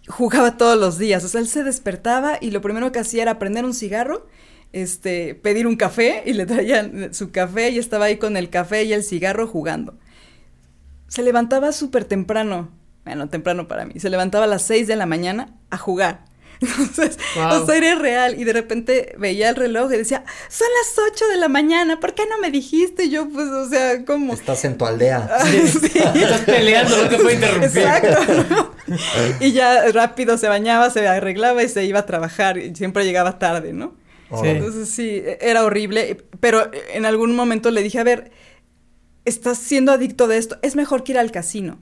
Jugaba 0.07 0.57
todos 0.57 0.79
los 0.79 0.99
días, 0.99 1.25
o 1.25 1.29
sea, 1.29 1.41
él 1.41 1.49
se 1.49 1.65
despertaba 1.65 2.39
y 2.41 2.51
lo 2.51 2.61
primero 2.61 2.93
que 2.93 2.99
hacía 2.99 3.23
era 3.23 3.39
prender 3.39 3.65
un 3.65 3.75
cigarro, 3.75 4.27
este, 4.73 5.35
pedir 5.35 5.67
un 5.67 5.77
café 5.77 6.23
y 6.27 6.33
le 6.33 6.47
traían 6.47 7.13
su 7.15 7.31
café 7.31 7.71
y 7.71 7.79
estaba 7.79 8.07
ahí 8.07 8.19
con 8.19 8.37
el 8.37 8.51
café 8.51 8.85
y 8.85 8.93
el 8.93 9.05
cigarro 9.05 9.47
jugando. 9.47 9.99
Se 11.09 11.23
levantaba 11.23 11.73
súper 11.73 12.05
temprano, 12.05 12.71
bueno, 13.05 13.29
temprano 13.29 13.69
para 13.69 13.85
mí, 13.85 13.95
se 13.99 14.11
levantaba 14.11 14.45
a 14.45 14.49
las 14.49 14.63
6 14.63 14.87
de 14.87 14.97
la 14.97 15.07
mañana 15.07 15.55
a 15.71 15.79
jugar. 15.79 16.25
Entonces, 16.63 17.19
o 17.37 17.67
sea, 17.67 17.77
era 17.77 17.97
real. 17.97 18.39
Y 18.39 18.45
de 18.45 18.53
repente 18.53 19.15
veía 19.19 19.49
el 19.49 19.57
reloj 19.57 19.93
y 19.93 19.97
decía, 19.97 20.25
son 20.49 20.69
las 20.79 21.13
8 21.13 21.29
de 21.29 21.37
la 21.37 21.49
mañana, 21.49 21.99
¿por 21.99 22.15
qué 22.15 22.23
no 22.27 22.39
me 22.39 22.51
dijiste? 22.51 23.09
yo, 23.09 23.29
pues, 23.29 23.49
o 23.49 23.69
sea, 23.69 24.05
¿cómo? 24.05 24.33
Estás 24.33 24.65
en 24.65 24.79
tu 24.79 24.87
aldea. 24.87 25.29
Ah, 25.43 25.45
sí. 25.45 25.99
Estás 25.99 26.41
peleando, 26.43 26.97
no 26.97 27.09
te 27.09 27.17
puedo 27.17 27.31
interrumpir. 27.31 27.65
Exacto. 27.65 28.75
y 29.41 29.53
ya 29.53 29.91
rápido 29.91 30.39
se 30.39 30.47
bañaba, 30.49 30.91
se 30.91 31.07
arreglaba 31.09 31.63
y 31.63 31.69
se 31.69 31.85
iba 31.85 32.01
a 32.01 32.07
trabajar. 32.07 32.59
Y 32.59 32.75
siempre 32.77 33.05
llegaba 33.05 33.39
tarde, 33.39 33.73
¿no? 33.73 33.95
Sí. 34.41 34.49
Entonces, 34.49 34.89
sí, 34.89 35.23
era 35.41 35.65
horrible. 35.65 36.19
Pero 36.41 36.71
en 36.93 37.07
algún 37.07 37.35
momento 37.35 37.71
le 37.71 37.83
dije, 37.83 37.99
a 37.99 38.05
ver, 38.05 38.31
estás 39.25 39.59
siendo 39.59 39.93
adicto 39.93 40.29
de 40.29 40.39
esto, 40.39 40.59
es 40.63 40.77
mejor 40.77 41.03
que 41.03 41.13
ir 41.13 41.19
al 41.19 41.33
casino. 41.33 41.79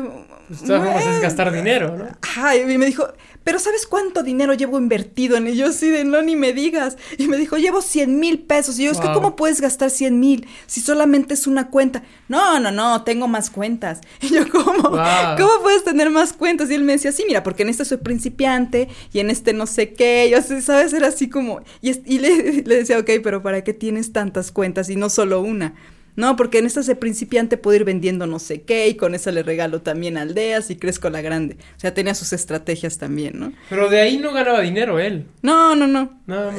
Pues 0.00 0.68
vamos 0.68 1.06
a 1.06 1.20
gastar 1.20 1.52
dinero, 1.52 1.96
¿no? 1.96 2.08
Ajá, 2.22 2.56
y 2.56 2.78
me 2.78 2.86
dijo, 2.86 3.06
pero 3.44 3.58
¿sabes 3.58 3.86
cuánto 3.86 4.22
dinero 4.22 4.54
llevo 4.54 4.78
invertido 4.78 5.36
en 5.36 5.46
ello? 5.46 5.70
Sí, 5.70 5.90
de 5.90 6.04
no, 6.04 6.22
ni 6.22 6.34
me 6.34 6.52
digas. 6.52 6.96
Y 7.18 7.28
me 7.28 7.36
dijo, 7.36 7.58
llevo 7.58 7.82
100 7.82 8.18
mil 8.18 8.40
pesos. 8.40 8.78
Y 8.78 8.84
yo, 8.84 8.90
es 8.90 8.98
que 8.98 9.12
¿cómo 9.12 9.36
puedes 9.36 9.60
gastar 9.60 9.90
100 9.90 10.18
mil 10.18 10.48
si 10.66 10.80
solamente 10.80 11.34
es 11.34 11.46
una 11.46 11.68
cuenta? 11.68 12.02
No, 12.28 12.58
no, 12.58 12.72
no, 12.72 13.04
tengo 13.04 13.28
más 13.28 13.50
cuentas. 13.50 14.00
Y 14.20 14.28
yo, 14.28 14.48
¿cómo? 14.48 14.82
¿Cómo 14.82 15.60
puedes 15.62 15.84
tener 15.84 16.08
más 16.08 16.32
cuentas? 16.32 16.70
Y 16.70 16.74
él 16.74 16.82
me 16.82 16.92
decía, 16.92 17.12
sí, 17.12 17.24
mira, 17.28 17.42
porque 17.42 17.62
en 17.62 17.68
este 17.68 17.84
soy 17.84 17.98
principiante 17.98 18.88
y 19.12 19.20
en 19.20 19.28
este 19.28 19.52
no 19.52 19.66
sé 19.66 19.92
qué. 19.92 20.26
Y 20.26 20.30
yo, 20.30 20.60
¿sabes? 20.62 20.94
Era 20.94 21.08
así 21.08 21.28
como... 21.28 21.60
Y, 21.82 22.18
le, 22.18 22.62
le 22.66 22.76
decía, 22.76 22.98
ok, 22.98 23.10
pero 23.22 23.42
¿para 23.42 23.62
qué 23.62 23.74
tienes 23.74 24.12
tantas 24.12 24.50
cuentas 24.50 24.88
y 24.88 24.96
no 24.96 25.10
solo 25.10 25.42
una? 25.42 25.74
No, 26.16 26.36
porque 26.36 26.58
en 26.58 26.66
estas 26.66 26.86
de 26.86 26.94
principiante 26.94 27.56
puedo 27.56 27.76
ir 27.76 27.84
vendiendo 27.84 28.26
no 28.26 28.38
sé 28.38 28.62
qué 28.62 28.88
y 28.88 28.94
con 28.94 29.14
eso 29.14 29.30
le 29.32 29.42
regalo 29.42 29.82
también 29.82 30.16
aldeas 30.16 30.70
y 30.70 30.76
crezco 30.76 31.10
la 31.10 31.20
grande. 31.22 31.56
O 31.76 31.80
sea, 31.80 31.92
tenía 31.92 32.14
sus 32.14 32.32
estrategias 32.32 32.98
también, 32.98 33.38
¿no? 33.38 33.52
Pero 33.68 33.88
de 33.88 34.00
ahí 34.00 34.18
no 34.18 34.32
ganaba 34.32 34.60
dinero 34.60 34.98
él. 34.98 35.26
No, 35.42 35.74
no, 35.74 35.86
no. 35.86 36.10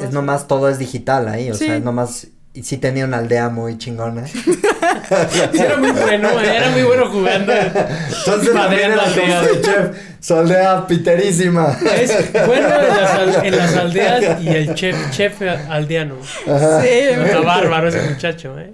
Es 0.02 0.12
nomás 0.12 0.46
todo 0.46 0.68
es 0.68 0.78
digital 0.78 1.28
ahí, 1.28 1.50
o 1.50 1.54
sea, 1.54 1.76
es 1.76 1.82
nomás 1.82 2.28
y 2.56 2.62
sí 2.62 2.78
tenía 2.78 3.04
una 3.04 3.18
aldea 3.18 3.50
muy 3.50 3.76
chingona. 3.76 4.24
era 5.52 5.76
muy 5.76 5.90
bueno, 5.90 6.40
era 6.40 6.70
muy 6.70 6.84
bueno 6.84 7.10
jugando. 7.10 7.52
Entonces 7.52 8.54
también 8.54 8.92
era 8.92 9.04
como 9.04 9.60
chef, 9.60 9.98
su 10.20 10.34
aldea 10.36 10.86
piterísima. 10.86 11.78
Es 11.94 12.32
bueno 12.46 12.68
en 13.44 13.56
las, 13.56 13.76
aldeas 13.76 14.40
y 14.40 14.48
el 14.48 14.74
chef, 14.74 14.96
chef 15.10 15.42
aldeano. 15.68 16.14
Sí. 16.24 16.88
Está 16.88 17.40
bárbaro 17.40 17.88
ese 17.88 18.08
muchacho, 18.08 18.58
¿eh? 18.58 18.72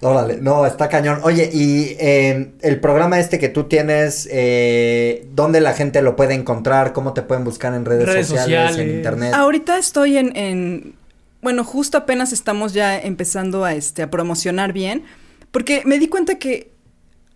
Órale, 0.00 0.38
no, 0.40 0.64
está 0.64 0.88
cañón. 0.88 1.20
Oye, 1.22 1.50
y 1.52 1.96
eh, 1.98 2.52
el 2.60 2.80
programa 2.80 3.18
este 3.18 3.38
que 3.38 3.48
tú 3.48 3.64
tienes, 3.64 4.28
eh, 4.30 5.26
¿dónde 5.34 5.60
la 5.60 5.72
gente 5.72 6.02
lo 6.02 6.14
puede 6.14 6.34
encontrar? 6.34 6.92
¿Cómo 6.92 7.14
te 7.14 7.22
pueden 7.22 7.44
buscar 7.44 7.74
en 7.74 7.84
redes, 7.84 8.26
sociales, 8.26 8.78
en 8.78 8.90
internet? 8.90 9.34
Ahorita 9.34 9.76
estoy 9.76 10.18
en, 10.18 10.36
en, 10.36 10.94
bueno, 11.42 11.64
justo 11.64 11.98
apenas 11.98 12.32
estamos 12.32 12.74
ya 12.74 12.98
empezando 12.98 13.64
a, 13.64 13.74
este, 13.74 14.02
a 14.02 14.10
promocionar 14.10 14.72
bien, 14.72 15.02
porque 15.50 15.82
me 15.84 15.98
di 15.98 16.08
cuenta 16.08 16.38
que 16.38 16.70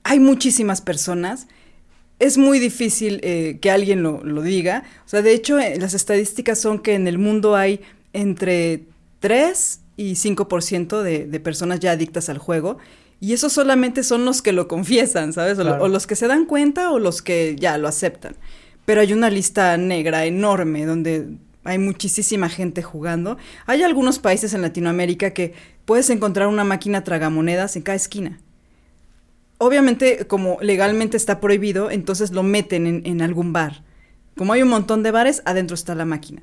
hay 0.05 0.21
muchísimas 0.21 0.81
personas. 0.81 1.49
Es 2.21 2.39
muy 2.39 2.61
difícil 2.61 3.19
eh, 3.25 3.59
que 3.61 3.73
alguien 3.73 4.05
lo, 4.05 4.23
lo, 4.23 4.43
diga. 4.43 4.85
O 5.05 5.09
sea, 5.09 5.23
de 5.23 5.33
hecho, 5.33 5.59
eh, 5.59 5.77
las 5.81 5.95
estadísticas 5.95 6.61
son 6.61 6.79
que 6.79 6.95
en 6.95 7.09
el 7.09 7.19
mundo 7.19 7.57
hay 7.57 7.81
entre 8.13 8.85
3 9.19 9.81
y 9.97 10.13
5% 10.15 11.03
de, 11.03 11.27
de 11.27 11.41
personas 11.41 11.81
ya 11.81 11.93
adictas 11.93 12.29
al 12.29 12.39
juego. 12.39 12.79
Y 13.23 13.35
esos 13.35 13.53
solamente 13.53 14.03
son 14.03 14.25
los 14.25 14.43
que 14.43 14.51
lo 14.51 14.67
confiesan, 14.67 15.33
¿sabes? 15.33 15.57
O, 15.57 15.87
los 15.87 16.09
que 16.09 16.17
se 16.17 16.27
dan 16.27 16.45
cuenta 16.45 16.91
o 16.91 16.99
los 16.99 17.23
que 17.23 17.55
ya 17.57 17.79
lo 17.79 17.87
aceptan. 17.87 18.35
Pero 18.85 19.01
hay 19.01 19.13
una 19.13 19.31
lista 19.31 19.77
negra 19.77 20.27
enorme 20.27 20.85
donde 20.85 21.29
hay 21.63 21.79
muchísima 21.79 22.49
gente 22.49 22.83
jugando. 22.83 23.39
Hay 23.67 23.85
algunos 23.85 24.19
países 24.19 24.55
en 24.55 24.63
Latinoamérica 24.63 25.31
que 25.31 25.55
puedes 25.85 26.11
encontrar 26.11 26.49
una 26.49 26.65
máquina 26.65 27.05
tragamonedas 27.05 27.77
en 27.77 27.83
cada 27.83 27.95
esquina. 27.95 28.41
Obviamente, 29.59 30.27
como 30.27 30.59
legalmente 30.61 31.17
está 31.17 31.39
prohibido, 31.39 31.93
entonces 31.93 32.33
lo 32.33 32.43
meten 32.43 32.89
en, 32.89 33.03
en 33.07 33.23
algún 33.23 33.53
bar. 33.53 33.85
Como 34.37 34.53
hay 34.53 34.63
un 34.63 34.69
montón 34.69 35.05
de 35.05 35.13
bares, 35.13 35.43
adentro 35.45 35.77
está 35.77 35.95
la 35.95 36.05
máquina. 36.05 36.43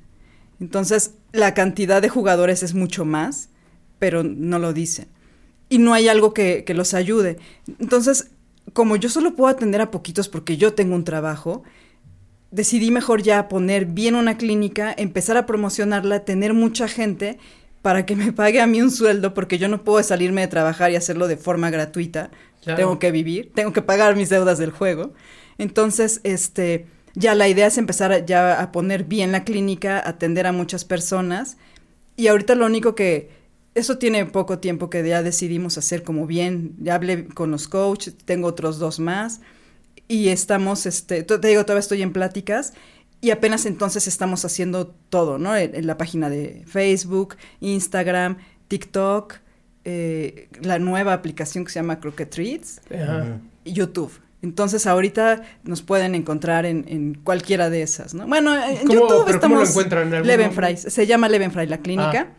Entonces, 0.59 1.15
la 1.31 1.53
cantidad 1.53 2.01
de 2.01 2.09
jugadores 2.09 2.63
es 2.63 2.73
mucho 2.73 3.05
más, 3.05 3.49
pero 3.97 4.23
no 4.23 4.59
lo 4.59 4.73
dicen. 4.73 5.07
Y 5.69 5.77
no 5.77 5.93
hay 5.93 6.07
algo 6.07 6.33
que, 6.33 6.65
los 6.75 6.93
ayude. 6.93 7.37
Entonces, 7.79 8.31
como 8.73 8.95
yo 8.95 9.09
solo 9.09 9.35
puedo 9.35 9.49
atender 9.49 9.81
a 9.81 9.91
poquitos 9.91 10.27
porque 10.27 10.57
yo 10.57 10.73
tengo 10.73 10.95
un 10.95 11.03
trabajo, 11.03 11.63
decidí 12.51 12.91
mejor 12.91 13.21
ya 13.21 13.47
poner 13.47 13.85
bien 13.85 14.15
una 14.15 14.37
clínica, 14.37 14.93
empezar 14.97 15.37
a 15.37 15.45
promocionarla, 15.45 16.25
tener 16.25 16.53
mucha 16.53 16.87
gente 16.87 17.37
para 17.81 18.05
que 18.05 18.15
me 18.17 18.33
pague 18.33 18.59
a 18.59 18.67
mí 18.67 18.81
un 18.81 18.91
sueldo, 18.91 19.33
porque 19.33 19.57
yo 19.57 19.67
no 19.67 19.83
puedo 19.83 20.01
salirme 20.03 20.41
de 20.41 20.47
trabajar 20.47 20.91
y 20.91 20.95
hacerlo 20.95 21.27
de 21.27 21.37
forma 21.37 21.69
gratuita. 21.69 22.31
Tengo 22.75 22.99
que 22.99 23.11
vivir, 23.11 23.51
tengo 23.55 23.71
que 23.71 23.81
pagar 23.81 24.15
mis 24.17 24.29
deudas 24.29 24.57
del 24.57 24.71
juego. 24.71 25.13
Entonces, 25.57 26.19
este, 26.23 26.87
ya 27.19 27.35
la 27.35 27.49
idea 27.49 27.67
es 27.67 27.77
empezar 27.77 28.25
ya 28.25 28.61
a 28.61 28.71
poner 28.71 29.03
bien 29.03 29.33
la 29.33 29.43
clínica, 29.43 30.01
atender 30.07 30.47
a 30.47 30.53
muchas 30.53 30.85
personas. 30.85 31.57
Y 32.15 32.27
ahorita 32.27 32.55
lo 32.55 32.65
único 32.65 32.95
que, 32.95 33.29
eso 33.75 33.97
tiene 33.97 34.25
poco 34.25 34.59
tiempo 34.59 34.89
que 34.89 35.05
ya 35.05 35.21
decidimos 35.21 35.77
hacer 35.77 36.03
como 36.03 36.27
bien. 36.27 36.75
Ya 36.79 36.95
hablé 36.95 37.27
con 37.27 37.51
los 37.51 37.67
coaches, 37.67 38.15
tengo 38.23 38.47
otros 38.47 38.79
dos 38.79 39.01
más. 39.01 39.41
Y 40.07 40.29
estamos, 40.29 40.85
este, 40.85 41.23
te 41.23 41.37
digo, 41.39 41.63
todavía 41.65 41.81
estoy 41.81 42.01
en 42.03 42.13
pláticas. 42.13 42.73
Y 43.19 43.31
apenas 43.31 43.65
entonces 43.65 44.07
estamos 44.07 44.45
haciendo 44.45 44.87
todo, 44.87 45.37
¿no? 45.37 45.57
En, 45.57 45.85
la 45.85 45.97
página 45.97 46.29
de 46.29 46.63
Facebook, 46.67 47.35
Instagram, 47.59 48.37
TikTok, 48.69 49.35
eh, 49.83 50.47
la 50.61 50.79
nueva 50.79 51.11
aplicación 51.11 51.65
que 51.65 51.71
se 51.71 51.79
llama 51.79 51.99
Crooked 51.99 52.29
Treats, 52.29 52.79
YouTube. 53.65 54.13
Entonces 54.41 54.87
ahorita 54.87 55.41
nos 55.63 55.81
pueden 55.81 56.15
encontrar 56.15 56.65
en, 56.65 56.85
en 56.87 57.13
cualquiera 57.15 57.69
de 57.69 57.81
esas, 57.81 58.13
¿no? 58.13 58.25
Bueno, 58.27 58.55
en 58.55 58.77
¿Cómo- 58.87 58.93
YouTube 58.93 59.23
pero 59.25 59.39
cómo 59.41 59.55
lo 59.55 59.63
estamos 59.63 59.69
encuentran? 59.69 60.77
Se 60.77 61.07
llama 61.07 61.27
Levenfrey 61.27 61.67
la 61.67 61.79
clínica. 61.79 62.29
Ah. 62.31 62.35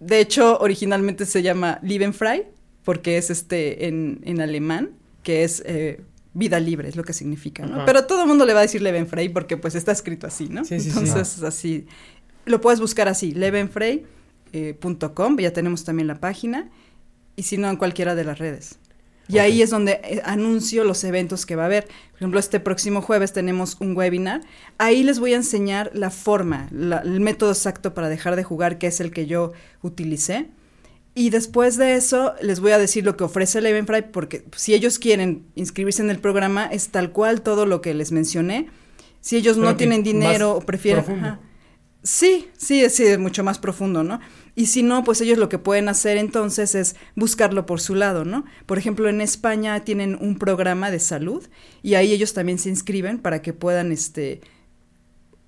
De 0.00 0.20
hecho, 0.20 0.58
originalmente 0.60 1.26
se 1.26 1.42
llama 1.42 1.80
Liebenfrei 1.82 2.44
porque 2.84 3.18
es 3.18 3.30
este 3.30 3.88
en, 3.88 4.20
en 4.22 4.40
alemán, 4.40 4.90
que 5.24 5.42
es 5.42 5.60
eh, 5.66 6.00
vida 6.34 6.60
libre, 6.60 6.88
es 6.88 6.94
lo 6.94 7.02
que 7.02 7.12
significa, 7.12 7.66
¿no? 7.66 7.78
Ajá. 7.78 7.84
Pero 7.84 8.06
todo 8.06 8.22
el 8.22 8.28
mundo 8.28 8.46
le 8.46 8.52
va 8.54 8.60
a 8.60 8.62
decir 8.62 8.80
Levenfrey 8.80 9.28
porque 9.28 9.56
pues 9.56 9.74
está 9.74 9.90
escrito 9.90 10.28
así, 10.28 10.48
¿no? 10.48 10.64
Sí, 10.64 10.78
sí, 10.78 10.92
sí. 10.92 10.98
Entonces, 11.00 11.42
así, 11.42 11.86
lo 12.46 12.60
puedes 12.60 12.78
buscar 12.80 13.08
así, 13.08 13.32
levenfrey.com, 13.32 15.36
ya 15.38 15.52
tenemos 15.52 15.82
también 15.84 16.06
la 16.06 16.20
página, 16.20 16.70
y 17.36 17.42
si 17.42 17.58
no, 17.58 17.68
en 17.68 17.76
cualquiera 17.76 18.14
de 18.14 18.24
las 18.24 18.38
redes. 18.38 18.78
Y 19.28 19.38
ahí 19.38 19.60
es 19.62 19.70
donde 19.70 20.00
eh, 20.04 20.22
anuncio 20.24 20.84
los 20.84 21.04
eventos 21.04 21.44
que 21.44 21.54
va 21.54 21.64
a 21.64 21.66
haber. 21.66 21.84
Por 21.84 22.16
ejemplo, 22.16 22.40
este 22.40 22.60
próximo 22.60 23.02
jueves 23.02 23.32
tenemos 23.32 23.76
un 23.80 23.96
webinar. 23.96 24.40
Ahí 24.78 25.02
les 25.02 25.18
voy 25.20 25.34
a 25.34 25.36
enseñar 25.36 25.90
la 25.94 26.10
forma, 26.10 26.68
la- 26.72 26.98
el 27.00 27.20
método 27.20 27.50
exacto 27.52 27.92
para 27.94 28.08
dejar 28.08 28.36
de 28.36 28.44
jugar, 28.44 28.78
que 28.78 28.86
es 28.86 29.00
el 29.00 29.10
que 29.12 29.26
yo 29.26 29.52
utilicé. 29.82 30.46
Y 31.14 31.30
después 31.30 31.76
de 31.76 31.94
eso 31.96 32.34
les 32.40 32.60
voy 32.60 32.70
a 32.72 32.78
decir 32.78 33.04
lo 33.04 33.16
que 33.16 33.24
ofrece 33.24 33.58
el 33.58 33.66
Eventbrite, 33.66 34.08
porque 34.08 34.44
si 34.56 34.72
ellos 34.72 34.98
quieren 34.98 35.44
inscribirse 35.56 36.00
en 36.02 36.10
el 36.10 36.20
programa, 36.20 36.66
es 36.66 36.88
tal 36.88 37.10
cual 37.12 37.42
todo 37.42 37.66
lo 37.66 37.80
que 37.80 37.92
les 37.92 38.12
mencioné. 38.12 38.68
Si 39.20 39.36
ellos 39.36 39.56
Pero 39.56 39.68
no 39.70 39.76
tienen 39.76 40.02
dinero 40.04 40.52
o 40.54 40.60
prefieren... 40.60 41.04
ajá. 41.24 41.40
Sí, 42.04 42.48
sí, 42.56 42.88
sí, 42.88 43.04
es 43.04 43.18
mucho 43.18 43.42
más 43.42 43.58
profundo, 43.58 44.04
¿no? 44.04 44.20
Y 44.58 44.66
si 44.66 44.82
no, 44.82 45.04
pues 45.04 45.20
ellos 45.20 45.38
lo 45.38 45.48
que 45.48 45.60
pueden 45.60 45.88
hacer 45.88 46.16
entonces 46.16 46.74
es 46.74 46.96
buscarlo 47.14 47.64
por 47.64 47.80
su 47.80 47.94
lado, 47.94 48.24
¿no? 48.24 48.44
Por 48.66 48.76
ejemplo, 48.76 49.08
en 49.08 49.20
España 49.20 49.84
tienen 49.84 50.18
un 50.20 50.36
programa 50.36 50.90
de 50.90 50.98
salud 50.98 51.46
y 51.80 51.94
ahí 51.94 52.12
ellos 52.12 52.34
también 52.34 52.58
se 52.58 52.68
inscriben 52.68 53.20
para 53.20 53.40
que 53.40 53.52
puedan, 53.52 53.92
este, 53.92 54.40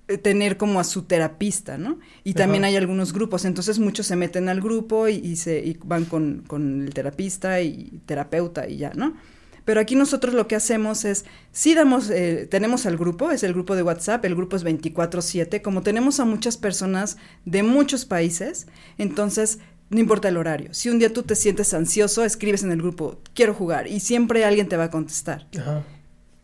eh, 0.07 0.17
tener 0.17 0.55
como 0.55 0.79
a 0.79 0.85
su 0.85 1.01
terapista, 1.01 1.77
¿no? 1.77 1.99
Y 2.23 2.35
también 2.35 2.63
hay 2.63 2.77
algunos 2.77 3.11
grupos, 3.11 3.43
entonces 3.43 3.79
muchos 3.79 4.07
se 4.07 4.15
meten 4.15 4.47
al 4.47 4.61
grupo 4.61 5.09
y, 5.09 5.15
y 5.15 5.35
se 5.35 5.59
y 5.59 5.77
van 5.83 6.05
con, 6.05 6.45
con 6.47 6.83
el 6.83 6.93
terapista 6.93 7.59
y 7.59 7.99
terapeuta 8.05 8.69
y 8.69 8.77
ya, 8.77 8.93
¿no? 8.95 9.17
Pero 9.65 9.79
aquí 9.79 9.95
nosotros 9.95 10.33
lo 10.33 10.47
que 10.47 10.55
hacemos 10.55 11.05
es, 11.05 11.25
sí 11.51 11.75
damos, 11.75 12.09
eh, 12.09 12.47
tenemos 12.49 12.85
al 12.85 12.97
grupo, 12.97 13.31
es 13.31 13.43
el 13.43 13.53
grupo 13.53 13.75
de 13.75 13.83
WhatsApp, 13.83 14.25
el 14.25 14.35
grupo 14.35 14.55
es 14.55 14.63
24/7, 14.63 15.61
como 15.61 15.81
tenemos 15.81 16.19
a 16.19 16.25
muchas 16.25 16.57
personas 16.57 17.17
de 17.45 17.63
muchos 17.63 18.05
países, 18.05 18.67
entonces 18.97 19.59
no 19.89 19.99
importa 19.99 20.29
el 20.29 20.37
horario. 20.37 20.73
Si 20.73 20.89
un 20.89 20.99
día 20.99 21.11
tú 21.11 21.23
te 21.23 21.35
sientes 21.35 21.73
ansioso, 21.73 22.23
escribes 22.23 22.63
en 22.63 22.71
el 22.71 22.81
grupo, 22.81 23.19
quiero 23.33 23.53
jugar, 23.53 23.87
y 23.87 23.99
siempre 23.99 24.45
alguien 24.45 24.67
te 24.67 24.77
va 24.77 24.85
a 24.85 24.89
contestar. 24.89 25.47
Ajá. 25.59 25.83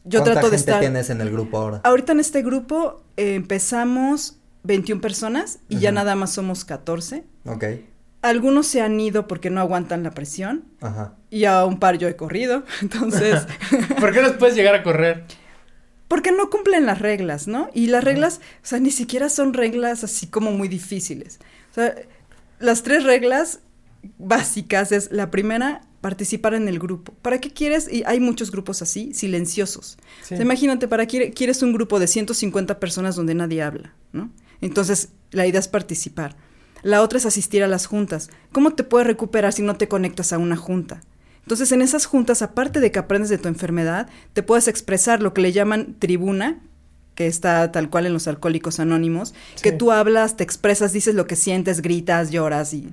Yo 0.03 0.19
¿Cuánta 0.21 0.33
trato 0.33 0.49
de 0.49 0.57
gente 0.57 0.71
estar... 0.71 0.79
tienes 0.79 1.09
en 1.09 1.19
el 1.19 1.31
grupo 1.31 1.57
ahora? 1.57 1.81
Ahorita 1.83 2.13
en 2.13 2.21
este 2.21 2.41
grupo 2.41 3.03
eh, 3.17 3.35
empezamos 3.35 4.39
21 4.63 5.01
personas 5.01 5.59
y 5.67 5.79
ya 5.79 5.91
nada 5.91 6.15
más 6.15 6.31
somos 6.31 6.63
14. 6.65 7.25
Ok, 7.45 7.63
Algunos 8.21 8.67
se 8.67 8.81
han 8.81 8.99
ido 8.99 9.27
porque 9.27 9.49
no 9.49 9.59
aguantan 9.59 10.03
la 10.03 10.11
presión 10.11 10.65
ajá. 10.81 11.15
Y 11.29 11.45
a 11.45 11.65
un 11.65 11.79
par 11.79 11.97
yo 11.97 12.07
he 12.07 12.15
corrido. 12.15 12.63
Entonces, 12.81 13.45
¿Por 13.99 14.13
qué 14.13 14.21
no 14.21 14.37
puedes 14.37 14.55
llegar 14.55 14.75
a 14.75 14.83
correr? 14.83 15.25
porque 16.07 16.31
no 16.31 16.49
cumplen 16.49 16.85
las 16.85 16.99
reglas, 16.99 17.47
¿no? 17.47 17.69
Y 17.73 17.87
las 17.87 18.03
reglas, 18.03 18.39
o 18.63 18.65
sea, 18.65 18.79
ni 18.79 18.91
siquiera 18.91 19.29
son 19.29 19.53
reglas 19.53 20.03
así 20.03 20.27
como 20.27 20.51
muy 20.51 20.67
difíciles. 20.67 21.39
O 21.71 21.73
sea, 21.73 21.95
las 22.59 22.83
tres 22.83 23.03
reglas 23.03 23.59
básicas 24.17 24.91
es 24.91 25.11
la 25.11 25.31
primera, 25.31 25.81
participar 26.01 26.53
en 26.53 26.67
el 26.69 26.79
grupo. 26.79 27.13
¿Para 27.21 27.39
qué 27.39 27.51
quieres? 27.51 27.91
Y 27.91 28.03
hay 28.05 28.19
muchos 28.19 28.51
grupos 28.51 28.81
así, 28.81 29.13
silenciosos. 29.13 29.97
Sí. 30.21 30.35
O 30.35 30.37
sea, 30.37 30.41
imagínate, 30.41 30.87
para 30.87 31.07
qué 31.07 31.31
quieres 31.31 31.61
un 31.61 31.73
grupo 31.73 31.99
de 31.99 32.07
150 32.07 32.79
personas 32.79 33.15
donde 33.15 33.35
nadie 33.35 33.61
habla, 33.61 33.93
¿no? 34.13 34.31
Entonces, 34.61 35.09
la 35.31 35.45
idea 35.45 35.59
es 35.59 35.67
participar. 35.67 36.35
La 36.83 37.01
otra 37.01 37.17
es 37.17 37.25
asistir 37.25 37.63
a 37.63 37.67
las 37.67 37.85
juntas. 37.85 38.29
¿Cómo 38.51 38.71
te 38.71 38.83
puedes 38.83 39.07
recuperar 39.07 39.51
si 39.51 39.61
no 39.61 39.75
te 39.75 39.87
conectas 39.87 40.31
a 40.31 40.37
una 40.37 40.55
junta? 40.55 41.01
Entonces, 41.47 41.71
en 41.71 41.81
esas 41.81 42.05
juntas, 42.05 42.41
aparte 42.41 42.81
de 42.81 42.91
que 42.91 42.99
aprendes 42.99 43.29
de 43.29 43.37
tu 43.37 43.47
enfermedad, 43.47 44.09
te 44.33 44.43
puedes 44.43 44.67
expresar 44.67 45.21
lo 45.21 45.33
que 45.33 45.39
le 45.39 45.53
llaman 45.53 45.95
tribuna, 45.97 46.59
que 47.15 47.25
está 47.25 47.71
tal 47.71 47.89
cual 47.89 48.05
en 48.05 48.11
los 48.11 48.27
alcohólicos 48.27 48.81
anónimos, 48.81 49.33
que 49.63 49.71
tú 49.71 49.93
hablas, 49.93 50.35
te 50.35 50.43
expresas, 50.43 50.91
dices 50.91 51.15
lo 51.15 51.25
que 51.25 51.37
sientes, 51.37 51.81
gritas, 51.81 52.31
lloras 52.31 52.73
y, 52.73 52.89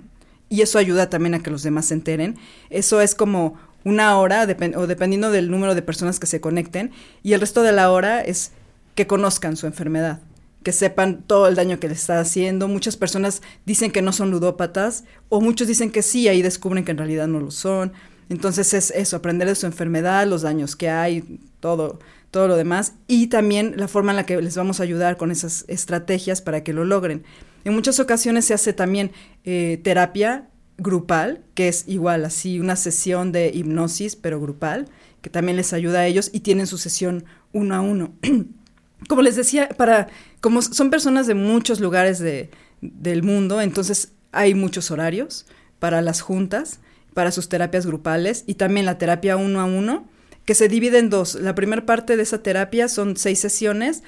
y 0.48 0.60
eso 0.60 0.78
ayuda 0.78 1.10
también 1.10 1.34
a 1.34 1.42
que 1.42 1.50
los 1.50 1.64
demás 1.64 1.86
se 1.86 1.94
enteren. 1.94 2.36
Eso 2.70 3.00
es 3.00 3.16
como 3.16 3.58
una 3.82 4.16
hora, 4.18 4.46
o 4.76 4.86
dependiendo 4.86 5.32
del 5.32 5.50
número 5.50 5.74
de 5.74 5.82
personas 5.82 6.20
que 6.20 6.28
se 6.28 6.40
conecten, 6.40 6.92
y 7.24 7.32
el 7.32 7.40
resto 7.40 7.64
de 7.64 7.72
la 7.72 7.90
hora 7.90 8.20
es 8.20 8.52
que 8.94 9.08
conozcan 9.08 9.56
su 9.56 9.66
enfermedad, 9.66 10.20
que 10.62 10.70
sepan 10.70 11.24
todo 11.26 11.48
el 11.48 11.56
daño 11.56 11.80
que 11.80 11.88
les 11.88 11.98
está 11.98 12.20
haciendo. 12.20 12.68
Muchas 12.68 12.96
personas 12.96 13.42
dicen 13.66 13.90
que 13.90 14.00
no 14.00 14.12
son 14.12 14.30
ludópatas, 14.30 15.02
o 15.28 15.40
muchos 15.40 15.66
dicen 15.66 15.90
que 15.90 16.02
sí, 16.02 16.28
ahí 16.28 16.40
descubren 16.40 16.84
que 16.84 16.92
en 16.92 16.98
realidad 16.98 17.26
no 17.26 17.40
lo 17.40 17.50
son. 17.50 17.92
Entonces 18.28 18.74
es 18.74 18.90
eso, 18.90 19.16
aprender 19.16 19.48
de 19.48 19.54
su 19.54 19.66
enfermedad, 19.66 20.26
los 20.26 20.42
daños 20.42 20.76
que 20.76 20.88
hay, 20.88 21.40
todo, 21.60 21.98
todo 22.30 22.48
lo 22.48 22.56
demás, 22.56 22.94
y 23.06 23.28
también 23.28 23.74
la 23.76 23.88
forma 23.88 24.12
en 24.12 24.16
la 24.16 24.26
que 24.26 24.40
les 24.40 24.56
vamos 24.56 24.80
a 24.80 24.82
ayudar 24.82 25.16
con 25.16 25.30
esas 25.30 25.64
estrategias 25.68 26.40
para 26.40 26.62
que 26.64 26.72
lo 26.72 26.84
logren. 26.84 27.24
En 27.64 27.74
muchas 27.74 28.00
ocasiones 28.00 28.44
se 28.44 28.54
hace 28.54 28.72
también 28.72 29.12
eh, 29.44 29.80
terapia 29.82 30.48
grupal, 30.76 31.44
que 31.54 31.68
es 31.68 31.84
igual 31.86 32.24
así, 32.24 32.60
una 32.60 32.76
sesión 32.76 33.32
de 33.32 33.50
hipnosis, 33.54 34.16
pero 34.16 34.40
grupal, 34.40 34.88
que 35.22 35.30
también 35.30 35.56
les 35.56 35.72
ayuda 35.72 36.00
a 36.00 36.06
ellos 36.06 36.30
y 36.32 36.40
tienen 36.40 36.66
su 36.66 36.78
sesión 36.78 37.24
uno 37.52 37.74
a 37.74 37.80
uno. 37.80 38.12
como 39.08 39.22
les 39.22 39.36
decía, 39.36 39.68
para, 39.68 40.08
como 40.40 40.62
son 40.62 40.90
personas 40.90 41.26
de 41.26 41.34
muchos 41.34 41.80
lugares 41.80 42.18
de, 42.18 42.50
del 42.80 43.22
mundo, 43.22 43.60
entonces 43.60 44.12
hay 44.32 44.54
muchos 44.54 44.90
horarios 44.90 45.46
para 45.78 46.02
las 46.02 46.20
juntas, 46.20 46.80
para 47.14 47.30
sus 47.30 47.48
terapias 47.48 47.86
grupales 47.86 48.44
y 48.46 48.54
también 48.54 48.86
la 48.86 48.98
terapia 48.98 49.36
uno 49.36 49.60
a 49.60 49.64
uno, 49.64 50.06
que 50.44 50.54
se 50.54 50.68
divide 50.68 50.98
en 50.98 51.10
dos. 51.10 51.36
La 51.36 51.54
primera 51.54 51.86
parte 51.86 52.16
de 52.16 52.22
esa 52.22 52.42
terapia 52.42 52.88
son 52.88 53.16
seis 53.16 53.38
sesiones 53.38 54.02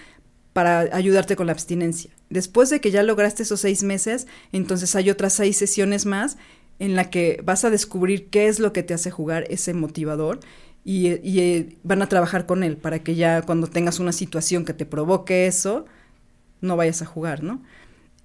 para 0.52 0.80
ayudarte 0.92 1.36
con 1.36 1.46
la 1.46 1.52
abstinencia. 1.52 2.10
Después 2.28 2.70
de 2.70 2.80
que 2.80 2.90
ya 2.90 3.02
lograste 3.02 3.42
esos 3.42 3.60
seis 3.60 3.82
meses, 3.82 4.26
entonces 4.52 4.94
hay 4.96 5.10
otras 5.10 5.32
seis 5.32 5.56
sesiones 5.56 6.06
más 6.06 6.36
en 6.78 6.94
la 6.94 7.08
que 7.08 7.40
vas 7.44 7.64
a 7.64 7.70
descubrir 7.70 8.28
qué 8.28 8.48
es 8.48 8.58
lo 8.58 8.72
que 8.72 8.82
te 8.82 8.92
hace 8.92 9.10
jugar 9.10 9.44
ese 9.48 9.72
motivador 9.72 10.40
y, 10.84 11.08
y, 11.26 11.40
eh, 11.40 11.76
van 11.82 12.02
a 12.02 12.08
trabajar 12.08 12.46
con 12.46 12.62
él 12.62 12.76
para 12.76 13.00
que 13.00 13.14
ya 13.14 13.42
cuando 13.42 13.66
tengas 13.66 13.98
una 13.98 14.12
situación 14.12 14.64
que 14.64 14.74
te 14.74 14.86
provoque 14.86 15.46
eso, 15.46 15.86
no 16.60 16.76
vayas 16.76 17.02
a 17.02 17.06
jugar, 17.06 17.42
¿no? 17.42 17.62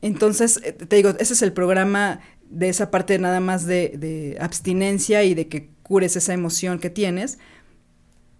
Entonces, 0.01 0.59
eh, 0.63 0.73
te 0.73 0.95
digo, 0.95 1.09
ese 1.19 1.33
es 1.33 1.41
el 1.41 1.53
programa 1.53 2.21
de 2.51 2.69
esa 2.69 2.91
parte 2.91 3.17
nada 3.17 3.39
más 3.39 3.65
de, 3.65 3.93
de 3.97 4.37
abstinencia 4.39 5.23
y 5.23 5.33
de 5.33 5.47
que 5.47 5.69
cures 5.83 6.15
esa 6.15 6.33
emoción 6.33 6.79
que 6.79 6.89
tienes, 6.89 7.39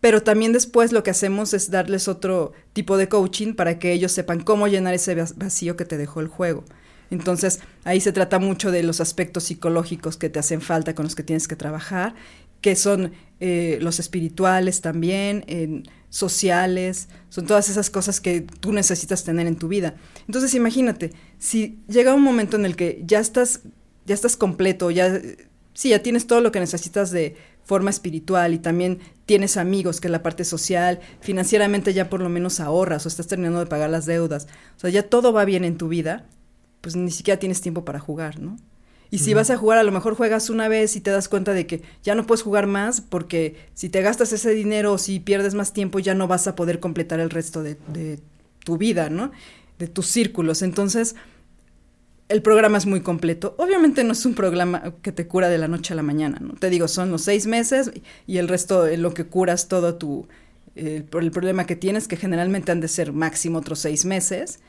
pero 0.02 0.24
también 0.24 0.52
después 0.52 0.92
lo 0.92 1.04
que 1.04 1.12
hacemos 1.12 1.54
es 1.54 1.70
darles 1.70 2.08
otro 2.08 2.54
tipo 2.74 2.98
de 2.98 3.08
coaching 3.08 3.54
para 3.54 3.78
que 3.78 3.94
ellos 3.94 4.12
sepan 4.12 4.42
cómo 4.42 4.68
llenar 4.68 4.94
ese 4.94 5.16
vacío 5.16 5.78
que 5.78 5.86
te 5.86 5.98
dejó 5.98 6.20
el 6.20 6.28
juego. 6.28 6.66
Entonces, 7.12 7.60
ahí 7.84 8.00
se 8.02 8.12
trata 8.12 8.40
mucho 8.40 8.72
de 8.72 8.84
los 8.84 9.00
aspectos 9.02 9.44
psicológicos 9.44 10.18
que 10.18 10.30
te 10.30 10.40
hacen 10.40 10.62
falta, 10.62 10.96
con 10.96 11.04
los 11.04 11.14
que 11.14 11.24
tienes 11.24 11.48
que 11.48 11.58
trabajar, 11.58 12.16
que 12.62 12.76
son 12.76 13.12
eh, 13.40 13.80
los 13.82 14.00
espirituales 14.00 14.82
también, 14.82 15.44
sociales, 16.10 17.10
son 17.30 17.46
todas 17.46 17.70
esas 17.70 17.90
cosas 17.90 18.22
que 18.22 18.42
tú 18.42 18.72
necesitas 18.72 19.24
tener 19.24 19.46
en 19.46 19.58
tu 19.58 19.68
vida. 19.68 19.96
Entonces, 20.26 20.56
imagínate, 20.56 21.12
si 21.38 21.80
llega 21.88 22.14
un 22.14 22.24
momento 22.24 22.56
en 22.56 22.66
el 22.66 22.76
que 22.76 23.04
ya 23.06 23.20
estás, 23.20 23.62
ya 24.06 24.16
estás 24.16 24.38
completo, 24.38 24.92
ya, 24.92 25.20
sí, 25.74 25.90
ya 25.90 26.02
tienes 26.02 26.28
todo 26.28 26.42
lo 26.42 26.52
que 26.52 26.60
necesitas 26.60 27.12
de 27.12 27.36
forma 27.64 27.90
espiritual 27.90 28.54
y 28.54 28.60
también 28.60 29.00
tienes 29.26 29.58
amigos, 29.58 30.02
que 30.02 30.08
es 30.08 30.12
la 30.12 30.24
parte 30.24 30.44
social, 30.44 31.00
financieramente 31.22 31.94
ya 31.94 32.10
por 32.10 32.22
lo 32.22 32.30
menos 32.30 32.60
ahorras 32.60 33.06
o 33.06 33.10
estás 33.10 33.28
terminando 33.28 33.60
de 33.60 33.68
pagar 33.68 33.90
las 33.90 34.06
deudas, 34.06 34.48
o 34.78 34.80
sea, 34.80 34.90
ya 34.90 35.04
todo 35.04 35.32
va 35.32 35.46
bien 35.46 35.64
en 35.64 35.78
tu 35.78 35.88
vida, 35.88 36.28
pues 36.82 36.96
ni 36.96 37.12
siquiera 37.12 37.40
tienes 37.40 37.62
tiempo 37.62 37.86
para 37.86 38.00
jugar, 38.00 38.40
¿no? 38.40 38.58
Y 39.14 39.18
si 39.18 39.34
vas 39.34 39.50
a 39.50 39.58
jugar, 39.58 39.78
a 39.78 39.84
lo 39.84 39.92
mejor 39.92 40.16
juegas 40.16 40.50
una 40.50 40.70
vez 40.70 40.96
y 40.96 41.02
te 41.02 41.12
das 41.12 41.28
cuenta 41.28 41.52
de 41.52 41.68
que 41.68 41.82
ya 42.02 42.16
no 42.16 42.26
puedes 42.26 42.44
jugar 42.44 42.66
más 42.66 43.02
porque 43.02 43.58
si 43.74 43.90
te 43.90 44.02
gastas 44.02 44.32
ese 44.32 44.52
dinero 44.52 44.94
o 44.94 44.98
si 44.98 45.20
pierdes 45.20 45.54
más 45.54 45.74
tiempo 45.74 46.00
ya 46.00 46.16
no 46.16 46.30
vas 46.30 46.48
a 46.48 46.56
poder 46.56 46.80
completar 46.80 47.20
el 47.20 47.30
resto 47.30 47.62
de, 47.62 47.78
de 47.92 48.22
tu 48.64 48.78
vida, 48.78 49.10
¿no? 49.10 49.32
De 49.80 49.88
tus 49.88 50.08
círculos. 50.08 50.62
Entonces, 50.62 51.18
el 52.32 52.42
programa 52.42 52.78
es 52.78 52.86
muy 52.86 53.02
completo. 53.02 53.56
Obviamente 53.58 54.04
no 54.04 54.14
es 54.14 54.26
un 54.26 54.34
programa 54.34 54.94
que 55.02 55.12
te 55.12 55.28
cura 55.28 55.50
de 55.50 55.58
la 55.58 55.68
noche 55.68 55.94
a 55.94 55.96
la 55.96 56.04
mañana, 56.04 56.38
¿no? 56.40 56.54
Te 56.54 56.70
digo, 56.70 56.88
son 56.88 57.12
los 57.12 57.22
seis 57.24 57.46
meses 57.48 57.92
y 58.28 58.38
el 58.38 58.48
resto 58.48 58.88
en 58.88 59.02
lo 59.02 59.14
que 59.14 59.26
curas 59.26 59.68
todo 59.68 59.96
tu... 59.96 60.28
El, 60.76 61.06
el 61.12 61.32
problema 61.32 61.66
que 61.66 61.76
tienes, 61.76 62.08
que 62.08 62.16
generalmente 62.16 62.72
han 62.72 62.80
de 62.80 62.88
ser 62.88 63.12
máximo 63.12 63.58
otros 63.60 63.80
seis 63.80 64.06
meses, 64.06 64.60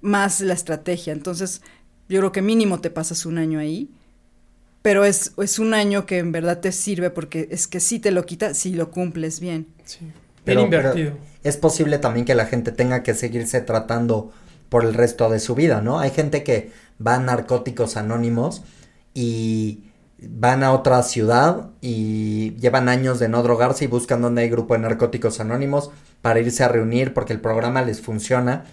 más 0.00 0.40
la 0.40 0.54
estrategia. 0.54 1.12
Entonces, 1.12 1.62
yo 2.08 2.18
creo 2.18 2.32
que 2.32 2.42
mínimo 2.42 2.80
te 2.80 2.90
pasas 2.90 3.24
un 3.26 3.38
año 3.38 3.60
ahí, 3.60 3.88
pero 4.82 5.04
es, 5.04 5.32
es 5.38 5.60
un 5.60 5.74
año 5.74 6.04
que 6.06 6.18
en 6.18 6.32
verdad 6.32 6.58
te 6.58 6.72
sirve 6.72 7.10
porque 7.10 7.48
es 7.52 7.68
que 7.68 7.78
sí 7.78 8.00
te 8.00 8.10
lo 8.10 8.26
quita 8.26 8.54
si 8.54 8.72
lo 8.74 8.90
cumples 8.90 9.38
bien. 9.38 9.68
Sí. 9.84 9.98
Bien 10.00 10.12
Pero- 10.44 10.60
invertido. 10.62 11.12
pero 11.12 11.32
es 11.44 11.56
posible 11.56 11.98
también 11.98 12.26
que 12.26 12.34
la 12.34 12.46
gente 12.46 12.72
tenga 12.72 13.04
que 13.04 13.14
seguirse 13.14 13.60
tratando 13.60 14.32
por 14.68 14.84
el 14.84 14.94
resto 14.94 15.28
de 15.30 15.38
su 15.38 15.54
vida, 15.54 15.80
¿no? 15.82 16.00
Hay 16.00 16.10
gente 16.10 16.42
que 16.42 16.72
va 17.06 17.16
a 17.16 17.20
narcóticos 17.20 17.96
anónimos 17.96 18.62
y 19.14 19.84
van 20.18 20.62
a 20.62 20.72
otra 20.72 21.02
ciudad 21.02 21.70
y 21.80 22.54
llevan 22.56 22.88
años 22.88 23.18
de 23.18 23.28
no 23.28 23.42
drogarse 23.42 23.84
y 23.84 23.88
buscan 23.88 24.22
donde 24.22 24.42
hay 24.42 24.48
grupo 24.48 24.74
de 24.74 24.80
narcóticos 24.80 25.40
anónimos 25.40 25.90
para 26.20 26.40
irse 26.40 26.62
a 26.62 26.68
reunir 26.68 27.12
porque 27.12 27.32
el 27.32 27.40
programa 27.40 27.82
les 27.82 28.00
funciona 28.00 28.64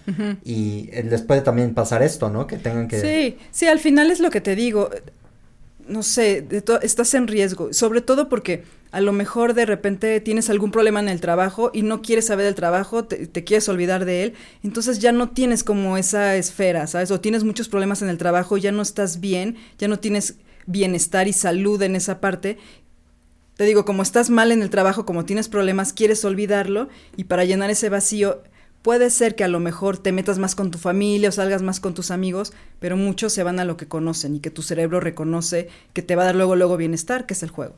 y 0.44 0.88
eh, 0.92 1.02
les 1.02 1.22
puede 1.22 1.40
también 1.40 1.74
pasar 1.74 2.02
esto, 2.02 2.30
¿no? 2.30 2.46
Que 2.46 2.56
tengan 2.56 2.86
que... 2.86 3.00
Sí, 3.00 3.38
sí, 3.50 3.66
al 3.66 3.80
final 3.80 4.10
es 4.10 4.20
lo 4.20 4.30
que 4.30 4.40
te 4.40 4.54
digo. 4.54 4.90
No 5.90 6.02
sé, 6.02 6.40
de 6.40 6.62
estás 6.82 7.14
en 7.14 7.26
riesgo, 7.26 7.72
sobre 7.72 8.00
todo 8.00 8.28
porque 8.28 8.62
a 8.92 9.00
lo 9.00 9.12
mejor 9.12 9.54
de 9.54 9.66
repente 9.66 10.20
tienes 10.20 10.48
algún 10.48 10.70
problema 10.70 11.00
en 11.00 11.08
el 11.08 11.20
trabajo 11.20 11.70
y 11.74 11.82
no 11.82 12.00
quieres 12.00 12.26
saber 12.26 12.44
del 12.44 12.54
trabajo, 12.54 13.04
te, 13.04 13.26
te 13.26 13.44
quieres 13.44 13.68
olvidar 13.68 14.04
de 14.04 14.22
él, 14.22 14.34
entonces 14.62 15.00
ya 15.00 15.10
no 15.10 15.30
tienes 15.30 15.64
como 15.64 15.96
esa 15.96 16.36
esfera, 16.36 16.86
¿sabes? 16.86 17.10
O 17.10 17.20
tienes 17.20 17.44
muchos 17.44 17.68
problemas 17.68 18.02
en 18.02 18.08
el 18.08 18.18
trabajo, 18.18 18.56
ya 18.56 18.72
no 18.72 18.82
estás 18.82 19.20
bien, 19.20 19.56
ya 19.78 19.88
no 19.88 19.98
tienes 19.98 20.36
bienestar 20.66 21.28
y 21.28 21.32
salud 21.32 21.82
en 21.82 21.96
esa 21.96 22.20
parte. 22.20 22.58
Te 23.56 23.64
digo, 23.64 23.84
como 23.84 24.02
estás 24.02 24.30
mal 24.30 24.52
en 24.52 24.62
el 24.62 24.70
trabajo, 24.70 25.04
como 25.04 25.24
tienes 25.24 25.48
problemas, 25.48 25.92
quieres 25.92 26.24
olvidarlo 26.24 26.88
y 27.16 27.24
para 27.24 27.44
llenar 27.44 27.70
ese 27.70 27.88
vacío 27.88 28.42
puede 28.82 29.10
ser 29.10 29.34
que 29.34 29.44
a 29.44 29.48
lo 29.48 29.60
mejor 29.60 29.98
te 29.98 30.12
metas 30.12 30.38
más 30.38 30.54
con 30.54 30.70
tu 30.70 30.78
familia 30.78 31.28
o 31.28 31.32
salgas 31.32 31.62
más 31.62 31.80
con 31.80 31.94
tus 31.94 32.10
amigos, 32.10 32.52
pero 32.78 32.96
muchos 32.96 33.32
se 33.32 33.42
van 33.42 33.60
a 33.60 33.64
lo 33.64 33.76
que 33.76 33.88
conocen 33.88 34.36
y 34.36 34.40
que 34.40 34.50
tu 34.50 34.62
cerebro 34.62 35.00
reconoce 35.00 35.68
que 35.92 36.02
te 36.02 36.16
va 36.16 36.22
a 36.22 36.26
dar 36.26 36.36
luego 36.36 36.56
luego 36.56 36.76
bienestar, 36.76 37.26
que 37.26 37.34
es 37.34 37.42
el 37.42 37.50
juego. 37.50 37.76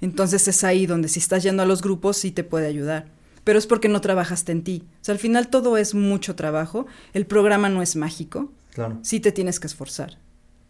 Entonces 0.00 0.48
es 0.48 0.64
ahí 0.64 0.86
donde 0.86 1.08
si 1.08 1.18
estás 1.18 1.42
yendo 1.42 1.62
a 1.62 1.66
los 1.66 1.82
grupos 1.82 2.16
sí 2.16 2.30
te 2.30 2.44
puede 2.44 2.66
ayudar. 2.66 3.06
Pero 3.44 3.58
es 3.58 3.66
porque 3.66 3.88
no 3.88 4.00
trabajaste 4.00 4.52
en 4.52 4.62
ti. 4.62 4.84
O 5.00 5.04
sea, 5.04 5.12
al 5.12 5.18
final 5.18 5.48
todo 5.48 5.76
es 5.76 5.94
mucho 5.94 6.36
trabajo. 6.36 6.86
El 7.14 7.26
programa 7.26 7.68
no 7.68 7.82
es 7.82 7.96
mágico. 7.96 8.52
Claro. 8.74 8.98
Sí 9.02 9.20
te 9.20 9.32
tienes 9.32 9.60
que 9.60 9.66
esforzar. 9.66 10.18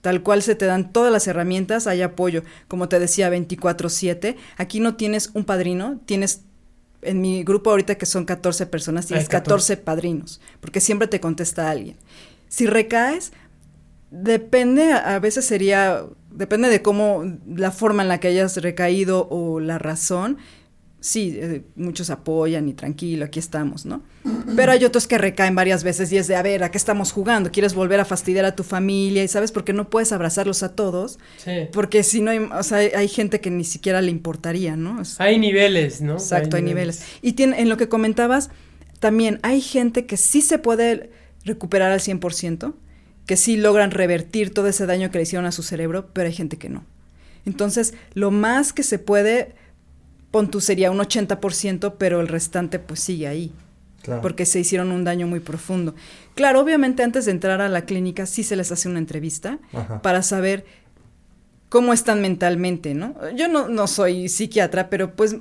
Tal 0.00 0.22
cual 0.22 0.42
se 0.42 0.54
te 0.54 0.66
dan 0.66 0.92
todas 0.92 1.12
las 1.12 1.26
herramientas, 1.26 1.86
hay 1.86 2.00
apoyo. 2.00 2.42
Como 2.68 2.88
te 2.88 2.98
decía, 2.98 3.28
24/7. 3.28 4.36
Aquí 4.56 4.80
no 4.80 4.96
tienes 4.96 5.30
un 5.34 5.44
padrino, 5.44 6.00
tienes 6.06 6.42
en 7.02 7.20
mi 7.20 7.42
grupo 7.44 7.70
ahorita 7.70 7.96
que 7.96 8.06
son 8.06 8.24
14 8.24 8.66
personas, 8.66 9.06
tienes 9.06 9.24
Hay 9.24 9.28
14. 9.28 9.74
14 9.74 9.76
padrinos, 9.78 10.40
porque 10.60 10.80
siempre 10.80 11.08
te 11.08 11.20
contesta 11.20 11.70
alguien. 11.70 11.96
Si 12.48 12.66
recaes, 12.66 13.32
depende, 14.10 14.92
a 14.92 15.18
veces 15.18 15.44
sería, 15.44 16.04
depende 16.30 16.68
de 16.68 16.82
cómo, 16.82 17.24
la 17.46 17.70
forma 17.70 18.02
en 18.02 18.08
la 18.08 18.20
que 18.20 18.28
hayas 18.28 18.56
recaído 18.56 19.28
o 19.30 19.60
la 19.60 19.78
razón. 19.78 20.38
Sí, 21.02 21.38
eh, 21.40 21.62
muchos 21.76 22.10
apoyan 22.10 22.68
y 22.68 22.74
tranquilo, 22.74 23.24
aquí 23.24 23.38
estamos, 23.38 23.86
¿no? 23.86 24.02
Pero 24.54 24.72
hay 24.72 24.84
otros 24.84 25.06
que 25.06 25.16
recaen 25.16 25.54
varias 25.54 25.82
veces 25.82 26.12
y 26.12 26.18
es 26.18 26.26
de, 26.28 26.36
a 26.36 26.42
ver, 26.42 26.62
¿a 26.62 26.70
qué 26.70 26.76
estamos 26.76 27.10
jugando? 27.10 27.50
¿Quieres 27.50 27.72
volver 27.72 28.00
a 28.00 28.04
fastidiar 28.04 28.44
a 28.44 28.54
tu 28.54 28.64
familia? 28.64 29.24
Y 29.24 29.28
sabes, 29.28 29.50
porque 29.50 29.72
no 29.72 29.88
puedes 29.88 30.12
abrazarlos 30.12 30.62
a 30.62 30.74
todos, 30.74 31.18
Sí. 31.38 31.68
porque 31.72 32.02
si 32.02 32.20
no 32.20 32.30
hay, 32.30 32.38
o 32.40 32.62
sea, 32.62 32.78
hay, 32.78 32.88
hay 32.94 33.08
gente 33.08 33.40
que 33.40 33.50
ni 33.50 33.64
siquiera 33.64 34.02
le 34.02 34.10
importaría, 34.10 34.76
¿no? 34.76 35.00
Hay 35.18 35.38
niveles, 35.38 36.02
¿no? 36.02 36.14
Exacto, 36.14 36.56
hay 36.56 36.62
niveles. 36.62 37.02
Y 37.22 37.32
tiene, 37.32 37.62
en 37.62 37.70
lo 37.70 37.78
que 37.78 37.88
comentabas, 37.88 38.50
también 38.98 39.40
hay 39.42 39.62
gente 39.62 40.04
que 40.04 40.18
sí 40.18 40.42
se 40.42 40.58
puede 40.58 41.10
recuperar 41.46 41.90
al 41.92 42.00
100%, 42.00 42.74
que 43.24 43.36
sí 43.38 43.56
logran 43.56 43.90
revertir 43.90 44.52
todo 44.52 44.66
ese 44.66 44.84
daño 44.84 45.10
que 45.10 45.16
le 45.16 45.22
hicieron 45.22 45.46
a 45.46 45.52
su 45.52 45.62
cerebro, 45.62 46.10
pero 46.12 46.26
hay 46.26 46.34
gente 46.34 46.58
que 46.58 46.68
no. 46.68 46.84
Entonces, 47.46 47.94
lo 48.12 48.30
más 48.30 48.74
que 48.74 48.82
se 48.82 48.98
puede, 48.98 49.54
pon 50.30 50.50
tú 50.50 50.60
sería 50.60 50.90
un 50.90 50.98
80%, 50.98 51.94
pero 51.98 52.20
el 52.20 52.28
restante 52.28 52.78
pues 52.78 53.00
sigue 53.00 53.26
ahí, 53.28 53.52
Claro. 54.02 54.22
porque 54.22 54.46
se 54.46 54.58
hicieron 54.60 54.92
un 54.92 55.04
daño 55.04 55.26
muy 55.26 55.40
profundo. 55.40 55.94
Claro, 56.34 56.60
obviamente 56.60 57.02
antes 57.02 57.26
de 57.26 57.32
entrar 57.32 57.60
a 57.60 57.68
la 57.68 57.84
clínica 57.84 58.24
sí 58.26 58.42
se 58.44 58.56
les 58.56 58.72
hace 58.72 58.88
una 58.88 58.98
entrevista 58.98 59.58
Ajá. 59.74 60.00
para 60.00 60.22
saber 60.22 60.64
cómo 61.68 61.92
están 61.92 62.20
mentalmente, 62.20 62.94
¿no? 62.94 63.14
Yo 63.36 63.48
no, 63.48 63.68
no 63.68 63.86
soy 63.86 64.28
psiquiatra, 64.28 64.90
pero 64.90 65.14
pues 65.14 65.36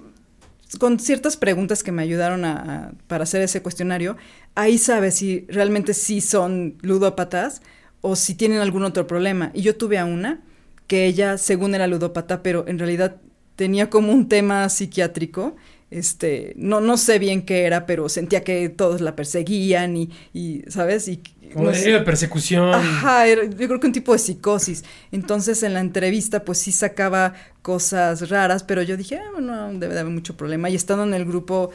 con 0.78 1.00
ciertas 1.00 1.38
preguntas 1.38 1.82
que 1.84 1.92
me 1.92 2.04
ayudaron 2.04 2.46
a, 2.46 2.54
a- 2.88 2.92
para 3.08 3.24
hacer 3.24 3.42
ese 3.42 3.62
cuestionario, 3.62 4.18
ahí 4.56 4.78
sabes 4.78 5.16
si 5.16 5.46
realmente 5.50 5.94
sí 5.94 6.22
son 6.22 6.76
ludópatas 6.82 7.62
o 8.02 8.16
si 8.16 8.36
tienen 8.36 8.60
algún 8.60 8.84
otro 8.84 9.08
problema. 9.08 9.52
Y 9.54 9.62
yo 9.62 9.76
tuve 9.76 9.98
a 9.98 10.06
una 10.06 10.42
que 10.86 11.06
ella, 11.06 11.38
según 11.38 11.76
era 11.76 11.88
ludópata, 11.88 12.44
pero 12.44 12.66
en 12.68 12.78
realidad 12.78 13.16
tenía 13.60 13.90
como 13.90 14.14
un 14.14 14.30
tema 14.30 14.70
psiquiátrico. 14.70 15.58
Este, 15.92 16.54
no, 16.56 16.80
no 16.80 16.96
sé 16.96 17.20
bien 17.20 17.42
qué 17.42 17.64
era, 17.66 17.86
pero 17.86 18.08
sentía 18.08 18.44
que 18.46 18.70
todos 18.70 19.02
la 19.02 19.18
perseguían 19.18 19.98
y, 19.98 20.10
y 20.34 20.64
¿sabes? 20.70 21.10
Y, 21.10 21.18
Como 21.52 21.66
no 21.66 21.72
de 21.72 22.00
persecución. 22.02 22.74
Ajá, 22.74 23.28
era- 23.28 23.44
yo 23.44 23.68
creo 23.68 23.80
que 23.82 23.88
un 23.88 23.94
tipo 23.94 24.14
de 24.14 24.20
psicosis. 24.20 24.86
Entonces 25.12 25.62
en 25.64 25.74
la 25.74 25.82
entrevista 25.82 26.46
pues 26.46 26.60
sí 26.60 26.72
sacaba 26.72 27.34
cosas 27.62 28.30
raras, 28.30 28.64
pero 28.64 28.82
yo 28.82 28.96
dije, 28.96 29.18
ah, 29.18 29.30
bueno, 29.34 29.74
debe 29.74 29.94
de 29.94 30.00
haber 30.00 30.14
mucho 30.14 30.38
problema. 30.38 30.70
Y 30.70 30.76
estando 30.76 31.04
en 31.04 31.14
el 31.14 31.26
grupo 31.26 31.72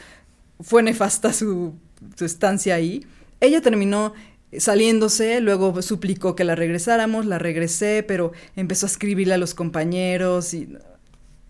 fue 0.61 0.83
nefasta 0.83 1.33
su, 1.33 1.75
su 2.17 2.25
estancia 2.25 2.77
ahí. 2.77 3.05
Ella 3.41 3.61
terminó 3.61 4.15
saliéndose, 4.57 5.41
luego 5.41 5.83
suplicó 5.83 6.37
que 6.37 6.45
la 6.45 6.55
regresáramos, 6.55 7.27
la 7.27 7.39
regresé, 7.39 8.05
pero 8.07 8.33
empezó 8.57 8.87
a 8.87 8.89
escribirle 8.89 9.35
a 9.35 9.39
los 9.39 9.55
compañeros 9.55 10.55
y 10.55 10.69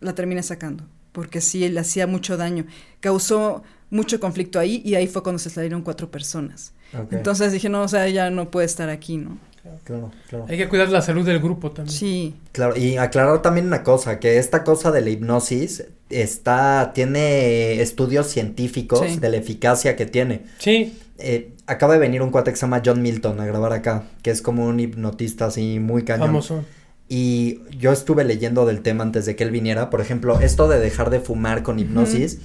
la 0.05 0.15
terminé 0.15 0.43
sacando, 0.43 0.85
porque 1.13 1.41
sí, 1.41 1.69
le 1.69 1.81
hacía 1.81 2.07
mucho 2.07 2.37
daño. 2.37 2.67
Causó 3.01 3.63
mucho 3.91 4.21
conflicto 4.21 4.59
ahí 4.59 4.83
y 4.85 4.95
ahí 4.95 5.07
fue 5.07 5.23
cuando 5.23 5.39
se 5.39 5.51
salieron 5.51 5.83
cuatro 5.83 6.11
personas. 6.11 6.73
Entonces 7.11 7.51
dije, 7.53 7.69
no, 7.69 7.83
o 7.83 7.89
sea, 7.89 8.07
ella 8.07 8.31
no 8.31 8.51
puede 8.51 8.67
estar 8.67 8.89
aquí, 8.89 9.17
¿no? 9.17 9.39
Claro, 9.85 10.13
claro. 10.29 10.47
Hay 10.49 10.59
que 10.59 10.69
cuidar 10.69 10.89
la 10.91 11.01
salud 11.01 11.25
del 11.25 11.39
grupo 11.41 11.71
también. 11.73 11.97
Sí, 11.97 12.35
Claro, 12.53 12.77
y 12.77 12.97
aclarar 12.99 13.41
también 13.43 13.67
una 13.67 13.83
cosa, 13.83 14.21
que 14.21 14.37
esta 14.39 14.63
cosa 14.63 14.93
de 14.93 15.01
la 15.01 15.09
hipnosis 15.11 15.85
está, 16.11 16.93
tiene 16.95 17.81
estudios 17.81 18.27
científicos 18.29 19.01
Sí. 19.09 19.19
de 19.19 19.29
la 19.31 19.37
eficacia 19.39 19.97
que 19.97 20.07
tiene. 20.07 20.43
Sí, 20.59 20.99
Eh, 21.17 21.53
acaba 21.69 21.95
de 21.95 22.01
venir 22.01 22.23
un 22.23 22.31
cuate 22.31 22.51
que 22.51 22.57
se 22.57 22.63
llama 22.63 22.83
John 22.85 23.01
Milton 23.01 23.39
a 23.41 23.47
grabar 23.47 23.73
acá, 23.73 24.03
que 24.23 24.31
es 24.33 24.43
como 24.43 24.67
un 24.67 24.81
hipnotista 24.81 25.47
así 25.47 25.79
muy 25.79 26.03
cañón. 26.05 26.27
famoso. 26.27 26.65
Y 27.09 27.61
yo 27.79 27.93
estuve 27.93 28.25
leyendo 28.25 28.65
del 28.67 28.81
tema 28.81 29.05
antes 29.05 29.27
de 29.27 29.37
que 29.37 29.45
él 29.45 29.51
viniera. 29.51 29.91
Por 29.91 30.01
ejemplo, 30.01 30.41
esto 30.41 30.69
de 30.69 30.81
dejar 30.81 31.11
de 31.11 31.21
fumar 31.21 31.63
con 31.63 31.79
hipnosis 31.79 32.39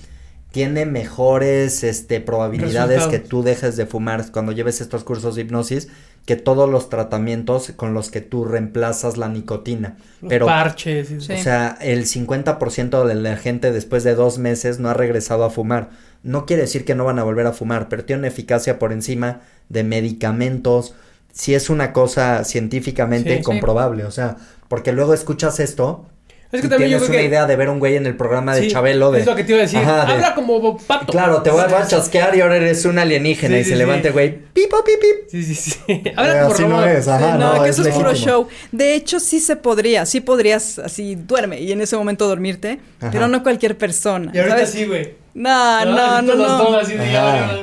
tiene 0.51 0.85
mejores 0.85 1.83
este, 1.83 2.19
probabilidades 2.21 2.97
Resultados. 2.97 3.11
que 3.11 3.19
tú 3.19 3.43
dejes 3.43 3.77
de 3.77 3.85
fumar 3.85 4.31
cuando 4.31 4.51
lleves 4.51 4.81
estos 4.81 5.03
cursos 5.03 5.35
de 5.35 5.41
hipnosis 5.43 5.89
que 6.25 6.35
todos 6.35 6.69
los 6.69 6.89
tratamientos 6.89 7.71
con 7.75 7.93
los 7.93 8.09
que 8.11 8.21
tú 8.21 8.45
reemplazas 8.45 9.17
la 9.17 9.29
nicotina. 9.29 9.97
Los 10.21 10.29
Pero, 10.29 10.45
parches. 10.47 11.09
y- 11.11 11.21
Sí. 11.21 11.33
o 11.33 11.37
sea, 11.43 11.77
el 11.81 12.05
50% 12.05 13.05
de 13.05 13.15
la 13.15 13.37
gente 13.37 13.71
después 13.71 14.03
de 14.03 14.15
dos 14.15 14.37
meses 14.39 14.79
no 14.79 14.89
ha 14.89 14.93
regresado 14.93 15.43
a 15.43 15.49
fumar. 15.51 15.91
No 16.23 16.45
quiere 16.45 16.63
decir 16.63 16.83
que 16.83 16.95
no 16.95 17.05
van 17.05 17.17
a 17.19 17.23
volver 17.23 17.45
a 17.47 17.53
fumar, 17.53 17.87
pero 17.87 18.03
tiene 18.03 18.19
una 18.21 18.27
eficacia 18.27 18.77
por 18.79 18.91
encima 18.91 19.41
de 19.69 19.83
medicamentos. 19.83 20.93
Si 21.39 21.55
es 21.55 21.69
una 21.69 21.93
cosa 21.93 22.43
científicamente 22.43 23.29
Sí, 23.31 23.37
sí. 23.37 23.43
comprobable, 23.43 24.03
o 24.03 24.11
sea, 24.11 24.35
porque 24.67 24.91
luego 24.91 25.13
escuchas 25.13 25.61
esto 25.61 26.05
Es 26.51 26.59
que 26.61 26.67
y 26.67 26.69
también 26.69 26.89
yo 26.91 26.97
tienes 26.97 27.07
creo 27.07 27.09
una 27.11 27.21
que- 27.21 27.27
idea 27.29 27.45
de 27.45 27.55
ver 27.55 27.69
un 27.69 27.79
güey 27.79 27.95
en 27.95 28.05
el 28.07 28.17
programa 28.17 28.53
de 28.55 28.63
Sí, 28.63 28.67
Chabelo 28.71 29.11
de 29.11 29.21
Es 29.21 29.25
lo 29.25 29.35
que 29.37 29.43
te 29.45 29.51
iba 29.53 29.59
a 29.59 29.61
decir. 29.61 29.79
Ajá, 29.79 30.05
de- 30.05 30.11
Habla 30.13 30.35
como 30.35 30.77
pato. 30.77 31.05
Claro, 31.13 31.41
te 31.41 31.49
voy 31.51 31.61
a 31.61 31.87
chasquear 31.87 32.35
y 32.35 32.41
ahora 32.41 32.57
eres 32.57 32.83
un 32.83 32.99
alienígena 32.99 33.55
Sí, 33.55 33.61
y 33.61 33.63
sí, 33.63 33.69
se 33.69 33.75
sí. 33.75 33.79
levanta 33.79 34.07
el 34.09 34.13
güey, 34.13 34.37
pipo, 34.51 34.83
pip, 34.83 34.99
pip. 34.99 35.29
Sí, 35.29 35.43
sí, 35.43 35.55
sí. 35.55 35.79
Habla 36.17 36.41
como 36.41 36.53
así 36.53 36.63
no 36.63 36.69
robot. 36.81 36.87
es, 36.89 37.07
ajá, 37.07 37.37
no, 37.37 37.55
no, 37.55 37.63
que 37.63 37.69
es 37.69 37.79
eso 37.79 37.87
es 37.87 37.95
puro 37.95 38.13
show. 38.15 38.47
De 38.73 38.95
hecho, 38.95 39.19
sí 39.21 39.39
se 39.39 39.55
podría, 39.55 40.05
sí 40.05 40.19
podrías 40.19 40.77
así 40.79 41.15
duerme 41.15 41.61
y 41.61 41.71
en 41.71 41.79
ese 41.79 41.95
momento 41.95 42.27
dormirte, 42.27 42.79
Ajá. 42.99 43.11
pero 43.11 43.29
no 43.29 43.43
cualquier 43.43 43.77
persona. 43.77 44.29
Y 44.33 44.39
ahorita 44.39 44.55
¿sabes? 44.57 44.71
sí, 44.71 44.85
güey. 44.85 45.13
No, 45.39 45.85
no, 45.85 46.21
no, 46.21 46.35
no. 46.35 46.79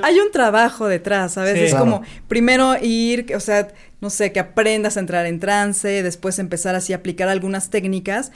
Hay 0.03 0.19
un 0.19 0.31
trabajo 0.32 0.89
detrás, 0.89 1.35
¿sabes? 1.35 1.59
Sí. 1.59 1.65
es 1.65 1.70
Claro. 1.73 1.85
como 1.85 2.03
primero 2.27 2.74
ir, 2.81 3.35
o 3.36 3.40
sea, 3.40 3.69
no 4.01 4.09
sé, 4.09 4.32
que 4.32 4.40
aprendas 4.40 4.97
a 4.97 5.01
entrar 5.01 5.27
en 5.27 5.40
trance, 5.40 6.03
después 6.03 6.39
empezar 6.39 6.74
así 6.74 6.94
a 6.94 6.97
aplicar 6.97 7.28
algunas 7.28 7.69
técnicas 7.69 8.32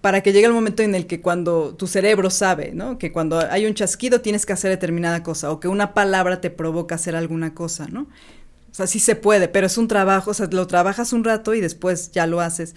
para 0.00 0.22
que 0.22 0.32
llegue 0.32 0.46
el 0.46 0.54
momento 0.54 0.82
en 0.82 0.94
el 0.94 1.06
que 1.06 1.20
cuando 1.20 1.74
tu 1.74 1.86
cerebro 1.86 2.30
sabe, 2.30 2.70
¿no? 2.72 2.96
Que 2.96 3.12
cuando 3.12 3.40
hay 3.40 3.66
un 3.66 3.74
chasquido 3.74 4.22
tienes 4.22 4.46
que 4.46 4.54
hacer 4.54 4.70
determinada 4.70 5.22
cosa 5.22 5.50
o 5.50 5.60
que 5.60 5.68
una 5.68 5.92
palabra 5.92 6.40
te 6.40 6.48
provoca 6.48 6.94
hacer 6.94 7.14
alguna 7.14 7.52
cosa, 7.52 7.88
¿no? 7.88 8.02
O 8.70 8.74
sea, 8.74 8.86
sí 8.86 9.00
se 9.00 9.16
puede, 9.16 9.48
pero 9.48 9.66
es 9.66 9.76
un 9.76 9.88
trabajo, 9.88 10.30
o 10.30 10.34
sea, 10.34 10.46
lo 10.50 10.66
trabajas 10.66 11.12
un 11.12 11.24
rato 11.24 11.52
y 11.54 11.60
después 11.60 12.10
ya 12.12 12.26
lo 12.26 12.40
haces. 12.40 12.74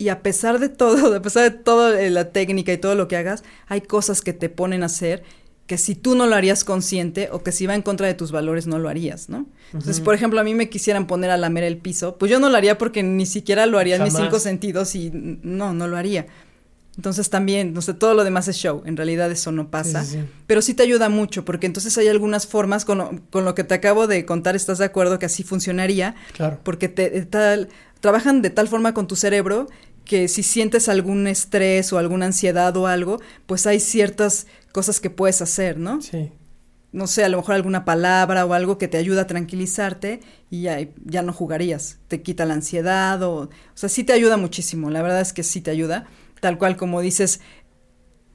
Y 0.00 0.08
a 0.08 0.22
pesar 0.22 0.58
de 0.58 0.70
todo, 0.70 1.14
a 1.14 1.20
pesar 1.20 1.42
de 1.52 1.58
toda 1.58 2.00
la 2.08 2.32
técnica 2.32 2.72
y 2.72 2.78
todo 2.78 2.94
lo 2.94 3.06
que 3.06 3.16
hagas, 3.18 3.44
hay 3.68 3.82
cosas 3.82 4.22
que 4.22 4.32
te 4.32 4.48
ponen 4.48 4.82
a 4.82 4.86
hacer 4.86 5.22
que 5.66 5.76
si 5.78 5.94
tú 5.94 6.16
no 6.16 6.26
lo 6.26 6.34
harías 6.34 6.64
consciente 6.64 7.28
o 7.30 7.44
que 7.44 7.52
si 7.52 7.66
va 7.66 7.74
en 7.76 7.82
contra 7.82 8.08
de 8.08 8.14
tus 8.14 8.32
valores 8.32 8.66
no 8.66 8.78
lo 8.80 8.88
harías, 8.88 9.28
¿no? 9.28 9.46
Entonces, 9.66 9.98
Ujú. 9.98 10.06
por 10.06 10.14
ejemplo, 10.16 10.40
a 10.40 10.42
mí 10.42 10.52
me 10.54 10.68
quisieran 10.68 11.06
poner 11.06 11.30
a 11.30 11.36
lamer 11.36 11.62
el 11.62 11.76
piso, 11.76 12.16
pues 12.16 12.28
yo 12.28 12.40
no 12.40 12.48
lo 12.48 12.56
haría 12.56 12.76
porque 12.76 13.04
ni 13.04 13.24
siquiera 13.26 13.66
lo 13.66 13.78
haría 13.78 13.96
en 13.96 14.02
mis 14.02 14.14
cinco 14.16 14.40
sentidos 14.40 14.96
y 14.96 15.12
no, 15.12 15.72
no 15.74 15.86
lo 15.86 15.96
haría. 15.96 16.26
Entonces 16.96 17.30
también, 17.30 17.72
no 17.72 17.82
sé, 17.82 17.94
todo 17.94 18.14
lo 18.14 18.24
demás 18.24 18.48
es 18.48 18.56
show, 18.56 18.82
en 18.84 18.96
realidad 18.96 19.30
eso 19.30 19.52
no 19.52 19.70
pasa, 19.70 20.02
Sí, 20.04 20.12
sí, 20.12 20.18
sí. 20.22 20.26
pero 20.48 20.60
sí 20.60 20.74
te 20.74 20.82
ayuda 20.82 21.08
mucho, 21.08 21.44
porque 21.44 21.66
entonces 21.66 21.96
hay 21.98 22.08
algunas 22.08 22.48
formas, 22.48 22.84
con 22.84 22.98
lo, 22.98 23.10
con 23.30 23.44
lo 23.44 23.54
que 23.54 23.62
te 23.62 23.74
acabo 23.74 24.08
de 24.08 24.26
contar, 24.26 24.56
¿estás 24.56 24.78
de 24.78 24.86
acuerdo 24.86 25.18
que 25.20 25.26
así 25.26 25.44
funcionaría? 25.44 26.16
Claro. 26.32 26.58
Porque 26.64 26.88
te, 26.88 27.10
de 27.10 27.26
tal, 27.26 27.68
trabajan 28.00 28.42
de 28.42 28.50
tal 28.50 28.66
forma 28.66 28.92
con 28.92 29.06
tu 29.06 29.14
cerebro 29.14 29.68
que 30.10 30.26
si 30.26 30.42
sientes 30.42 30.88
algún 30.88 31.28
estrés 31.28 31.92
o 31.92 31.98
alguna 31.98 32.26
ansiedad 32.26 32.76
o 32.76 32.88
algo, 32.88 33.20
pues 33.46 33.64
hay 33.68 33.78
ciertas 33.78 34.48
cosas 34.72 34.98
que 34.98 35.08
puedes 35.08 35.40
hacer, 35.40 35.78
¿no? 35.78 36.02
Sí. 36.02 36.32
No 36.90 37.06
sé, 37.06 37.22
a 37.22 37.28
lo 37.28 37.36
mejor 37.36 37.54
alguna 37.54 37.84
palabra 37.84 38.44
o 38.44 38.52
algo 38.52 38.76
que 38.76 38.88
te 38.88 38.96
ayuda 38.98 39.22
a 39.22 39.26
tranquilizarte 39.28 40.18
y 40.50 40.62
ya, 40.62 40.80
ya 41.04 41.22
no 41.22 41.32
jugarías. 41.32 41.98
Te 42.08 42.22
quita 42.22 42.44
la 42.44 42.54
ansiedad 42.54 43.22
o... 43.22 43.42
O 43.42 43.50
sea, 43.74 43.88
sí 43.88 44.02
te 44.02 44.12
ayuda 44.12 44.36
muchísimo, 44.36 44.90
la 44.90 45.00
verdad 45.00 45.20
es 45.20 45.32
que 45.32 45.44
sí 45.44 45.60
te 45.60 45.70
ayuda. 45.70 46.06
Tal 46.40 46.58
cual 46.58 46.76
como 46.76 47.00
dices, 47.00 47.40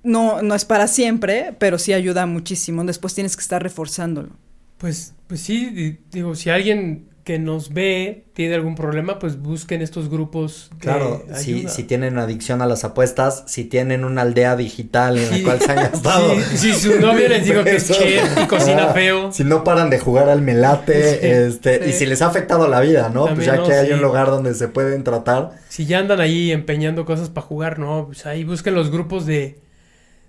no, 0.02 0.42
no 0.42 0.56
es 0.56 0.64
para 0.64 0.88
siempre, 0.88 1.58
pero 1.60 1.78
sí 1.78 1.92
ayuda 1.92 2.26
muchísimo. 2.26 2.86
Después 2.86 3.14
tienes 3.14 3.36
que 3.36 3.42
estar 3.42 3.62
reforzándolo. 3.62 4.30
Pues, 4.78 5.14
pues 5.28 5.42
sí, 5.42 5.66
di- 5.72 6.00
digo, 6.10 6.36
si 6.36 6.50
alguien 6.50 7.10
que 7.26 7.40
nos 7.40 7.74
ve 7.74 8.26
tiene 8.34 8.54
algún 8.54 8.76
problema, 8.76 9.18
pues 9.18 9.42
busquen 9.42 9.82
estos 9.82 10.10
grupos 10.10 10.70
de 10.74 10.78
Claro, 10.78 11.26
si, 11.36 11.54
ayuda. 11.56 11.70
si 11.72 11.84
tienen 11.84 12.20
adicción 12.20 12.62
a 12.62 12.68
las 12.68 12.84
apuestas, 12.84 13.44
si 13.48 13.64
tienen 13.66 14.06
una 14.06 14.22
aldea 14.22 14.56
digital 14.56 15.18
en 15.18 15.30
la 15.32 15.36
Sí. 15.38 15.42
cual 15.44 15.60
se 15.60 15.72
han 15.72 15.76
gastado. 15.92 16.36
Si 16.56 16.72
su 16.74 17.00
novio 17.00 17.28
les 17.28 17.44
digo 17.44 17.64
que 17.64 17.78
es 17.78 17.90
chef 17.92 18.24
y 18.44 18.46
cocina 18.46 18.90
Ah, 18.92 18.94
feo. 18.94 19.32
Si 19.34 19.44
no 19.44 19.64
paran 19.64 19.90
de 19.90 19.98
jugar 19.98 20.30
al 20.30 20.44
melate, 20.44 20.94
Sí, 21.20 21.20
este, 21.28 21.90
y 21.90 21.94
si 21.94 22.06
les 22.06 22.22
ha 22.22 22.28
afectado 22.28 22.68
la 22.68 22.80
vida, 22.80 23.10
¿no? 23.10 23.26
También, 23.26 23.36
pues 23.36 23.48
ya 23.48 23.56
¿no? 23.56 23.64
que 23.68 23.74
hay 23.74 23.92
un 23.92 24.02
lugar 24.04 24.28
donde 24.28 24.54
se 24.54 24.68
pueden 24.68 25.04
tratar. 25.04 25.54
Si 25.68 25.88
ya 25.88 25.98
andan 26.00 26.22
ahí 26.22 26.52
empeñando 26.52 27.06
cosas 27.06 27.30
para 27.30 27.48
jugar, 27.48 27.80
no, 27.80 28.06
pues 28.06 28.28
ahí 28.28 28.44
busquen 28.44 28.76
los 28.76 28.92
grupos 28.92 29.26
de, 29.26 29.60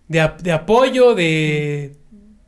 de, 0.08 0.30
de 0.42 0.52
apoyo, 0.52 1.14
de, 1.14 1.94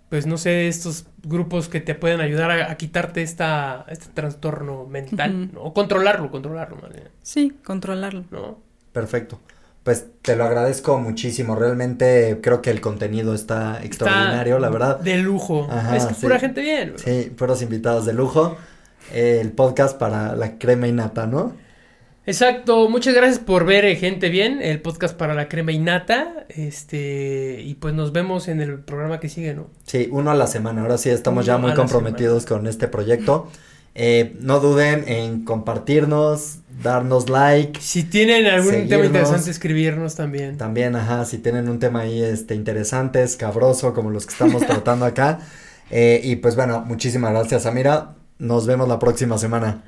pues 0.09 0.25
no 0.27 0.39
sé, 0.39 0.69
estos 0.69 1.05
grupos 1.29 1.69
que 1.69 1.81
te 1.81 1.95
pueden 1.95 2.21
ayudar 2.21 2.51
a, 2.51 2.71
a 2.71 2.77
quitarte 2.77 3.23
esta, 3.23 3.85
este 3.89 4.07
trastorno 4.15 4.87
mental. 4.87 5.51
O 5.57 5.73
controlarlo, 5.75 6.31
controlarlo, 6.31 6.77
más 6.77 6.93
bien, 6.93 7.09
Sí, 7.23 7.57
controlarlo. 7.65 8.25
¿no? 8.31 8.59
Perfecto. 8.93 9.39
Pues 9.85 10.07
te 10.23 10.37
lo 10.37 10.45
agradezco 10.45 10.99
muchísimo. 10.99 11.55
Realmente 11.55 12.41
creo 12.43 12.61
que 12.61 12.71
el 12.71 12.81
contenido 12.81 13.35
está 13.35 13.83
extraordinario, 13.83 14.59
la 14.59 14.69
verdad. 14.69 15.01
De 15.01 15.17
lujo. 15.19 15.67
Ajá, 15.71 15.97
es 15.97 16.05
que 16.07 16.15
sí. 16.15 16.23
pura 16.23 16.39
gente 16.39 16.61
bien. 16.61 16.93
¿no? 16.93 16.99
Sí, 16.99 17.33
puros 17.37 17.63
invitados 17.63 18.05
de 18.05 18.13
lujo. 18.13 18.57
Eh, 19.13 19.39
el 19.41 19.53
podcast 19.53 19.97
para 19.97 20.37
la 20.37 20.59
crema 20.59 20.89
y 20.89 20.93
nata, 20.93 21.27
¿no? 21.27 21.55
Exacto, 22.29 22.91
muchas 22.91 23.15
gracias 23.15 23.39
por 23.39 23.65
ver 23.65 23.87
eh, 23.87 23.97
Gente 23.97 24.29
Bien, 24.29 24.61
el 24.61 24.83
podcast 24.83 25.17
para 25.17 25.33
la 25.33 25.49
crema 25.49 25.73
y 25.73 25.79
nata, 25.79 26.45
este, 26.51 27.63
y 27.65 27.73
pues 27.77 27.95
nos 27.95 28.13
vemos 28.13 28.49
en 28.49 28.61
el 28.61 28.81
programa 28.81 29.19
que 29.19 29.31
sigue, 29.31 29.55
¿no? 29.55 29.69
Sí, 29.87 30.11
uno 30.13 30.31
a 30.31 30.35
la 30.35 30.47
semana. 30.47 30.83
Ahora 30.83 30.99
sí 30.99 31.09
estamos 31.09 31.47
ya 31.47 31.57
muy 31.57 31.73
comprometidos 31.73 32.45
con 32.45 32.67
este 32.67 32.87
proyecto. 32.87 33.51
Eh, 33.95 34.37
no 34.41 34.61
duden 34.61 35.05
en 35.09 35.47
compartirnos, 35.47 36.59
darnos 36.83 37.31
like. 37.31 37.81
Si 37.81 38.03
tienen 38.03 38.45
algún 38.45 38.87
tema 38.89 39.07
interesante, 39.07 39.51
escribirnos 39.51 40.15
también. 40.15 40.59
También, 40.59 40.97
ajá, 40.97 41.25
si 41.25 41.39
tienen 41.39 41.67
un 41.71 41.79
tema 41.79 42.01
ahí 42.01 42.23
este, 42.23 42.55
interesante, 42.55 43.23
escabroso, 43.23 43.95
como 43.95 44.11
los 44.11 44.27
que 44.27 44.33
estamos 44.33 44.61
tratando 44.67 45.07
acá. 45.07 45.39
Eh, 45.91 46.21
y 46.23 46.37
pues 46.37 46.57
bueno, 46.57 46.85
muchísimas 46.87 47.31
gracias, 47.33 47.65
Amira. 47.65 48.17
Nos 48.39 48.67
vemos 48.67 48.87
la 48.87 48.99
próxima 48.99 49.39
semana. 49.39 49.83